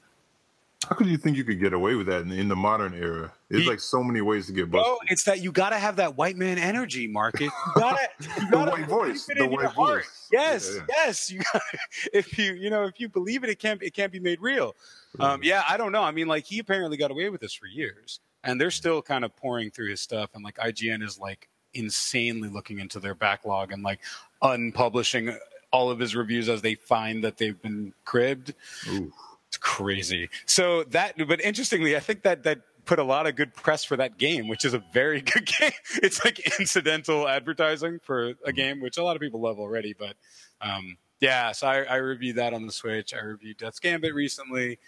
How 0.88 0.94
could 0.96 1.06
you 1.08 1.16
think 1.16 1.36
you 1.36 1.44
could 1.44 1.58
get 1.58 1.72
away 1.72 1.94
with 1.94 2.06
that 2.06 2.22
in, 2.22 2.30
in 2.32 2.48
the 2.48 2.56
modern 2.56 2.94
era? 2.94 3.32
There's 3.48 3.64
He- 3.64 3.68
like 3.68 3.80
so 3.80 4.02
many 4.04 4.20
ways 4.20 4.46
to 4.46 4.52
get 4.52 4.70
busted. 4.70 4.86
Oh, 4.88 4.98
it's 5.08 5.24
that 5.24 5.40
you 5.42 5.50
got 5.52 5.70
to 5.70 5.78
have 5.78 5.96
that 5.96 6.16
white 6.16 6.36
man 6.36 6.58
energy, 6.58 7.06
Marcus. 7.08 7.40
You 7.42 7.50
gotta, 7.74 8.08
you 8.20 8.28
the 8.28 8.46
gotta 8.50 8.70
white 8.70 8.86
voice. 8.86 9.26
The 9.26 9.46
white 9.48 9.66
heart. 9.66 10.04
Yes, 10.30 10.70
Yeah, 10.74 10.80
yeah. 10.80 10.86
yes. 11.06 11.30
You 11.30 11.42
got 11.52 11.62
if 12.12 12.38
you 12.38 12.52
you 12.54 12.70
know 12.70 12.84
if 12.84 13.00
you 13.00 13.08
believe 13.08 13.42
it, 13.44 13.50
it 13.50 13.58
can't 13.58 13.82
it 13.82 13.94
can't 13.94 14.12
be 14.12 14.20
made 14.20 14.40
real. 14.40 14.74
Um, 15.18 15.40
yeah, 15.42 15.62
I 15.68 15.76
don't 15.76 15.92
know. 15.92 16.02
I 16.02 16.10
mean, 16.10 16.26
like 16.28 16.44
he 16.44 16.58
apparently 16.58 16.96
got 16.96 17.10
away 17.10 17.28
with 17.30 17.40
this 17.40 17.54
for 17.54 17.66
years, 17.66 18.20
and 18.44 18.60
they're 18.60 18.70
still 18.70 19.02
kind 19.02 19.24
of 19.24 19.34
pouring 19.36 19.70
through 19.70 19.90
his 19.90 20.00
stuff, 20.00 20.30
and 20.34 20.44
like 20.44 20.56
IGN 20.56 21.02
is 21.02 21.18
like 21.18 21.48
insanely 21.74 22.48
looking 22.48 22.78
into 22.78 22.98
their 23.00 23.14
backlog 23.14 23.70
and 23.72 23.82
like 23.82 24.00
unpublishing 24.42 25.36
all 25.72 25.90
of 25.90 25.98
his 25.98 26.14
reviews 26.16 26.48
as 26.48 26.62
they 26.62 26.74
find 26.74 27.24
that 27.24 27.36
they've 27.36 27.60
been 27.60 27.92
cribbed. 28.04 28.54
Ooh. 28.88 29.12
It's 29.56 29.62
crazy. 29.62 30.28
So 30.44 30.84
that, 30.84 31.14
but 31.26 31.40
interestingly, 31.40 31.96
I 31.96 32.00
think 32.00 32.22
that 32.22 32.42
that 32.42 32.60
put 32.84 32.98
a 32.98 33.02
lot 33.02 33.26
of 33.26 33.36
good 33.36 33.54
press 33.54 33.84
for 33.84 33.96
that 33.96 34.18
game, 34.18 34.48
which 34.48 34.66
is 34.66 34.74
a 34.74 34.82
very 34.92 35.20
good 35.32 35.46
game. 35.46 35.72
It's 36.02 36.22
like 36.22 36.38
incidental 36.60 37.26
advertising 37.26 38.00
for 38.02 38.34
a 38.44 38.52
game, 38.52 38.82
which 38.82 38.98
a 38.98 39.02
lot 39.02 39.16
of 39.16 39.22
people 39.22 39.40
love 39.40 39.58
already. 39.58 39.94
But 39.98 40.16
um, 40.60 40.98
yeah, 41.20 41.52
so 41.52 41.68
I, 41.68 41.84
I 41.84 41.96
reviewed 41.96 42.36
that 42.36 42.52
on 42.52 42.66
the 42.66 42.72
Switch. 42.72 43.14
I 43.14 43.20
reviewed 43.20 43.56
Death's 43.56 43.80
Gambit 43.80 44.12
recently. 44.12 44.78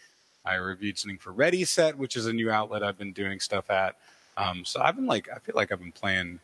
I 0.44 0.56
reviewed 0.56 0.98
something 0.98 1.18
for 1.18 1.32
Ready 1.32 1.64
Set, 1.64 1.96
which 1.96 2.14
is 2.14 2.26
a 2.26 2.32
new 2.34 2.50
outlet 2.50 2.82
I've 2.82 2.98
been 2.98 3.14
doing 3.14 3.40
stuff 3.40 3.70
at. 3.70 3.96
Um, 4.36 4.66
so 4.66 4.82
I've 4.82 4.96
been 4.96 5.06
like, 5.06 5.30
I 5.34 5.38
feel 5.38 5.54
like 5.56 5.72
I've 5.72 5.80
been 5.80 5.92
playing 5.92 6.40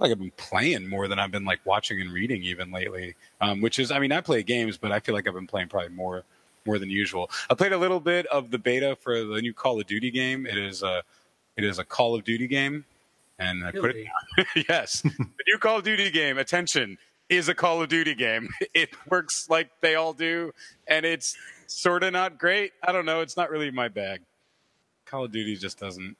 like 0.00 0.10
I've 0.10 0.18
been 0.18 0.32
playing 0.36 0.88
more 0.88 1.06
than 1.06 1.20
I've 1.20 1.30
been 1.30 1.44
like 1.44 1.60
watching 1.64 2.00
and 2.00 2.12
reading 2.12 2.42
even 2.42 2.72
lately. 2.72 3.14
Um, 3.40 3.60
which 3.60 3.78
is, 3.78 3.92
I 3.92 4.00
mean, 4.00 4.10
I 4.10 4.20
play 4.20 4.42
games, 4.42 4.76
but 4.76 4.90
I 4.90 4.98
feel 4.98 5.14
like 5.14 5.28
I've 5.28 5.34
been 5.34 5.46
playing 5.46 5.68
probably 5.68 5.90
more 5.90 6.24
more 6.66 6.78
than 6.78 6.90
usual. 6.90 7.30
I 7.50 7.54
played 7.54 7.72
a 7.72 7.78
little 7.78 8.00
bit 8.00 8.26
of 8.26 8.50
the 8.50 8.58
beta 8.58 8.96
for 9.00 9.24
the 9.24 9.40
new 9.40 9.52
Call 9.52 9.80
of 9.80 9.86
Duty 9.86 10.10
game. 10.10 10.46
It 10.46 10.58
is 10.58 10.82
a 10.82 11.02
it 11.56 11.64
is 11.64 11.78
a 11.78 11.84
Call 11.84 12.14
of 12.14 12.24
Duty 12.24 12.46
game, 12.46 12.84
and 13.38 13.64
I 13.64 13.72
put 13.72 13.96
it 13.96 14.06
yes, 14.68 15.00
the 15.02 15.10
new 15.46 15.58
Call 15.58 15.78
of 15.78 15.84
Duty 15.84 16.10
game. 16.10 16.38
Attention, 16.38 16.98
is 17.28 17.48
a 17.48 17.54
Call 17.54 17.82
of 17.82 17.88
Duty 17.88 18.14
game. 18.14 18.48
It 18.74 18.90
works 19.10 19.48
like 19.50 19.68
they 19.80 19.96
all 19.96 20.12
do, 20.14 20.52
and 20.86 21.04
it's 21.04 21.36
sort 21.66 22.02
of 22.02 22.12
not 22.12 22.38
great. 22.38 22.72
I 22.82 22.90
don't 22.90 23.04
know. 23.04 23.20
It's 23.20 23.36
not 23.36 23.50
really 23.50 23.70
my 23.70 23.88
bag. 23.88 24.22
Call 25.04 25.24
of 25.24 25.32
Duty 25.32 25.56
just 25.56 25.78
doesn't, 25.78 26.16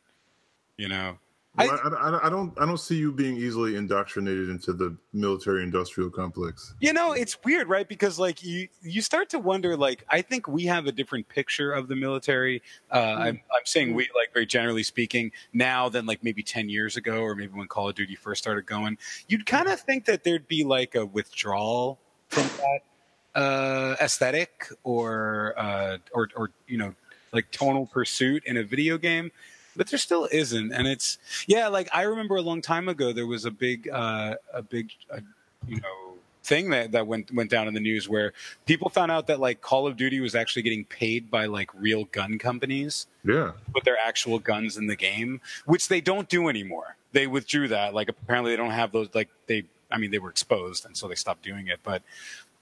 you 0.76 0.88
know. 0.88 1.18
Well, 1.54 1.68
I, 1.84 1.88
I, 1.88 2.26
I 2.26 2.30
don't 2.30 2.58
I 2.58 2.64
don't 2.64 2.80
see 2.80 2.96
you 2.96 3.12
being 3.12 3.36
easily 3.36 3.76
indoctrinated 3.76 4.48
into 4.48 4.72
the 4.72 4.96
military 5.12 5.62
industrial 5.62 6.08
complex. 6.08 6.74
You 6.80 6.94
know, 6.94 7.12
it's 7.12 7.36
weird, 7.44 7.68
right? 7.68 7.86
Because 7.86 8.18
like 8.18 8.42
you, 8.42 8.68
you 8.80 9.02
start 9.02 9.28
to 9.30 9.38
wonder. 9.38 9.76
Like, 9.76 10.02
I 10.08 10.22
think 10.22 10.48
we 10.48 10.64
have 10.64 10.86
a 10.86 10.92
different 10.92 11.28
picture 11.28 11.70
of 11.70 11.88
the 11.88 11.94
military. 11.94 12.62
Uh, 12.90 13.16
I'm, 13.18 13.40
I'm 13.50 13.66
saying 13.66 13.92
we, 13.92 14.08
like, 14.14 14.32
very 14.32 14.46
generally 14.46 14.82
speaking, 14.82 15.30
now 15.52 15.90
than 15.90 16.06
like 16.06 16.24
maybe 16.24 16.42
ten 16.42 16.70
years 16.70 16.96
ago, 16.96 17.20
or 17.20 17.34
maybe 17.34 17.52
when 17.52 17.68
Call 17.68 17.90
of 17.90 17.96
Duty 17.96 18.14
first 18.14 18.42
started 18.42 18.64
going. 18.64 18.96
You'd 19.28 19.44
kind 19.44 19.68
of 19.68 19.78
think 19.78 20.06
that 20.06 20.24
there'd 20.24 20.48
be 20.48 20.64
like 20.64 20.94
a 20.94 21.04
withdrawal 21.04 22.00
from 22.28 22.44
that 22.44 23.38
uh, 23.38 23.96
aesthetic, 24.00 24.68
or 24.84 25.52
uh, 25.58 25.98
or 26.14 26.30
or 26.34 26.50
you 26.66 26.78
know, 26.78 26.94
like 27.30 27.50
tonal 27.50 27.84
pursuit 27.84 28.42
in 28.46 28.56
a 28.56 28.64
video 28.64 28.96
game. 28.96 29.30
But 29.76 29.88
there 29.88 29.98
still 29.98 30.28
isn't 30.32 30.72
and 30.72 30.86
it's 30.86 31.18
yeah 31.46 31.68
like 31.68 31.88
i 31.92 32.02
remember 32.02 32.36
a 32.36 32.42
long 32.42 32.60
time 32.62 32.88
ago 32.88 33.12
there 33.12 33.26
was 33.26 33.44
a 33.44 33.50
big 33.50 33.88
uh 33.88 34.34
a 34.52 34.62
big 34.62 34.90
uh, 35.10 35.18
you 35.66 35.76
know 35.76 36.14
thing 36.44 36.70
that 36.70 36.92
that 36.92 37.06
went 37.06 37.32
went 37.32 37.50
down 37.50 37.68
in 37.68 37.74
the 37.74 37.80
news 37.80 38.08
where 38.08 38.32
people 38.66 38.88
found 38.90 39.10
out 39.12 39.28
that 39.28 39.38
like 39.38 39.60
call 39.60 39.86
of 39.86 39.96
duty 39.96 40.18
was 40.20 40.34
actually 40.34 40.62
getting 40.62 40.84
paid 40.84 41.30
by 41.30 41.46
like 41.46 41.70
real 41.74 42.04
gun 42.06 42.38
companies 42.38 43.06
Yeah. 43.24 43.52
put 43.72 43.84
their 43.84 43.96
actual 43.98 44.38
guns 44.40 44.76
in 44.76 44.86
the 44.88 44.96
game 44.96 45.40
which 45.66 45.88
they 45.88 46.00
don't 46.00 46.28
do 46.28 46.48
anymore 46.48 46.96
they 47.12 47.26
withdrew 47.26 47.68
that 47.68 47.94
like 47.94 48.08
apparently 48.08 48.50
they 48.52 48.56
don't 48.56 48.72
have 48.72 48.90
those 48.92 49.08
like 49.14 49.28
they 49.46 49.64
i 49.90 49.98
mean 49.98 50.10
they 50.10 50.18
were 50.18 50.30
exposed 50.30 50.84
and 50.84 50.96
so 50.96 51.06
they 51.06 51.14
stopped 51.14 51.42
doing 51.42 51.68
it 51.68 51.78
but 51.84 52.02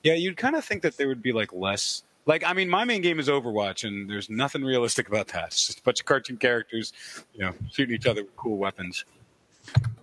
yeah 0.03 0.15
you'd 0.15 0.37
kind 0.37 0.57
of 0.57 0.65
think 0.65 0.83
that 0.83 0.97
there 0.99 1.09
would 1.09 1.23
be 1.23 1.33
like 1.33 1.53
less 1.53 2.03
like 2.27 2.45
i 2.45 2.53
mean 2.53 2.69
my 2.69 2.85
main 2.85 3.01
game 3.01 3.19
is 3.19 3.29
overwatch 3.29 3.85
and 3.85 4.09
there's 4.09 4.29
nothing 4.31 4.63
realistic 4.63 5.09
about 5.09 5.29
that 5.29 5.49
it's 5.49 5.67
just 5.67 5.81
a 5.81 5.83
bunch 5.83 6.01
of 6.01 6.07
cartoon 6.07 6.37
characters 6.37 6.93
you 7.35 7.41
know 7.41 7.53
shooting 7.71 7.95
each 7.95 8.07
other 8.07 8.23
with 8.23 8.37
cool 8.37 8.59
weapons 8.59 9.05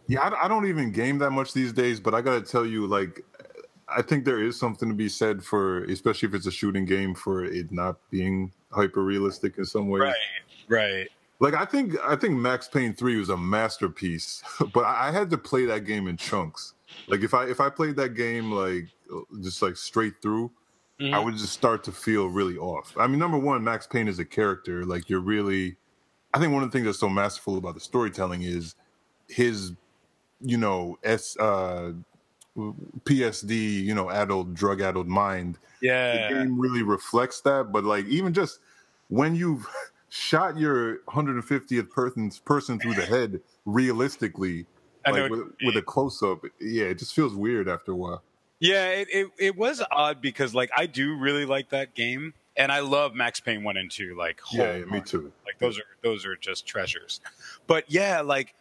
Yeah, 0.08 0.22
I, 0.22 0.46
I 0.46 0.48
don't 0.48 0.68
even 0.68 0.92
game 0.92 1.18
that 1.20 1.32
much 1.32 1.54
these 1.54 1.74
days, 1.74 2.00
but 2.00 2.14
I 2.14 2.22
gotta 2.22 2.42
tell 2.42 2.66
you, 2.66 2.88
like, 2.88 3.26
I 3.90 4.02
think 4.02 4.26
there 4.26 4.42
is 4.42 4.58
something 4.58 4.90
to 4.90 4.96
be 4.96 5.10
said 5.10 5.44
for, 5.44 5.84
especially 5.86 6.30
if 6.30 6.36
it's 6.36 6.46
a 6.46 6.52
shooting 6.52 6.86
game, 6.86 7.14
for 7.14 7.44
it 7.44 7.72
not 7.72 7.98
being 8.10 8.52
hyper 8.72 9.04
realistic 9.04 9.58
in 9.58 9.66
some 9.66 9.90
ways. 9.90 10.02
right 10.02 10.16
right 10.68 11.08
Like, 11.40 11.54
I 11.54 11.66
think 11.66 11.96
I 12.06 12.16
think 12.16 12.36
Max 12.36 12.68
Payne 12.68 12.94
three 12.94 13.18
was 13.18 13.30
a 13.30 13.38
masterpiece, 13.38 14.44
but 14.74 14.86
I, 14.86 15.10
I 15.10 15.12
had 15.12 15.30
to 15.32 15.38
play 15.38 15.66
that 15.66 15.86
game 15.86 16.08
in 16.08 16.18
chunks. 16.18 16.74
Like, 17.08 17.22
if 17.22 17.34
I 17.34 17.46
if 17.46 17.60
I 17.60 17.70
played 17.70 17.98
that 17.98 18.16
game 18.16 18.52
like 18.52 18.88
just 19.42 19.62
like 19.62 19.76
straight 19.76 20.22
through, 20.22 20.52
I 21.00 21.20
would 21.20 21.38
just 21.38 21.54
start 21.54 21.84
to 21.84 21.92
feel 21.92 22.28
really 22.28 22.58
off. 22.58 22.96
I 22.98 23.06
mean, 23.08 23.20
number 23.20 23.38
one, 23.38 23.64
Max 23.64 23.86
Payne 23.86 24.08
is 24.08 24.18
a 24.20 24.26
character. 24.26 24.84
Like, 24.84 25.10
you're 25.10 25.20
really. 25.20 25.78
I 26.34 26.40
think 26.40 26.54
one 26.54 26.64
of 26.64 26.72
the 26.72 26.78
things 26.78 26.86
that's 26.86 27.00
so 27.00 27.10
masterful 27.10 27.58
about 27.58 27.76
the 27.76 27.80
storytelling 27.80 28.42
is 28.42 28.76
his, 29.28 29.74
you 30.42 30.58
know, 30.58 30.98
s 31.04 31.38
uh, 31.40 31.94
PSD, 32.58 33.84
you 33.84 33.94
know, 33.94 34.10
adult 34.10 34.54
drug 34.54 34.82
addled 34.82 35.08
mind. 35.08 35.58
yeah 35.82 36.30
The 36.30 36.36
game 36.36 36.60
really 36.60 36.84
reflects 36.84 37.42
that. 37.42 37.72
But 37.72 37.84
like, 37.84 38.06
even 38.06 38.34
just 38.34 38.60
when 39.10 39.36
you've 39.36 39.68
shot 40.10 40.58
your 40.58 41.00
150th 41.10 41.90
person 41.90 42.32
person 42.46 42.80
through 42.80 42.96
the 42.96 43.06
head 43.06 43.42
realistically, 43.66 44.66
like 45.06 45.30
with, 45.30 45.54
with 45.64 45.78
a 45.78 45.82
close 45.82 46.22
up, 46.24 46.44
yeah, 46.60 46.86
it 46.86 47.00
just 47.00 47.14
feels 47.14 47.36
weird 47.36 47.70
after 47.70 47.92
a 47.92 47.96
while. 47.96 48.24
Yeah, 48.60 48.90
it, 48.90 49.08
it 49.12 49.28
it 49.38 49.58
was 49.58 49.84
odd 49.92 50.22
because 50.22 50.56
like 50.56 50.72
I 50.76 50.88
do 50.88 51.16
really 51.16 51.46
like 51.46 51.70
that 51.70 51.94
game, 51.94 52.34
and 52.56 52.72
I 52.72 52.80
love 52.80 53.14
Max 53.14 53.40
Payne 53.40 53.64
one 53.64 53.78
and 53.78 53.92
two. 53.92 54.16
Like, 54.18 54.42
Yeah, 54.52 54.78
yeah, 54.78 54.86
me 54.86 55.02
too. 55.02 55.32
Like 55.46 55.60
those 55.60 55.78
are 55.78 55.84
those 56.02 56.26
are 56.26 56.36
just 56.36 56.66
treasures. 56.66 57.22
But 57.68 57.86
yeah, 57.88 58.22
like 58.22 58.56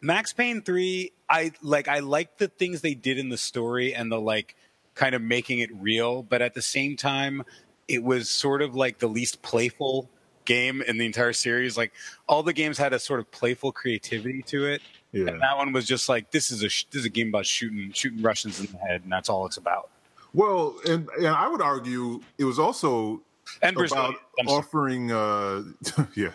Max 0.00 0.32
Payne 0.32 0.62
three, 0.62 1.12
I 1.28 1.52
like 1.62 1.86
I 1.88 2.00
like 2.00 2.38
the 2.38 2.48
things 2.48 2.80
they 2.80 2.94
did 2.94 3.18
in 3.18 3.28
the 3.28 3.38
story 3.38 3.94
and 3.94 4.10
the 4.10 4.20
like 4.20 4.56
kind 4.94 5.14
of 5.14 5.22
making 5.22 5.60
it 5.60 5.70
real, 5.72 6.22
but 6.24 6.42
at 6.42 6.54
the 6.54 6.62
same 6.62 6.96
time, 6.96 7.44
it 7.86 8.02
was 8.02 8.28
sort 8.28 8.60
of 8.60 8.74
like 8.74 8.98
the 8.98 9.06
least 9.06 9.42
playful 9.42 10.10
game 10.44 10.82
in 10.82 10.98
the 10.98 11.06
entire 11.06 11.32
series. 11.32 11.76
Like 11.76 11.92
all 12.26 12.42
the 12.42 12.52
games 12.52 12.78
had 12.78 12.92
a 12.92 12.98
sort 12.98 13.20
of 13.20 13.30
playful 13.30 13.70
creativity 13.70 14.42
to 14.48 14.66
it. 14.66 14.82
Yeah. 15.12 15.28
And 15.28 15.40
that 15.40 15.56
one 15.56 15.72
was 15.72 15.86
just 15.86 16.08
like 16.08 16.30
this 16.30 16.50
is 16.50 16.62
a 16.62 16.68
sh- 16.68 16.86
this 16.90 17.00
is 17.00 17.06
a 17.06 17.10
game 17.10 17.28
about 17.28 17.46
shooting 17.46 17.90
shooting 17.92 18.22
Russians 18.22 18.60
in 18.60 18.66
the 18.66 18.78
head, 18.78 19.02
and 19.02 19.12
that's 19.12 19.28
all 19.28 19.46
it's 19.46 19.56
about. 19.56 19.90
Well, 20.34 20.76
and 20.86 21.08
and 21.16 21.28
I 21.28 21.48
would 21.48 21.62
argue 21.62 22.20
it 22.36 22.44
was 22.44 22.58
also 22.58 23.22
And 23.62 23.76
about. 23.76 24.16
Offering, 24.46 25.10
uh, 25.10 25.62
yeah, 26.14 26.32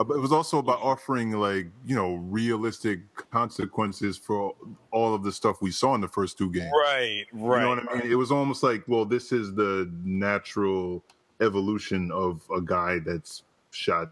it 0.00 0.20
was 0.20 0.32
also 0.32 0.58
about 0.58 0.80
offering 0.82 1.32
like 1.32 1.68
you 1.86 1.94
know 1.94 2.14
realistic 2.14 3.00
consequences 3.30 4.18
for 4.18 4.54
all 4.90 5.14
of 5.14 5.22
the 5.22 5.32
stuff 5.32 5.62
we 5.62 5.70
saw 5.70 5.94
in 5.94 6.00
the 6.00 6.08
first 6.08 6.36
two 6.36 6.50
games. 6.50 6.72
Right, 6.74 7.24
right. 7.32 7.60
You 7.60 7.76
know 7.76 7.82
what 7.82 7.96
I 7.96 7.98
mean? 8.02 8.12
It 8.12 8.16
was 8.16 8.32
almost 8.32 8.62
like, 8.62 8.82
well, 8.88 9.04
this 9.04 9.32
is 9.32 9.54
the 9.54 9.90
natural 10.04 11.04
evolution 11.40 12.10
of 12.10 12.42
a 12.54 12.60
guy 12.60 12.98
that's 12.98 13.42
shot 13.70 14.10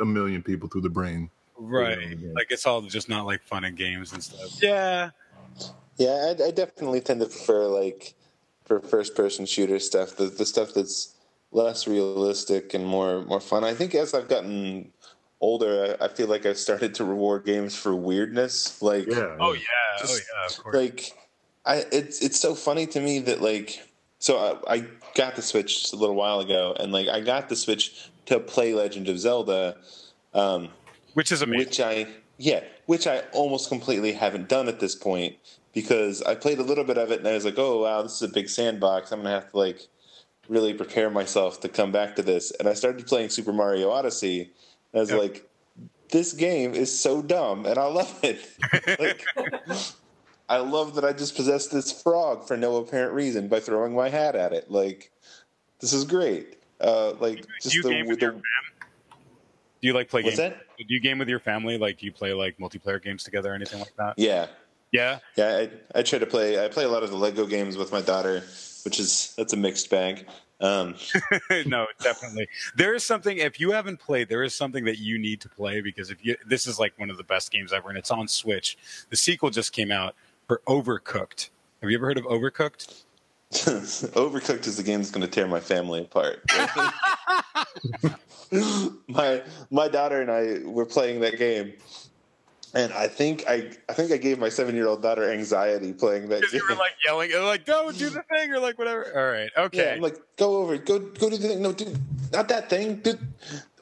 a 0.00 0.04
million 0.04 0.42
people 0.42 0.68
through 0.68 0.82
the 0.82 0.90
brain. 0.90 1.30
Right. 1.58 2.16
Like 2.34 2.48
it's 2.50 2.66
all 2.66 2.82
just 2.82 3.08
not 3.08 3.26
like 3.26 3.42
fun 3.42 3.64
and 3.64 3.76
games 3.76 4.12
and 4.12 4.22
stuff. 4.22 4.62
Yeah. 4.62 5.10
Yeah, 5.96 6.32
I, 6.38 6.44
I 6.46 6.50
definitely 6.52 7.00
tend 7.00 7.20
to 7.20 7.26
prefer 7.26 7.66
like 7.66 8.14
for 8.64 8.80
first 8.80 9.16
person 9.16 9.46
shooter 9.46 9.78
stuff, 9.78 10.16
the 10.16 10.26
the 10.26 10.46
stuff 10.46 10.74
that's 10.74 11.14
less 11.50 11.88
realistic 11.88 12.74
and 12.74 12.86
more 12.86 13.24
more 13.24 13.40
fun. 13.40 13.64
I 13.64 13.74
think 13.74 13.94
as 13.94 14.14
I've 14.14 14.28
gotten 14.28 14.92
older, 15.40 15.96
I, 16.00 16.04
I 16.04 16.08
feel 16.08 16.28
like 16.28 16.46
I've 16.46 16.58
started 16.58 16.94
to 16.96 17.04
reward 17.04 17.44
games 17.44 17.74
for 17.74 17.94
weirdness. 17.94 18.80
Like, 18.80 19.06
yeah, 19.08 19.36
Oh 19.40 19.52
yeah. 19.52 19.60
oh 20.04 20.14
yeah. 20.14 20.46
Of 20.46 20.58
course. 20.62 20.76
like 20.76 21.12
I 21.66 21.84
it's 21.90 22.22
it's 22.22 22.38
so 22.38 22.54
funny 22.54 22.86
to 22.88 23.00
me 23.00 23.18
that 23.20 23.42
like 23.42 23.82
so 24.20 24.60
I, 24.68 24.74
I 24.74 24.84
got 25.14 25.36
the 25.36 25.42
Switch 25.42 25.80
just 25.82 25.92
a 25.92 25.96
little 25.96 26.16
while 26.16 26.40
ago, 26.40 26.76
and 26.78 26.92
like 26.92 27.08
I 27.08 27.20
got 27.20 27.48
the 27.48 27.56
Switch 27.56 28.10
to 28.26 28.38
play 28.38 28.74
Legend 28.74 29.08
of 29.08 29.18
Zelda, 29.18 29.76
um, 30.34 30.68
which 31.14 31.32
is 31.32 31.42
amazing. 31.42 31.66
Which 31.66 31.80
I 31.80 32.06
yeah, 32.38 32.62
which 32.86 33.06
I 33.06 33.20
almost 33.32 33.68
completely 33.68 34.12
haven't 34.12 34.48
done 34.48 34.68
at 34.68 34.80
this 34.80 34.94
point 34.94 35.36
because 35.72 36.22
I 36.22 36.34
played 36.34 36.58
a 36.58 36.62
little 36.62 36.84
bit 36.84 36.98
of 36.98 37.10
it 37.10 37.18
and 37.18 37.28
I 37.28 37.32
was 37.32 37.44
like, 37.44 37.58
oh 37.58 37.82
wow, 37.82 38.02
this 38.02 38.14
is 38.14 38.22
a 38.22 38.32
big 38.32 38.48
sandbox. 38.48 39.12
I'm 39.12 39.20
gonna 39.20 39.30
have 39.30 39.50
to 39.50 39.56
like 39.56 39.88
really 40.48 40.74
prepare 40.74 41.10
myself 41.10 41.60
to 41.60 41.68
come 41.68 41.92
back 41.92 42.16
to 42.16 42.22
this. 42.22 42.50
And 42.52 42.68
I 42.68 42.74
started 42.74 43.06
playing 43.06 43.28
Super 43.30 43.52
Mario 43.52 43.90
Odyssey. 43.90 44.50
And 44.92 44.98
I 44.98 45.00
was 45.00 45.12
like, 45.12 45.48
this 46.10 46.32
game 46.32 46.74
is 46.74 46.98
so 46.98 47.20
dumb, 47.20 47.66
and 47.66 47.78
I 47.78 47.86
love 47.86 48.18
it. 48.22 48.40
like, 48.98 49.24
I 50.48 50.56
love 50.58 50.94
that 50.94 51.04
I 51.04 51.12
just 51.12 51.36
possessed 51.36 51.70
this 51.70 51.92
frog 52.02 52.46
for 52.46 52.56
no 52.56 52.76
apparent 52.76 53.12
reason 53.12 53.48
by 53.48 53.60
throwing 53.60 53.94
my 53.94 54.08
hat 54.08 54.34
at 54.34 54.52
it. 54.52 54.70
Like, 54.70 55.12
this 55.80 55.92
is 55.92 56.04
great. 56.04 56.56
Uh, 56.80 57.12
like, 57.20 57.44
just 57.60 57.74
you 57.74 57.82
the, 57.82 57.90
game 57.90 58.06
with 58.06 58.20
the 58.20 58.26
your 58.26 58.32
fam? 58.32 58.42
Do 59.80 59.86
you 59.86 59.92
like 59.92 60.08
play 60.08 60.22
What's 60.22 60.38
games? 60.38 60.54
Do 60.78 60.94
you 60.94 61.00
game 61.00 61.18
with 61.18 61.28
your 61.28 61.40
family? 61.40 61.76
Like, 61.78 61.98
do 61.98 62.06
you 62.06 62.12
play 62.12 62.32
like 62.32 62.58
multiplayer 62.58 63.02
games 63.02 63.24
together 63.24 63.52
or 63.52 63.54
anything 63.54 63.80
like 63.80 63.94
that? 63.96 64.14
yeah, 64.16 64.46
Yeah. 64.92 65.18
yeah. 65.36 65.66
I, 65.94 65.98
I 65.98 66.02
try 66.02 66.18
to 66.18 66.26
play. 66.26 66.64
I 66.64 66.68
play 66.68 66.84
a 66.84 66.88
lot 66.88 67.02
of 67.02 67.10
the 67.10 67.16
Lego 67.16 67.46
games 67.46 67.76
with 67.76 67.92
my 67.92 68.00
daughter, 68.00 68.42
which 68.84 69.00
is 69.00 69.34
that's 69.36 69.52
a 69.52 69.56
mixed 69.56 69.90
bag. 69.90 70.26
Um, 70.60 70.96
no, 71.66 71.86
definitely. 72.02 72.48
There 72.76 72.94
is 72.94 73.04
something 73.04 73.38
if 73.38 73.60
you 73.60 73.70
haven't 73.72 74.00
played, 74.00 74.28
there 74.28 74.42
is 74.42 74.54
something 74.54 74.84
that 74.86 74.98
you 74.98 75.18
need 75.18 75.40
to 75.42 75.48
play 75.48 75.80
because 75.80 76.10
if 76.10 76.24
you 76.24 76.36
this 76.46 76.66
is 76.66 76.78
like 76.78 76.98
one 76.98 77.10
of 77.10 77.16
the 77.16 77.24
best 77.24 77.52
games 77.52 77.72
ever 77.72 77.88
and 77.88 77.98
it's 77.98 78.10
on 78.10 78.26
Switch. 78.26 78.76
The 79.10 79.16
sequel 79.16 79.50
just 79.50 79.72
came 79.72 79.92
out 79.92 80.14
for 80.46 80.60
Overcooked. 80.66 81.50
Have 81.80 81.90
you 81.90 81.96
ever 81.96 82.06
heard 82.06 82.18
of 82.18 82.24
Overcooked? 82.24 83.04
Overcooked 83.52 84.66
is 84.66 84.76
the 84.76 84.82
game 84.82 84.98
that's 85.00 85.10
going 85.10 85.26
to 85.26 85.30
tear 85.30 85.46
my 85.46 85.60
family 85.60 86.00
apart. 86.02 86.42
my 89.08 89.42
my 89.70 89.88
daughter 89.88 90.20
and 90.20 90.30
I 90.30 90.58
were 90.68 90.84
playing 90.84 91.20
that 91.20 91.38
game, 91.38 91.72
and 92.74 92.92
I 92.92 93.08
think 93.08 93.44
I 93.48 93.70
I 93.88 93.94
think 93.94 94.12
I 94.12 94.18
gave 94.18 94.38
my 94.38 94.50
seven 94.50 94.74
year 94.74 94.86
old 94.86 95.02
daughter 95.02 95.30
anxiety 95.32 95.92
playing 95.94 96.28
that 96.28 96.42
game. 96.42 96.60
you 96.60 96.66
were 96.68 96.76
like 96.76 96.92
yelling, 97.06 97.32
and 97.32 97.44
like, 97.46 97.64
"Don't 97.64 97.96
do 97.98 98.10
the 98.10 98.22
thing," 98.22 98.52
or 98.52 98.60
like 98.60 98.78
whatever. 98.78 99.06
All 99.16 99.32
right, 99.32 99.50
Yeah, 99.56 99.62
okay. 99.64 99.92
I'm 99.94 100.00
like, 100.02 100.18
go 100.36 100.58
over, 100.58 100.76
go 100.76 100.98
go 100.98 101.30
do 101.30 101.36
the 101.38 101.48
thing. 101.48 101.62
No, 101.62 101.72
dude, 101.72 101.98
not 102.32 102.48
that 102.48 102.68
thing. 102.68 102.96
Dude, 102.96 103.18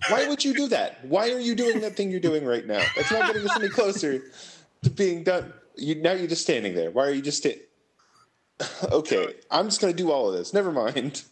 why 0.08 0.28
would 0.28 0.44
you 0.44 0.54
do 0.54 0.68
that? 0.68 1.04
Why 1.04 1.32
are 1.32 1.40
you 1.40 1.56
doing 1.56 1.80
that 1.80 1.96
thing 1.96 2.10
you're 2.10 2.20
doing 2.20 2.44
right 2.44 2.66
now? 2.66 2.84
That's 2.94 3.10
not 3.10 3.26
getting 3.26 3.48
us 3.48 3.56
any 3.56 3.68
closer 3.68 4.22
to 4.82 4.90
being 4.90 5.24
done. 5.24 5.52
You 5.76 5.96
now 5.96 6.12
you're 6.12 6.28
just 6.28 6.42
standing 6.42 6.74
there. 6.74 6.90
Why 6.92 7.06
are 7.06 7.10
you 7.12 7.20
just 7.22 7.38
sta- 7.38 7.60
Okay, 8.90 9.34
I'm 9.50 9.66
just 9.66 9.80
gonna 9.80 9.92
do 9.92 10.10
all 10.10 10.30
of 10.30 10.36
this. 10.36 10.52
Never 10.54 10.72
mind. 10.72 11.22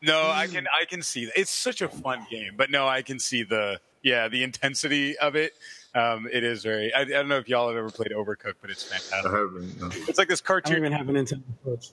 No, 0.00 0.28
I 0.30 0.46
can 0.46 0.66
I 0.80 0.84
can 0.84 1.02
see 1.02 1.24
that. 1.24 1.38
It's 1.38 1.50
such 1.50 1.80
a 1.82 1.88
fun 1.88 2.24
game, 2.30 2.52
but 2.56 2.70
no, 2.70 2.86
I 2.86 3.02
can 3.02 3.18
see 3.18 3.42
the 3.42 3.80
yeah 4.02 4.28
the 4.28 4.42
intensity 4.44 5.18
of 5.18 5.34
it. 5.34 5.54
Um, 5.94 6.28
it 6.30 6.44
is 6.44 6.62
very. 6.62 6.92
I, 6.94 7.00
I 7.00 7.04
don't 7.04 7.28
know 7.28 7.38
if 7.38 7.48
y'all 7.48 7.68
have 7.68 7.76
ever 7.76 7.90
played 7.90 8.12
Overcooked, 8.12 8.56
but 8.60 8.70
it's 8.70 8.84
fantastic. 8.84 9.26
I 9.26 9.36
haven't. 9.36 9.80
no. 9.80 9.88
It's 10.06 10.18
like 10.18 10.28
this 10.28 10.40
I 10.40 10.46
don't 10.52 10.62
cartoon. 10.62 10.76
even 10.76 10.92
have 10.92 11.08
a 11.08 11.12
Nintendo 11.12 11.42
Switch. 11.64 11.90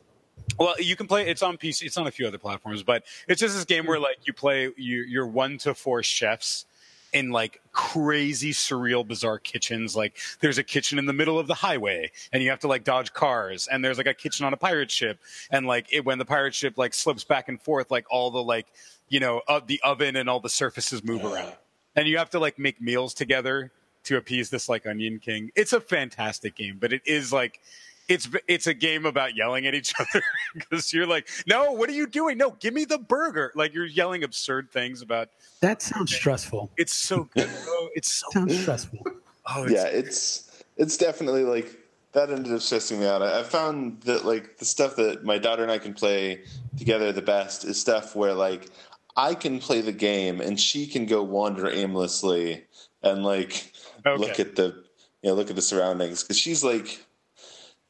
Well, 0.60 0.76
you 0.80 0.96
can 0.96 1.08
play. 1.08 1.28
It's 1.28 1.42
on 1.42 1.58
PC. 1.58 1.84
It's 1.84 1.98
on 1.98 2.06
a 2.06 2.12
few 2.12 2.28
other 2.28 2.38
platforms, 2.38 2.84
but 2.84 3.04
it's 3.28 3.42
just 3.42 3.56
this 3.56 3.66
game 3.66 3.88
where 3.88 4.00
like 4.00 4.18
you 4.26 4.34
play. 4.34 4.72
You, 4.78 5.04
you're 5.08 5.26
one 5.28 5.58
to 5.60 5.74
four 5.74 6.04
chefs 6.04 6.66
in 7.16 7.32
like 7.32 7.62
crazy, 7.72 8.52
surreal, 8.52 9.08
bizarre 9.08 9.40
kitchens. 9.40 9.96
Like 9.96 10.18
there's 10.42 10.58
a 10.58 10.64
kitchen 10.64 11.00
in 11.00 11.06
the 11.06 11.14
middle 11.14 11.40
of 11.40 11.48
the 11.48 11.54
highway, 11.54 12.12
and 12.32 12.44
you 12.44 12.50
have 12.50 12.60
to 12.60 12.68
like 12.68 12.84
dodge 12.84 13.14
cars. 13.14 13.68
And 13.72 13.84
there's 13.84 13.98
like 13.98 14.06
a 14.06 14.14
kitchen 14.14 14.46
on 14.46 14.54
a 14.54 14.58
pirate 14.58 14.92
ship, 14.92 15.18
and 15.50 15.66
like 15.66 15.88
it, 15.92 16.06
when 16.06 16.20
the 16.20 16.26
pirate 16.26 16.54
ship 16.54 16.78
like 16.78 16.94
slips 16.94 17.24
back 17.24 17.48
and 17.48 17.60
forth, 17.60 17.90
like 17.90 18.06
all 18.12 18.30
the 18.30 18.44
like 18.44 18.68
you 19.08 19.22
know 19.22 19.42
of 19.48 19.66
the 19.66 19.80
oven 19.82 20.18
and 20.18 20.30
all 20.30 20.42
the 20.42 20.50
surfaces 20.50 21.04
move 21.04 21.24
around, 21.24 21.54
and 21.96 22.08
you 22.08 22.18
have 22.18 22.30
to 22.32 22.40
like 22.40 22.60
make 22.60 22.82
meals 22.82 23.14
together 23.14 23.72
to 24.04 24.18
appease 24.18 24.50
this 24.50 24.68
like 24.68 24.86
Onion 24.86 25.20
King. 25.20 25.52
It's 25.56 25.72
a 25.72 25.80
fantastic 25.80 26.56
game, 26.56 26.78
but 26.80 26.92
it 26.92 27.02
is 27.06 27.32
like 27.32 27.62
it's 28.08 28.30
it's 28.48 28.68
a 28.68 28.74
game 28.74 29.06
about 29.06 29.36
yelling 29.36 29.66
at 29.66 29.74
each 29.74 29.94
other 30.00 30.24
because 30.54 30.94
you're 30.94 31.08
like, 31.08 31.28
no, 31.48 31.72
what 31.72 31.90
are 31.90 31.94
you 31.94 32.08
doing? 32.08 32.38
No, 32.38 32.52
give 32.52 32.74
me 32.74 32.86
the 32.86 32.98
burger. 33.00 33.52
Like 33.56 33.74
you're 33.74 33.86
yelling 33.86 34.24
absurd 34.24 34.72
things 34.72 35.02
about. 35.02 35.30
That 35.62 35.82
sounds 35.82 36.14
stressful. 36.14 36.72
It's 36.78 36.94
so 36.94 37.26
good. 37.26 37.50
Oh, 37.68 37.90
it's 37.96 38.12
so 38.12 38.28
sounds 38.32 38.60
stressful. 38.60 39.00
Oh, 39.48 39.64
it's, 39.64 39.74
yeah, 39.74 39.86
it's 39.86 40.64
it's 40.78 40.98
definitely 40.98 41.44
like 41.44 41.70
that 42.14 42.30
ended 42.30 42.54
up 42.54 42.62
stressing 42.62 43.00
me 43.00 43.06
out. 43.08 43.22
I, 43.22 43.40
I 43.40 43.44
found 43.44 44.02
that 44.04 44.26
like 44.26 44.58
the 44.58 44.66
stuff 44.66 44.96
that 44.98 45.24
my 45.24 45.38
daughter 45.38 45.64
and 45.64 45.72
I 45.72 45.78
can 45.78 45.94
play 45.94 46.44
together 46.78 47.12
the 47.12 47.22
best 47.22 47.66
is 47.66 47.80
stuff 47.80 48.16
where 48.16 48.34
like 48.34 48.70
I 49.18 49.34
can 49.34 49.60
play 49.60 49.82
the 49.82 49.92
game 49.92 50.42
and 50.42 50.60
she 50.60 50.88
can 50.88 51.06
go 51.06 51.24
wander 51.24 51.70
aimlessly 51.70 52.66
and 53.02 53.24
like 53.24 53.72
Okay. 54.06 54.22
look 54.22 54.40
at 54.40 54.56
the 54.56 54.84
you 55.24 55.30
know 55.30 55.34
look 55.34 55.50
at 55.50 55.56
the 55.56 55.62
surroundings 55.62 56.22
because 56.22 56.38
she's 56.38 56.64
like 56.64 57.05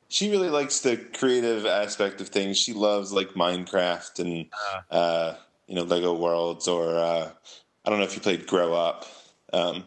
she 0.08 0.30
really 0.32 0.50
likes 0.50 0.80
the 0.82 0.98
creative 0.98 1.66
aspect 1.66 2.22
of 2.22 2.30
things. 2.30 2.58
She 2.58 2.74
loves 2.74 3.12
like 3.12 3.30
Minecraft 3.30 4.20
and 4.20 4.46
uh, 4.92 5.36
you 5.68 5.76
know 5.76 5.84
Lego 5.84 6.14
Worlds 6.14 6.68
or 6.68 6.98
uh, 6.98 7.30
I 7.86 7.90
don't 7.90 8.00
know 8.00 8.06
if 8.06 8.16
you 8.16 8.22
played 8.22 8.48
Grow 8.48 8.74
Up. 8.74 9.06
Um, 9.54 9.86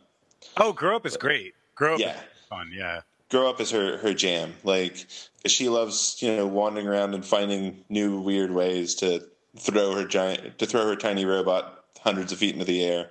oh, 0.57 0.73
grow 0.73 0.97
up 0.97 1.07
is 1.07 1.17
great. 1.17 1.55
Grow 1.75 1.95
up 1.95 2.01
Yeah. 2.01 2.13
is 2.17 2.47
fun. 2.49 2.71
Yeah. 2.75 3.01
grow 3.31 3.49
up 3.51 3.61
is 3.61 3.71
her 3.71 3.99
her 3.99 4.15
jam. 4.15 4.55
Like 4.65 5.07
she 5.47 5.69
loves 5.69 6.17
you 6.21 6.35
know 6.37 6.47
wandering 6.47 6.87
around 6.89 7.15
and 7.15 7.25
finding 7.25 7.85
new 7.89 8.21
weird 8.21 8.51
ways 8.51 8.95
to 8.97 9.25
throw 9.59 9.95
her 9.95 10.05
giant 10.07 10.59
to 10.59 10.67
throw 10.67 10.87
her 10.87 10.97
tiny 10.97 11.25
robot 11.25 11.85
hundreds 12.01 12.33
of 12.33 12.39
feet 12.39 12.53
into 12.55 12.65
the 12.65 12.85
air, 12.85 13.11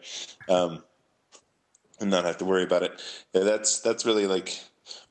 um, 0.49 0.83
and 1.99 2.09
not 2.09 2.25
have 2.25 2.37
to 2.37 2.45
worry 2.45 2.63
about 2.63 2.83
it. 2.83 3.01
Yeah, 3.33 3.43
that's 3.43 3.79
that's 3.81 4.05
really 4.05 4.27
like 4.27 4.59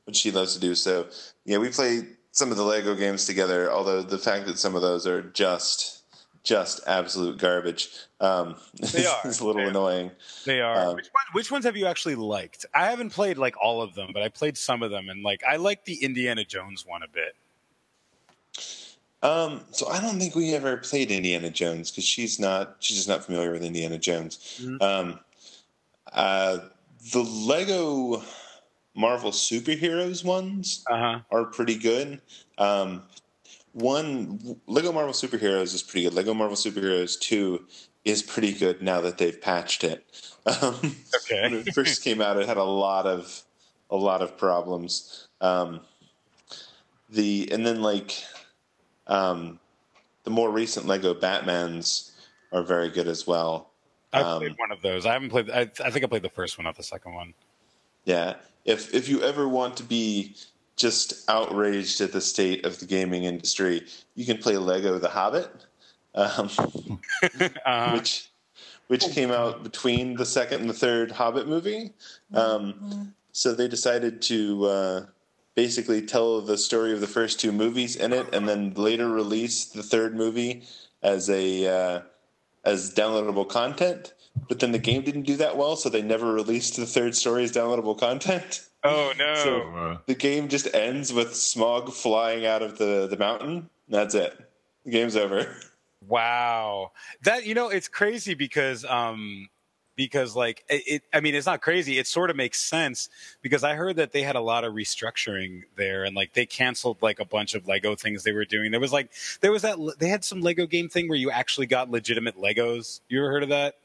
what 0.05 0.17
she 0.17 0.31
loves 0.31 0.55
to 0.55 0.61
do. 0.61 0.75
So 0.75 1.07
yeah, 1.47 1.59
we 1.59 1.71
play 1.71 2.03
some 2.33 2.51
of 2.51 2.59
the 2.59 2.65
Lego 2.65 2.95
games 2.95 3.25
together. 3.25 3.73
Although 3.73 4.03
the 4.03 4.19
fact 4.19 4.47
that 4.47 4.59
some 4.59 4.75
of 4.75 4.83
those 4.83 5.07
are 5.07 5.23
just 5.23 6.03
just 6.43 6.81
absolute 6.87 7.39
garbage 7.39 7.89
um, 8.21 8.55
They 8.75 9.01
is, 9.01 9.07
are. 9.07 9.29
is 9.29 9.41
a 9.41 9.47
little 9.47 9.67
annoying. 9.67 10.11
They 10.45 10.61
are. 10.61 10.91
Um, 10.91 10.95
which, 10.95 11.07
one, 11.07 11.25
which 11.33 11.51
ones 11.51 11.65
have 11.65 11.77
you 11.77 11.87
actually 11.87 12.15
liked? 12.15 12.65
I 12.75 12.87
haven't 12.87 13.11
played 13.11 13.37
like 13.39 13.57
all 13.61 13.83
of 13.83 13.95
them, 13.95 14.11
but 14.13 14.23
I 14.23 14.29
played 14.29 14.57
some 14.57 14.83
of 14.83 14.91
them, 14.91 15.09
and 15.09 15.23
like 15.23 15.43
I 15.49 15.57
like 15.57 15.85
the 15.85 16.03
Indiana 16.03 16.45
Jones 16.45 16.85
one 16.87 17.03
a 17.03 17.09
bit. 17.09 17.35
Um, 19.23 19.63
so 19.73 19.89
I 19.89 20.01
don't 20.01 20.19
think 20.19 20.35
we 20.35 20.55
ever 20.55 20.77
played 20.77 21.11
Indiana 21.11 21.51
Jones 21.51 21.91
because 21.91 22.05
she's 22.05 22.39
not 22.39 22.77
she's 22.81 22.97
just 22.97 23.09
not 23.09 23.25
familiar 23.25 23.51
with 23.53 23.65
Indiana 23.65 23.99
Jones. 23.99 24.65
Um, 24.81 25.21
uh, 26.13 26.59
the 27.13 27.23
Lego 27.23 28.23
Marvel 28.97 29.31
superheroes 29.31 30.25
ones 30.25 30.85
Uh-huh. 30.91 31.21
are 31.31 31.45
pretty 31.45 31.77
good. 31.77 32.21
Um, 32.59 33.03
one 33.73 34.59
Lego 34.67 34.91
Marvel 34.93 35.13
superheroes 35.13 35.75
is 35.75 35.83
pretty 35.83 36.05
good. 36.05 36.15
Lego 36.15 36.33
Marvel 36.35 36.57
superheroes 36.57 37.19
two 37.21 37.67
is 38.05 38.23
pretty 38.23 38.53
good 38.53 38.81
now 38.83 39.01
that 39.03 39.19
they've 39.19 39.41
patched 39.41 39.85
it. 39.85 40.05
Um, 40.47 40.97
Okay. 41.15 41.43
when 41.43 41.55
it 41.55 41.75
first 41.75 42.03
came 42.05 42.21
out, 42.23 42.37
it 42.39 42.47
had 42.47 42.57
a 42.57 42.63
lot 42.65 43.05
of 43.07 43.43
a 43.91 43.97
lot 43.97 44.23
of 44.23 44.39
problems. 44.39 45.27
Um, 45.41 45.81
the 47.11 47.49
and 47.53 47.67
then 47.67 47.83
like 47.83 48.13
um, 49.09 49.59
the 50.25 50.31
more 50.31 50.51
recent 50.51 50.87
Lego 50.87 51.15
Batmans 51.15 52.13
are 52.53 52.63
very 52.63 52.91
good 52.91 53.09
as 53.09 53.27
well. 53.27 53.71
I 54.13 54.21
Um, 54.23 54.39
played 54.39 54.55
one 54.59 54.71
of 54.73 54.83
those. 54.83 55.05
I 55.05 55.13
haven't 55.13 55.31
played. 55.31 55.51
I, 55.51 55.63
I 55.85 55.91
think 55.91 56.05
I 56.05 56.07
played 56.07 56.23
the 56.23 56.29
first 56.31 56.57
one, 56.59 56.65
not 56.65 56.77
the 56.77 56.83
second 56.83 57.13
one. 57.15 57.35
Yeah. 58.05 58.37
If 58.67 58.93
if 58.93 59.09
you 59.09 59.23
ever 59.23 59.49
want 59.49 59.77
to 59.79 59.83
be 59.83 60.35
just 60.77 61.29
outraged 61.31 62.01
at 62.03 62.13
the 62.13 62.21
state 62.21 62.67
of 62.67 62.79
the 62.79 62.87
gaming 62.87 63.25
industry, 63.25 63.87
you 64.15 64.27
can 64.27 64.37
play 64.37 64.59
Lego 64.59 64.99
The 64.99 65.09
Hobbit, 65.09 65.51
um, 66.15 66.51
Uh, 67.65 67.93
which 67.93 68.29
which 68.89 69.05
came 69.11 69.31
out 69.31 69.63
between 69.63 70.15
the 70.15 70.27
second 70.27 70.61
and 70.61 70.71
the 70.71 70.75
third 70.75 71.11
Hobbit 71.11 71.49
movie. 71.49 71.93
Um, 72.35 73.15
so 73.33 73.53
they 73.53 73.69
decided 73.69 74.23
to 74.23 74.65
uh, 74.65 75.07
basically 75.55 76.03
tell 76.03 76.41
the 76.41 76.57
story 76.57 76.93
of 76.93 77.01
the 77.01 77.07
first 77.07 77.41
two 77.41 77.53
movies 77.53 77.97
in 77.97 78.13
it, 78.13 78.33
and 78.35 78.49
then 78.49 78.75
later 78.75 79.09
release 79.09 79.65
the 79.67 79.83
third 79.83 80.15
movie 80.15 80.63
as 81.03 81.29
a 81.31 81.67
uh, 81.67 82.01
as 82.65 82.93
downloadable 82.95 83.49
content. 83.49 84.13
But 84.49 84.61
then 84.61 84.73
the 84.73 84.79
game 84.79 85.03
didn't 85.03 85.23
do 85.23 85.37
that 85.37 85.57
well, 85.57 85.77
so 85.77 85.89
they 85.89 86.03
never 86.03 86.33
released 86.33 86.77
the 86.77 86.87
third 86.87 87.15
story 87.15 87.45
as 87.45 87.53
downloadable 87.53 87.99
content. 87.99 88.63
oh 88.85 89.13
no! 89.19 89.35
So 89.35 89.99
the 90.07 90.15
game 90.15 90.49
just 90.49 90.73
ends 90.75 91.13
with 91.13 91.33
Smaug 91.33 91.93
flying 91.93 92.47
out 92.47 92.63
of 92.63 92.79
the, 92.79 93.07
the 93.09 93.17
mountain. 93.17 93.71
That's 93.89 94.15
it. 94.15 94.39
The 94.85 94.91
game's 94.91 95.17
over. 95.17 95.57
Wow. 96.07 96.93
That 97.23 97.47
you 97.47 97.55
know, 97.55 97.69
it's 97.69 97.89
crazy 97.89 98.35
because 98.35 98.85
um 98.85 99.49
because 99.97 100.37
like 100.37 100.65
it, 100.69 100.83
it 100.87 101.03
I 101.13 101.21
mean 101.21 101.35
it's 101.35 101.47
not 101.47 101.61
crazy, 101.61 101.99
it 101.99 102.07
sort 102.07 102.31
of 102.31 102.37
makes 102.37 102.61
sense 102.61 103.09
because 103.43 103.65
I 103.65 103.75
heard 103.75 103.97
that 103.97 104.13
they 104.13 104.23
had 104.23 104.37
a 104.37 104.41
lot 104.41 104.65
of 104.65 104.75
restructuring 104.75 105.63
there 105.77 106.05
and 106.05 106.15
like 106.15 106.35
they 106.35 106.47
canceled 106.47 106.99
like 107.03 107.19
a 107.19 107.25
bunch 107.25 107.55
of 107.55 107.67
Lego 107.67 107.97
things 107.97 108.23
they 108.23 108.33
were 108.33 108.45
doing. 108.45 108.71
There 108.71 108.81
was 108.81 108.93
like 108.93 109.11
there 109.41 109.51
was 109.51 109.63
that 109.63 109.79
they 109.99 110.09
had 110.09 110.25
some 110.25 110.41
Lego 110.41 110.67
game 110.67 110.89
thing 110.89 111.09
where 111.09 111.19
you 111.19 111.31
actually 111.31 111.67
got 111.67 111.91
legitimate 111.91 112.37
Legos. 112.37 113.01
You 113.09 113.21
ever 113.21 113.31
heard 113.31 113.43
of 113.43 113.49
that? 113.49 113.77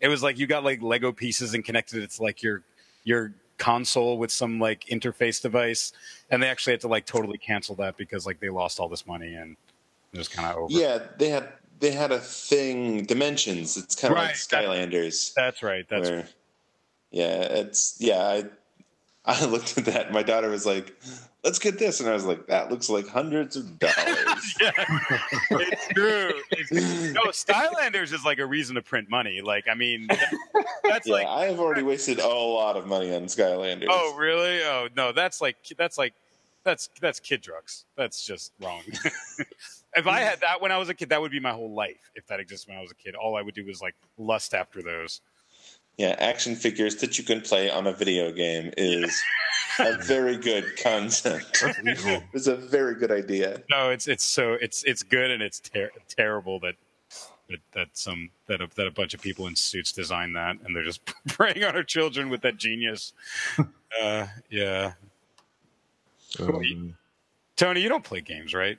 It 0.00 0.08
was 0.08 0.22
like 0.22 0.38
you 0.38 0.46
got 0.46 0.64
like 0.64 0.82
Lego 0.82 1.12
pieces 1.12 1.54
and 1.54 1.64
connected 1.64 2.02
it 2.02 2.10
to 2.12 2.22
like 2.22 2.42
your 2.42 2.62
your 3.04 3.32
console 3.58 4.18
with 4.18 4.30
some 4.30 4.60
like 4.60 4.84
interface 4.84 5.42
device 5.42 5.92
and 6.30 6.40
they 6.40 6.46
actually 6.46 6.72
had 6.74 6.80
to 6.80 6.88
like 6.88 7.04
totally 7.04 7.38
cancel 7.38 7.74
that 7.74 7.96
because 7.96 8.24
like 8.24 8.38
they 8.38 8.48
lost 8.48 8.78
all 8.78 8.88
this 8.88 9.04
money 9.04 9.34
and 9.34 9.56
it 10.12 10.18
was 10.18 10.28
kind 10.28 10.48
of 10.48 10.56
over. 10.56 10.72
Yeah, 10.72 11.00
they 11.18 11.28
had 11.28 11.48
they 11.80 11.90
had 11.90 12.12
a 12.12 12.18
thing 12.18 13.04
dimensions. 13.04 13.76
It's 13.76 13.94
kind 13.94 14.12
of 14.12 14.18
Right, 14.18 14.26
like 14.26 14.34
Skylanders. 14.36 15.34
That's 15.34 15.62
right. 15.62 15.86
That's 15.88 16.08
where, 16.08 16.28
yeah, 17.10 17.40
it's 17.42 17.96
yeah. 18.00 18.18
I 18.18 18.44
I 19.24 19.44
looked 19.44 19.76
at 19.76 19.84
that. 19.86 20.12
My 20.12 20.22
daughter 20.22 20.48
was 20.48 20.64
like, 20.64 20.96
"Let's 21.48 21.58
get 21.58 21.78
this," 21.78 22.00
and 22.00 22.08
I 22.10 22.12
was 22.12 22.26
like, 22.26 22.46
"That 22.46 22.70
looks 22.70 22.90
like 22.90 23.08
hundreds 23.08 23.56
of 23.56 23.78
dollars." 23.78 23.94
it's 24.60 25.88
true. 25.88 26.32
It's, 26.50 26.70
no, 27.14 27.22
Skylanders 27.28 28.12
is 28.12 28.22
like 28.22 28.38
a 28.38 28.44
reason 28.44 28.74
to 28.74 28.82
print 28.82 29.08
money. 29.08 29.40
Like, 29.40 29.66
I 29.66 29.74
mean, 29.74 30.08
that- 30.08 30.34
that's 30.84 31.06
yeah, 31.06 31.14
like, 31.14 31.26
I 31.26 31.46
have 31.46 31.58
already 31.58 31.82
wasted 31.82 32.18
a 32.18 32.28
lot 32.28 32.76
of 32.76 32.86
money 32.86 33.14
on 33.14 33.22
Skylanders. 33.22 33.86
oh, 33.88 34.14
really? 34.14 34.62
Oh, 34.62 34.88
no, 34.94 35.12
that's 35.12 35.40
like, 35.40 35.56
that's 35.78 35.96
like, 35.96 36.12
that's 36.64 36.90
that's 37.00 37.18
kid 37.18 37.40
drugs. 37.40 37.86
That's 37.96 38.26
just 38.26 38.52
wrong. 38.60 38.82
if 39.96 40.06
I 40.06 40.20
had 40.20 40.42
that 40.42 40.60
when 40.60 40.70
I 40.70 40.76
was 40.76 40.90
a 40.90 40.94
kid, 40.94 41.08
that 41.08 41.20
would 41.22 41.32
be 41.32 41.40
my 41.40 41.52
whole 41.52 41.74
life. 41.74 42.10
If 42.14 42.26
that 42.26 42.40
existed 42.40 42.68
when 42.68 42.76
I 42.78 42.82
was 42.82 42.90
a 42.90 42.94
kid, 42.94 43.14
all 43.14 43.36
I 43.36 43.42
would 43.42 43.54
do 43.54 43.64
was 43.64 43.80
like 43.80 43.94
lust 44.18 44.52
after 44.52 44.82
those. 44.82 45.22
Yeah, 45.98 46.14
action 46.18 46.54
figures 46.54 46.96
that 46.96 47.18
you 47.18 47.24
can 47.24 47.40
play 47.40 47.68
on 47.68 47.86
a 47.88 47.92
video 47.92 48.30
game 48.32 48.72
is 48.76 49.20
a 49.80 49.98
very 50.04 50.36
good 50.36 50.76
concept. 50.80 51.62
it's 52.32 52.46
a 52.46 52.56
very 52.56 52.94
good 52.94 53.10
idea. 53.10 53.62
No, 53.68 53.90
it's 53.90 54.06
it's 54.06 54.24
so 54.24 54.52
it's 54.52 54.84
it's 54.84 55.02
good 55.02 55.30
and 55.30 55.42
it's 55.42 55.60
ter- 55.60 55.90
terrible 56.08 56.60
that. 56.60 56.74
That, 57.50 57.60
that 57.72 57.88
some 57.94 58.28
that 58.46 58.60
a, 58.60 58.68
that 58.76 58.86
a 58.86 58.90
bunch 58.90 59.14
of 59.14 59.22
people 59.22 59.46
in 59.46 59.56
suits 59.56 59.90
designed 59.90 60.36
that 60.36 60.58
and 60.62 60.76
they're 60.76 60.84
just 60.84 61.00
preying 61.28 61.64
on 61.64 61.74
our 61.74 61.82
children 61.82 62.28
with 62.28 62.42
that 62.42 62.58
genius. 62.58 63.14
Uh, 64.02 64.26
yeah, 64.50 64.92
um, 66.38 66.94
Tony, 67.56 67.80
you 67.80 67.88
don't 67.88 68.04
play 68.04 68.20
games, 68.20 68.52
right? 68.52 68.78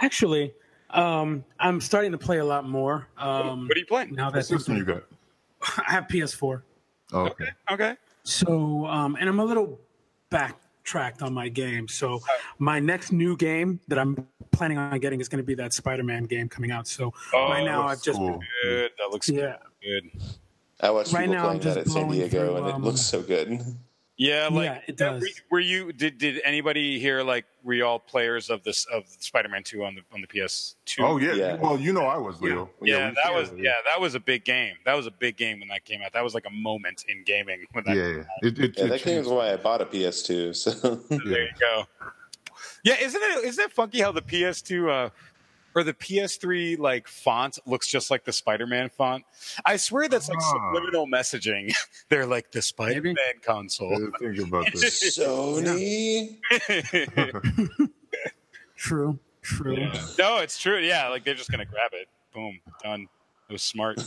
Actually, 0.00 0.52
um, 0.90 1.44
I'm 1.60 1.80
starting 1.80 2.10
to 2.10 2.18
play 2.18 2.38
a 2.38 2.44
lot 2.44 2.68
more. 2.68 3.06
Um, 3.16 3.68
What 3.68 3.76
are 3.76 3.80
you 3.80 3.86
playing? 3.86 4.14
now 4.14 4.24
what 4.24 4.34
that 4.34 4.46
system 4.46 4.76
you 4.76 4.84
got? 4.84 5.04
I 5.86 5.92
have 5.92 6.06
PS4. 6.08 6.62
Oh, 7.12 7.26
okay. 7.26 7.48
Okay. 7.70 7.96
So, 8.24 8.86
um, 8.86 9.16
and 9.18 9.28
I'm 9.28 9.40
a 9.40 9.44
little 9.44 9.80
backtracked 10.30 11.22
on 11.22 11.34
my 11.34 11.48
game. 11.48 11.88
So, 11.88 12.20
my 12.58 12.78
next 12.80 13.12
new 13.12 13.36
game 13.36 13.80
that 13.88 13.98
I'm 13.98 14.26
planning 14.50 14.78
on 14.78 14.98
getting 15.00 15.20
is 15.20 15.28
going 15.28 15.42
to 15.42 15.46
be 15.46 15.54
that 15.54 15.72
Spider-Man 15.72 16.24
game 16.24 16.48
coming 16.48 16.70
out. 16.70 16.86
So, 16.86 17.12
right 17.32 17.64
now 17.64 17.86
I've 17.86 18.02
just 18.02 18.18
cool. 18.18 18.40
Good. 18.62 18.92
That 18.98 19.10
looks 19.10 19.28
yeah. 19.28 19.56
good. 19.82 20.10
I 20.80 20.90
watched 20.90 21.12
Right 21.12 21.22
people 21.22 21.34
now, 21.34 21.48
I'm 21.48 21.58
playing 21.58 21.74
that 21.74 21.78
at 21.78 21.84
just 21.84 21.94
San 21.94 22.06
blowing 22.06 22.18
Diego, 22.18 22.46
through, 22.46 22.56
and 22.56 22.66
it 22.68 22.74
um, 22.74 22.82
looks 22.82 23.00
so 23.00 23.22
good. 23.22 23.60
Yeah, 24.18 24.48
like 24.52 24.64
Yeah, 24.66 24.80
it 24.86 24.96
does. 24.96 25.22
Were, 25.22 25.28
were 25.52 25.60
you 25.60 25.92
did 25.92 26.18
did 26.18 26.40
anybody 26.44 26.98
here 27.00 27.22
like 27.22 27.46
were 27.64 27.74
you 27.74 27.86
all 27.86 27.98
players 27.98 28.50
of 28.50 28.62
this 28.62 28.84
of 28.92 29.04
Spider-Man 29.06 29.62
2 29.64 29.84
on 29.84 29.94
the 29.94 30.02
on 30.12 30.20
the 30.20 30.26
PS2? 30.26 30.74
Oh 31.00 31.16
yeah. 31.16 31.32
Yeah. 31.32 31.54
Well, 31.56 31.78
you 31.78 31.92
know 31.92 32.04
I 32.04 32.18
was 32.18 32.40
Leo. 32.40 32.68
Yeah, 32.82 33.08
we- 33.08 33.14
that 33.24 33.32
was 33.34 33.50
yeah, 33.56 33.72
that 33.86 34.00
was 34.00 34.14
a 34.14 34.20
big 34.20 34.44
game. 34.44 34.74
That 34.84 34.94
was 34.94 35.06
a 35.06 35.10
big 35.10 35.36
game 35.36 35.60
when 35.60 35.68
that 35.68 35.84
came 35.84 36.02
out. 36.02 36.12
That 36.12 36.22
was 36.22 36.34
like 36.34 36.44
a 36.46 36.50
moment 36.50 37.04
in 37.08 37.24
gaming 37.24 37.64
when 37.72 37.84
that 37.84 37.96
Yeah, 37.96 38.08
yeah. 38.08 38.24
It, 38.42 38.58
it, 38.58 38.78
Yeah, 38.78 38.84
it 38.84 38.88
that 38.88 39.02
game 39.02 39.24
why 39.24 39.52
I 39.52 39.56
bought 39.56 39.80
a 39.80 39.86
PS2. 39.86 40.54
So 40.54 40.70
There 41.08 41.42
you 41.44 41.48
go. 41.58 41.84
Yeah, 42.84 42.96
isn't 43.00 43.20
it 43.22 43.44
isn't 43.44 43.64
it 43.64 43.72
funky 43.72 44.00
how 44.00 44.12
the 44.12 44.22
PS2 44.22 44.88
uh 45.06 45.10
or 45.74 45.82
the 45.84 45.94
PS3 45.94 46.78
like 46.78 47.08
font 47.08 47.58
looks 47.66 47.88
just 47.88 48.10
like 48.10 48.24
the 48.24 48.32
Spider-Man 48.32 48.88
font. 48.90 49.24
I 49.64 49.76
swear 49.76 50.08
that's 50.08 50.28
like 50.28 50.38
Ah. 50.40 50.52
subliminal 50.72 51.06
messaging. 51.06 51.72
They're 52.08 52.26
like 52.26 52.50
the 52.52 52.62
Spider-Man 52.62 53.16
console. 53.44 53.96
Think 54.18 54.38
about 54.38 54.66
this. 54.72 55.18
Sony. 55.18 56.38
True. 58.76 59.18
True. 59.42 59.76
No, 60.18 60.38
it's 60.38 60.58
true. 60.60 60.78
Yeah, 60.78 61.08
like 61.08 61.24
they're 61.24 61.34
just 61.34 61.50
gonna 61.50 61.64
grab 61.64 61.90
it. 61.92 62.08
Boom, 62.34 62.60
done. 62.82 63.08
It 63.48 63.52
was 63.52 63.62
smart. 63.62 64.00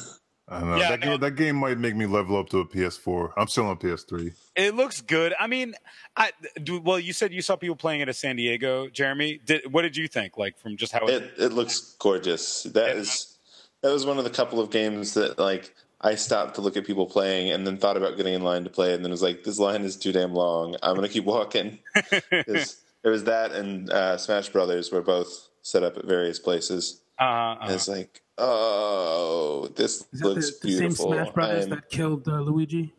I 0.47 0.59
don't 0.59 0.69
know. 0.69 0.75
Yeah, 0.77 0.89
that, 0.91 0.99
no. 0.99 1.05
game, 1.11 1.19
that 1.21 1.31
game 1.35 1.55
might 1.55 1.77
make 1.79 1.95
me 1.95 2.05
level 2.05 2.37
up 2.37 2.49
to 2.49 2.59
a 2.59 2.65
PS4. 2.65 3.31
I'm 3.35 3.47
still 3.47 3.65
on 3.65 3.77
PS3. 3.77 4.31
It 4.55 4.75
looks 4.75 5.01
good. 5.01 5.33
I 5.39 5.47
mean, 5.47 5.73
I 6.15 6.31
do, 6.63 6.79
well. 6.79 6.99
You 6.99 7.13
said 7.13 7.33
you 7.33 7.41
saw 7.41 7.55
people 7.55 7.75
playing 7.75 8.01
it 8.01 8.09
at 8.09 8.15
San 8.15 8.35
Diego, 8.35 8.87
Jeremy. 8.89 9.39
Did 9.43 9.71
what 9.73 9.81
did 9.81 9.97
you 9.97 10.07
think? 10.07 10.37
Like 10.37 10.59
from 10.59 10.77
just 10.77 10.91
how 10.93 11.07
it, 11.07 11.23
It 11.23 11.33
it 11.37 11.53
looks 11.53 11.95
gorgeous. 11.99 12.63
That 12.63 12.95
is 12.95 13.37
that 13.81 13.91
was 13.91 14.05
one 14.05 14.17
of 14.19 14.23
the 14.23 14.29
couple 14.29 14.59
of 14.59 14.69
games 14.69 15.15
that 15.15 15.39
like 15.39 15.73
I 16.01 16.13
stopped 16.13 16.55
to 16.55 16.61
look 16.61 16.77
at 16.77 16.85
people 16.85 17.07
playing 17.07 17.51
and 17.51 17.65
then 17.65 17.77
thought 17.77 17.97
about 17.97 18.15
getting 18.15 18.35
in 18.35 18.43
line 18.43 18.63
to 18.65 18.69
play 18.69 18.93
and 18.93 19.03
then 19.03 19.09
it 19.09 19.13
was 19.13 19.23
like, 19.23 19.43
this 19.43 19.57
line 19.57 19.81
is 19.81 19.95
too 19.97 20.11
damn 20.11 20.33
long. 20.33 20.75
I'm 20.83 20.93
gonna 20.95 21.09
keep 21.09 21.25
walking. 21.25 21.79
'Cause 22.45 22.77
there 23.01 23.11
was 23.11 23.23
that 23.23 23.51
and 23.51 23.89
uh, 23.89 24.17
Smash 24.17 24.49
Brothers 24.49 24.91
were 24.91 25.01
both 25.01 25.49
set 25.63 25.81
up 25.83 25.97
at 25.97 26.05
various 26.05 26.37
places. 26.37 27.01
uh, 27.19 27.55
And 27.61 27.71
it's 27.73 27.87
like, 27.87 28.21
oh, 28.37 29.69
this 29.75 30.01
Is 30.11 30.19
that 30.19 30.19
the, 30.19 30.29
looks 30.29 30.59
the 30.59 30.69
same 30.69 30.79
beautiful. 30.79 31.11
Smash 31.11 31.29
Brothers 31.29 31.61
I'm- 31.61 31.69
that 31.69 31.89
killed 31.89 32.27
uh, 32.27 32.39
Luigi? 32.41 32.93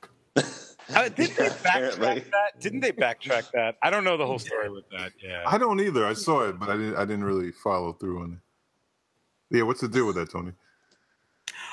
uh, 0.36 1.08
didn't 1.08 1.36
they 1.36 1.46
apparently. 1.46 2.06
backtrack 2.06 2.30
that? 2.30 2.60
Didn't 2.60 2.80
they 2.80 2.92
backtrack 2.92 3.50
that? 3.52 3.76
I 3.82 3.90
don't 3.90 4.04
know 4.04 4.16
the 4.16 4.26
whole 4.26 4.38
story 4.38 4.70
with 4.70 4.88
that. 4.90 5.12
Yeah. 5.22 5.42
I 5.46 5.58
don't 5.58 5.80
either. 5.80 6.06
I 6.06 6.12
saw 6.12 6.48
it, 6.48 6.58
but 6.58 6.68
I 6.68 6.76
didn't. 6.76 6.96
I 6.96 7.04
didn't 7.04 7.24
really 7.24 7.50
follow 7.50 7.92
through 7.92 8.22
on 8.22 8.32
it. 8.32 9.56
Yeah, 9.56 9.62
what's 9.64 9.80
the 9.80 9.88
deal 9.88 10.06
with 10.06 10.16
that, 10.16 10.30
Tony? 10.30 10.52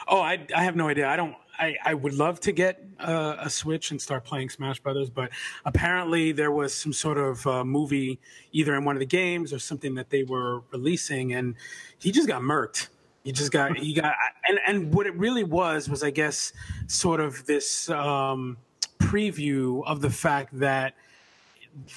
Oh, 0.08 0.22
I, 0.22 0.46
I 0.56 0.64
have 0.64 0.76
no 0.76 0.88
idea. 0.88 1.08
I 1.10 1.16
don't. 1.16 1.36
I, 1.60 1.76
I 1.84 1.94
would 1.94 2.14
love 2.14 2.40
to 2.42 2.52
get 2.52 2.84
uh, 3.00 3.38
a 3.40 3.50
Switch 3.50 3.92
and 3.92 4.02
start 4.02 4.24
playing 4.24 4.50
Smash 4.50 4.80
Brothers, 4.80 5.10
but 5.10 5.32
apparently 5.66 6.32
there 6.32 6.52
was 6.52 6.74
some 6.74 6.94
sort 6.94 7.18
of 7.18 7.46
uh, 7.48 7.64
movie 7.64 8.20
either 8.52 8.76
in 8.76 8.86
one 8.86 8.96
of 8.96 9.00
the 9.00 9.06
games 9.06 9.54
or 9.54 9.60
something 9.60 9.96
that 9.96 10.10
they 10.10 10.24
were 10.24 10.62
releasing, 10.72 11.34
and 11.34 11.56
he 12.00 12.12
just 12.12 12.28
got 12.28 12.42
murked. 12.42 12.90
He 13.24 13.32
just 13.32 13.52
got 13.52 13.78
he 13.78 13.94
got 13.94 14.14
and 14.48 14.60
and 14.68 14.94
what 14.94 15.08
it 15.08 15.16
really 15.16 15.44
was 15.44 15.90
was 15.90 16.04
I 16.04 16.12
guess 16.12 16.54
sort 16.86 17.20
of 17.20 17.44
this 17.48 17.90
um, 17.90 18.58
preview 19.00 19.84
of 19.88 20.02
the 20.02 20.12
fact 20.12 20.60
that 20.60 20.94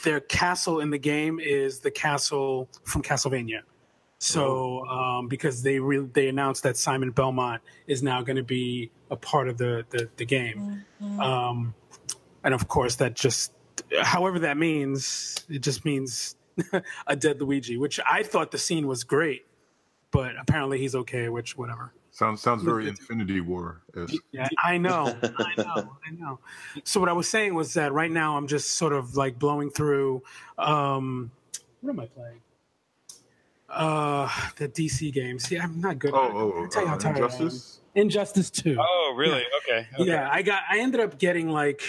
their 0.05 0.21
castle 0.21 0.81
in 0.81 0.91
the 0.91 0.99
game 0.99 1.39
is 1.39 1.81
the 1.81 1.91
castle 1.91 2.69
from 2.85 3.03
Castlevania. 3.03 3.61
So, 4.21 4.85
um, 4.87 5.29
because 5.29 5.63
they 5.63 5.79
re- 5.79 6.09
they 6.13 6.29
announced 6.29 6.65
that 6.65 6.77
Simon 6.77 7.13
Belmont 7.13 7.63
is 7.87 8.03
now 8.03 8.21
going 8.23 8.37
to 8.37 8.43
be 8.43 8.91
a 9.11 9.17
part 9.17 9.49
of 9.49 9.59
the 9.59 9.85
the, 9.91 10.09
the 10.17 10.25
game, 10.25 10.85
um, 11.19 11.75
and 12.45 12.55
of 12.55 12.69
course 12.69 12.97
that 12.97 13.15
just, 13.15 13.53
however 14.03 14.39
that 14.41 14.57
means, 14.57 15.45
it 15.49 15.61
just 15.61 15.85
means 15.85 16.37
a 17.07 17.17
dead 17.17 17.41
Luigi, 17.41 17.77
which 17.77 18.01
I 18.11 18.23
thought 18.23 18.51
the 18.51 18.59
scene 18.59 18.87
was 18.87 19.05
great, 19.05 19.47
but 20.11 20.33
apparently 20.39 20.79
he's 20.79 20.95
okay, 20.95 21.29
which 21.29 21.57
whatever. 21.57 21.93
Sounds 22.11 22.41
sounds 22.41 22.65
very 22.65 22.89
Infinity 22.89 23.41
War. 23.41 23.83
Yeah, 24.33 24.49
I 24.65 24.77
know, 24.77 25.17
I 25.23 25.55
know, 25.57 25.97
I 26.05 26.11
know. 26.11 26.41
So 26.83 26.99
what 26.99 27.09
I 27.09 27.13
was 27.13 27.29
saying 27.29 27.55
was 27.55 27.75
that 27.75 27.93
right 27.93 28.11
now 28.11 28.37
I'm 28.37 28.49
just 28.49 28.73
sort 28.73 28.93
of 28.93 29.17
like 29.17 29.39
blowing 29.39 29.71
through. 29.71 30.23
Um, 30.59 31.31
what 31.81 31.91
am 31.91 32.01
I 32.01 32.07
playing? 32.07 32.41
Uh, 33.69 34.29
the 34.57 34.69
DC 34.69 35.13
games. 35.13 35.51
Yeah, 35.51 35.63
I'm 35.63 35.81
not 35.81 35.99
good. 36.01 36.13
Oh, 36.13 36.25
at 36.25 36.31
it. 36.31 36.35
oh, 36.35 36.63
I'll 36.63 36.69
tell 36.69 36.83
you 36.83 36.89
how 36.89 36.95
uh, 36.95 36.99
tired 36.99 37.31
I 37.31 37.37
am. 37.37 37.51
Injustice? 37.95 38.51
Two. 38.51 38.77
Oh, 38.79 39.15
really? 39.17 39.45
Okay. 39.63 39.87
okay. 39.95 40.05
Yeah, 40.05 40.29
I 40.31 40.43
got. 40.43 40.63
I 40.71 40.79
ended 40.81 41.01
up 41.01 41.19
getting 41.19 41.49
like 41.49 41.83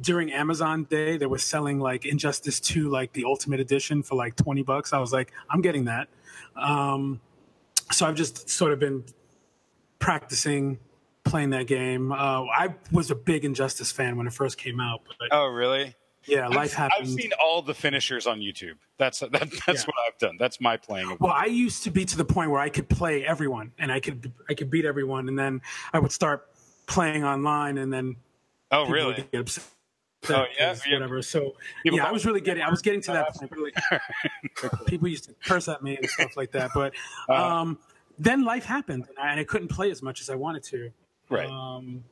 during 0.00 0.32
Amazon 0.32 0.84
Day, 0.84 1.16
they 1.16 1.26
were 1.26 1.38
selling 1.38 1.78
like 1.78 2.04
Injustice 2.04 2.60
Two, 2.60 2.88
like 2.88 3.12
the 3.12 3.24
Ultimate 3.24 3.60
Edition, 3.60 4.02
for 4.02 4.14
like 4.14 4.36
twenty 4.36 4.62
bucks. 4.62 4.92
I 4.92 4.98
was 4.98 5.12
like, 5.12 5.32
I'm 5.50 5.60
getting 5.60 5.84
that. 5.84 6.08
Um, 6.56 7.20
so 7.92 8.06
I've 8.06 8.14
just 8.14 8.48
sort 8.48 8.72
of 8.72 8.78
been 8.78 9.04
practicing 9.98 10.78
playing 11.24 11.50
that 11.50 11.66
game. 11.66 12.12
Uh, 12.12 12.44
I 12.44 12.74
was 12.92 13.10
a 13.10 13.14
big 13.14 13.44
Injustice 13.44 13.90
fan 13.92 14.16
when 14.16 14.26
it 14.26 14.32
first 14.32 14.58
came 14.58 14.80
out, 14.80 15.02
but 15.06 15.28
Oh, 15.32 15.46
really? 15.48 15.94
Yeah, 16.26 16.48
life 16.48 16.58
I've, 16.58 16.72
happened. 16.72 17.02
I've 17.02 17.08
seen 17.08 17.30
all 17.40 17.62
the 17.62 17.74
finishers 17.74 18.26
on 18.26 18.40
YouTube. 18.40 18.74
That's 18.98 19.20
that, 19.20 19.30
that's 19.32 19.50
Yeah. 19.50 19.72
what 19.86 19.94
I've 20.06 20.18
done. 20.18 20.36
That's 20.38 20.60
my 20.60 20.76
playing. 20.76 21.16
Well, 21.20 21.32
I 21.32 21.46
used 21.46 21.82
to 21.84 21.90
be 21.90 22.04
to 22.04 22.16
the 22.16 22.24
point 22.24 22.50
where 22.50 22.60
I 22.60 22.68
could 22.68 22.88
play 22.88 23.24
everyone, 23.24 23.72
and 23.78 23.90
I 23.92 24.00
could 24.00 24.32
I 24.48 24.54
could 24.54 24.70
beat 24.70 24.84
everyone, 24.84 25.28
and 25.28 25.38
then 25.38 25.60
I 25.92 25.98
would 25.98 26.12
start 26.12 26.48
playing 26.86 27.24
online, 27.24 27.78
and 27.78 27.92
then 27.92 28.16
oh, 28.70 28.88
really? 28.88 29.24
get 29.32 29.40
upset. 29.40 29.64
Oh, 30.28 30.44
yeah? 30.58 30.74
whatever. 30.90 31.22
So 31.22 31.54
People 31.84 31.98
yeah, 31.98 32.06
I 32.06 32.10
was 32.12 32.26
really 32.26 32.40
getting 32.40 32.62
I 32.62 32.70
was 32.70 32.82
getting 32.82 33.00
to 33.02 33.12
that 33.12 33.34
point. 33.34 33.52
Really, 33.56 33.72
people 34.86 35.06
used 35.08 35.24
to 35.24 35.34
curse 35.44 35.68
at 35.68 35.82
me 35.82 35.96
and 35.96 36.08
stuff 36.08 36.36
like 36.36 36.50
that, 36.52 36.70
but 36.74 36.94
Uh-huh. 37.28 37.60
um, 37.60 37.78
then 38.18 38.44
life 38.44 38.64
happened, 38.64 39.04
and 39.08 39.18
I, 39.18 39.30
and 39.30 39.38
I 39.40 39.44
couldn't 39.44 39.68
play 39.68 39.90
as 39.90 40.02
much 40.02 40.20
as 40.20 40.30
I 40.30 40.34
wanted 40.34 40.62
to. 40.64 40.90
Right. 41.28 41.48
Um, 41.48 42.02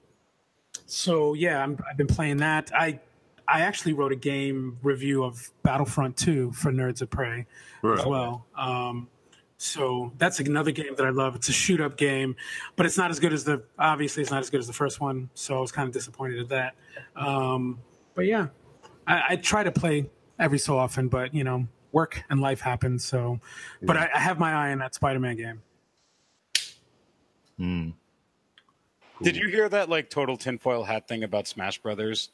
so 0.86 1.34
yeah, 1.34 1.62
I'm, 1.62 1.78
I've 1.90 1.96
been 1.96 2.06
playing 2.06 2.36
that. 2.38 2.70
I 2.74 3.00
I 3.46 3.60
actually 3.60 3.92
wrote 3.92 4.12
a 4.12 4.16
game 4.16 4.78
review 4.82 5.24
of 5.24 5.50
Battlefront 5.62 6.16
2 6.16 6.52
for 6.52 6.72
Nerds 6.72 7.02
of 7.02 7.10
Prey 7.10 7.46
as 7.84 8.04
well. 8.06 8.46
Um, 8.56 9.08
so 9.56 10.12
that's 10.18 10.40
another 10.40 10.70
game 10.72 10.94
that 10.96 11.06
I 11.06 11.10
love. 11.10 11.36
It's 11.36 11.48
a 11.48 11.52
shoot 11.52 11.80
up 11.80 11.96
game, 11.96 12.36
but 12.76 12.86
it's 12.86 12.98
not 12.98 13.10
as 13.10 13.20
good 13.20 13.32
as 13.32 13.44
the 13.44 13.62
obviously 13.78 14.22
it's 14.22 14.30
not 14.30 14.40
as 14.40 14.50
good 14.50 14.60
as 14.60 14.66
the 14.66 14.72
first 14.72 15.00
one. 15.00 15.30
So 15.34 15.56
I 15.56 15.60
was 15.60 15.72
kind 15.72 15.86
of 15.86 15.94
disappointed 15.94 16.40
at 16.40 16.48
that. 16.48 16.74
Um, 17.16 17.78
but 18.14 18.26
yeah, 18.26 18.48
I, 19.06 19.22
I 19.30 19.36
try 19.36 19.62
to 19.62 19.72
play 19.72 20.10
every 20.38 20.58
so 20.58 20.76
often, 20.76 21.08
but 21.08 21.34
you 21.34 21.44
know, 21.44 21.66
work 21.92 22.22
and 22.28 22.40
life 22.40 22.60
happens. 22.60 23.04
So, 23.04 23.40
but 23.80 23.96
I, 23.96 24.10
I 24.14 24.18
have 24.18 24.38
my 24.38 24.52
eye 24.52 24.72
on 24.72 24.78
that 24.78 24.94
Spider 24.94 25.20
Man 25.20 25.36
game. 25.36 25.62
Hmm. 27.56 27.90
Did 29.22 29.36
you 29.36 29.48
hear 29.48 29.68
that 29.68 29.88
like 29.88 30.10
total 30.10 30.36
tinfoil 30.36 30.84
hat 30.84 31.06
thing 31.06 31.22
about 31.22 31.46
Smash 31.46 31.78
Brothers? 31.78 32.30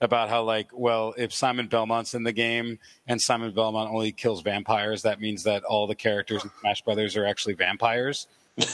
About 0.00 0.28
how 0.28 0.42
like, 0.42 0.68
well, 0.74 1.14
if 1.16 1.32
Simon 1.32 1.68
Belmont's 1.68 2.12
in 2.14 2.22
the 2.22 2.32
game 2.32 2.78
and 3.06 3.20
Simon 3.20 3.52
Belmont 3.52 3.90
only 3.90 4.12
kills 4.12 4.42
vampires, 4.42 5.00
that 5.02 5.20
means 5.20 5.42
that 5.44 5.64
all 5.64 5.86
the 5.86 5.94
characters 5.94 6.44
in 6.44 6.50
Smash 6.60 6.82
Brothers 6.82 7.16
are 7.16 7.24
actually 7.24 7.54
vampires. 7.54 8.26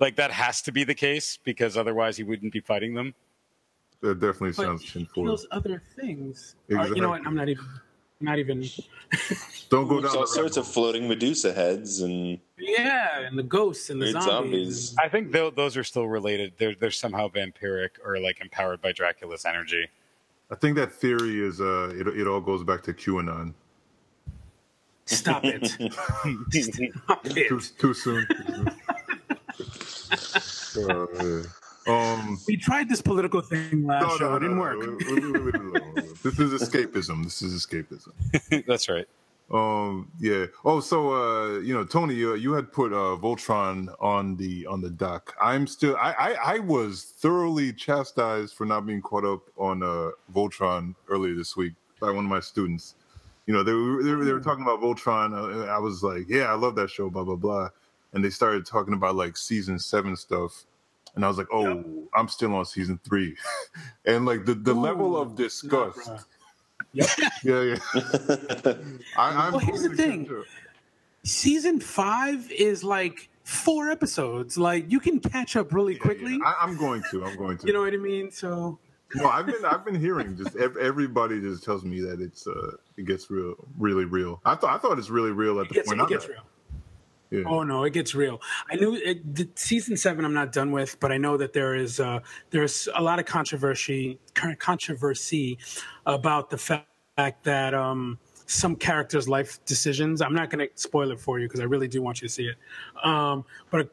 like 0.00 0.16
that 0.16 0.30
has 0.30 0.62
to 0.62 0.72
be 0.72 0.84
the 0.84 0.94
case 0.94 1.38
because 1.44 1.76
otherwise 1.76 2.16
he 2.16 2.22
wouldn't 2.22 2.52
be 2.52 2.60
fighting 2.60 2.94
them. 2.94 3.14
That 4.00 4.14
definitely 4.20 4.50
But 4.50 4.56
sounds 4.64 4.82
he 4.82 4.90
tinfoil. 5.00 5.24
kills 5.26 5.46
other 5.50 5.82
things. 5.96 6.54
Or, 6.70 6.86
you 6.86 7.02
know 7.02 7.10
what? 7.10 7.26
I'm 7.26 7.34
not 7.34 7.48
even. 7.48 7.64
Not 8.20 8.38
even. 8.38 8.64
Don't 9.70 9.86
go 9.86 10.00
There's 10.00 10.12
down 10.12 10.20
all 10.22 10.26
sorts 10.26 10.56
of 10.56 10.66
floating 10.66 11.06
Medusa 11.06 11.52
heads 11.52 12.00
and 12.00 12.38
Yeah, 12.58 13.20
and 13.20 13.38
the 13.38 13.42
ghosts 13.44 13.90
and 13.90 14.02
the 14.02 14.10
zombies. 14.10 14.24
zombies. 14.24 14.96
I 14.98 15.08
think 15.08 15.30
those 15.30 15.76
are 15.76 15.84
still 15.84 16.08
related. 16.08 16.52
They're 16.58 16.74
they're 16.74 16.90
somehow 16.90 17.28
vampiric 17.28 17.90
or 18.04 18.18
like 18.18 18.40
empowered 18.40 18.80
by 18.82 18.92
Dracula's 18.92 19.44
energy. 19.44 19.88
I 20.50 20.56
think 20.56 20.76
that 20.76 20.90
theory 20.92 21.40
is 21.40 21.60
uh, 21.60 21.92
it, 21.94 22.08
it 22.08 22.26
all 22.26 22.40
goes 22.40 22.64
back 22.64 22.82
to 22.84 22.92
QAnon. 22.92 23.54
Stop 25.06 25.44
it. 25.44 25.66
Stop 25.92 27.26
it. 27.26 27.48
Too, 27.48 27.60
too 27.78 27.94
soon. 27.94 28.26
Too 29.56 29.64
soon. 29.64 30.34
Uh, 30.90 31.06
yeah. 31.24 31.42
Um, 31.88 32.38
We 32.46 32.56
tried 32.56 32.88
this 32.88 33.00
political 33.00 33.40
thing 33.40 33.86
last 33.86 34.02
no, 34.02 34.16
show. 34.16 34.30
no, 34.30 34.36
it 34.36 34.40
didn't 34.40 34.56
no, 34.56 34.62
work. 34.62 36.22
This 36.22 36.38
is 36.38 36.62
escapism. 36.62 37.24
This 37.24 37.42
is 37.42 37.66
escapism. 37.66 38.12
That's 38.66 38.88
right. 38.88 39.06
Um, 39.50 40.10
yeah. 40.20 40.46
Oh, 40.64 40.80
so 40.80 41.14
uh, 41.14 41.58
you 41.60 41.72
know, 41.72 41.84
Tony, 41.84 42.14
you, 42.14 42.34
you 42.34 42.52
had 42.52 42.70
put 42.70 42.92
uh, 42.92 43.16
Voltron 43.16 43.94
on 44.00 44.36
the 44.36 44.66
on 44.66 44.82
the 44.82 44.90
dock. 44.90 45.34
I'm 45.40 45.66
still. 45.66 45.96
I, 45.96 46.12
I 46.12 46.54
I 46.54 46.58
was 46.58 47.04
thoroughly 47.04 47.72
chastised 47.72 48.54
for 48.54 48.66
not 48.66 48.84
being 48.84 49.00
caught 49.00 49.24
up 49.24 49.42
on 49.56 49.82
uh, 49.82 50.10
Voltron 50.34 50.94
earlier 51.08 51.34
this 51.34 51.56
week 51.56 51.72
by 51.98 52.10
one 52.10 52.24
of 52.24 52.30
my 52.30 52.40
students. 52.40 52.94
You 53.46 53.54
know, 53.54 53.62
they 53.62 53.72
were 53.72 54.02
they 54.02 54.14
were, 54.14 54.24
they 54.24 54.32
were 54.32 54.40
talking 54.40 54.64
about 54.64 54.80
Voltron. 54.80 55.32
Uh, 55.32 55.66
I 55.70 55.78
was 55.78 56.02
like, 56.02 56.28
yeah, 56.28 56.52
I 56.52 56.54
love 56.54 56.74
that 56.74 56.90
show. 56.90 57.08
Blah 57.08 57.24
blah 57.24 57.36
blah. 57.36 57.70
And 58.12 58.22
they 58.22 58.30
started 58.30 58.66
talking 58.66 58.92
about 58.94 59.14
like 59.14 59.36
season 59.36 59.78
seven 59.78 60.14
stuff. 60.14 60.66
And 61.14 61.24
I 61.24 61.28
was 61.28 61.38
like, 61.38 61.48
oh, 61.52 61.84
I'm 62.14 62.28
still 62.28 62.54
on 62.54 62.64
season 62.64 63.00
three. 63.04 63.36
and 64.04 64.26
like 64.26 64.44
the, 64.44 64.54
the 64.54 64.74
level 64.74 65.16
of 65.16 65.34
disgust. 65.36 66.10
Yep. 66.92 67.08
Yeah, 67.44 67.62
yeah. 67.62 67.78
I, 69.16 69.46
I'm 69.46 69.52
well, 69.52 69.58
here's 69.60 69.82
the 69.82 69.90
thing. 69.94 70.26
catch. 70.26 70.46
Season 71.24 71.80
five 71.80 72.50
is 72.50 72.82
like 72.82 73.28
four 73.44 73.90
episodes. 73.90 74.56
Like 74.58 74.90
you 74.90 74.98
can 75.00 75.20
catch 75.20 75.56
up 75.56 75.72
really 75.72 75.96
quickly. 75.96 76.38
I, 76.44 76.54
I'm 76.62 76.76
going 76.76 77.02
to. 77.10 77.24
I'm 77.24 77.36
going 77.36 77.58
to. 77.58 77.66
You 77.66 77.72
know 77.74 77.80
what 77.82 77.92
I 77.92 77.98
mean? 77.98 78.30
So 78.30 78.78
No, 79.14 79.26
I've 79.28 79.46
been 79.46 79.64
I've 79.64 79.84
been 79.84 79.94
hearing 80.00 80.36
just 80.36 80.56
everybody 80.56 81.40
just 81.40 81.64
tells 81.64 81.84
me 81.84 82.00
that 82.00 82.20
it's 82.20 82.46
uh 82.46 82.72
it 82.96 83.06
gets 83.06 83.30
real, 83.30 83.54
really 83.78 84.04
real. 84.04 84.40
I 84.44 84.54
thought 84.54 84.74
I 84.74 84.78
thought 84.78 84.98
it's 84.98 85.10
really 85.10 85.32
real 85.32 85.60
at 85.60 85.68
the 85.68 85.74
gets, 85.74 85.88
point. 85.88 86.00
it 86.00 86.02
I'm 86.04 86.08
gets 86.08 86.24
at. 86.24 86.30
real. 86.30 86.42
Yeah. 87.30 87.42
Oh 87.46 87.62
no, 87.62 87.84
it 87.84 87.92
gets 87.92 88.14
real. 88.14 88.40
I 88.70 88.76
knew 88.76 88.94
it, 88.94 89.34
the 89.34 89.48
season 89.54 89.96
seven. 89.96 90.24
I'm 90.24 90.32
not 90.34 90.52
done 90.52 90.72
with, 90.72 90.98
but 90.98 91.12
I 91.12 91.18
know 91.18 91.36
that 91.36 91.52
there 91.52 91.74
is 91.74 92.00
uh, 92.00 92.20
there's 92.50 92.88
a 92.94 93.02
lot 93.02 93.18
of 93.18 93.26
controversy 93.26 94.18
controversy 94.58 95.58
about 96.06 96.48
the 96.50 96.58
fact 96.58 97.44
that 97.44 97.74
um, 97.74 98.18
some 98.46 98.74
characters' 98.76 99.28
life 99.28 99.62
decisions. 99.66 100.22
I'm 100.22 100.34
not 100.34 100.48
going 100.50 100.66
to 100.66 100.72
spoil 100.74 101.10
it 101.10 101.20
for 101.20 101.38
you 101.38 101.46
because 101.46 101.60
I 101.60 101.64
really 101.64 101.88
do 101.88 102.00
want 102.00 102.22
you 102.22 102.28
to 102.28 102.32
see 102.32 102.46
it. 102.46 102.56
Um, 103.04 103.44
but 103.70 103.80
a 103.82 103.88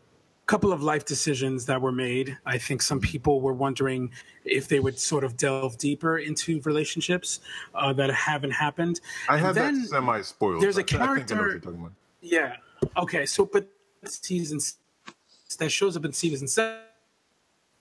couple 0.45 0.71
of 0.71 0.81
life 0.81 1.03
decisions 1.05 1.65
that 1.65 1.81
were 1.81 1.91
made. 1.91 2.37
I 2.45 2.57
think 2.57 2.81
some 2.81 2.99
people 2.99 3.41
were 3.41 3.53
wondering 3.53 4.11
if 4.45 4.67
they 4.67 4.79
would 4.79 4.97
sort 4.97 5.23
of 5.23 5.35
delve 5.35 5.77
deeper 5.77 6.19
into 6.19 6.61
relationships 6.61 7.41
uh, 7.73 7.91
that 7.93 8.11
haven't 8.13 8.51
happened. 8.51 9.01
I 9.27 9.37
And 9.37 9.45
have 9.45 9.55
that 9.55 9.75
semi 9.75 10.21
spoiled. 10.21 10.61
There's 10.61 10.77
a 10.77 10.81
I 10.81 10.83
think 10.83 11.01
I 11.01 11.05
know 11.05 11.11
what 11.11 11.27
character. 11.27 11.35
you're 11.51 11.59
talking 11.59 11.79
about. 11.81 11.91
Yeah. 12.21 12.55
Okay. 12.97 13.25
So, 13.25 13.45
but 13.45 13.67
season 14.05 14.59
that 15.59 15.69
shows 15.69 15.95
up 15.95 16.05
in 16.05 16.11
season 16.11 16.47
seven 16.47 16.79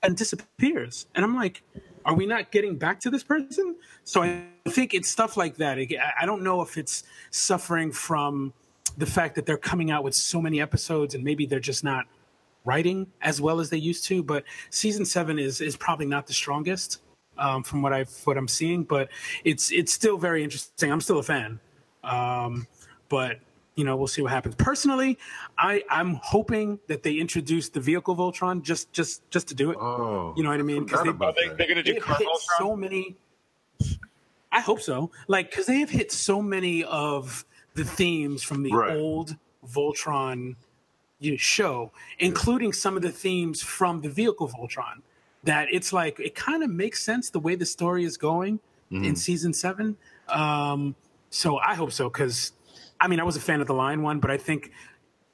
and 0.02 0.16
disappears, 0.16 1.06
and 1.14 1.24
I'm 1.24 1.34
like, 1.34 1.62
are 2.04 2.14
we 2.14 2.26
not 2.26 2.50
getting 2.52 2.76
back 2.76 3.00
to 3.00 3.10
this 3.10 3.22
person? 3.22 3.76
So 4.04 4.22
I 4.22 4.44
think 4.68 4.94
it's 4.94 5.08
stuff 5.08 5.36
like 5.36 5.56
that. 5.56 5.78
I- 5.78 6.26
don't 6.26 6.42
know 6.42 6.60
if 6.60 6.76
it's 6.76 7.04
suffering 7.30 7.90
from 7.90 8.52
the 8.98 9.06
fact 9.06 9.34
that 9.34 9.46
they're 9.46 9.56
coming 9.56 9.90
out 9.90 10.04
with 10.04 10.14
so 10.14 10.40
many 10.40 10.60
episodes, 10.60 11.14
and 11.14 11.24
maybe 11.24 11.46
they're 11.46 11.58
just 11.60 11.82
not 11.82 12.06
writing 12.64 13.06
as 13.22 13.40
well 13.40 13.60
as 13.60 13.70
they 13.70 13.76
used 13.76 14.04
to. 14.06 14.22
But 14.22 14.44
season 14.70 15.04
seven 15.04 15.38
is 15.38 15.60
is 15.60 15.76
probably 15.76 16.06
not 16.06 16.26
the 16.26 16.32
strongest 16.32 17.00
um, 17.38 17.62
from 17.62 17.82
what 17.82 17.92
I 17.92 18.04
what 18.24 18.36
I'm 18.36 18.48
seeing, 18.48 18.84
but 18.84 19.08
it's 19.44 19.72
it's 19.72 19.92
still 19.92 20.18
very 20.18 20.44
interesting. 20.44 20.92
I'm 20.92 21.00
still 21.00 21.18
a 21.18 21.22
fan, 21.22 21.60
um, 22.02 22.66
but 23.08 23.38
you 23.74 23.84
know 23.84 23.96
we'll 23.96 24.06
see 24.06 24.22
what 24.22 24.30
happens. 24.32 24.54
Personally, 24.56 25.18
I 25.58 25.82
I'm 25.90 26.14
hoping 26.22 26.78
that 26.88 27.02
they 27.02 27.14
introduce 27.14 27.68
the 27.68 27.80
vehicle 27.80 28.14
Voltron 28.16 28.62
just 28.62 28.92
just 28.92 29.28
just 29.30 29.48
to 29.48 29.54
do 29.54 29.70
it. 29.70 29.78
Oh, 29.78 30.32
you 30.36 30.42
know 30.42 30.50
what 30.50 30.60
I 30.60 30.62
mean? 30.62 30.84
Because 30.84 31.02
they, 31.02 31.08
about 31.10 31.34
They, 31.36 31.48
they're 31.56 31.68
gonna 31.68 31.82
do 31.82 31.94
they've 31.94 32.04
hit 32.04 32.28
so 32.58 32.76
many. 32.76 33.16
I 34.52 34.60
hope 34.60 34.80
so. 34.80 35.10
Like, 35.26 35.50
because 35.50 35.66
they 35.66 35.80
have 35.80 35.90
hit 35.90 36.12
so 36.12 36.40
many 36.40 36.84
of 36.84 37.44
the 37.74 37.84
themes 37.84 38.42
from 38.44 38.62
the 38.62 38.72
Right. 38.72 38.96
old 38.96 39.36
Voltron 39.66 40.54
you 41.18 41.32
know, 41.32 41.36
show, 41.36 41.90
including 42.18 42.72
some 42.72 42.96
of 42.96 43.02
the 43.02 43.10
themes 43.10 43.62
from 43.62 44.02
the 44.02 44.08
vehicle 44.08 44.48
Voltron. 44.48 45.02
That 45.42 45.68
it's 45.72 45.92
like 45.92 46.20
it 46.20 46.34
kind 46.36 46.62
of 46.62 46.70
makes 46.70 47.02
sense 47.02 47.30
the 47.30 47.40
way 47.40 47.54
the 47.56 47.66
story 47.66 48.04
is 48.04 48.16
going 48.16 48.60
in 48.90 49.02
Mhm. 49.14 49.18
season 49.18 49.52
seven. 49.52 49.96
Um, 50.28 50.94
so 51.30 51.58
I 51.58 51.74
hope 51.74 51.90
so 51.92 52.08
because, 52.08 52.52
I 53.00 53.08
mean, 53.08 53.20
I 53.20 53.24
was 53.24 53.36
a 53.36 53.40
fan 53.40 53.60
of 53.60 53.66
the 53.66 53.74
Lion 53.74 54.02
one, 54.02 54.20
but 54.20 54.30
I 54.30 54.36
think 54.36 54.70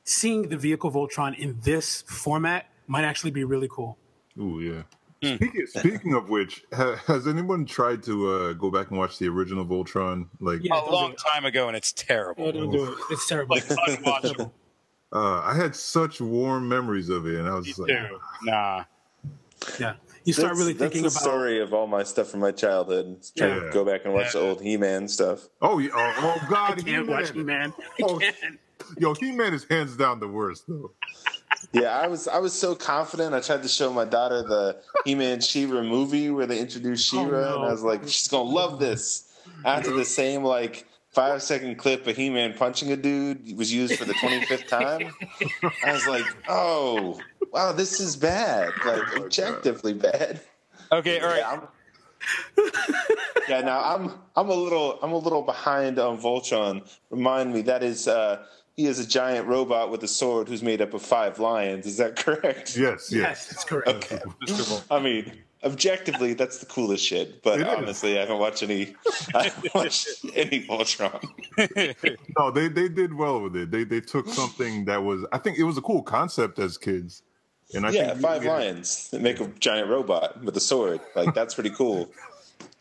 seeing 0.04 0.48
the 0.48 0.56
vehicle 0.56 0.90
Voltron 0.90 1.38
in 1.38 1.58
this 1.62 2.02
format 2.02 2.66
might 2.86 3.04
actually 3.04 3.30
be 3.30 3.44
really 3.44 3.68
cool. 3.70 3.96
Ooh, 4.38 4.60
yeah. 4.60 4.82
Hmm. 5.22 5.36
Speaking, 5.36 5.66
speaking 5.66 6.14
of 6.14 6.30
which, 6.30 6.64
ha, 6.72 6.96
has 7.06 7.28
anyone 7.28 7.66
tried 7.66 8.02
to 8.04 8.32
uh, 8.32 8.52
go 8.54 8.70
back 8.70 8.88
and 8.90 8.98
watch 8.98 9.18
the 9.18 9.28
original 9.28 9.66
Voltron? 9.66 10.26
Like, 10.40 10.62
a 10.64 10.90
long 10.90 11.14
time 11.14 11.44
ago, 11.44 11.68
and 11.68 11.76
it's 11.76 11.92
terrible. 11.92 12.50
Don't 12.52 12.70
do 12.70 12.92
it. 12.92 12.98
It's 13.10 13.28
terrible. 13.28 13.56
Like 13.56 13.64
unwatchable. 13.64 14.50
uh, 15.12 15.40
I 15.40 15.54
had 15.54 15.76
such 15.76 16.20
warm 16.22 16.68
memories 16.68 17.10
of 17.10 17.26
it, 17.26 17.38
and 17.38 17.48
I 17.48 17.54
was 17.54 17.66
just 17.66 17.78
like, 17.78 17.90
Nah. 18.42 18.84
Yeah. 19.78 19.94
You 20.24 20.32
start 20.34 20.48
that's, 20.50 20.58
really 20.60 20.72
that's 20.74 20.92
thinking 20.92 21.02
the 21.02 21.08
about 21.08 21.22
story 21.22 21.60
of 21.60 21.72
all 21.72 21.86
my 21.86 22.02
stuff 22.02 22.28
from 22.28 22.40
my 22.40 22.52
childhood. 22.52 23.16
It's 23.18 23.30
trying 23.30 23.56
Yeah. 23.56 23.64
to 23.64 23.70
go 23.72 23.84
back 23.84 24.02
and 24.04 24.12
watch 24.14 24.32
the 24.32 24.40
old 24.40 24.60
He-Man 24.62 25.08
stuff. 25.08 25.48
oh, 25.62 25.78
yeah, 25.78 25.90
oh, 25.94 26.12
oh 26.42 26.46
God, 26.50 26.78
I 26.78 26.82
can't 26.82 27.08
watch 27.08 27.30
He-Man. 27.30 27.72
He-Man. 27.72 27.74
I 28.00 28.02
Oh, 28.02 28.18
can't. 28.20 28.36
Yo, 28.98 29.14
He-Man 29.14 29.54
is 29.54 29.64
hands 29.70 29.96
down 29.96 30.20
the 30.20 30.28
worst, 30.28 30.64
though. 30.68 30.92
Yeah, 31.72 31.90
I 31.98 32.06
was 32.08 32.26
I 32.26 32.38
was 32.38 32.52
so 32.52 32.74
confident. 32.74 33.34
I 33.34 33.40
tried 33.40 33.62
to 33.62 33.68
show 33.68 33.92
my 33.92 34.04
daughter 34.06 34.42
the 34.42 34.82
He-Man 35.04 35.40
She-Ra 35.40 35.82
movie 35.82 36.30
where 36.30 36.46
they 36.46 36.58
introduced 36.58 37.12
oh, 37.14 37.24
She-Ra, 37.24 37.38
Oh, 37.38 37.42
no. 37.42 37.56
and 37.56 37.64
I 37.68 37.70
was 37.72 37.82
like, 37.82 38.02
she's 38.04 38.28
gonna 38.28 38.48
love 38.48 38.78
this. 38.80 39.26
After 39.64 39.92
the 39.92 40.04
same 40.04 40.42
like 40.44 40.86
five 41.10 41.42
second 41.42 41.76
clip 41.76 42.06
of 42.06 42.16
He-Man 42.16 42.54
punching 42.54 42.92
a 42.92 42.96
dude 42.96 43.56
was 43.56 43.72
used 43.72 43.96
for 43.96 44.04
the 44.04 44.14
twenty 44.14 44.44
fifth 44.46 44.66
time, 44.68 45.12
I 45.84 45.92
was 45.92 46.06
like, 46.06 46.24
oh 46.48 47.20
wow, 47.52 47.72
this 47.72 48.00
is 48.00 48.16
bad. 48.16 48.72
Like 48.84 49.16
objectively 49.16 49.94
bad. 49.94 50.40
Okay, 50.92 51.20
all 51.20 51.28
right. 51.28 51.38
Yeah, 51.38 51.50
I'm, 51.52 51.68
yeah, 53.48 53.60
now 53.62 53.82
I'm 53.82 54.12
I'm 54.36 54.48
a 54.48 54.54
little 54.54 54.98
I'm 55.02 55.12
a 55.12 55.18
little 55.18 55.42
behind 55.42 55.98
on 55.98 56.20
Voltron. 56.20 56.88
Remind 57.10 57.52
me 57.52 57.62
that 57.62 57.82
is 57.82 58.08
uh 58.08 58.44
he 58.76 58.86
is 58.86 58.98
a 58.98 59.06
giant 59.06 59.46
robot 59.46 59.90
with 59.90 60.02
a 60.04 60.08
sword 60.08 60.48
who's 60.48 60.62
made 60.62 60.80
up 60.80 60.94
of 60.94 61.02
five 61.02 61.38
lions. 61.38 61.86
Is 61.86 61.96
that 61.98 62.16
correct? 62.16 62.76
Yes, 62.76 63.12
Yes, 63.12 63.46
that's 63.46 63.64
correct. 63.64 63.88
Okay. 64.12 64.20
I 64.90 65.00
mean, 65.00 65.32
objectively, 65.64 66.34
that's 66.34 66.58
the 66.58 66.66
coolest 66.66 67.04
shit. 67.04 67.42
But 67.42 67.60
It 67.60 67.66
is. 67.66 67.74
honestly, 67.76 68.16
I 68.18 68.20
haven't 68.22 68.38
watched 68.38 68.62
any. 68.62 68.94
I 69.34 69.44
haven't 69.44 69.74
watched 69.74 70.08
any 70.34 70.66
Voltron. 70.66 71.22
No, 72.38 72.50
they 72.50 72.68
they 72.68 72.88
did 72.88 73.14
well 73.14 73.40
with 73.42 73.56
it. 73.56 73.70
They 73.70 73.84
they 73.84 74.00
took 74.00 74.28
something 74.28 74.84
that 74.86 75.02
was, 75.02 75.24
I 75.32 75.38
think 75.38 75.58
it 75.58 75.64
was 75.64 75.76
a 75.78 75.82
cool 75.82 76.02
concept 76.02 76.58
as 76.58 76.78
kids, 76.78 77.22
and 77.74 77.86
I 77.86 77.90
yeah, 77.90 78.08
think 78.10 78.20
five 78.20 78.42
we- 78.42 78.48
lions 78.48 79.10
that 79.10 79.20
make 79.20 79.40
a 79.40 79.46
giant 79.58 79.88
robot 79.88 80.42
with 80.42 80.56
a 80.56 80.60
sword. 80.60 81.00
Like 81.14 81.34
that's 81.34 81.54
pretty 81.54 81.70
cool. 81.70 82.10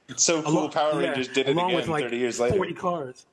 It's 0.07 0.23
so 0.23 0.41
cool. 0.41 0.51
Along- 0.53 0.71
Power 0.71 1.01
yeah, 1.01 1.09
Rangers 1.09 1.27
did 1.27 1.47
it 1.47 1.51
again 1.51 1.75
with 1.75 1.87
like 1.87 2.03
thirty 2.05 2.17
years 2.17 2.39
later. 2.39 2.55
40 2.55 2.73
cars. 2.73 3.25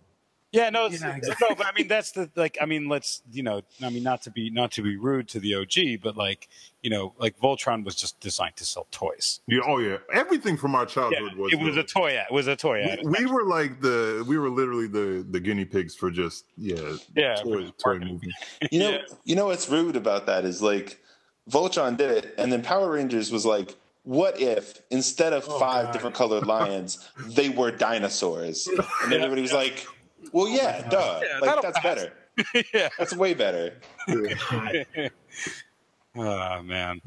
Yeah, 0.57 0.71
no, 0.71 0.87
it's, 0.87 1.03
Yeah, 1.03 1.15
exactly. 1.15 1.47
no, 1.51 1.55
but 1.55 1.67
I 1.67 1.73
mean 1.77 1.87
that's 1.87 2.13
the 2.13 2.31
like. 2.35 2.57
I 2.63 2.65
mean, 2.65 2.89
let's 2.89 3.23
you 3.31 3.43
know, 3.43 3.61
I 3.83 3.91
mean, 3.91 4.03
not 4.03 4.23
to 4.23 4.31
be 4.31 4.49
not 4.49 4.73
to 4.73 4.83
be 4.83 4.97
rude 4.97 5.29
to 5.29 5.39
the 5.39 5.55
OG, 5.55 6.01
but 6.03 6.17
like 6.17 6.49
you 6.83 6.89
know, 6.89 7.13
like 7.19 7.39
Voltron 7.39 7.85
was 7.85 7.95
just 7.95 8.19
designed 8.21 8.57
to 8.57 8.65
sell 8.65 8.87
toys. 8.91 9.41
Yeah, 9.47 9.61
oh 9.67 9.79
yeah, 9.79 9.99
everything 10.13 10.57
from 10.57 10.75
our 10.75 10.83
Yeah, 10.85 10.87
childhood 10.87 11.35
was. 11.37 11.53
it 11.53 11.61
was 11.61 11.75
the- 11.75 11.83
a 11.83 11.85
toy. 11.85 12.13
It 12.13 12.33
was 12.33 12.47
a 12.47 12.57
toy. 12.57 12.97
we, 13.03 13.21
we 13.21 13.27
were 13.27 13.45
like 13.45 13.83
the 13.83 14.25
we 14.27 14.39
were 14.39 14.49
literally 14.49 14.87
the 14.87 15.27
the 15.31 15.41
guinea 15.41 15.67
pigs 15.67 15.95
for 15.95 16.11
just 16.11 16.47
yeah 16.57 16.97
Yeah, 17.15 17.35
toy, 17.35 17.71
toy 17.83 17.99
movie. 17.99 18.33
You 18.71 18.79
know, 18.81 18.99
you 19.25 19.37
know 19.37 19.47
what's 19.47 19.69
rude 19.69 19.95
about 19.97 20.25
that 20.27 20.45
is 20.47 20.63
like 20.63 20.99
Voltron 21.51 21.99
did 21.99 22.11
it, 22.13 22.35
and 22.39 22.51
then 22.51 22.63
Power 22.63 22.91
Rangers 22.93 23.31
was 23.31 23.45
like, 23.45 23.77
"What 24.05 24.41
if 24.41 24.81
instead 24.91 25.33
of 25.35 25.45
oh, 25.49 25.59
five 25.59 25.87
God. 25.87 25.93
different 25.93 26.17
colored 26.17 26.47
lions, 26.47 27.07
they 27.37 27.51
were 27.51 27.71
dinosaurs?" 27.71 28.67
And 29.05 29.13
everybody 29.13 29.43
was 29.43 29.53
like, 29.53 29.87
"Well, 30.33 30.49
yeah, 30.49 30.89
duh. 30.89 31.21
Yeah, 31.23 31.39
like 31.41 31.63
that's 31.63 31.79
pass. 31.79 31.95
better. 31.95 32.13
yeah. 32.75 32.89
That's 32.99 33.15
way 33.15 33.35
better." 33.35 33.75
Oh 36.19 36.63
man. 36.63 37.01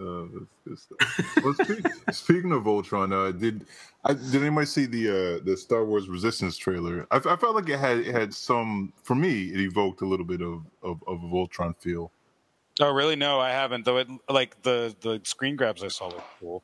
Uh, 0.00 0.26
that's 0.32 0.54
good 0.64 0.78
stuff. 0.78 1.44
well, 1.44 1.54
speak, 1.54 1.86
speaking 2.12 2.52
of 2.52 2.62
Voltron, 2.62 3.12
uh, 3.12 3.32
did 3.32 3.66
I, 4.04 4.14
did 4.14 4.36
anybody 4.36 4.66
see 4.66 4.86
the 4.86 5.08
uh, 5.08 5.44
the 5.44 5.56
Star 5.56 5.84
Wars 5.84 6.08
Resistance 6.08 6.56
trailer? 6.56 7.06
I, 7.10 7.16
I 7.16 7.36
felt 7.36 7.56
like 7.56 7.68
it 7.68 7.78
had 7.78 7.98
it 7.98 8.14
had 8.14 8.32
some 8.32 8.92
for 9.02 9.16
me. 9.16 9.48
It 9.48 9.60
evoked 9.60 10.02
a 10.02 10.06
little 10.06 10.26
bit 10.26 10.40
of 10.40 10.62
of, 10.82 11.02
of 11.08 11.22
a 11.24 11.26
Voltron 11.26 11.76
feel. 11.76 12.12
Oh 12.80 12.92
really? 12.92 13.16
No, 13.16 13.40
I 13.40 13.50
haven't. 13.50 13.84
Though 13.84 13.96
it 13.96 14.08
like 14.28 14.62
the 14.62 14.94
the 15.00 15.20
screen 15.24 15.56
grabs 15.56 15.82
I 15.82 15.88
saw 15.88 16.14
were 16.14 16.22
cool. 16.38 16.62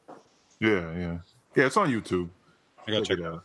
Yeah, 0.61 0.97
yeah, 0.97 1.19
yeah. 1.57 1.67
It's 1.67 1.77
on 1.77 1.91
YouTube. 1.91 2.29
I 2.87 2.93
gotta 2.93 3.05
check 3.05 3.19
it 3.19 3.25
out. 3.27 3.45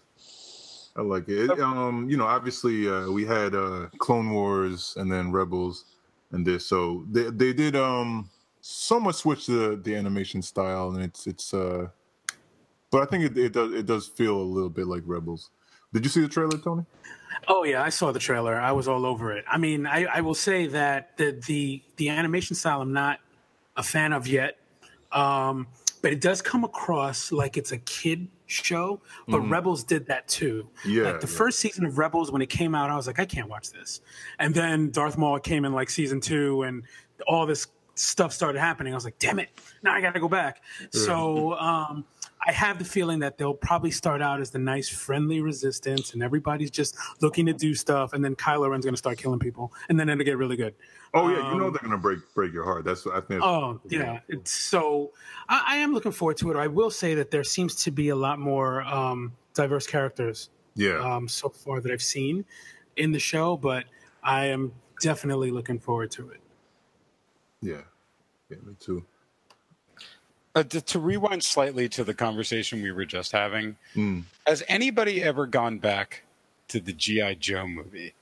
I 1.00 1.02
like 1.02 1.30
it. 1.30 1.50
It, 1.50 1.60
Um, 1.60 2.10
you 2.10 2.18
know, 2.18 2.26
obviously 2.26 2.90
uh, 2.90 3.10
we 3.10 3.26
had 3.26 3.56
uh, 3.56 3.88
Clone 4.00 4.30
Wars 4.32 4.96
and 4.98 5.10
then 5.10 5.32
Rebels 5.32 5.86
and 6.32 6.46
this, 6.46 6.66
so 6.68 7.06
they 7.10 7.30
they 7.30 7.54
did 7.54 7.76
um 7.76 8.30
somewhat 8.62 9.16
switch 9.16 9.48
the 9.48 9.80
the 9.82 9.96
animation 9.96 10.42
style, 10.42 10.92
and 10.92 11.02
it's 11.02 11.26
it's 11.26 11.54
uh, 11.54 11.88
but 12.92 13.02
I 13.02 13.06
think 13.06 13.24
it 13.24 13.38
it 13.38 13.54
does 13.54 13.72
it 13.74 13.86
does 13.86 14.08
feel 14.08 14.36
a 14.36 14.50
little 14.56 14.70
bit 14.70 14.88
like 14.88 15.04
Rebels. 15.06 15.50
Did 15.94 16.04
you 16.04 16.10
see 16.10 16.22
the 16.22 16.28
trailer, 16.28 16.58
Tony? 16.58 16.86
Oh 17.48 17.64
yeah, 17.64 17.82
I 17.82 17.90
saw 17.90 18.12
the 18.12 18.20
trailer. 18.20 18.60
I 18.60 18.74
was 18.74 18.88
all 18.88 19.06
over 19.06 19.32
it. 19.32 19.46
I 19.50 19.58
mean, 19.58 19.88
I, 19.88 20.06
I 20.06 20.22
will 20.22 20.36
say 20.36 20.68
that 20.68 21.18
the, 21.18 21.42
the 21.48 21.82
the 21.96 22.10
animation 22.10 22.56
style 22.56 22.82
I'm 22.82 22.94
not 22.94 23.20
a 23.78 23.84
fan 23.84 24.14
of 24.14 24.28
yet, 24.28 24.58
um, 25.12 25.68
but 26.02 26.12
it 26.14 26.22
does 26.22 26.42
come 26.42 26.64
across 26.64 27.32
like 27.32 27.58
it's 27.58 27.72
a 27.72 27.78
kid 27.80 28.28
show. 28.46 29.02
But 29.28 29.42
Mhm. 29.42 29.52
Rebels 29.52 29.84
did 29.84 30.06
that 30.08 30.28
too. 30.28 30.70
Yeah, 30.86 31.04
like 31.04 31.22
the 31.22 31.28
yeah. 31.28 31.38
first 31.38 31.60
season 31.60 31.86
of 31.86 31.98
Rebels 31.98 32.32
when 32.32 32.42
it 32.42 32.50
came 32.50 32.74
out, 32.74 32.90
I 32.90 32.96
was 32.96 33.06
like, 33.08 33.20
I 33.20 33.26
can't 33.26 33.48
watch 33.50 33.72
this. 33.72 34.02
And 34.40 34.54
then 34.54 34.90
Darth 34.92 35.18
Maul 35.18 35.40
came 35.40 35.66
in 35.66 35.74
like 35.74 35.90
season 35.90 36.20
two, 36.22 36.64
and 36.64 36.84
all 37.28 37.46
this 37.46 37.68
stuff 37.96 38.32
started 38.32 38.60
happening. 38.60 38.94
I 38.94 38.96
was 38.96 39.04
like, 39.04 39.20
damn 39.20 39.40
it, 39.40 39.50
now 39.84 39.92
I 39.94 40.00
got 40.02 40.14
to 40.14 40.20
go 40.22 40.30
back. 40.30 40.64
So 40.92 41.54
um, 41.60 42.06
I 42.48 42.54
have 42.54 42.80
the 42.80 42.86
feeling 42.86 43.20
that 43.20 43.38
they'll 43.38 43.54
probably 43.54 43.92
start 43.92 44.22
out 44.22 44.40
as 44.40 44.52
the 44.52 44.58
nice, 44.60 44.88
friendly 44.88 45.42
resistance, 45.42 46.14
and 46.14 46.24
everybody's 46.24 46.72
just 46.72 46.96
looking 47.22 47.46
to 47.48 47.54
do 47.54 47.76
stuff, 47.76 48.14
and 48.14 48.24
then 48.24 48.36
Kylo 48.38 48.70
Ren's 48.72 48.86
going 48.86 48.94
to 48.94 48.98
start 48.98 49.18
killing 49.18 49.38
people, 49.40 49.74
and 49.90 50.00
then 50.00 50.08
it'll 50.08 50.24
get 50.24 50.38
really 50.38 50.56
good. 50.56 50.74
Oh 51.14 51.28
yeah, 51.30 51.52
you 51.52 51.58
know 51.60 51.68
Um, 51.68 51.74
they're 51.74 51.82
gonna 51.82 51.98
break 51.98 52.20
break 52.36 52.54
your 52.54 52.64
heart. 52.64 52.84
That's 52.86 53.06
what 53.06 53.16
I 53.16 53.22
think. 53.22 53.42
Oh 53.44 53.80
yeah, 53.90 54.20
it's 54.28 54.52
so 54.52 55.12
I, 55.48 55.64
I 55.68 55.76
am 55.78 55.94
looking 55.94 56.12
forward 56.12 56.38
to 56.38 56.52
it. 56.52 56.58
I 56.58 56.68
will 56.68 56.92
say 56.92 57.16
that 57.16 57.32
there 57.32 57.44
seems 57.44 57.76
to 57.84 57.92
be 57.92 58.10
a 58.10 58.16
lot 58.16 58.40
more 58.40 58.84
um, 58.84 59.34
diverse 59.56 59.88
characters 59.88 60.50
yeah. 60.76 61.00
um, 61.00 61.28
so 61.28 61.50
far 61.50 61.82
that 61.82 61.92
I've 61.92 62.02
seen 62.04 62.46
in 62.98 63.12
the 63.12 63.20
show, 63.20 63.58
but 63.58 63.86
I 64.24 64.46
am 64.48 64.72
definitely 65.02 65.50
looking 65.52 65.80
forward 65.80 66.12
to 66.12 66.30
it. 66.30 66.42
yeah, 67.62 67.82
yeah, 68.50 68.58
me 68.64 68.76
too. 68.80 69.04
Uh, 70.56 70.64
to, 70.64 70.82
to 70.82 71.00
rewind 71.00 71.44
slightly 71.44 71.88
to 71.88 72.04
the 72.04 72.14
conversation 72.14 72.82
we 72.82 72.92
were 72.92 73.06
just 73.06 73.32
having, 73.32 73.78
Mm. 73.96 74.24
has 74.48 74.64
anybody 74.68 75.22
ever 75.24 75.46
gone 75.46 75.78
back 75.78 76.24
to 76.70 76.80
the 76.80 76.92
GI 76.92 77.36
Joe 77.36 77.68
movie? 77.68 78.14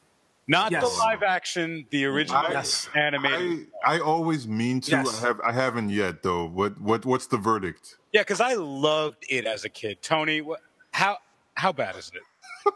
Not 0.48 0.72
the 0.72 0.88
live 0.88 1.24
action, 1.24 1.86
the 1.90 2.06
original 2.06 2.38
I- 2.46 2.52
Yes. 2.52 2.90
animated. 2.96 3.68
I 3.86 3.96
I 3.98 4.00
always 4.00 4.48
mean 4.48 4.80
to. 4.82 4.92
Yes. 4.92 5.22
I 5.24 5.28
have 5.28 5.42
I 5.42 5.52
haven't 5.52 5.90
yet 5.90 6.24
though. 6.24 6.46
What 6.46 6.80
what 6.80 7.06
what's 7.06 7.28
the 7.28 7.38
verdict? 7.38 7.98
Yeah, 8.14 8.22
because 8.22 8.40
I 8.40 8.54
loved 8.54 9.26
it 9.30 9.46
as 9.46 9.66
a 9.66 9.70
kid. 9.70 10.02
Tony, 10.02 10.40
what, 10.42 10.62
how 10.92 11.18
how 11.56 11.72
bad 11.74 11.96
is 11.98 12.12
it? 12.16 12.22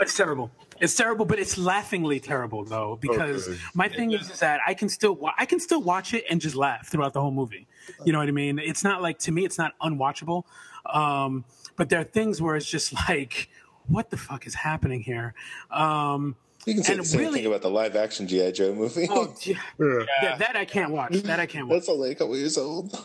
It's 0.00 0.16
terrible. 0.16 0.50
It's 0.80 0.96
terrible, 0.96 1.24
but 1.26 1.38
it's 1.38 1.56
laughingly 1.56 2.18
terrible 2.18 2.64
though, 2.64 2.98
because 3.00 3.46
Okay. 3.46 3.58
my 3.72 3.88
thing 3.88 4.10
is, 4.10 4.28
is 4.30 4.40
that 4.40 4.58
I 4.66 4.74
can 4.74 4.88
still 4.88 5.14
wa- 5.14 5.34
I 5.38 5.46
can 5.46 5.60
still 5.60 5.80
watch 5.80 6.12
it 6.12 6.24
and 6.28 6.40
just 6.40 6.56
laugh 6.56 6.88
throughout 6.88 7.12
the 7.12 7.20
whole 7.20 7.30
movie. 7.30 7.68
You 8.04 8.12
know 8.12 8.18
what 8.18 8.26
I 8.26 8.32
mean? 8.32 8.58
It's 8.58 8.82
not 8.82 9.00
like 9.00 9.18
to 9.20 9.30
me, 9.32 9.44
it's 9.44 9.58
not 9.58 9.78
unwatchable. 9.80 10.42
Um, 10.86 11.44
but 11.76 11.88
there 11.88 12.00
are 12.00 12.04
things 12.04 12.42
where 12.42 12.56
it's 12.56 12.66
just 12.68 12.92
like, 13.08 13.48
what 13.86 14.10
the 14.10 14.16
fuck 14.16 14.44
is 14.44 14.54
happening 14.54 15.02
here? 15.02 15.34
Um, 15.70 16.34
You 16.66 16.74
can 16.74 16.82
say 16.84 16.92
And 16.92 17.02
the 17.02 17.06
same 17.06 17.20
really- 17.20 17.38
thing 17.40 17.46
about 17.46 17.62
the 17.62 17.70
live 17.70 17.96
action 17.96 18.28
G.I. 18.28 18.52
Joe 18.52 18.74
movie. 18.74 19.06
oh, 19.10 19.34
yeah, 19.42 19.54
yeah, 20.22 20.36
that 20.36 20.54
I 20.56 20.64
can't 20.64 20.92
watch. 20.92 21.12
That 21.22 21.40
I 21.40 21.46
can't 21.46 21.66
watch. 21.68 21.78
That's 21.80 21.88
only 21.88 22.10
a 22.12 22.14
couple 22.14 22.36
years 22.36 22.56
old. 22.58 22.96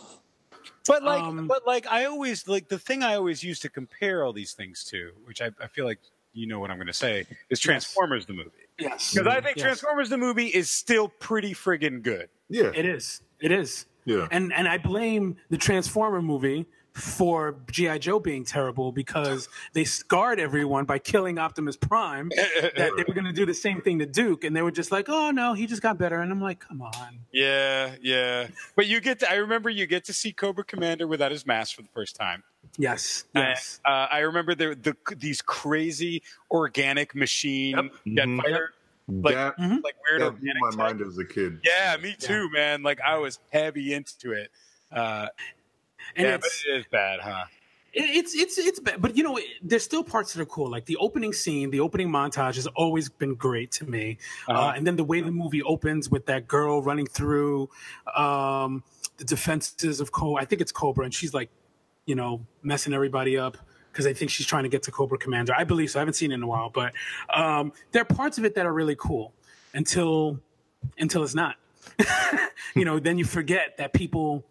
But 0.88 1.04
like, 1.04 1.22
Um, 1.22 1.48
but 1.48 1.66
like, 1.68 1.86
I 1.88 2.06
always 2.06 2.48
like 2.48 2.70
the 2.70 2.80
thing 2.80 3.04
I 3.04 3.16
always 3.16 3.44
use 3.44 3.60
to 3.62 3.70
compare 3.70 4.24
all 4.24 4.32
these 4.32 4.54
things 4.54 4.84
to, 4.86 5.12
which 5.26 5.42
I, 5.42 5.52
I 5.62 5.68
feel 5.68 5.86
like 5.86 6.00
you 6.34 6.46
know 6.48 6.60
what 6.60 6.70
I'm 6.70 6.78
going 6.78 6.88
to 6.88 6.94
say, 6.94 7.26
is 7.50 7.60
Transformers 7.60 8.26
the 8.28 8.34
movie. 8.34 8.52
Yes, 8.80 9.12
Because 9.14 9.28
I 9.28 9.42
think 9.42 9.58
Yes. 9.58 9.64
Transformers 9.64 10.10
the 10.10 10.18
movie 10.20 10.46
is 10.48 10.70
still 10.70 11.08
pretty 11.08 11.54
friggin' 11.56 12.04
good. 12.04 12.30
Yeah, 12.48 12.72
It 12.76 12.86
is. 12.86 13.22
It 13.42 13.52
is. 13.52 13.86
Yeah. 14.06 14.28
And 14.32 14.54
and 14.54 14.68
I 14.68 14.78
blame 14.78 15.36
the 15.50 15.58
Transformer 15.58 16.22
movie 16.22 16.66
for 16.98 17.56
GI 17.72 18.00
Joe 18.00 18.20
being 18.20 18.44
terrible 18.44 18.92
because 18.92 19.48
they 19.74 19.84
scarred 19.84 20.40
everyone 20.40 20.86
by 20.86 20.98
killing 21.00 21.38
Optimus 21.38 21.78
Prime. 21.78 22.30
that 22.30 22.74
they 22.76 23.04
were 23.08 23.14
going 23.14 23.26
to 23.26 23.32
do 23.34 23.46
the 23.46 23.54
same 23.54 23.82
thing 23.82 24.00
to 24.00 24.06
Duke, 24.06 24.44
and 24.44 24.56
they 24.56 24.62
were 24.62 24.72
just 24.72 24.92
like, 24.92 25.06
"Oh 25.08 25.32
no, 25.32 25.54
he 25.54 25.68
just 25.68 25.82
got 25.82 25.98
better." 25.98 26.20
And 26.22 26.32
I'm 26.32 26.42
like, 26.42 26.60
"Come 26.60 26.82
on." 26.82 27.20
Yeah, 27.32 27.96
yeah. 28.02 28.48
But 28.76 28.88
you 28.88 29.00
get 29.00 29.20
to, 29.20 29.32
I 29.32 29.36
remember 29.36 29.70
you 29.70 29.86
get 29.86 30.06
to 30.06 30.14
see 30.14 30.32
Cobra 30.34 30.64
Commander 30.64 31.08
without 31.08 31.32
his 31.32 31.46
mask 31.46 31.76
for 31.76 31.84
the 31.84 31.90
first 31.94 32.16
time. 32.16 32.44
Yes. 32.78 33.26
Yes. 33.36 33.80
And, 33.86 33.94
uh, 33.94 34.08
I 34.12 34.20
remember 34.20 34.56
the, 34.56 34.76
the 34.76 35.16
these 35.16 35.42
crazy 35.42 36.24
organic 36.52 37.14
machine 37.16 37.76
jet 38.08 38.26
Mhm. 38.28 38.42
fighter, 38.42 38.74
like 39.08 39.36
that 39.36 39.60
like 39.60 39.96
weird 40.10 40.22
that 40.22 40.40
blew 40.40 40.50
organic. 40.50 40.62
my 40.62 40.70
tech. 40.72 40.78
mind 40.78 41.02
as 41.02 41.18
a 41.18 41.26
kid. 41.26 41.60
Yeah, 41.64 41.96
me 42.02 42.16
too, 42.20 42.50
man. 42.52 42.82
Like 42.84 43.00
I 43.02 43.18
was 43.18 43.40
heavy 43.52 43.94
into 43.94 44.32
it. 44.34 44.50
Uh, 44.92 45.28
And 46.16 46.28
yeah, 46.28 46.38
but 46.38 46.50
it's, 46.68 46.88
bad, 46.90 47.20
huh? 47.20 47.46
it- 47.94 48.02
it's 48.18 48.36
it's 48.36 48.58
it's 48.58 48.80
bad, 48.80 49.02
but 49.02 49.16
you 49.18 49.24
know, 49.24 49.40
there's 49.62 49.84
still 49.84 50.04
parts 50.04 50.34
that 50.34 50.42
are 50.42 50.46
cool. 50.46 50.70
Like 50.70 50.86
the 50.86 50.98
opening 50.98 51.34
scene, 51.34 51.72
the 51.72 51.80
opening 51.80 52.10
montage 52.10 52.56
has 52.56 52.68
always 52.68 53.10
been 53.10 53.36
great 53.36 53.72
to 53.74 53.86
me. 53.86 54.18
uh 54.48 54.52
Uh-huh. 54.52 54.74
and 54.76 54.86
then 54.86 54.96
the 54.96 55.04
way 55.04 55.22
the 55.22 55.32
movie 55.32 55.64
opens 55.64 56.10
with 56.10 56.26
that 56.28 56.48
girl 56.48 56.82
running 56.82 57.08
through 57.08 57.70
um, 58.16 58.84
the 59.18 59.24
defenses 59.26 60.00
of 60.00 60.12
Cobra. 60.12 60.42
I 60.42 60.46
think 60.46 60.62
it's 60.62 60.72
Cobra, 60.72 61.06
and 61.06 61.14
she's 61.14 61.34
like, 61.34 61.50
you 62.06 62.16
know, 62.16 62.46
messing 62.62 62.94
everybody 62.94 63.38
up 63.38 63.58
because 63.92 64.06
I 64.06 64.14
think 64.14 64.30
she's 64.30 64.46
trying 64.46 64.64
to 64.64 64.70
get 64.70 64.84
to 64.84 64.92
Cobra 64.92 65.18
Commander. 65.18 65.54
I 65.58 65.64
believe 65.64 65.90
so. 65.90 66.00
I 66.00 66.02
haven't 66.02 66.14
seen 66.14 66.32
it 66.32 66.36
in 66.36 66.44
a 66.44 66.48
while, 66.48 66.70
but 66.70 66.94
um, 67.34 67.74
there 67.92 68.04
are 68.04 68.06
parts 68.06 68.38
of 68.38 68.46
it 68.46 68.54
that 68.56 68.66
are 68.68 68.74
really 68.74 68.96
cool 68.96 69.34
until 69.74 70.40
until 71.00 71.24
it's 71.24 71.34
not. 71.34 71.56
you 72.76 72.86
know, 72.86 73.00
then 73.00 73.18
you 73.18 73.26
forget 73.26 73.76
that 73.78 73.94
people 73.94 74.44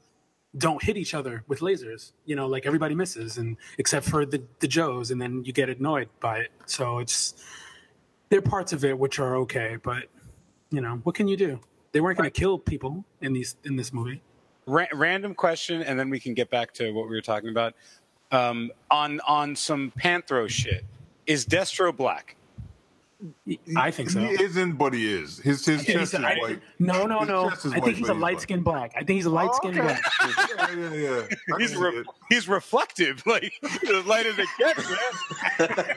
don't 0.59 0.83
hit 0.83 0.97
each 0.97 1.15
other 1.15 1.45
with 1.49 1.61
lasers. 1.61 2.13
You 2.25 2.37
know, 2.37 2.47
like 2.47 2.67
everybody 2.67 2.95
misses, 2.95 3.39
and 3.39 3.57
except 3.79 4.09
for 4.09 4.25
the 4.25 4.43
the 4.61 4.69
Joes, 4.69 5.11
and 5.11 5.21
then 5.21 5.45
you 5.45 5.53
get 5.53 5.69
annoyed 5.69 6.09
by 6.21 6.39
it. 6.39 6.53
So 6.67 6.99
it's 6.99 7.35
there 8.29 8.39
are 8.39 8.43
parts 8.43 8.73
of 8.73 8.85
it 8.85 8.99
which 8.99 9.19
are 9.19 9.37
okay, 9.37 9.77
but 9.83 10.05
you 10.71 10.81
know, 10.81 11.01
what 11.05 11.15
can 11.15 11.29
you 11.29 11.37
do? 11.37 11.61
They 11.93 12.01
weren't 12.01 12.19
going 12.19 12.31
to 12.31 12.41
kill 12.41 12.59
people 12.59 13.05
in 13.21 13.33
these 13.33 13.57
in 13.65 13.77
this 13.77 13.93
movie. 13.93 14.23
Ra- 14.67 14.87
random 14.93 15.35
question, 15.35 15.83
and 15.83 15.99
then 15.99 16.11
we 16.11 16.19
can 16.19 16.35
get 16.35 16.51
back 16.51 16.73
to 16.75 16.91
what 16.93 17.09
we 17.09 17.15
were 17.15 17.23
talking 17.23 17.51
about. 17.51 17.75
Um, 18.33 18.73
on 18.91 19.21
on 19.21 19.55
some 19.55 19.93
Panthro 19.99 20.49
shit, 20.49 20.85
is 21.27 21.47
Destro 21.47 21.97
black? 21.97 22.37
I 23.77 23.91
think 23.91 24.11
so. 24.11 24.21
He 24.21 24.43
isn't, 24.43 24.73
but 24.73 24.93
he 24.93 25.11
is. 25.13 25.39
His 25.39 25.65
his 25.65 25.83
He's 25.83 25.95
chest 25.95 26.15
a- 26.15 26.19
is 26.19 26.25
I- 26.25 26.37
white. 26.39 26.61
no, 26.79 27.07
no, 27.07 27.21
His 27.21 27.29
no. 27.29 27.49
I 27.49 27.55
think 27.57 27.85
white, 27.87 27.95
he's 27.97 28.09
a 28.09 28.15
light 28.15 28.41
skinned 28.41 28.65
black. 28.65 28.93
I 28.95 28.99
think 29.05 29.17
he's 29.17 29.25
a 29.27 29.31
light 29.31 29.49
oh, 29.51 29.57
skinned 29.57 29.79
Oh, 29.81 29.85
okay. 29.85 29.99
black. 30.19 30.51
yeah, 30.77 30.91
yeah, 30.95 31.23
yeah. 31.49 31.57
He's 31.59 31.75
re- 31.77 32.05
he's 32.29 32.49
reflective, 32.49 33.23
like 33.27 33.53
as 33.65 34.05
light 34.07 34.27
as 34.27 34.39
it 34.39 34.49
gets, 34.59 34.91
man. 34.91 35.95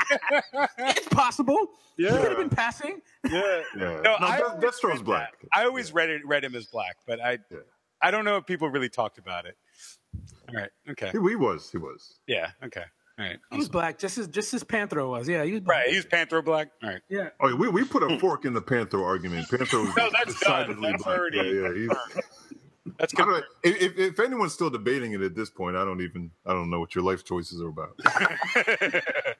It's 0.77 1.07
possible. 1.09 1.67
Yeah, 1.97 2.11
He 2.13 2.17
could 2.19 2.29
have 2.29 2.37
been 2.37 2.49
passing. 2.49 3.01
Yeah. 3.29 3.61
Yeah. 3.75 3.99
No, 4.01 4.01
No, 4.01 4.15
I 4.19 4.37
De- 4.37 4.45
always 4.45 4.61
Destro's 4.61 5.01
black. 5.01 5.33
that. 5.41 5.49
I 5.53 5.65
always 5.65 5.93
read 5.93 6.09
it, 6.09 6.25
read 6.25 6.43
him 6.45 6.55
as 6.55 6.65
black, 6.67 6.95
but 7.05 7.19
I, 7.19 7.39
Yeah. 7.51 7.57
I 8.01 8.11
don't 8.11 8.23
know 8.23 8.37
if 8.37 8.45
people 8.45 8.69
really 8.69 8.87
talked 8.89 9.17
about 9.17 9.45
it. 9.45 9.57
All 10.47 10.55
right. 10.55 10.69
Okay. 10.89 11.07
He, 11.11 11.17
he 11.29 11.35
was. 11.35 11.69
He 11.69 11.77
was. 11.77 12.19
Yeah. 12.27 12.51
Okay. 12.63 12.83
All 13.19 13.25
right. 13.25 13.37
He 13.51 13.57
was 13.57 13.67
black, 13.67 13.99
just 13.99 14.17
as 14.17 14.27
just 14.29 14.53
as 14.53 14.63
Panthro 14.63 15.09
was. 15.09 15.27
Yeah, 15.27 15.43
he 15.43 15.51
was 15.51 15.61
black. 15.61 15.77
Right. 15.79 15.89
He's 15.89 16.05
Panthro 16.05 16.43
black. 16.43 16.69
All 16.81 16.89
right. 16.89 17.01
Yeah. 17.09 17.29
Oh, 17.41 17.49
yeah, 17.49 17.55
we 17.55 17.67
we 17.67 17.83
put 17.83 18.01
a 18.01 18.17
fork 18.17 18.45
in 18.45 18.53
the 18.53 18.61
Panther 18.61 19.03
argument. 19.03 19.49
Panther 19.49 19.79
was 19.79 19.93
No, 19.97 20.09
that's 20.13 20.39
done. 20.39 20.67
decidedly 20.67 20.91
That's 20.91 21.03
black. 21.03 21.17
already 21.19 21.37
Yeah, 21.37 21.43
yeah. 21.43 21.73
He's, 21.73 21.89
That's 22.97 23.13
I 23.19 23.23
good. 23.25 23.43
if, 23.63 23.81
if 23.81 23.97
if 23.99 24.19
anyone's 24.21 24.53
still 24.53 24.69
debating 24.69 25.11
it 25.13 25.21
at 25.21 25.35
this 25.35 25.49
point, 25.49 25.75
I 25.75 25.83
don't 25.83 26.01
even 26.01 26.31
I 26.45 26.53
don't 26.53 26.69
know 26.69 26.79
what 26.79 26.95
your 26.95 27.03
life 27.03 27.25
choices 27.25 27.61
are 27.61 27.67
about. 27.67 27.99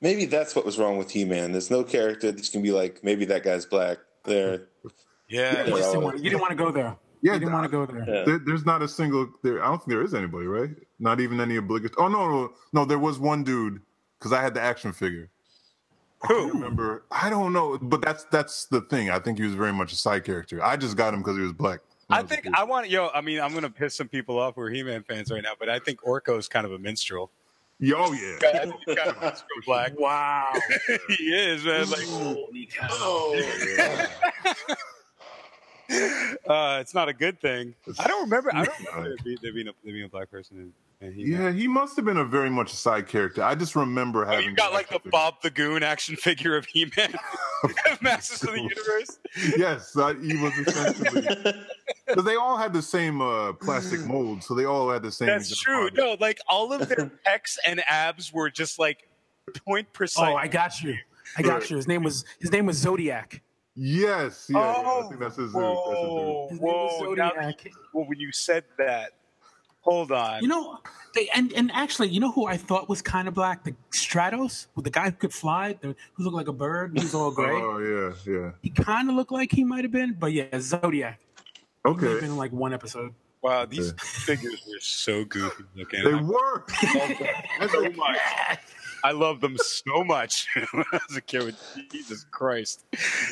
Maybe 0.00 0.26
that's 0.26 0.54
what 0.54 0.64
was 0.66 0.78
wrong 0.78 0.98
with 0.98 1.10
He-Man. 1.10 1.52
There's 1.52 1.70
no 1.70 1.82
character 1.82 2.30
that 2.30 2.44
you 2.44 2.50
can 2.52 2.62
be 2.62 2.70
like, 2.70 3.02
maybe 3.02 3.24
that 3.26 3.42
guy's 3.42 3.64
black. 3.66 3.98
There, 4.24 4.66
Yeah. 5.28 5.64
You, 5.66 5.74
didn't 5.76 6.02
want, 6.02 6.18
you 6.18 6.24
didn't 6.30 6.40
want 6.40 6.50
to 6.50 6.56
go 6.56 6.70
there. 6.70 6.96
Yeah, 7.26 7.32
You 7.32 7.40
didn't 7.40 7.54
want 7.54 7.64
to 7.64 7.68
go 7.68 7.86
there. 7.86 8.04
Yeah. 8.06 8.24
There, 8.24 8.38
there's 8.38 8.64
not 8.64 8.82
a 8.82 8.88
single. 8.88 9.28
There, 9.42 9.60
I 9.60 9.66
don't 9.66 9.78
think 9.78 9.88
there 9.88 10.02
is 10.02 10.14
anybody, 10.14 10.46
right? 10.46 10.70
Not 11.00 11.18
even 11.18 11.40
any 11.40 11.56
obligatory. 11.56 12.06
Oh 12.06 12.08
no, 12.08 12.28
no, 12.28 12.52
no. 12.72 12.84
There 12.84 13.00
was 13.00 13.18
one 13.18 13.42
dude 13.42 13.80
because 14.16 14.32
I 14.32 14.40
had 14.40 14.54
the 14.54 14.60
action 14.60 14.92
figure. 14.92 15.28
I 16.22 16.28
Who? 16.28 16.34
can't 16.42 16.54
remember? 16.54 17.02
I 17.10 17.28
don't 17.28 17.52
know, 17.52 17.78
but 17.82 18.00
that's 18.00 18.24
that's 18.24 18.66
the 18.66 18.80
thing. 18.82 19.10
I 19.10 19.18
think 19.18 19.38
he 19.38 19.44
was 19.44 19.54
very 19.54 19.72
much 19.72 19.92
a 19.92 19.96
side 19.96 20.24
character. 20.24 20.62
I 20.62 20.76
just 20.76 20.96
got 20.96 21.14
him 21.14 21.20
because 21.20 21.36
he 21.36 21.42
was 21.42 21.52
black. 21.52 21.80
I 22.08 22.22
think 22.22 22.46
I 22.54 22.62
want 22.62 22.90
yo. 22.90 23.08
I 23.12 23.22
mean, 23.22 23.40
I'm 23.40 23.52
gonna 23.52 23.70
piss 23.70 23.96
some 23.96 24.06
people 24.06 24.38
off 24.38 24.54
who 24.54 24.60
are 24.60 24.70
He-Man 24.70 25.02
fans 25.02 25.28
right 25.32 25.42
now, 25.42 25.54
but 25.58 25.68
I 25.68 25.80
think 25.80 26.02
Orko 26.02 26.38
is 26.38 26.46
kind 26.46 26.64
of 26.64 26.70
a 26.70 26.78
minstrel. 26.78 27.32
Yeah, 27.80 27.96
oh 27.98 28.12
yeah. 28.12 28.36
I 28.54 28.58
think 28.66 28.74
he's 28.86 28.94
kind 28.94 29.08
of 29.10 29.20
minstrel 29.20 29.48
black. 29.66 29.98
Wow. 29.98 30.52
he 31.08 31.24
is, 31.24 31.64
man. 31.64 31.90
Like, 31.90 32.06
Holy 32.06 32.66
cow. 32.66 32.86
oh, 32.92 34.06
oh 34.38 34.74
uh, 36.48 36.78
it's 36.80 36.94
not 36.94 37.08
a 37.08 37.12
good 37.12 37.40
thing. 37.40 37.74
I 37.98 38.06
don't 38.06 38.22
remember. 38.24 38.50
I 38.54 38.64
don't 38.64 38.78
remember 38.94 39.16
there 39.42 39.52
being, 39.52 39.68
a, 39.68 39.72
there 39.84 39.92
being 39.92 40.04
a 40.04 40.08
black 40.08 40.30
person 40.30 40.72
in, 41.00 41.06
in 41.06 41.14
He-Man. 41.14 41.42
Yeah, 41.42 41.52
he 41.52 41.68
must 41.68 41.96
have 41.96 42.04
been 42.04 42.16
a 42.16 42.24
very 42.24 42.50
much 42.50 42.72
a 42.72 42.76
side 42.76 43.06
character. 43.06 43.42
I 43.42 43.54
just 43.54 43.76
remember 43.76 44.24
Oh, 44.24 44.30
having. 44.30 44.46
you 44.50 44.54
got 44.54 44.72
like 44.72 44.88
the 44.88 44.94
figure. 44.94 45.10
Bob 45.10 45.34
the 45.42 45.50
Goon 45.50 45.82
action 45.82 46.16
figure 46.16 46.56
of 46.56 46.66
He-Man, 46.66 47.14
Masters 48.00 48.42
of 48.42 48.54
the 48.54 48.62
Universe. 48.62 49.18
Yes, 49.56 49.96
uh, 49.96 50.14
he 50.14 50.36
was 50.36 50.52
essentially 50.58 51.54
because 52.06 52.24
they 52.24 52.36
all 52.36 52.56
had 52.56 52.72
the 52.72 52.82
same 52.82 53.20
uh, 53.20 53.52
plastic 53.54 54.00
mold, 54.00 54.42
so 54.42 54.54
they 54.54 54.64
all 54.64 54.90
had 54.90 55.02
the 55.02 55.12
same. 55.12 55.26
That's 55.28 55.56
true. 55.56 55.90
body. 55.90 56.02
No, 56.02 56.16
like 56.20 56.38
all 56.48 56.72
of 56.72 56.88
their 56.88 57.10
pecs 57.26 57.56
and 57.66 57.82
abs 57.88 58.32
were 58.32 58.50
just 58.50 58.78
like 58.78 59.08
point 59.66 59.92
precise. 59.92 60.24
Oh, 60.28 60.36
I 60.36 60.48
got 60.48 60.82
you. 60.82 60.96
I 61.36 61.42
got 61.42 61.68
you. 61.70 61.76
His 61.76 61.86
name 61.88 62.02
was 62.02 62.24
his 62.40 62.50
name 62.52 62.66
was 62.66 62.82
Zodac. 62.84 63.40
Yes, 63.76 64.46
yeah, 64.48 64.58
yeah, 64.58 64.64
I 64.64 64.82
Oh, 64.86 65.08
think 65.08 65.20
that's 65.20 65.36
his. 65.36 65.52
whoa, 65.52 65.84
His 66.50 66.60
name 66.60 66.68
was 66.68 67.00
whoa! 67.00 67.14
Now, 67.14 67.30
Zodac. 67.32 67.72
well, 67.92 68.06
when 68.06 68.18
you 68.18 68.32
said 68.32 68.64
that, 68.78 69.10
Hold 69.82 70.10
on. 70.10 70.42
You 70.42 70.48
know, 70.48 70.78
they 71.14 71.28
and 71.32 71.52
and 71.52 71.70
actually, 71.72 72.08
you 72.08 72.18
know 72.18 72.32
who 72.32 72.46
I 72.46 72.56
thought 72.56 72.88
was 72.88 73.00
kind 73.00 73.28
of 73.28 73.34
black? 73.34 73.62
The 73.62 73.72
Stratos, 73.92 74.66
the 74.76 74.90
guy 74.90 75.10
who 75.10 75.12
could 75.12 75.32
fly, 75.32 75.74
the, 75.80 75.94
who 76.14 76.24
looked 76.24 76.34
like 76.34 76.48
a 76.48 76.52
bird. 76.52 76.98
He's 76.98 77.14
all 77.14 77.30
gray. 77.34 77.52
Oh 77.54 77.78
yeah, 77.78 78.32
yeah. 78.34 78.50
He 78.62 78.70
kind 78.70 79.08
of 79.08 79.14
looked 79.14 79.30
like 79.30 79.52
he 79.52 79.62
might 79.62 79.84
have 79.84 79.92
been, 79.92 80.16
but 80.18 80.32
yeah, 80.32 80.46
Zodac. 80.54 80.90
He 80.90 80.98
may 80.98 81.04
have 81.04 81.16
Okay. 82.02 82.14
been 82.14 82.24
in 82.32 82.36
like 82.36 82.50
one 82.50 82.74
episode. 82.74 83.14
Wow, 83.42 83.64
these 83.66 83.92
figures 84.00 84.60
were 84.66 84.80
so 84.80 85.24
goofy 85.24 85.62
looking. 85.76 86.02
They 86.02 86.14
were. 86.14 86.64
love 86.94 87.16
them 87.60 87.68
so 87.70 87.82
much. 87.96 88.18
I 89.04 89.12
love 89.12 89.40
them 89.40 89.56
so 89.58 90.04
much 90.04 90.48
when 90.72 90.84
I 90.92 91.00
was 91.08 91.16
a 91.16 91.20
kid. 91.20 91.44
With 91.44 91.60
Jesus 91.90 92.24
Christ. 92.30 92.84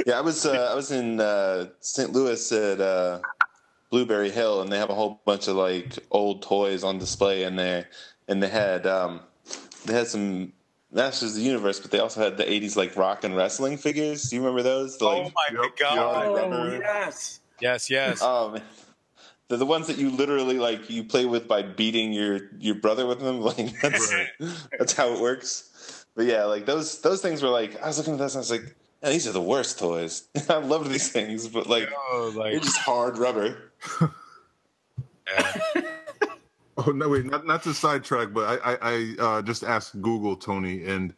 Yeah, 0.06 0.18
I 0.18 0.20
was 0.20 0.46
uh, 0.46 0.68
I 0.70 0.74
was 0.74 0.90
in 0.90 1.20
uh, 1.20 1.68
St. 1.80 2.12
Louis 2.12 2.52
at 2.52 2.80
uh, 2.80 3.20
Blueberry 3.90 4.30
Hill, 4.30 4.62
and 4.62 4.72
they 4.72 4.78
have 4.78 4.90
a 4.90 4.94
whole 4.94 5.20
bunch 5.24 5.48
of 5.48 5.56
like 5.56 5.98
old 6.10 6.42
toys 6.42 6.84
on 6.84 6.98
display 6.98 7.44
in 7.44 7.56
there, 7.56 7.88
and 8.28 8.42
they 8.42 8.48
had 8.48 8.86
um, 8.86 9.20
they 9.84 9.94
had 9.94 10.06
some 10.06 10.52
Masters 10.92 11.30
of 11.30 11.36
the 11.36 11.42
Universe, 11.42 11.80
but 11.80 11.90
they 11.90 11.98
also 11.98 12.20
had 12.20 12.36
the 12.36 12.44
'80s 12.44 12.76
like 12.76 12.96
rock 12.96 13.24
and 13.24 13.36
wrestling 13.36 13.76
figures. 13.76 14.30
Do 14.30 14.36
you 14.36 14.42
remember 14.42 14.62
those? 14.62 14.98
The, 14.98 15.04
like, 15.04 15.26
oh 15.26 15.32
my 15.34 15.68
god! 15.78 16.36
yep. 16.36 16.50
rubber- 16.50 16.78
yes. 16.78 17.40
Yes, 17.60 17.88
yes. 17.88 18.20
Oh 18.22 18.56
man. 19.54 19.60
They're 19.60 19.66
the 19.66 19.70
ones 19.70 19.86
that 19.86 19.98
you 19.98 20.10
literally 20.10 20.58
like 20.58 20.90
you 20.90 21.04
play 21.04 21.26
with 21.26 21.48
by 21.48 21.62
beating 21.62 22.12
your 22.12 22.40
your 22.58 22.74
brother 22.74 23.06
with 23.06 23.20
them. 23.20 23.40
Like 23.44 23.80
that's 23.80 24.12
right. 24.12 24.28
that's 24.78 24.92
how 24.92 25.08
it 25.14 25.20
works. 25.20 26.06
But 26.16 26.26
yeah, 26.26 26.44
like 26.44 26.66
those 26.66 27.00
those 27.02 27.20
things 27.20 27.42
were 27.42 27.48
like 27.48 27.80
I 27.82 27.86
was 27.86 27.98
looking 27.98 28.14
at 28.14 28.18
this 28.18 28.34
and 28.34 28.38
I 28.38 28.42
was 28.42 28.50
like, 28.50 28.76
"Man, 29.02 29.12
these 29.12 29.26
are 29.26 29.32
the 29.32 29.42
worst 29.42 29.78
toys. 29.78 30.28
I 30.48 30.58
love 30.58 30.88
these 30.88 31.10
things, 31.10 31.48
but 31.48 31.66
like, 31.66 31.90
Oh, 32.10 32.32
like 32.36 32.52
they're 32.52 32.60
just 32.60 32.78
hard 32.78 33.18
rubber. 33.18 33.72
Oh 36.76 36.90
no, 36.90 37.08
wait, 37.08 37.24
not 37.24 37.46
not 37.46 37.62
to 37.62 37.72
sidetrack, 37.72 38.32
but 38.32 38.60
I 38.60 38.72
I, 38.72 38.78
I 38.82 39.14
uh, 39.18 39.42
just 39.42 39.62
asked 39.62 40.02
Google 40.02 40.34
Tony, 40.36 40.84
and 40.84 41.14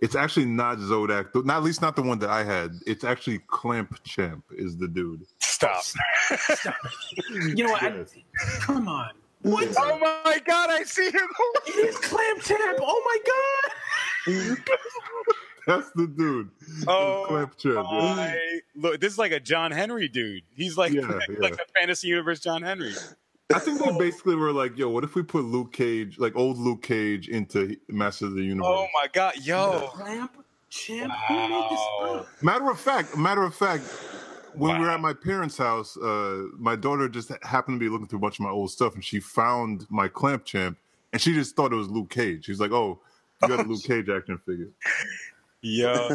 it's 0.00 0.14
actually 0.14 0.46
not 0.46 0.78
Zodac. 0.78 1.34
Not 1.44 1.58
at 1.58 1.62
least 1.62 1.80
not 1.82 1.96
the 1.96 2.02
one 2.02 2.18
that 2.20 2.30
I 2.30 2.44
had. 2.44 2.72
It's 2.86 3.04
actually 3.04 3.38
Clamp 3.46 4.02
Champ 4.04 4.44
is 4.50 4.76
the 4.76 4.88
dude. 4.88 5.24
Stop. 5.40 5.82
You 7.30 7.64
know 7.64 7.70
what? 7.70 7.82
I- 7.82 8.04
come 8.60 8.88
on. 8.88 9.10
What? 9.42 9.68
Oh 9.78 9.98
my 9.98 10.40
god, 10.46 10.70
I 10.70 10.82
see 10.82 11.04
him. 11.10 11.28
It 11.66 11.88
is 11.88 11.96
Clamp 11.98 12.42
Champ. 12.42 12.78
Oh 12.82 13.02
my 14.26 14.52
god. 14.56 14.58
That's 15.66 15.90
the 15.92 16.06
dude. 16.06 16.50
Oh 16.86 17.24
Clamp 17.28 17.56
Champ. 17.56 17.86
yeah. 17.90 18.34
look, 18.76 19.00
this 19.00 19.12
is 19.12 19.18
like 19.18 19.32
a 19.32 19.40
John 19.40 19.70
Henry 19.72 20.08
dude. 20.08 20.42
He's 20.54 20.76
like 20.76 20.92
Yeah, 20.92 21.02
like 21.08 21.28
yeah. 21.28 21.48
the 21.50 21.58
fantasy 21.78 22.08
universe 22.08 22.40
John 22.40 22.62
Henry. 22.62 22.92
I 23.54 23.60
think 23.60 23.82
they 23.82 23.96
basically 23.96 24.34
were 24.34 24.52
like, 24.52 24.76
"Yo, 24.76 24.88
what 24.88 25.04
if 25.04 25.14
we 25.14 25.22
put 25.22 25.44
Luke 25.44 25.72
Cage, 25.72 26.18
like 26.18 26.34
old 26.34 26.58
Luke 26.58 26.82
Cage, 26.82 27.28
into 27.28 27.76
Master 27.88 28.26
of 28.26 28.34
the 28.34 28.42
Universe?" 28.42 28.66
Oh 28.68 28.88
my 28.92 29.06
god, 29.12 29.34
yo. 29.40 29.88
Clamp 29.94 30.44
Champ. 30.68 31.12
Who 31.28 31.34
made 31.34 31.64
this 31.70 31.80
Wow. 32.00 32.26
Matter 32.42 32.70
of 32.70 32.80
fact, 32.80 33.16
matter 33.16 33.44
of 33.44 33.54
fact, 33.54 33.84
when 34.54 34.80
we 34.80 34.84
were 34.84 34.90
at 34.90 35.00
my 35.00 35.12
parents' 35.12 35.56
house, 35.56 35.96
uh, 35.96 36.46
my 36.58 36.74
daughter 36.74 37.08
just 37.08 37.30
happened 37.42 37.78
to 37.78 37.84
be 37.84 37.88
looking 37.88 38.08
through 38.08 38.18
a 38.18 38.22
bunch 38.22 38.40
of 38.40 38.44
my 38.44 38.50
old 38.50 38.70
stuff, 38.70 38.94
and 38.94 39.04
she 39.04 39.20
found 39.20 39.86
my 39.90 40.08
Clamp 40.08 40.44
Champ, 40.44 40.76
and 41.12 41.22
she 41.22 41.32
just 41.32 41.54
thought 41.54 41.72
it 41.72 41.76
was 41.76 41.88
Luke 41.88 42.10
Cage. 42.10 42.46
She 42.46 42.52
was 42.52 42.60
like, 42.60 42.72
"Oh, 42.72 42.98
you 43.42 43.48
got 43.48 43.64
a 43.64 43.68
Luke 43.68 43.82
Cage 43.84 44.08
action 44.08 44.38
figure." 44.38 44.70
Yo, 45.60 46.08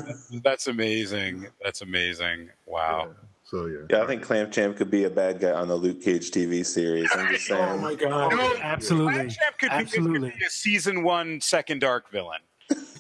that's 0.44 0.68
amazing. 0.68 1.48
That's 1.64 1.82
amazing. 1.82 2.50
Wow. 2.66 3.12
So 3.52 3.66
yeah, 3.66 3.80
Yeah, 3.90 4.04
I 4.04 4.08
think 4.08 4.24
Clamp 4.24 4.54
Champ 4.54 4.78
could 4.78 4.90
be 4.90 5.04
a 5.04 5.10
bad 5.10 5.42
guy 5.42 5.52
on 5.52 5.68
the 5.68 5.76
Luke 5.76 6.02
Cage 6.02 6.32
TV 6.32 6.66
series. 6.66 7.10
I'm 7.14 7.34
just 7.34 7.48
saying. 7.48 7.62
Oh 7.62 7.78
my 7.78 7.96
god. 7.96 8.32
No, 8.32 8.56
Absolutely. 8.62 9.14
Clamp 9.14 9.30
Champ 9.30 9.58
could 9.60 9.70
be, 9.70 9.76
Absolutely. 9.76 10.30
could 10.32 10.40
be 10.40 10.46
a 10.46 10.50
season 10.50 11.04
one 11.04 11.42
second 11.42 11.84
arc 11.84 12.10
villain. 12.12 12.40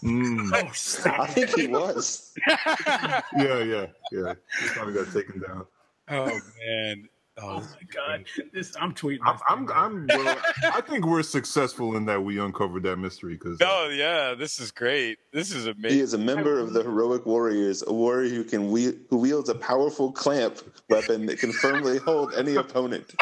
Mm. 0.03 0.51
Oh. 1.05 1.11
I 1.23 1.27
think 1.27 1.49
he 1.57 1.67
was. 1.67 2.33
yeah, 2.47 3.21
yeah, 3.37 3.85
yeah. 4.11 4.33
He 4.59 4.67
finally 4.67 4.93
got 4.93 5.13
taken 5.13 5.41
down. 5.41 5.65
Oh 6.09 6.25
man. 6.59 7.07
Oh, 7.41 7.49
oh 7.49 7.59
my 7.59 7.87
god. 7.93 8.25
This 8.53 8.75
I'm 8.79 8.93
tweeting. 8.93 9.19
I'm, 9.25 9.37
I'm, 9.47 9.67
thing. 9.67 9.75
I'm 9.75 10.07
well, 10.07 10.37
I 10.63 10.81
think 10.81 11.05
we're 11.05 11.23
successful 11.23 11.95
in 11.95 12.05
that 12.05 12.23
we 12.23 12.39
uncovered 12.39 12.83
that 12.83 12.97
mystery 12.97 13.33
because 13.33 13.59
No, 13.59 13.67
uh, 13.67 13.69
oh, 13.69 13.89
yeah, 13.89 14.35
this 14.35 14.59
is 14.59 14.71
great. 14.71 15.17
This 15.33 15.51
is 15.51 15.65
amazing. 15.65 15.97
He 15.97 15.99
is 16.01 16.13
a 16.13 16.17
member 16.17 16.59
of 16.59 16.73
the 16.73 16.83
heroic 16.83 17.25
warriors, 17.25 17.83
a 17.85 17.93
warrior 17.93 18.29
who 18.29 18.43
can 18.43 18.69
wield, 18.69 18.95
who 19.09 19.17
wields 19.17 19.49
a 19.49 19.55
powerful 19.55 20.11
clamp 20.11 20.59
weapon 20.89 21.25
that 21.25 21.39
can 21.39 21.51
firmly 21.51 21.97
hold 21.97 22.33
any 22.35 22.55
opponent. 22.55 23.13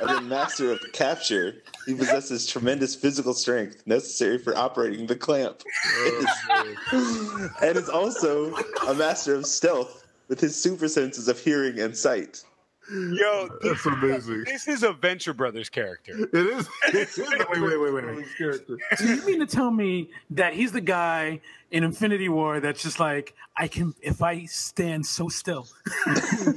As 0.00 0.10
a 0.10 0.20
master 0.22 0.72
of 0.72 0.80
capture, 0.92 1.62
he 1.86 1.94
possesses 1.94 2.46
tremendous 2.46 2.94
physical 2.94 3.34
strength 3.34 3.82
necessary 3.86 4.38
for 4.38 4.56
operating 4.56 5.06
the 5.06 5.16
clamp, 5.16 5.62
oh, 5.86 7.50
and 7.62 7.76
is 7.76 7.88
also 7.88 8.54
a 8.88 8.94
master 8.94 9.34
of 9.34 9.46
stealth 9.46 10.04
with 10.28 10.40
his 10.40 10.60
super 10.60 10.88
senses 10.88 11.28
of 11.28 11.38
hearing 11.38 11.78
and 11.78 11.96
sight. 11.96 12.42
Yo, 12.90 13.48
that's 13.62 13.86
amazing. 13.86 14.44
this 14.44 14.66
is 14.66 14.82
a 14.82 14.92
Venture 14.92 15.32
Brothers 15.32 15.68
character. 15.68 16.12
It 16.18 16.34
is. 16.34 16.68
It 16.88 16.94
is 16.94 17.18
Wait, 17.18 17.48
wait, 17.48 17.80
wait, 17.80 17.92
wait, 17.92 18.04
wait. 18.04 18.26
Character. 18.36 18.78
So 18.96 19.04
you 19.04 19.24
mean 19.24 19.40
to 19.40 19.46
tell 19.46 19.70
me 19.70 20.10
that 20.30 20.54
he's 20.54 20.72
the 20.72 20.80
guy 20.80 21.40
in 21.70 21.84
Infinity 21.84 22.28
War 22.28 22.60
that's 22.60 22.82
just 22.82 23.00
like 23.00 23.34
I 23.56 23.68
can 23.68 23.94
if 24.02 24.22
I 24.22 24.44
stand 24.46 25.06
so 25.06 25.28
still, 25.28 25.66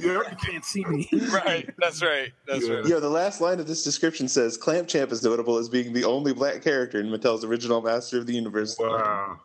you 0.00 0.22
can't 0.44 0.64
see 0.64 0.84
me. 0.84 1.08
Right. 1.30 1.72
That's 1.78 2.02
right. 2.02 2.32
That's 2.46 2.68
right. 2.68 2.84
Yo, 2.84 3.00
the 3.00 3.08
last 3.08 3.40
line 3.40 3.60
of 3.60 3.66
this 3.66 3.84
description 3.84 4.28
says 4.28 4.56
Clamp 4.56 4.88
Champ 4.88 5.12
is 5.12 5.22
notable 5.22 5.56
as 5.58 5.68
being 5.68 5.92
the 5.92 6.04
only 6.04 6.34
black 6.34 6.62
character 6.62 7.00
in 7.00 7.06
Mattel's 7.06 7.44
original 7.44 7.80
Master 7.80 8.18
of 8.18 8.26
the 8.26 8.34
Universe. 8.34 8.76
Wow. 8.78 9.40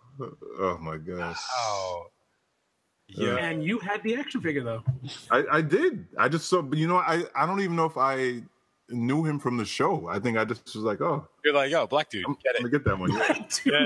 Oh 0.59 0.77
my 0.81 0.97
gosh. 0.97 1.37
Oh. 1.57 2.07
Yeah. 3.13 3.35
And 3.37 3.63
you 3.63 3.79
had 3.79 4.01
the 4.03 4.15
action 4.15 4.41
figure 4.41 4.63
though. 4.63 4.83
I, 5.29 5.43
I 5.51 5.61
did. 5.61 6.05
I 6.17 6.27
just 6.29 6.47
saw, 6.49 6.61
but 6.61 6.77
you 6.77 6.87
know, 6.87 6.97
I, 6.97 7.23
I 7.35 7.45
don't 7.45 7.59
even 7.61 7.75
know 7.75 7.85
if 7.85 7.97
I 7.97 8.41
knew 8.89 9.23
him 9.25 9.39
from 9.39 9.57
the 9.57 9.65
show. 9.65 10.07
I 10.07 10.19
think 10.19 10.37
I 10.37 10.43
just 10.45 10.65
was 10.75 10.83
like, 10.83 10.99
oh, 11.01 11.27
You're 11.45 11.53
like, 11.53 11.71
yo, 11.71 11.87
black 11.87 12.09
dude, 12.09 12.25
I'm, 12.27 12.33
get 12.43 12.55
I'm 12.59 12.65
it. 12.65 12.71
gonna 12.71 12.71
get 12.71 12.83
that 12.85 12.99
one. 12.99 13.11
Yeah. 13.11 13.33
Dude, 13.63 13.73
Yeah. 13.73 13.85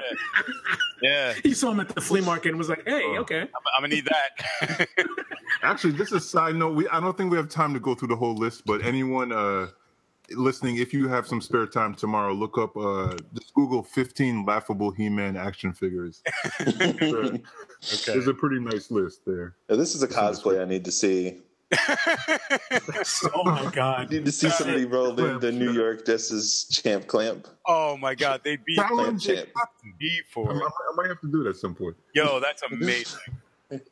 Yeah. 1.01 1.33
He 1.43 1.53
saw 1.53 1.71
him 1.71 1.79
at 1.79 1.89
the 1.89 2.01
flea 2.01 2.21
market 2.21 2.49
and 2.49 2.57
was 2.57 2.69
like, 2.69 2.83
"Hey, 2.87 3.01
Oh. 3.03 3.17
okay." 3.17 3.41
I'm, 3.41 3.47
I'm 3.77 3.81
gonna 3.83 3.93
need 3.95 4.05
that. 4.05 4.87
Actually, 5.61 5.93
just 5.93 6.11
a 6.13 6.19
side 6.19 6.55
note. 6.55 6.75
We 6.75 6.87
I 6.89 6.99
don't 6.99 7.15
think 7.17 7.31
we 7.31 7.37
have 7.37 7.49
time 7.49 7.73
to 7.73 7.79
go 7.79 7.93
through 7.95 8.07
the 8.09 8.15
whole 8.15 8.35
list, 8.35 8.65
but 8.65 8.81
anyone 8.83 9.31
uh 9.31 9.67
listening, 10.31 10.77
if 10.77 10.93
you 10.93 11.07
have 11.07 11.27
some 11.27 11.41
spare 11.41 11.67
time 11.67 11.93
tomorrow, 11.93 12.33
look 12.33 12.57
up 12.57 12.75
uh 12.77 13.15
just 13.33 13.53
Google 13.53 13.83
15 13.83 14.45
laughable 14.45 14.91
He-Man 14.91 15.37
action 15.37 15.73
figures. 15.73 16.21
okay. 16.61 17.51
There's 18.05 18.27
a 18.27 18.33
pretty 18.33 18.59
nice 18.59 18.91
list 18.91 19.21
there. 19.25 19.55
Now, 19.69 19.75
this 19.75 19.95
is 19.95 20.03
a 20.03 20.07
cosplay 20.07 20.61
I 20.61 20.65
need 20.65 20.85
to 20.85 20.91
see. 20.91 21.39
Oh 23.33 23.43
my 23.43 23.71
god. 23.71 24.01
I 24.01 24.05
need 24.09 24.25
to 24.25 24.31
see 24.31 24.49
somebody 24.49 24.85
roll 24.85 25.19
into 25.19 25.51
New 25.51 25.71
York 25.71 26.05
just 26.05 26.31
as 26.31 26.65
Champ 26.71 27.07
Clamp. 27.07 27.47
Oh 27.67 27.97
my 27.97 28.15
god, 28.15 28.41
they'd 28.43 28.63
be 28.65 28.75
Clamp 28.75 29.19
Champ. 29.19 29.49
beat 29.99 30.23
I, 30.29 30.31
for 30.31 30.51
I 30.51 30.55
it. 30.55 30.61
might 30.95 31.07
have 31.09 31.21
to 31.21 31.31
do 31.31 31.43
that 31.43 31.49
at 31.51 31.55
some 31.57 31.75
point. 31.75 31.95
Yo, 32.13 32.39
that's 32.39 32.61
amazing. 32.63 33.19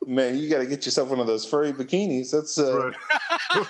Man, 0.06 0.36
you 0.38 0.48
got 0.48 0.58
to 0.58 0.66
get 0.66 0.84
yourself 0.84 1.08
one 1.10 1.20
of 1.20 1.26
those 1.26 1.44
furry 1.44 1.72
bikinis. 1.72 2.30
That's 2.30 2.58
uh, 2.58 2.90
Right. 2.90 3.66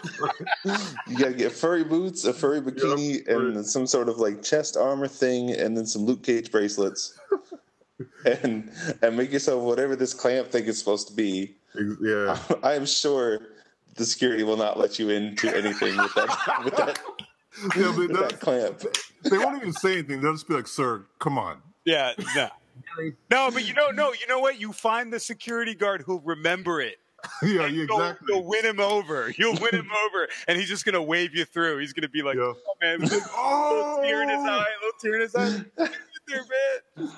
you 1.09 1.16
got 1.19 1.28
to 1.28 1.35
get 1.35 1.53
furry 1.53 1.85
boots, 1.85 2.24
a 2.24 2.32
furry 2.32 2.61
bikini, 2.61 3.27
Yep. 3.27 3.28
and 3.28 3.66
some 3.66 3.86
sort 3.86 4.09
of 4.09 4.19
like 4.19 4.43
chest 4.43 4.77
armor 4.77 5.09
thing, 5.09 5.51
and 5.53 5.77
then 5.77 5.86
some 5.86 6.03
Luke 6.05 6.23
Cage 6.23 6.51
bracelets, 6.51 7.19
and 8.24 8.70
and 9.03 9.16
make 9.16 9.32
yourself 9.32 9.62
whatever 9.62 9.97
this 9.97 10.15
clamp 10.15 10.49
thing 10.49 10.65
is 10.65 10.78
supposed 10.78 11.09
to 11.09 11.15
be. 11.15 11.55
Yeah. 12.01 12.39
I 12.62 12.74
am 12.74 12.86
sure 12.86 13.41
the 13.97 14.05
security 14.05 14.43
will 14.43 14.57
not 14.57 14.78
let 14.78 14.99
you 14.99 15.11
into 15.11 15.49
anything 15.55 15.97
with 15.97 16.15
that 16.15 16.62
with 16.65 16.77
that, 16.77 16.99
Yeah, 17.77 17.93
but 17.95 17.97
with 17.97 18.12
that 18.19 18.41
clamp. 18.41 18.82
they 19.31 19.39
won't 19.39 19.57
even 19.61 19.73
say 19.73 19.95
anything. 19.95 20.20
They'll 20.20 20.32
just 20.35 20.49
be 20.49 20.55
like, 20.55 20.66
"Sir, 20.69 21.05
come 21.19 21.39
on." 21.39 21.59
Yeah, 21.85 22.12
no. 22.35 22.49
No, 23.30 23.50
but 23.50 23.66
you 23.66 23.74
know, 23.74 23.90
no, 23.90 24.12
you 24.12 24.26
know 24.28 24.38
what? 24.40 24.60
You 24.60 24.72
find 24.72 25.12
the 25.12 25.20
security 25.20 25.74
guard 25.74 26.02
who'll 26.02 26.20
remember 26.20 26.80
it. 26.80 26.96
yeah, 27.42 27.48
yeah, 27.62 27.66
You'll, 27.68 27.84
exactly. 28.00 28.26
you'll 28.34 28.44
win 28.46 28.64
him 28.66 28.80
over. 28.80 29.32
You'll 29.38 29.56
win 29.60 29.74
him 29.74 29.88
over, 30.06 30.28
and 30.46 30.58
he's 30.58 30.68
just 30.68 30.84
gonna 30.84 31.02
wave 31.02 31.34
you 31.34 31.44
through. 31.46 31.78
He's 31.78 31.92
gonna 31.94 32.08
be 32.10 32.20
like, 32.22 32.36
Yeah. 32.36 32.52
"Oh 32.54 32.74
man, 32.82 33.00
little 33.02 33.20
Oh, 33.34 34.00
tear 34.02 34.22
in 34.22 34.28
his 34.28 34.38
eye, 34.40 34.66
little 34.82 34.98
tear 35.00 35.14
in 35.14 35.20
his 35.22 35.34
eye." 35.34 35.64
Get 35.78 35.92
there, 36.28 36.44
man. 36.98 37.12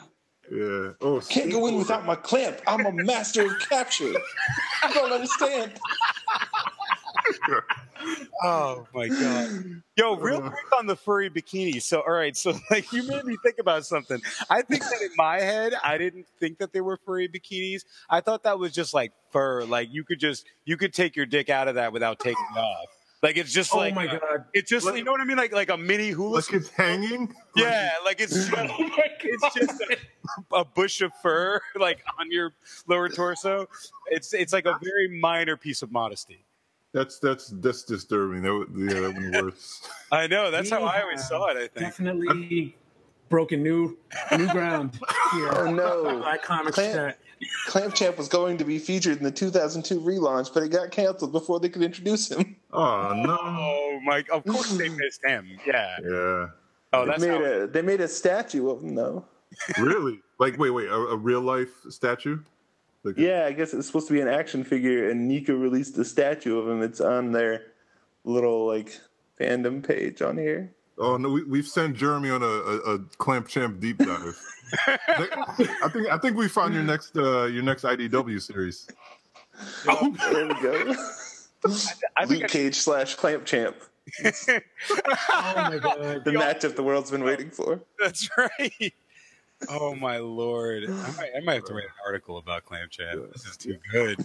yeah. 0.50 0.92
Oh, 1.00 1.20
Can't 1.28 1.50
go 1.50 1.66
in 1.66 1.76
without 1.76 2.06
my 2.06 2.14
clamp. 2.14 2.60
I'm 2.68 2.86
a 2.86 2.92
master 2.92 3.46
of 3.46 3.58
capture. 3.68 4.12
I 4.84 4.92
don't 4.92 5.12
understand. 5.12 5.72
Oh 8.42 8.86
my 8.94 9.08
god. 9.08 9.82
Yo, 9.96 10.16
real 10.20 10.40
quick 10.40 10.78
on 10.78 10.86
the 10.86 10.96
furry 10.96 11.30
bikini. 11.30 11.82
So, 11.82 12.00
all 12.00 12.12
right, 12.12 12.36
so 12.36 12.54
like 12.70 12.92
you 12.92 13.02
made 13.04 13.24
me 13.24 13.36
think 13.42 13.58
about 13.58 13.86
something. 13.86 14.20
I 14.50 14.62
think 14.62 14.82
that 14.82 15.00
in 15.02 15.10
my 15.16 15.40
head, 15.40 15.74
I 15.82 15.98
didn't 15.98 16.26
think 16.38 16.58
that 16.58 16.72
they 16.72 16.80
were 16.80 16.98
furry 17.04 17.28
bikinis. 17.28 17.84
I 18.10 18.20
thought 18.20 18.42
that 18.44 18.58
was 18.58 18.72
just 18.72 18.94
like 18.94 19.12
fur. 19.30 19.64
Like 19.64 19.88
you 19.92 20.04
could 20.04 20.20
just 20.20 20.46
you 20.64 20.76
could 20.76 20.92
take 20.92 21.16
your 21.16 21.26
dick 21.26 21.48
out 21.50 21.68
of 21.68 21.76
that 21.76 21.92
without 21.92 22.18
taking 22.18 22.44
it 22.54 22.58
off. 22.58 22.88
Like 23.22 23.38
it's 23.38 23.52
just 23.52 23.74
Oh 23.74 23.78
like 23.78 23.94
my 23.94 24.06
uh, 24.06 24.18
God. 24.18 24.44
it's 24.52 24.70
just 24.70 24.86
you 24.94 25.02
know 25.02 25.10
what 25.10 25.20
I 25.20 25.24
mean, 25.24 25.38
like 25.38 25.52
like 25.52 25.70
a 25.70 25.76
mini 25.76 26.10
hula. 26.10 26.36
Like 26.36 26.52
it's 26.52 26.68
hanging. 26.68 27.34
Yeah, 27.56 27.92
like 28.04 28.20
it's 28.20 28.34
just, 28.34 28.52
it's 28.52 29.54
just 29.54 29.80
a, 29.80 30.56
a 30.56 30.64
bush 30.64 31.00
of 31.00 31.12
fur 31.22 31.60
like 31.76 32.04
on 32.20 32.30
your 32.30 32.52
lower 32.86 33.08
torso. 33.08 33.68
It's 34.10 34.34
it's 34.34 34.52
like 34.52 34.66
a 34.66 34.78
very 34.82 35.08
minor 35.08 35.56
piece 35.56 35.82
of 35.82 35.90
modesty. 35.90 36.45
That's 36.96 37.18
that's 37.18 37.48
that's 37.48 37.82
disturbing. 37.82 38.40
That 38.40 38.54
would, 38.54 38.68
yeah, 38.74 39.00
that 39.00 39.14
would 39.14 39.32
be 39.32 39.38
worse. 39.38 39.86
I 40.10 40.26
know 40.26 40.50
that's 40.50 40.70
how 40.70 40.82
I 40.82 41.02
always 41.02 41.28
saw 41.28 41.48
it. 41.48 41.58
I 41.58 41.68
think. 41.68 41.74
Definitely 41.74 42.74
broken 43.28 43.62
new 43.62 43.98
new 44.34 44.48
ground 44.50 44.98
here. 45.34 45.50
Oh 45.52 45.70
no! 45.70 46.20
Black 46.20 46.42
Comics 46.42 46.74
Clamp, 46.74 47.14
Clamp 47.66 47.94
Champ 47.94 48.16
was 48.16 48.28
going 48.28 48.56
to 48.56 48.64
be 48.64 48.78
featured 48.78 49.18
in 49.18 49.24
the 49.24 49.30
2002 49.30 50.00
relaunch, 50.00 50.54
but 50.54 50.62
it 50.62 50.70
got 50.70 50.90
canceled 50.90 51.32
before 51.32 51.60
they 51.60 51.68
could 51.68 51.82
introduce 51.82 52.30
him. 52.30 52.56
Oh 52.72 53.12
no! 53.14 53.36
Oh 53.42 54.00
my! 54.02 54.24
Of 54.32 54.44
course 54.44 54.70
they 54.78 54.88
missed 54.88 55.22
him. 55.22 55.58
Yeah. 55.66 55.96
Yeah. 56.02 56.46
Oh, 56.94 57.04
They 57.04 57.10
that's 57.10 57.20
made 57.20 57.28
how, 57.28 57.42
a 57.42 57.66
they 57.66 57.82
made 57.82 58.00
a 58.00 58.08
statue 58.08 58.70
of 58.70 58.82
him 58.82 58.94
though. 58.94 59.22
Really? 59.78 60.20
Like 60.38 60.58
wait, 60.58 60.70
wait, 60.70 60.88
a, 60.88 60.94
a 60.94 61.16
real 61.16 61.42
life 61.42 61.74
statue? 61.90 62.38
Like, 63.04 63.18
Yeah, 63.18 63.44
I 63.46 63.52
guess 63.52 63.72
it's 63.74 63.86
supposed 63.86 64.08
to 64.08 64.12
be 64.14 64.20
an 64.20 64.28
action 64.28 64.64
figure, 64.64 65.08
and 65.10 65.30
NECA 65.30 65.48
released 65.58 65.96
a 65.98 66.04
statue 66.04 66.58
of 66.58 66.68
him. 66.68 66.82
It's 66.82 67.00
on 67.00 67.32
their 67.32 67.62
little 68.24 68.66
like 68.66 68.98
fandom 69.40 69.86
page 69.86 70.22
on 70.22 70.36
here. 70.36 70.72
Oh 70.98 71.16
no, 71.16 71.28
we, 71.30 71.44
we've 71.44 71.66
sent 71.68 71.96
Jeremy 71.96 72.30
on 72.30 72.42
a, 72.42 72.46
a, 72.46 72.94
a 72.94 72.98
clamp 73.18 73.48
champ 73.48 73.80
deep 73.80 73.98
dive. 73.98 74.40
I 74.86 75.88
think 75.92 76.08
I 76.10 76.18
think 76.18 76.36
we 76.36 76.48
found 76.48 76.74
your 76.74 76.82
next 76.82 77.16
uh, 77.16 77.44
your 77.44 77.62
next 77.62 77.84
IDW 77.84 78.40
series. 78.42 78.88
Oh, 79.88 80.14
there 80.30 80.48
we 80.48 80.54
go. 80.62 80.94
I 82.16 82.26
think 82.26 82.42
Luke 82.42 82.50
Cage 82.50 82.76
slash 82.76 83.14
Clamp 83.14 83.44
Champ, 83.44 83.76
Oh 84.24 84.60
my 85.56 85.78
god. 85.78 86.24
the 86.24 86.30
matchup 86.32 86.76
the 86.76 86.82
world's 86.82 87.10
been 87.10 87.24
waiting 87.24 87.50
for. 87.50 87.80
that's 87.98 88.28
right. 88.36 88.94
Oh 89.68 89.94
my 89.94 90.18
lord! 90.18 90.84
I 90.84 90.88
might, 90.88 91.30
I 91.36 91.40
might 91.44 91.54
have 91.54 91.64
to 91.64 91.74
write 91.74 91.84
an 91.84 91.90
article 92.04 92.38
about 92.38 92.64
Clamp 92.64 92.90
Champ. 92.90 93.32
This 93.32 93.46
is 93.46 93.56
too 93.56 93.78
good. 93.90 94.18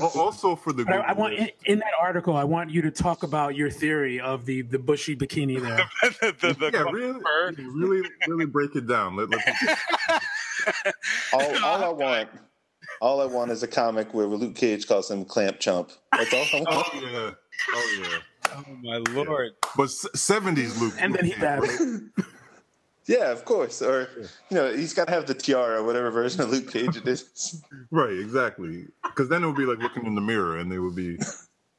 Also 0.00 0.56
for 0.56 0.72
the 0.72 0.84
But 0.84 0.94
I, 0.94 1.10
I 1.10 1.12
want 1.12 1.34
in, 1.34 1.48
in 1.64 1.78
that 1.78 1.92
article. 2.00 2.36
I 2.36 2.42
want 2.42 2.70
you 2.70 2.82
to 2.82 2.90
talk 2.90 3.22
about 3.22 3.54
your 3.54 3.70
theory 3.70 4.20
of 4.20 4.44
the 4.44 4.62
the 4.62 4.78
bushy 4.78 5.14
bikini 5.14 5.60
there. 5.62 5.88
the, 6.20 6.34
the, 6.40 6.52
the 6.54 6.70
yeah, 6.72 6.82
really, 6.90 7.20
really, 7.56 8.08
really 8.26 8.46
break 8.46 8.74
it 8.74 8.86
down. 8.88 9.16
Let, 9.16 9.30
let 9.30 9.42
All, 11.32 11.64
all 11.64 11.84
I 11.84 11.88
want, 11.88 12.28
all 13.00 13.20
I 13.20 13.26
want 13.26 13.52
is 13.52 13.62
a 13.62 13.68
comic 13.68 14.12
where 14.12 14.26
Luke 14.26 14.56
Cage 14.56 14.88
calls 14.88 15.10
him 15.10 15.24
Clamp 15.24 15.60
Chump. 15.60 15.92
That's 16.12 16.34
all 16.34 16.40
I 16.40 16.48
oh, 16.52 16.76
want. 16.76 16.88
oh 16.92 17.00
yeah, 17.00 17.30
oh 17.70 17.96
yeah. 18.02 18.18
Oh 18.56 18.76
my 18.82 18.96
lord! 19.12 19.52
But 19.76 19.90
seventies 19.90 20.80
Luke, 20.80 20.94
And 20.98 21.14
then 21.14 21.24
he 21.24 21.30
Luke 21.32 21.40
battled. 21.40 22.00
Yeah, 23.06 23.30
of 23.30 23.44
course. 23.44 23.82
Or 23.82 24.08
you 24.50 24.56
know, 24.56 24.74
he's 24.74 24.94
got 24.94 25.06
to 25.06 25.12
have 25.14 25.26
the 25.26 25.34
tiara, 25.34 25.82
whatever 25.84 26.10
version 26.10 26.40
of 26.40 26.50
Luke 26.50 26.70
Cage 26.70 26.96
it 26.96 27.06
is. 27.06 27.62
right? 27.90 28.18
Exactly. 28.18 28.86
Because 29.04 29.28
then 29.28 29.44
it 29.44 29.46
would 29.46 29.56
be 29.56 29.66
like 29.66 29.78
looking 29.78 30.06
in 30.06 30.14
the 30.14 30.20
mirror, 30.20 30.58
and 30.58 30.70
they 30.70 30.78
would 30.78 30.96
be 30.96 31.18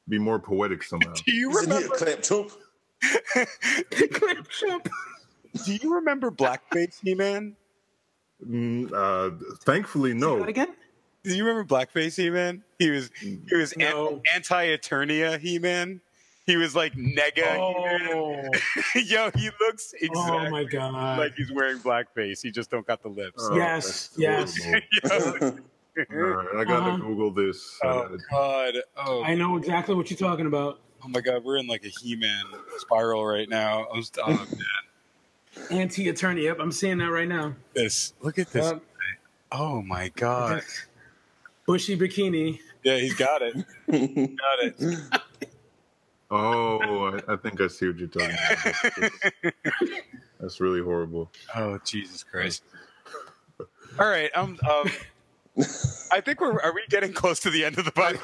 be 0.08 0.18
more 0.18 0.38
poetic 0.38 0.82
somehow. 0.82 1.12
Do 1.26 1.32
you 1.32 1.50
Isn't 1.50 1.70
he 1.70 1.76
a 1.76 1.80
remember? 1.82 1.96
Clamp 1.96 2.22
Chump? 2.22 2.50
Do 5.64 5.74
you 5.74 5.94
remember 5.94 6.30
Blackface 6.30 7.00
He 7.02 7.14
Man? 7.14 7.56
Mm, 8.46 8.92
uh, 8.92 9.34
thankfully, 9.64 10.12
Say 10.12 10.18
no. 10.18 10.38
that 10.38 10.48
again? 10.48 10.68
Do 11.24 11.36
you 11.36 11.44
remember 11.44 11.64
Blackface 11.74 12.16
He 12.16 12.30
Man? 12.30 12.62
He 12.78 12.90
was 12.90 13.10
he 13.20 13.40
was 13.54 13.76
No. 13.76 14.22
anti 14.34 14.66
Eternia 14.76 15.38
He 15.38 15.58
Man. 15.58 16.00
He 16.48 16.56
was 16.56 16.74
like 16.74 16.94
nega. 16.94 17.58
Oh, 17.58 18.48
Yo, 18.98 19.30
he 19.36 19.50
looks 19.60 19.92
oh 19.94 19.98
exactly 20.00 20.50
my 20.50 20.64
god. 20.64 21.18
like 21.18 21.34
he's 21.36 21.52
wearing 21.52 21.78
blackface. 21.78 22.40
He 22.42 22.50
just 22.50 22.70
don't 22.70 22.86
got 22.86 23.02
the 23.02 23.08
lips. 23.10 23.46
Oh, 23.50 23.54
Yes, 23.54 24.10
yes. 24.16 24.56
horrible. 25.04 25.58
All 26.10 26.16
right, 26.16 26.46
I 26.56 26.64
gotta 26.64 26.92
Uh-huh. 26.92 26.96
Google 26.96 27.30
this. 27.32 27.78
oh 27.84 27.88
Uh, 27.88 28.16
God! 28.30 28.74
Oh, 28.96 29.22
I 29.24 29.34
know 29.34 29.56
exactly 29.58 29.94
what 29.94 30.10
you're 30.10 30.16
talking 30.18 30.46
about. 30.46 30.80
oh 31.04 31.08
my 31.08 31.20
God! 31.20 31.44
We're 31.44 31.58
in 31.58 31.66
like 31.66 31.84
a 31.84 31.88
He-Man 31.88 32.44
spiral 32.78 33.26
right 33.26 33.48
now. 33.48 33.86
I'm 33.92 34.02
st- 34.02 34.24
oh, 34.26 34.32
man. 34.56 35.66
Anti 35.82 36.06
Eternia. 36.06 36.44
Yep, 36.44 36.56
I'm 36.60 36.72
seeing 36.72 36.96
that 36.98 37.10
right 37.10 37.28
now. 37.28 37.56
This. 37.74 38.14
Look 38.22 38.38
at 38.38 38.50
this. 38.52 38.64
Yep. 38.64 38.82
Oh 39.52 39.82
my 39.82 40.08
God! 40.16 40.62
Bushy 41.66 41.98
bikini. 41.98 42.60
Yeah, 42.84 42.96
he's 42.98 43.14
got 43.14 43.42
it. 43.42 43.54
got 43.90 44.62
it. 44.62 44.98
Oh, 46.30 47.06
I, 47.28 47.32
I 47.32 47.36
think 47.36 47.60
I 47.60 47.66
see 47.68 47.86
what 47.88 47.98
you're 47.98 48.08
talking 48.08 48.30
about. 48.30 49.52
That's 50.40 50.60
really 50.60 50.82
horrible. 50.82 51.30
Oh 51.54 51.78
Jesus 51.84 52.22
Christ! 52.22 52.62
All 53.98 54.08
right, 54.08 54.30
um, 54.36 54.58
um, 54.68 54.90
I 56.12 56.20
think 56.20 56.40
we're 56.40 56.60
are 56.60 56.72
we 56.72 56.82
getting 56.88 57.12
close 57.12 57.40
to 57.40 57.50
the 57.50 57.64
end 57.64 57.78
of 57.78 57.84
the 57.84 57.90
podcast? 57.90 58.20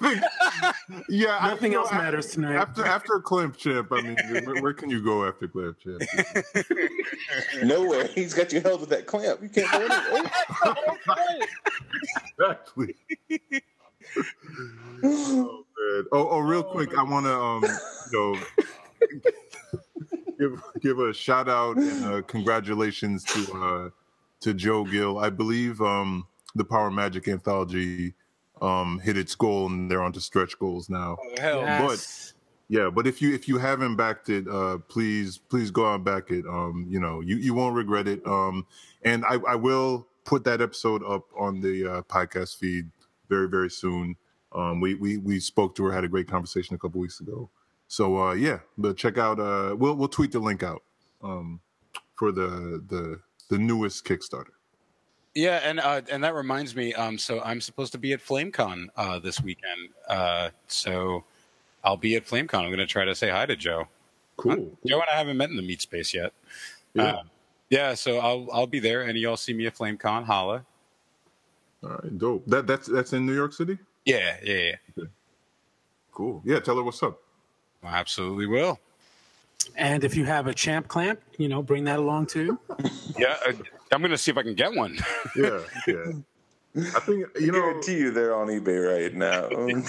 yeah, 1.08 1.38
Nothing 1.48 1.72
you 1.72 1.78
know, 1.78 1.84
else 1.84 1.92
I- 1.92 1.98
matters 1.98 2.26
tonight. 2.32 2.56
After 2.56 2.84
after 2.84 3.20
Clamp 3.20 3.56
Champ, 3.56 3.92
I 3.92 4.00
mean, 4.00 4.16
where, 4.44 4.62
where 4.62 4.72
can 4.72 4.90
you 4.90 5.02
go 5.02 5.24
after 5.26 5.46
Clamp 5.46 5.78
Champ? 5.78 6.02
Nowhere. 7.62 8.08
He's 8.08 8.34
got 8.34 8.52
you 8.52 8.60
held 8.60 8.80
with 8.80 8.90
that 8.90 9.06
clamp. 9.06 9.42
You 9.42 9.48
can't 9.48 9.70
go 9.70 9.78
anywhere. 9.84 10.30
Exactly. 12.38 12.94
oh, 15.04 15.65
man. 15.78 16.04
oh, 16.12 16.28
oh, 16.30 16.38
real 16.40 16.62
quick, 16.62 16.96
I 16.96 17.02
want 17.02 17.26
to, 17.26 17.34
um, 17.34 17.64
you 18.12 18.34
know, 18.34 19.30
give 20.38 20.62
give 20.80 20.98
a 20.98 21.12
shout 21.12 21.48
out 21.48 21.76
and 21.76 22.04
uh, 22.04 22.22
congratulations 22.22 23.24
to 23.24 23.52
uh, 23.54 23.90
to 24.40 24.54
Joe 24.54 24.84
Gill. 24.84 25.18
I 25.18 25.30
believe 25.30 25.80
um, 25.80 26.26
the 26.54 26.64
Power 26.64 26.90
Magic 26.90 27.28
anthology 27.28 28.14
um, 28.60 28.98
hit 29.00 29.16
its 29.16 29.34
goal, 29.34 29.66
and 29.66 29.90
they're 29.90 30.02
on 30.02 30.12
to 30.12 30.20
stretch 30.20 30.58
goals 30.58 30.88
now. 30.88 31.16
Oh, 31.20 31.34
hell, 31.40 31.60
Yes. 31.60 31.82
but. 31.86 32.32
Yeah, 32.68 32.90
but 32.90 33.06
if 33.06 33.22
you 33.22 33.32
if 33.32 33.46
you 33.46 33.58
haven't 33.58 33.94
backed 33.94 34.28
it, 34.28 34.48
uh, 34.48 34.78
please 34.88 35.38
please 35.38 35.70
go 35.70 35.86
out 35.86 35.94
and 35.94 36.04
back 36.04 36.32
it. 36.32 36.44
Um, 36.46 36.84
you 36.88 36.98
know, 36.98 37.20
you, 37.20 37.36
you 37.36 37.54
won't 37.54 37.76
regret 37.76 38.08
it. 38.08 38.26
Um, 38.26 38.66
and 39.04 39.24
I, 39.24 39.38
I 39.46 39.54
will 39.54 40.08
put 40.24 40.42
that 40.46 40.60
episode 40.60 41.04
up 41.04 41.26
on 41.38 41.60
the 41.60 41.86
uh, 41.86 42.02
podcast 42.02 42.56
feed 42.56 42.90
very 43.28 43.48
very 43.48 43.70
soon. 43.70 44.16
Um, 44.56 44.80
we 44.80 44.94
we 44.94 45.18
we 45.18 45.38
spoke 45.38 45.74
to 45.76 45.84
her, 45.84 45.92
had 45.92 46.04
a 46.04 46.08
great 46.08 46.26
conversation 46.26 46.74
a 46.74 46.78
couple 46.78 47.00
weeks 47.00 47.20
ago. 47.20 47.50
So 47.88 48.18
uh, 48.18 48.32
yeah, 48.32 48.60
but 48.78 48.96
check 48.96 49.18
out. 49.18 49.38
Uh, 49.38 49.76
we'll 49.76 49.94
we'll 49.94 50.08
tweet 50.08 50.32
the 50.32 50.40
link 50.40 50.62
out 50.62 50.82
um, 51.22 51.60
for 52.14 52.32
the 52.32 52.82
the 52.88 53.20
the 53.48 53.58
newest 53.58 54.04
Kickstarter. 54.04 54.56
Yeah, 55.34 55.60
and 55.62 55.78
uh, 55.78 56.00
and 56.10 56.24
that 56.24 56.34
reminds 56.34 56.74
me. 56.74 56.94
Um, 56.94 57.18
so 57.18 57.42
I'm 57.42 57.60
supposed 57.60 57.92
to 57.92 57.98
be 57.98 58.14
at 58.14 58.20
FlameCon 58.20 58.86
uh, 58.96 59.18
this 59.18 59.42
weekend. 59.42 59.90
Uh, 60.08 60.48
so 60.66 61.24
I'll 61.84 61.98
be 61.98 62.16
at 62.16 62.26
FlameCon. 62.26 62.60
I'm 62.60 62.68
going 62.68 62.78
to 62.78 62.86
try 62.86 63.04
to 63.04 63.14
say 63.14 63.28
hi 63.28 63.44
to 63.44 63.54
Joe. 63.54 63.86
Cool. 64.38 64.72
Joe 64.86 65.00
and 65.00 65.10
I 65.12 65.16
haven't 65.16 65.36
met 65.36 65.50
in 65.50 65.56
the 65.56 65.62
meat 65.62 65.82
space 65.82 66.14
yet. 66.14 66.32
Yeah. 66.94 67.02
Uh, 67.02 67.22
yeah. 67.68 67.94
So 67.94 68.18
I'll 68.18 68.48
I'll 68.50 68.66
be 68.66 68.80
there, 68.80 69.02
and 69.02 69.18
y'all 69.18 69.36
see 69.36 69.52
me 69.52 69.66
at 69.66 69.76
FlameCon. 69.76 70.24
Holla. 70.24 70.64
All 71.84 71.90
right, 71.90 72.18
dope. 72.18 72.46
That 72.46 72.66
that's 72.66 72.86
that's 72.86 73.12
in 73.12 73.26
New 73.26 73.34
York 73.34 73.52
City. 73.52 73.78
Yeah, 74.06 74.36
yeah, 74.42 74.72
yeah. 74.96 75.04
Cool. 76.12 76.40
Yeah, 76.44 76.60
tell 76.60 76.76
her 76.76 76.82
what's 76.82 77.02
up. 77.02 77.20
I 77.82 77.98
absolutely 77.98 78.46
will. 78.46 78.78
And 79.74 80.04
if 80.04 80.16
you 80.16 80.24
have 80.24 80.46
a 80.46 80.54
champ 80.54 80.88
clamp, 80.88 81.20
you 81.38 81.48
know, 81.48 81.62
bring 81.62 81.84
that 81.84 81.98
along 81.98 82.26
too. 82.26 82.58
Yeah, 83.18 83.34
uh, 83.48 83.52
I'm 83.92 84.02
going 84.02 84.10
to 84.10 84.18
see 84.18 84.30
if 84.30 84.36
I 84.36 84.42
can 84.42 84.54
get 84.54 84.74
one. 84.74 84.98
Yeah, 85.36 85.60
yeah. 85.86 86.12
I 86.76 87.00
think 87.00 87.18
you 87.18 87.28
I 87.36 87.46
know. 87.46 87.52
guarantee 87.52 87.98
you 87.98 88.10
they're 88.10 88.34
on 88.34 88.48
eBay 88.48 89.02
right 89.02 89.14
now. 89.14 89.48
Um, 89.56 89.84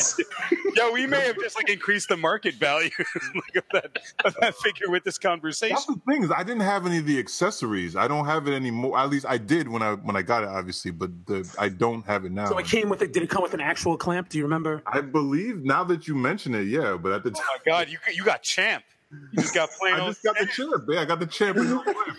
yeah, 0.75 0.91
we 0.91 1.05
may 1.07 1.21
have 1.21 1.37
just 1.39 1.55
like 1.55 1.69
increased 1.69 2.09
the 2.09 2.17
market 2.17 2.55
value 2.55 2.89
like, 3.35 3.55
of, 3.55 3.63
that, 3.73 3.99
of 4.23 4.35
that 4.39 4.55
figure 4.55 4.89
with 4.89 5.03
this 5.03 5.17
conversation. 5.17 5.75
That's 5.75 5.85
the 5.87 5.99
thing 6.07 6.23
is 6.23 6.31
I 6.31 6.43
didn't 6.43 6.61
have 6.61 6.85
any 6.85 6.99
of 6.99 7.05
the 7.05 7.19
accessories. 7.19 7.95
I 7.95 8.07
don't 8.07 8.25
have 8.25 8.47
it 8.47 8.53
anymore. 8.53 8.97
At 8.97 9.09
least 9.09 9.25
I 9.27 9.37
did 9.37 9.67
when 9.67 9.81
I 9.81 9.93
when 9.93 10.15
I 10.15 10.21
got 10.21 10.43
it, 10.43 10.49
obviously, 10.49 10.91
but 10.91 11.09
the, 11.25 11.49
I 11.59 11.69
don't 11.69 12.05
have 12.05 12.25
it 12.25 12.31
now. 12.31 12.47
So 12.47 12.57
it 12.57 12.65
came 12.65 12.89
with 12.89 13.01
it. 13.01 13.13
Did 13.13 13.23
it 13.23 13.29
come 13.29 13.43
with 13.43 13.53
an 13.53 13.61
actual 13.61 13.97
clamp? 13.97 14.29
Do 14.29 14.37
you 14.37 14.43
remember? 14.43 14.81
I 14.85 15.01
believe 15.01 15.63
now 15.63 15.83
that 15.85 16.07
you 16.07 16.15
mention 16.15 16.53
it, 16.55 16.63
yeah. 16.67 16.97
But 16.97 17.11
at 17.11 17.23
the 17.23 17.31
time, 17.31 17.43
Oh 17.49 17.57
my 17.57 17.71
God, 17.71 17.89
you 17.89 17.97
you 18.13 18.23
got 18.23 18.43
champ. 18.43 18.83
You 19.09 19.41
just 19.41 19.53
got 19.53 19.69
plain 19.71 19.93
I 19.93 19.99
old 19.99 20.09
just 20.09 20.23
got 20.23 20.37
the 20.37 20.45
champ. 20.47 20.83
Yeah, 20.89 21.01
I 21.01 21.05
got 21.05 21.19
the 21.19 21.27
champ. 21.27 21.55
with 21.57 21.69
no 21.69 21.81
clamp. 21.81 22.17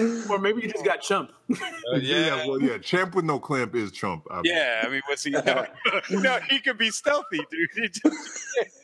Or 0.30 0.38
maybe 0.38 0.62
you 0.62 0.70
just 0.70 0.84
got 0.84 1.00
chump. 1.02 1.32
Uh, 1.92 1.96
yeah. 1.96 2.46
well, 2.46 2.60
yeah. 2.60 2.78
Champ 2.78 3.14
with 3.14 3.24
no 3.26 3.38
clamp 3.38 3.74
is 3.74 3.92
chump. 3.92 4.26
obviously. 4.30 4.58
Yeah, 4.58 4.82
I 4.84 4.88
mean, 4.88 5.02
what's 5.06 5.22
he? 5.22 5.30
No, 5.30 5.66
no, 6.10 6.38
he 6.48 6.58
could 6.58 6.78
be 6.78 6.90
stealthy, 6.90 7.40
dude. 7.50 7.68
He 7.74 7.88
just, 7.88 8.40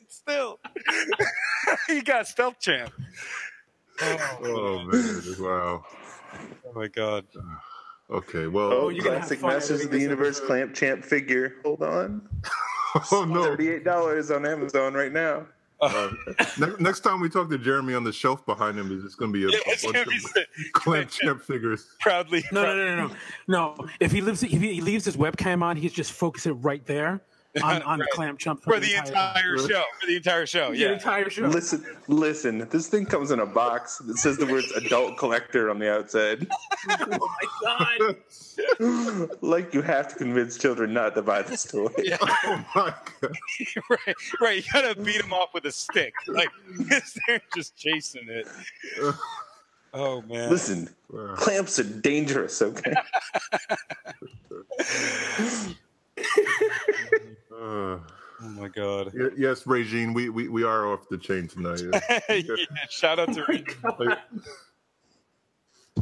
still, 0.09 0.61
he 1.87 2.03
got 2.03 2.27
stealth 2.29 2.61
champ. 2.61 2.93
Oh 4.03 4.85
man! 4.85 5.23
Wow. 5.41 5.85
Oh 6.67 6.73
my 6.75 6.89
god. 6.89 7.27
Okay. 8.11 8.49
Well. 8.49 8.73
oh, 8.73 8.89
you're 8.89 9.05
gonna 9.05 9.19
classic 9.19 9.41
Masters 9.41 9.85
of 9.85 9.93
the 9.93 10.01
Universe 10.01 10.41
clamp 10.41 10.75
champ 10.75 11.05
figure. 11.05 11.55
Hold 11.65 11.83
on. 11.85 12.29
Oh 13.13 13.25
no! 13.25 13.45
Thirty-eight 13.45 13.85
dollars 13.85 14.33
on 14.33 14.45
Amazon 14.45 14.95
right 14.95 15.13
now. 15.13 15.47
Uh, 15.83 16.11
next 16.79 17.01
time 17.01 17.21
we 17.21 17.29
talk 17.29 17.49
to 17.51 17.59
Jeremy 17.59 17.95
on 17.95 18.05
the 18.05 18.13
shelf 18.13 18.45
behind 18.47 18.79
him, 18.79 18.95
is 18.97 19.03
just 19.03 19.17
going 19.17 19.33
to 19.33 19.39
be 19.39 19.45
a, 19.45 19.49
Yeah, 19.51 19.63
a 19.67 19.71
it's 19.73 19.85
bunch 19.85 19.95
gonna 19.95 20.45
of 20.45 20.73
clamp 20.73 21.11
champ 21.11 21.43
figures. 21.43 21.87
proudly. 22.01 22.45
No, 22.53 22.63
no, 22.65 22.77
no, 22.77 22.97
no, 22.97 23.07
no. 23.09 23.15
No, 23.49 23.89
if 24.01 24.13
he 24.13 24.21
lives, 24.21 24.43
if 24.43 24.51
he 24.51 24.81
leaves 24.81 25.05
his 25.05 25.17
webcam 25.17 25.63
on, 25.63 25.77
he's 25.77 25.93
just 25.93 26.13
focusing 26.13 26.53
it 26.53 26.57
right 26.57 26.85
there 26.87 27.23
on, 27.63 27.83
on 27.83 27.99
Right. 27.99 28.07
the 28.09 28.17
clamp 28.17 28.39
chump 28.39 28.63
for 28.63 28.79
the 28.79 28.95
entire 28.95 29.59
show. 29.59 29.85
For 30.01 30.07
the 30.07 30.17
entire 30.17 30.47
show, 30.47 30.71
yeah. 30.71 30.89
The 30.89 30.95
entire 30.95 31.29
show. 31.31 31.47
Listen, 31.49 31.85
listen. 32.07 32.69
This 32.71 32.87
thing 32.89 33.07
comes 33.07 33.33
in 33.33 33.41
a 33.41 33.47
box 33.47 33.99
that 33.99 34.19
says 34.19 34.37
the 34.39 34.47
words 34.47 34.71
"adult 34.73 35.17
collector" 35.19 35.69
on 35.69 35.81
the 35.81 35.93
outside. 35.93 36.47
oh 36.91 37.29
my 37.43 38.17
god! 38.79 39.31
like 39.41 39.75
you 39.75 39.83
have 39.83 40.09
to 40.09 40.15
convince 40.15 40.57
children 40.59 40.93
not 40.93 41.15
to 41.17 41.23
buy 41.23 41.43
this 41.43 41.65
toy. 41.65 41.89
Yeah. 41.99 42.19
Oh 42.21 42.65
my 42.77 42.95
god! 43.21 43.37
right, 43.91 44.17
right. 44.41 44.57
You 44.65 44.73
gotta 44.73 45.01
beat 45.01 45.21
them 45.21 45.33
off 45.33 45.53
with 45.53 45.65
a 45.65 45.73
stick. 45.73 46.15
Like 46.29 46.51
they're 47.27 47.43
just 47.55 47.77
chasing 47.77 48.29
it. 48.29 48.47
Oh 49.93 50.23
man. 50.23 50.49
Listen, 50.51 50.89
clamps 51.35 51.81
are 51.81 51.83
dangerous. 51.83 52.63
Okay. 52.63 52.95
Uh, 57.61 57.99
Oh 58.43 58.49
my 58.49 58.69
god. 58.69 59.13
y- 59.15 59.29
yes, 59.37 59.67
Regine, 59.67 60.15
we, 60.15 60.31
we, 60.31 60.49
we 60.49 60.63
are 60.65 60.91
off 60.91 61.07
the 61.11 61.19
chain 61.19 61.47
tonight. 61.47 61.83
yeah, 62.31 62.57
shout 62.89 63.19
out 63.19 63.35
to 63.35 63.45
Like, 63.99 64.19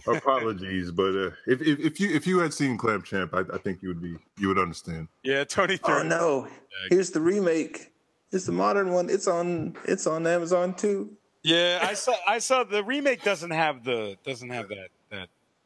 apologies, 0.06 0.92
but 0.92 1.16
uh, 1.16 1.30
if, 1.46 1.60
if 1.62 1.80
if 1.80 2.00
you 2.00 2.10
if 2.14 2.26
you 2.26 2.38
had 2.38 2.54
seen 2.54 2.76
Clamp 2.78 3.04
Champ, 3.04 3.34
I, 3.34 3.40
I 3.52 3.58
think 3.58 3.82
you 3.82 3.88
would 3.88 4.00
be 4.00 4.16
you 4.38 4.48
would 4.48 4.58
understand. 4.58 5.08
yeah 5.24 5.44
Tony. 5.44 5.78
Oh 5.82 6.00
threw- 6.00 6.08
no! 6.08 6.48
Here's 6.90 7.10
the 7.10 7.20
remake. 7.20 7.92
It's 8.30 8.46
the 8.46 8.52
modern 8.52 8.92
one. 8.92 9.10
It's 9.10 9.26
on. 9.26 9.74
It's 9.84 10.06
on 10.06 10.26
Amazon 10.26 10.74
too. 10.74 11.16
Yeah, 11.42 11.80
I 11.82 11.94
saw. 11.94 12.14
I 12.28 12.38
saw 12.38 12.62
the 12.62 12.84
remake 12.84 13.22
doesn't 13.24 13.50
have 13.50 13.82
the 13.82 14.16
doesn't 14.24 14.50
have 14.50 14.68
that 14.68 14.88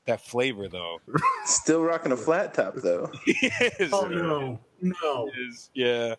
that 0.06 0.12
that 0.18 0.20
flavor 0.26 0.68
though. 0.68 1.00
Still 1.44 1.82
rocking 1.82 2.12
a 2.12 2.16
flat 2.16 2.54
top 2.54 2.74
though. 2.76 3.10
It 3.26 3.74
is. 3.80 3.92
Oh 3.92 4.06
no, 4.06 4.58
no. 4.80 5.28
It 5.28 5.40
is. 5.48 5.70
Yeah. 5.74 6.14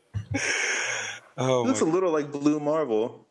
Oh 1.37 1.63
Looks 1.63 1.81
a 1.81 1.85
little 1.85 2.11
like 2.11 2.31
Blue 2.31 2.59
Marvel. 2.59 3.25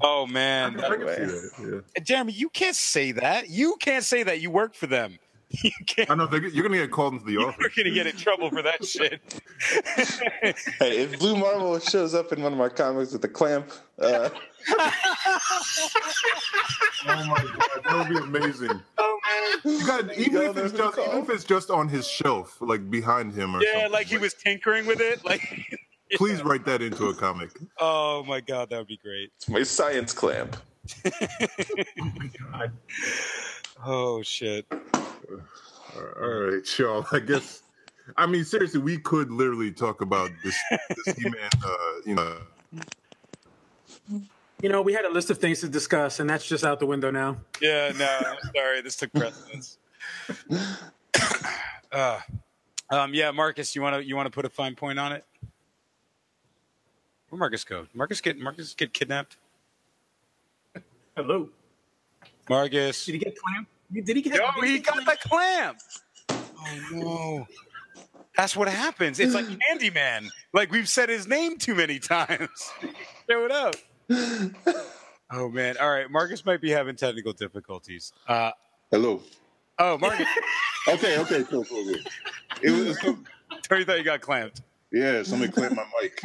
oh 0.00 0.26
man, 0.26 0.78
I 0.80 0.82
can 0.82 0.90
see 0.90 0.94
Anyway. 0.94 1.16
that. 1.26 1.82
Yeah. 1.96 2.02
Jeremy, 2.02 2.32
you 2.32 2.48
can't 2.50 2.76
say 2.76 3.12
that. 3.12 3.48
You 3.48 3.76
can't 3.80 4.04
say 4.04 4.22
that. 4.22 4.40
You 4.40 4.50
work 4.50 4.74
for 4.74 4.86
them. 4.86 5.18
You 5.62 5.70
can't. 5.86 6.10
I 6.10 6.14
know 6.14 6.26
they're, 6.26 6.46
you're 6.46 6.62
gonna 6.66 6.78
get 6.78 6.90
called 6.90 7.12
into 7.12 7.26
the 7.26 7.36
office. 7.36 7.58
You're 7.76 7.84
gonna 7.84 7.94
get 7.94 8.06
in 8.06 8.16
trouble 8.16 8.48
for 8.48 8.62
that 8.62 8.82
shit. 8.86 9.20
Hey, 10.78 11.02
if 11.02 11.18
Blue 11.18 11.36
Marvel 11.36 11.78
shows 11.78 12.14
up 12.14 12.32
in 12.32 12.42
one 12.42 12.52
of 12.52 12.58
my 12.58 12.70
comics 12.70 13.12
with 13.12 13.22
a 13.24 13.28
clamp, 13.28 13.70
uh, 13.98 14.30
Oh 17.04 17.24
my 17.26 17.34
god, 17.36 17.82
that 17.84 18.08
would 18.08 18.08
be 18.08 18.38
amazing. 18.38 18.80
Oh 18.98 19.20
man. 19.64 19.78
You 19.78 19.86
got 19.86 20.16
even 20.18 20.32
Y'all 20.32 20.50
if 20.50 20.56
it's 20.56 20.72
just 20.76 20.96
call? 20.96 21.06
even 21.06 21.18
if 21.22 21.30
it's 21.30 21.44
just 21.44 21.70
on 21.70 21.88
his 21.88 22.06
shelf, 22.06 22.58
like 22.60 22.90
behind 22.90 23.32
him 23.34 23.56
or 23.56 23.62
Yeah, 23.62 23.72
something. 23.74 23.92
like 23.92 24.06
he 24.06 24.18
was 24.18 24.34
tinkering 24.34 24.86
with 24.86 25.00
it. 25.00 25.24
Like, 25.24 25.40
Please 26.16 26.42
write 26.42 26.64
that 26.66 26.82
into 26.82 27.06
a 27.08 27.14
comic. 27.14 27.50
oh 27.78 28.22
my 28.24 28.40
god, 28.40 28.70
that 28.70 28.78
would 28.78 28.86
be 28.86 28.98
great. 29.02 29.30
it's 29.36 29.48
my 29.48 29.62
science 29.62 30.12
clamp. 30.12 30.56
Oh 33.84 34.22
shit. 34.22 34.66
All 34.70 36.02
right, 36.28 36.78
y'all. 36.78 37.06
I 37.12 37.18
guess. 37.18 37.62
I 38.16 38.26
mean, 38.26 38.44
seriously, 38.44 38.80
we 38.80 38.98
could 38.98 39.30
literally 39.30 39.70
talk 39.72 40.00
about 40.00 40.30
this, 40.44 40.56
this 40.70 41.14
He-Man. 41.16 41.50
Uh, 41.64 41.76
you 42.04 42.14
know, 42.14 42.36
You 44.62 44.68
know, 44.68 44.80
we 44.80 44.92
had 44.92 45.04
a 45.04 45.10
list 45.10 45.28
of 45.28 45.38
things 45.38 45.60
to 45.60 45.68
discuss, 45.68 46.20
and 46.20 46.30
that's 46.30 46.46
just 46.46 46.62
out 46.62 46.78
the 46.78 46.86
window 46.86 47.10
now. 47.10 47.36
Yeah, 47.60 47.92
no, 47.98 48.08
I'm 48.24 48.36
sorry. 48.54 48.80
This 48.80 48.94
took 48.94 49.12
precedence. 49.12 49.78
uh, 51.92 52.20
um, 52.88 53.12
yeah, 53.12 53.32
Marcus, 53.32 53.74
you 53.74 53.82
want 53.82 53.96
to 53.96 54.04
you 54.04 54.14
want 54.14 54.26
to 54.26 54.30
put 54.30 54.44
a 54.44 54.48
fine 54.48 54.76
point 54.76 55.00
on 55.00 55.10
it? 55.10 55.24
Where 57.28 57.40
Marcus 57.40 57.64
go? 57.64 57.88
Marcus 57.92 58.20
get 58.20 58.38
Marcus 58.38 58.72
get 58.74 58.94
kidnapped? 58.94 59.36
Hello. 61.16 61.48
Marcus. 62.48 63.04
Did 63.04 63.12
he 63.12 63.18
get 63.18 63.36
clamp? 63.36 63.68
Did 63.92 64.16
he 64.16 64.22
get? 64.22 64.34
Yo, 64.34 64.46
did 64.60 64.70
he 64.70 64.78
get 64.78 64.94
got 64.94 65.04
the 65.04 65.28
clamp. 65.28 65.78
Oh 66.30 66.78
no. 66.92 67.46
That's 68.36 68.56
what 68.56 68.68
happens. 68.68 69.18
It's 69.18 69.34
like 69.34 69.46
Candyman. 69.70 70.28
Like 70.52 70.70
we've 70.70 70.88
said 70.88 71.08
his 71.08 71.26
name 71.26 71.58
too 71.58 71.74
many 71.74 71.98
times. 71.98 72.48
Show 73.28 73.44
it 73.44 73.50
up. 73.50 73.74
Oh 75.34 75.48
man. 75.48 75.76
All 75.80 75.90
right. 75.90 76.10
Marcus 76.10 76.44
might 76.44 76.60
be 76.60 76.70
having 76.70 76.94
technical 76.96 77.32
difficulties. 77.32 78.12
Uh 78.28 78.50
hello. 78.90 79.22
oh 79.78 79.98
Marcus. 79.98 80.26
Okay, 80.88 81.16
okay, 81.20 81.44
cool, 81.44 81.64
cool, 81.64 81.84
cool. 81.84 81.94
It 82.60 82.72
was 82.72 82.98
Tony 83.62 83.84
thought 83.84 83.98
you 83.98 84.04
got 84.04 84.20
clamped. 84.20 84.62
yeah. 84.92 85.22
Somebody 85.22 85.52
clamped 85.52 85.76
my 85.76 85.84
mic. 86.02 86.20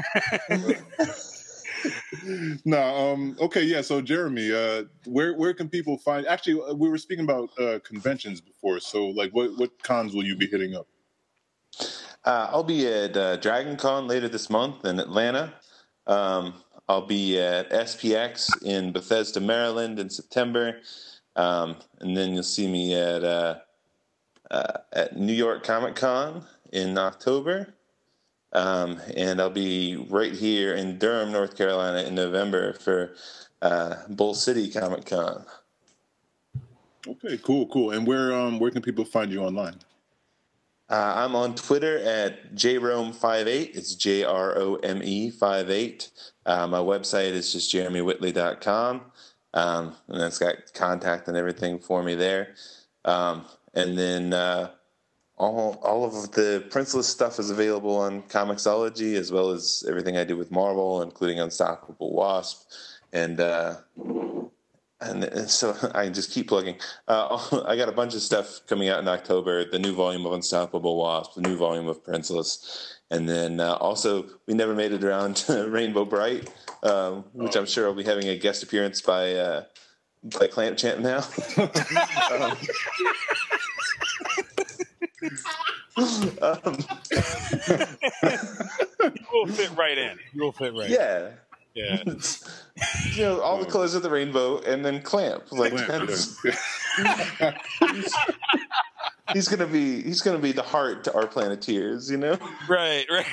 no, 2.66 2.82
um, 3.14 3.38
okay, 3.40 3.64
yeah. 3.64 3.82
So 3.82 4.02
Jeremy, 4.02 4.52
uh, 4.52 4.86
where 5.06 5.36
where 5.36 5.54
can 5.54 5.70
people 5.70 6.00
find? 6.00 6.26
Actually, 6.26 6.62
uh, 6.68 6.74
we 6.74 6.90
were 6.90 6.98
speaking 6.98 7.24
about 7.24 7.50
uh, 7.60 7.78
conventions 7.84 8.42
before. 8.42 8.80
So, 8.80 9.08
like, 9.10 9.32
what 9.32 9.56
what 9.58 9.84
cons 9.84 10.16
will 10.16 10.24
you 10.26 10.36
be 10.36 10.48
hitting 10.48 10.76
up? 10.76 10.88
Uh, 12.26 12.48
I'll 12.52 12.64
be 12.64 12.88
at 12.88 13.16
uh, 13.16 13.36
Dragon 13.38 13.78
Con 13.78 14.08
later 14.08 14.28
this 14.28 14.50
month 14.50 14.86
in 14.86 15.00
Atlanta. 15.00 15.54
Um, 16.08 16.56
I'll 16.90 17.06
be 17.06 17.40
at 17.40 17.70
SPX 17.70 18.64
in 18.64 18.92
Bethesda, 18.92 19.40
Maryland 19.40 20.00
in 20.00 20.10
September. 20.10 20.80
Um, 21.36 21.78
and 22.00 22.16
then 22.16 22.34
you'll 22.34 22.44
see 22.44 22.68
me 22.68 22.96
at 22.96 23.24
uh, 23.24 23.60
uh, 24.50 24.78
at 24.94 25.18
New 25.18 25.34
York 25.34 25.64
Comic 25.64 25.96
Con 25.96 26.46
in 26.72 26.98
October. 26.98 27.74
Um, 28.54 29.00
and 29.16 29.42
I'll 29.42 29.50
be 29.50 30.08
right 30.10 30.34
here 30.34 30.74
in 30.74 30.98
Durham, 30.98 31.32
North 31.32 31.58
Carolina 31.58 32.08
in 32.08 32.16
November 32.16 32.74
for 32.74 33.14
uh, 33.62 33.96
Bull 34.10 34.34
City 34.34 34.72
Comic 34.72 35.06
Con. 35.06 35.46
Okay, 37.08 37.38
cool, 37.38 37.68
cool. 37.68 37.92
And 37.92 38.06
where 38.06 38.34
um 38.34 38.60
where 38.60 38.72
can 38.72 38.82
people 38.82 39.06
find 39.06 39.32
you 39.32 39.44
online? 39.44 39.76
Uh, 40.90 41.14
I'm 41.18 41.36
on 41.36 41.54
Twitter 41.56 41.98
at 42.00 42.56
jrome58. 42.56 43.76
It's 43.76 43.96
J 43.96 44.24
R 44.24 44.58
O 44.58 44.76
M 44.76 45.02
E 45.04 45.30
58. 45.30 46.10
Uh, 46.46 46.68
my 46.68 46.78
website 46.78 47.32
is 47.32 47.52
just 47.52 47.74
jeremywhitley.com. 47.74 49.02
Um, 49.54 49.96
and 50.08 50.22
that's 50.22 50.38
got 50.38 50.56
contact 50.74 51.28
and 51.28 51.36
everything 51.36 51.80
for 51.80 52.04
me 52.04 52.16
there. 52.16 52.56
Um, 53.04 53.46
and 53.74 53.98
then 53.98 54.34
uh, 54.34 54.72
all, 55.38 55.80
all 55.84 56.06
of 56.06 56.32
the 56.32 56.66
Princeless 56.70 57.04
stuff 57.04 57.38
is 57.38 57.50
available 57.50 57.98
on 57.98 58.24
Comixology, 58.24 59.16
as 59.16 59.32
well 59.32 59.52
as 59.52 59.84
everything 59.90 60.16
I 60.16 60.24
do 60.24 60.38
with 60.38 60.52
Marvel, 60.52 61.02
including 61.02 61.40
Unstoppable 61.40 62.14
Wasp. 62.14 62.70
And 63.12 63.40
uh, 63.40 63.78
and 65.02 65.50
so 65.50 65.76
I 65.94 66.10
just 66.10 66.32
keep 66.32 66.48
plugging. 66.48 66.78
Uh, 67.08 67.64
I 67.68 67.76
got 67.76 67.90
a 67.90 67.94
bunch 67.94 68.14
of 68.16 68.22
stuff 68.22 68.62
coming 68.68 68.90
out 68.90 69.00
in 69.00 69.08
October. 69.08 69.66
The 69.66 69.80
new 69.80 69.94
volume 69.94 70.26
of 70.26 70.34
Unstoppable 70.34 70.98
Wasp, 70.98 71.36
the 71.36 71.42
new 71.42 71.56
volume 71.58 71.88
of 71.88 72.04
Princeless, 72.04 72.94
and 73.12 73.28
then 73.28 73.60
uh, 73.60 73.76
also 73.76 74.26
we 74.48 74.54
never 74.54 74.74
made 74.76 74.92
it 74.92 75.04
around 75.04 75.36
to 75.48 75.68
Rainbow 75.70 76.06
Brite, 76.06 76.50
um, 76.84 77.24
which 77.34 77.56
I'm 77.56 77.66
sure 77.66 77.88
will 77.88 77.94
be 77.96 78.04
having 78.04 78.28
a 78.28 78.38
guest 78.38 78.64
appearance 78.64 79.02
by 79.02 79.34
uh, 79.34 79.64
by 80.40 80.48
Clamp 80.48 80.78
Champ 80.78 81.00
now. 81.00 81.24
um, 82.32 82.58
um, 86.42 86.78
You 89.00 89.26
will 89.34 89.48
fit 89.48 89.72
right 89.78 89.98
in. 89.98 90.20
You 90.34 90.44
will 90.44 90.52
fit 90.52 90.74
right. 90.74 90.90
yeah. 90.90 91.30
Yeah. 91.78 92.02
you 93.14 93.22
know, 93.22 93.40
all 93.42 93.60
the 93.60 93.70
colors 93.70 93.94
of 93.94 94.02
the 94.02 94.10
rainbow, 94.10 94.60
and 94.62 94.84
then 94.84 95.02
Clamp. 95.02 95.52
Like 95.52 95.74
Clamp, 95.74 96.10
that's, 96.10 96.36
he's 99.34 99.48
gonna 99.48 99.68
be 99.68 100.02
he's 100.02 100.22
gonna 100.22 100.40
be 100.40 100.52
the 100.52 100.64
heart 100.64 101.04
to 101.04 101.14
our 101.14 101.28
Planeteers. 101.28 102.10
You 102.10 102.18
know, 102.18 102.38
Right. 102.68 103.06
Right. 103.12 103.26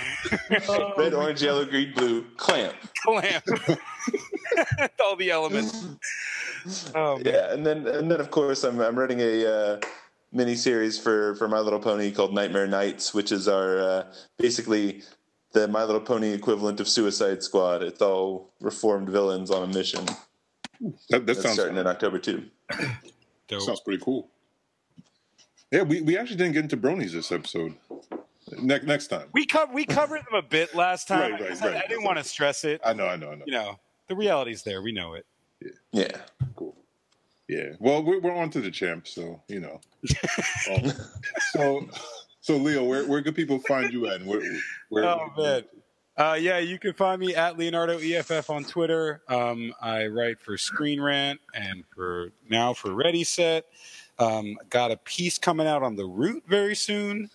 red, 0.98 1.14
orange, 1.14 1.42
yellow, 1.42 1.64
green, 1.64 1.94
blue. 1.94 2.24
Clamp. 2.36 2.74
Clamp. 3.02 3.44
All 5.02 5.16
the 5.16 5.30
elements. 5.30 5.86
Oh 6.94 7.16
man. 7.16 7.24
Yeah, 7.24 7.52
and 7.52 7.64
then 7.64 7.86
and 7.86 8.10
then 8.10 8.20
of 8.20 8.30
course 8.30 8.62
I'm 8.62 8.78
I'm 8.80 8.98
writing 8.98 9.20
a 9.20 9.46
uh, 9.46 9.80
mini 10.32 10.54
series 10.54 10.98
for 10.98 11.34
for 11.36 11.48
My 11.48 11.60
Little 11.60 11.80
Pony 11.80 12.10
called 12.10 12.34
Nightmare 12.34 12.66
Nights, 12.66 13.14
which 13.14 13.32
is 13.32 13.48
our 13.48 13.80
uh, 13.80 14.12
basically 14.38 15.02
the 15.54 15.68
My 15.68 15.84
Little 15.84 16.00
Pony 16.00 16.32
equivalent 16.32 16.80
of 16.80 16.88
Suicide 16.88 17.42
Squad. 17.42 17.82
It's 17.82 18.02
all 18.02 18.50
reformed 18.60 19.08
villains 19.08 19.50
on 19.50 19.70
a 19.70 19.72
mission. 19.72 20.04
That, 20.80 20.92
that 21.10 21.26
That's 21.26 21.42
sounds 21.42 21.54
starting 21.54 21.78
in 21.78 21.86
October 21.86 22.18
too. 22.18 22.44
Dope. 23.48 23.62
sounds 23.62 23.80
pretty 23.80 24.02
cool. 24.04 24.28
Yeah, 25.70 25.82
we, 25.82 26.02
we 26.02 26.18
actually 26.18 26.36
didn't 26.36 26.52
get 26.52 26.64
into 26.64 26.76
bronies 26.76 27.12
this 27.12 27.32
episode. 27.32 27.74
Next 28.58 28.84
next 28.84 29.06
time. 29.08 29.28
We 29.32 29.46
co- 29.46 29.68
we 29.72 29.86
covered 29.86 30.20
them 30.20 30.34
a 30.34 30.42
bit 30.42 30.74
last 30.74 31.08
time. 31.08 31.32
Right, 31.32 31.40
right, 31.40 31.62
I- 31.62 31.66
right. 31.66 31.84
I, 31.84 31.86
didn't 31.86 32.04
want 32.04 32.18
to 32.18 32.24
stress 32.24 32.64
it. 32.64 32.80
I 32.84 32.92
know, 32.92 33.06
I 33.06 33.16
know, 33.16 33.30
I 33.30 33.34
know. 33.36 33.44
You 33.46 33.52
know, 33.54 33.78
the 34.08 34.14
reality's 34.14 34.62
there. 34.62 34.82
We 34.82 34.92
know 34.92 35.14
it. 35.14 35.24
Yeah. 35.92 36.08
Cool. 36.56 36.76
Yeah. 37.48 37.70
Well, 37.78 38.02
we're, 38.02 38.20
we're 38.20 38.34
on 38.34 38.50
to 38.50 38.60
the 38.60 38.70
champ, 38.70 39.06
so 39.06 39.40
you 39.48 39.60
know. 39.60 39.80
Um, 40.70 40.92
so, 41.52 41.88
so 42.44 42.58
Leo, 42.58 42.84
where 42.84 43.06
where 43.06 43.22
can 43.22 43.32
people 43.32 43.58
find 43.60 43.90
you 43.90 44.06
at? 44.06 44.16
And 44.20 44.26
where, 44.26 44.42
where, 44.90 45.04
Oh 45.06 45.32
man. 45.34 45.62
Uh, 46.16 46.36
yeah, 46.38 46.58
you 46.58 46.78
can 46.78 46.92
find 46.92 47.18
me 47.18 47.34
at 47.34 47.56
Leonardo 47.58 47.98
EFF 47.98 48.50
on 48.50 48.64
Twitter. 48.64 49.22
Um, 49.28 49.72
I 49.80 50.06
write 50.08 50.38
for 50.38 50.58
Screen 50.58 51.00
Rant 51.00 51.40
and 51.54 51.84
for 51.92 52.32
now 52.50 52.74
for 52.74 52.92
Ready 52.92 53.24
Set. 53.24 53.64
Um, 54.18 54.58
got 54.68 54.90
a 54.90 54.96
piece 54.98 55.38
coming 55.38 55.66
out 55.66 55.82
on 55.82 55.96
the 55.96 56.04
Root 56.04 56.44
very 56.46 56.76
soon. 56.76 57.30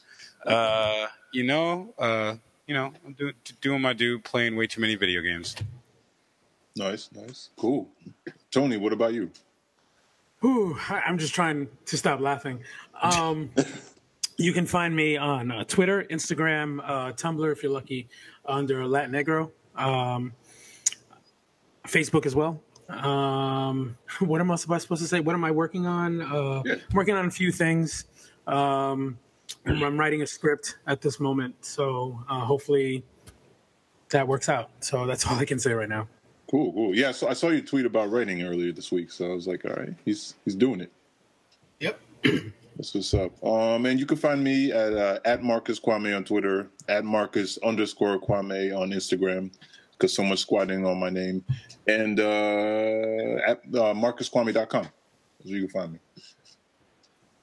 Uh, 0.45 1.07
you 1.33 1.43
know, 1.43 1.91
uh, 1.97 2.35
you 2.67 2.75
know, 2.75 2.93
I'm 3.03 3.13
doing 3.13 3.33
doing 3.61 3.81
my 3.81 3.93
do, 3.93 4.19
playing 4.19 4.55
way 4.55 4.67
too 4.67 4.79
many 4.79 4.95
video 4.95 5.21
games. 5.21 5.55
Nice, 6.75 7.09
nice, 7.15 7.49
cool. 7.57 7.89
Tony, 8.51 8.77
what 8.77 8.93
about 8.93 9.13
you? 9.13 9.31
Whew, 10.41 10.77
I- 10.87 11.01
I'm 11.01 11.17
just 11.17 11.33
trying 11.33 11.67
to 11.87 11.97
stop 11.97 12.19
laughing. 12.19 12.63
Um, 13.01 13.49
you 14.39 14.53
can 14.53 14.65
find 14.65 14.95
me 14.95 15.17
on 15.17 15.51
uh, 15.51 15.63
Twitter, 15.65 16.05
Instagram, 16.09 16.79
uh, 16.83 17.11
Tumblr, 17.11 17.51
if 17.51 17.61
you're 17.61 17.71
lucky, 17.71 18.07
under 18.45 18.83
Latinegro. 18.85 19.51
Um, 19.75 20.33
Facebook 21.85 22.25
as 22.25 22.35
well. 22.35 22.61
Um, 22.87 23.97
what 24.19 24.39
am 24.39 24.49
I 24.49 24.55
supposed 24.55 24.87
to 24.87 24.97
say? 24.97 25.19
What 25.19 25.35
am 25.35 25.43
I 25.43 25.51
working 25.51 25.85
on? 25.85 26.21
Uh, 26.21 26.63
I'm 26.65 26.81
working 26.93 27.15
on 27.15 27.25
a 27.25 27.31
few 27.31 27.51
things. 27.51 28.05
Um, 28.47 29.19
I'm, 29.65 29.83
I'm 29.83 29.99
writing 29.99 30.21
a 30.21 30.27
script 30.27 30.77
at 30.87 31.01
this 31.01 31.19
moment, 31.19 31.53
so 31.65 32.23
uh, 32.29 32.39
hopefully 32.39 33.03
that 34.11 34.25
works 34.25 34.47
out. 34.47 34.69
So 34.79 35.05
that's 35.05 35.27
all 35.27 35.35
I 35.35 35.43
can 35.43 35.59
say 35.59 35.73
right 35.73 35.89
now. 35.89 36.07
Cool, 36.49 36.71
cool. 36.71 36.95
Yeah, 36.95 37.11
so 37.11 37.27
I 37.27 37.33
saw 37.33 37.49
you 37.49 37.61
tweet 37.61 37.85
about 37.85 38.09
writing 38.09 38.41
earlier 38.41 38.71
this 38.71 38.89
week, 38.89 39.11
so 39.11 39.25
I 39.25 39.35
was 39.35 39.47
like, 39.47 39.65
all 39.65 39.73
right, 39.73 39.93
he's 40.05 40.35
he's 40.45 40.55
doing 40.55 40.79
it. 40.79 40.91
Yep. 41.81 41.99
That's 42.79 42.93
what's 42.93 43.13
up. 43.13 43.43
Um, 43.43 43.85
and 43.87 43.99
you 43.99 44.05
can 44.05 44.15
find 44.15 44.41
me 44.41 44.71
at 44.71 44.93
uh, 44.93 45.19
at 45.25 45.43
Marcus 45.43 45.81
Kwame 45.81 46.15
on 46.15 46.23
Twitter, 46.23 46.69
at 46.87 47.03
Marcus 47.03 47.57
underscore 47.61 48.17
Kwame 48.21 48.73
on 48.73 48.91
Instagram, 48.91 49.51
because 49.91 50.13
someone's 50.13 50.39
squatting 50.39 50.85
on 50.85 50.97
my 50.97 51.09
name, 51.09 51.43
and 51.87 52.21
uh, 52.21 53.41
at 53.45 53.57
uh, 53.75 53.93
marcuskwame.com. 53.93 54.83
That's 54.83 54.93
where 55.43 55.55
you 55.57 55.67
can 55.67 55.69
find 55.69 55.91
me. 55.91 55.99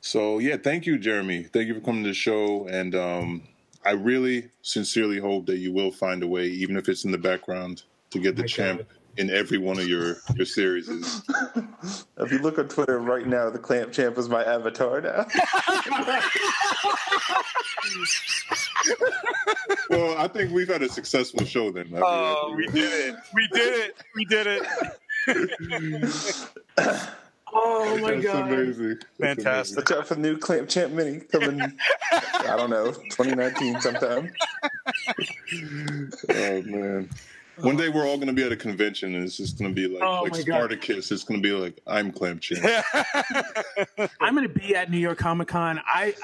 So 0.00 0.38
yeah, 0.38 0.56
thank 0.56 0.86
you, 0.86 0.98
Jeremy. 0.98 1.42
Thank 1.42 1.68
you 1.68 1.74
for 1.74 1.82
coming 1.82 2.04
to 2.04 2.08
the 2.08 2.14
show, 2.14 2.66
and 2.68 2.94
um, 2.94 3.42
I 3.84 3.90
really 3.90 4.48
sincerely 4.62 5.18
hope 5.18 5.44
that 5.46 5.58
you 5.58 5.70
will 5.70 5.92
find 5.92 6.22
a 6.22 6.26
way, 6.26 6.46
even 6.46 6.78
if 6.78 6.88
it's 6.88 7.04
in 7.04 7.12
the 7.12 7.18
background, 7.18 7.82
to 8.08 8.18
get 8.18 8.36
the 8.36 8.44
champ 8.44 8.84
in 9.16 9.30
every 9.30 9.58
one 9.58 9.78
of 9.78 9.86
your 9.88 10.16
your 10.34 10.46
series. 10.46 10.88
If 12.18 12.32
you 12.32 12.38
look 12.38 12.58
on 12.58 12.66
Twitter 12.68 12.98
right 12.98 13.26
now, 13.26 13.50
the 13.50 13.58
Clamp 13.58 13.92
Champ 13.92 14.16
is 14.18 14.26
my 14.28 14.42
avatar 14.42 15.00
now. 15.02 15.26
well, 19.90 20.16
I 20.18 20.26
think 20.28 20.50
we've 20.52 20.68
had 20.68 20.82
a 20.82 20.88
successful 20.88 21.44
show 21.44 21.70
then. 21.70 21.86
I 21.88 21.90
mean, 21.90 22.02
Oh, 22.04 22.54
we 22.56 22.66
did 22.68 22.90
it. 22.92 23.14
We 23.34 23.46
did 23.52 23.74
it. 23.76 23.96
We 24.14 24.24
did 24.24 24.46
it. 24.46 24.62
Oh 27.58 27.96
my 28.02 28.10
That's 28.10 28.24
god! 28.24 28.52
amazing. 28.52 28.98
That's 29.18 29.42
Fantastic. 29.42 29.88
Watch 29.88 29.98
out 29.98 30.06
for 30.08 30.14
the 30.16 30.20
new 30.20 30.36
Clamp 30.36 30.68
Champ 30.68 30.92
Mini 30.92 31.20
coming, 31.20 31.62
I 32.12 32.54
don't 32.56 32.68
know, 32.68 32.92
2019 32.92 33.80
sometime. 33.80 34.30
Oh 36.28 36.62
man. 36.62 37.08
One 37.58 37.74
uh-huh. 37.76 37.84
day 37.84 37.88
we're 37.88 38.06
all 38.06 38.16
going 38.16 38.28
to 38.28 38.32
be 38.32 38.44
at 38.44 38.52
a 38.52 38.56
convention 38.56 39.14
and 39.14 39.24
it's 39.24 39.36
just 39.36 39.58
going 39.58 39.74
to 39.74 39.74
be 39.74 39.88
like, 39.92 40.02
Oh, 40.02 40.22
like 40.22 40.32
my 40.32 40.38
God. 40.38 40.44
Spartacus. 40.44 41.10
It's 41.10 41.24
going 41.24 41.42
to 41.42 41.48
be 41.48 41.54
like, 41.54 41.80
I'm 41.86 42.12
Clamp 42.12 42.40
Champ. 42.40 42.84
I'm 44.20 44.34
gonna 44.34 44.48
be 44.48 44.74
at 44.74 44.90
New 44.90 44.98
York 44.98 45.18
Comic 45.18 45.48
Con. 45.48 45.80
I, 45.86 46.14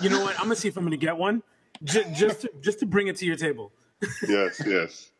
you 0.00 0.10
know 0.10 0.20
what? 0.22 0.36
I'm 0.36 0.44
gonna 0.44 0.56
see 0.56 0.68
if 0.68 0.76
I'm 0.76 0.84
gonna 0.84 0.96
get 0.96 1.16
one, 1.16 1.42
just 1.82 2.12
just 2.12 2.40
to, 2.42 2.50
just 2.60 2.78
to 2.80 2.86
bring 2.86 3.08
it 3.08 3.16
to 3.16 3.26
your 3.26 3.36
table. 3.36 3.72
yes, 4.28 4.60
yes. 4.66 5.10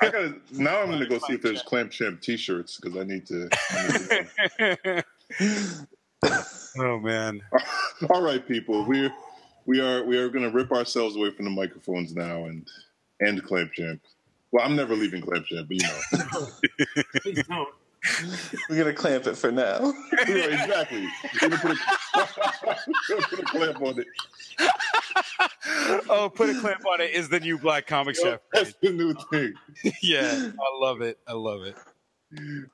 I 0.00 0.10
gotta, 0.10 0.34
now 0.52 0.80
I'm 0.80 0.88
going 0.88 0.98
to 1.00 1.06
go 1.06 1.18
see 1.18 1.34
if 1.34 1.42
there's 1.42 1.62
Clamp 1.62 1.92
Champ 1.92 2.20
t-shirts 2.20 2.78
because 2.80 2.98
I 2.98 3.04
need 3.04 3.26
to. 3.26 3.48
I 3.70 3.86
need 4.58 4.78
to 4.84 5.86
oh 6.78 6.98
man. 6.98 7.40
all 8.10 8.22
right, 8.22 8.46
people. 8.46 8.84
We're, 8.84 9.12
we 9.66 9.80
are, 9.80 10.04
we 10.04 10.16
are 10.16 10.28
going 10.28 10.44
to 10.44 10.50
rip 10.50 10.72
ourselves 10.72 11.16
away 11.16 11.30
from 11.30 11.44
the 11.44 11.50
microphones 11.50 12.14
now 12.14 12.44
and 12.44 12.66
end 13.24 13.42
Clamp 13.44 13.72
Champ. 13.72 14.00
Well, 14.52 14.64
I'm 14.64 14.76
never 14.76 14.94
leaving 14.94 15.22
Clamp 15.22 15.46
Champ, 15.46 15.66
but 15.66 15.76
you 15.76 15.82
know. 15.82 16.48
Please 17.22 17.42
don't. 17.48 17.68
We're 18.68 18.76
going 18.76 18.86
to 18.86 18.92
clamp 18.92 19.26
it 19.26 19.36
for 19.36 19.50
now. 19.50 19.94
Yeah, 20.28 20.44
exactly. 20.44 21.08
We're 21.40 21.48
gonna 21.48 21.58
put 21.58 21.70
a, 21.72 21.76
we're 23.08 23.22
put 23.22 23.38
a 23.38 23.44
clamp 23.44 23.82
on 23.82 23.98
it. 23.98 24.06
oh, 26.08 26.30
put 26.32 26.50
a 26.50 26.60
clamp 26.60 26.86
on 26.86 27.00
it 27.00 27.10
is 27.12 27.28
the 27.28 27.40
new 27.40 27.58
Black 27.58 27.86
Comics 27.86 28.22
Chat. 28.22 28.42
That's 28.52 28.74
the 28.80 28.92
new 28.92 29.14
thing. 29.30 29.54
yeah, 30.00 30.50
I 30.58 30.78
love 30.78 31.00
it. 31.00 31.18
I 31.26 31.32
love 31.32 31.62
it. 31.62 31.74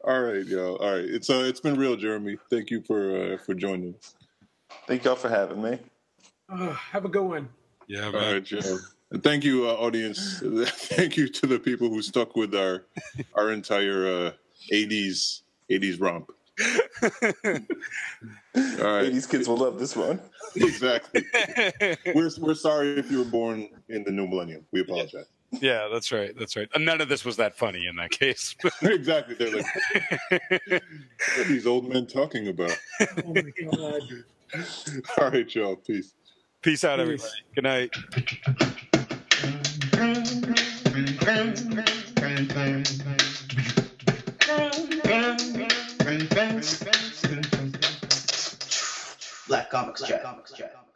All 0.05 0.21
right, 0.21 0.45
y'all. 0.45 0.77
All 0.77 0.93
right. 0.93 1.05
It's 1.05 1.31
uh, 1.31 1.45
it's 1.47 1.61
been 1.61 1.77
real, 1.79 1.97
Jeremy. 1.97 2.37
Thank 2.51 2.71
you 2.71 2.83
for 2.83 3.35
uh, 3.35 3.39
for 3.39 3.55
joining 3.55 3.95
us. 3.95 4.15
Thank 4.87 5.05
y'all 5.05 5.17
for 5.17 5.31
having 5.31 5.63
me. 5.63 5.79
Uh, 6.51 6.73
have 6.73 7.05
a 7.05 7.09
good 7.09 7.25
one. 7.25 7.49
Yeah, 7.87 8.11
man. 8.11 8.35
right, 8.35 8.45
Joe. 8.45 8.79
And 9.11 9.23
Thank 9.23 9.45
you, 9.45 9.69
uh, 9.69 9.73
audience. 9.73 10.41
Thank 10.67 11.17
you 11.17 11.29
to 11.29 11.47
the 11.47 11.59
people 11.59 11.89
who 11.89 12.03
stuck 12.03 12.37
with 12.37 12.55
our 12.55 12.85
our 13.35 13.53
entire 13.53 14.07
uh, 14.07 14.33
'80s 14.73 15.43
'80s 15.71 16.01
romp. 16.01 16.31
All 17.15 17.53
right, 18.55 19.13
80s 19.13 19.31
kids 19.31 19.47
will 19.47 19.59
love 19.59 19.79
this 19.79 19.95
one. 19.95 20.21
exactly. 20.57 21.25
We're 22.15 22.31
we're 22.41 22.55
sorry 22.55 22.99
if 22.99 23.11
you 23.11 23.19
were 23.19 23.31
born 23.31 23.69
in 23.89 24.03
the 24.05 24.11
new 24.11 24.27
millennium. 24.27 24.67
We 24.73 24.81
apologize. 24.81 25.27
Yeah, 25.53 25.89
that's 25.91 26.13
right. 26.13 26.37
That's 26.39 26.57
right. 26.57 26.69
And 26.75 26.85
none 26.85 27.01
of 27.01 27.09
this 27.09 27.25
was 27.25 27.37
that 27.37 27.57
funny 27.57 27.87
in 27.87 27.97
that 27.97 28.11
case. 28.11 28.55
exactly. 28.83 29.35
They're 29.37 29.57
like, 29.57 29.67
what 30.71 30.83
are 31.39 31.45
these 31.45 31.67
old 31.67 31.89
men 31.89 32.07
talking 32.07 32.49
about? 32.49 32.77
Oh 33.25 33.33
my 33.33 33.43
god. 33.73 34.03
All 35.17 35.31
right, 35.31 35.55
y'all. 35.55 35.77
Peace. 35.77 36.13
Peace 36.61 36.85
out, 36.85 36.99
Peace. 36.99 37.03
everybody. 37.03 37.33
Good 37.55 37.65
night. 37.65 38.85
Black 49.47 49.71
Comics 49.71 50.03
Chat. 50.07 50.88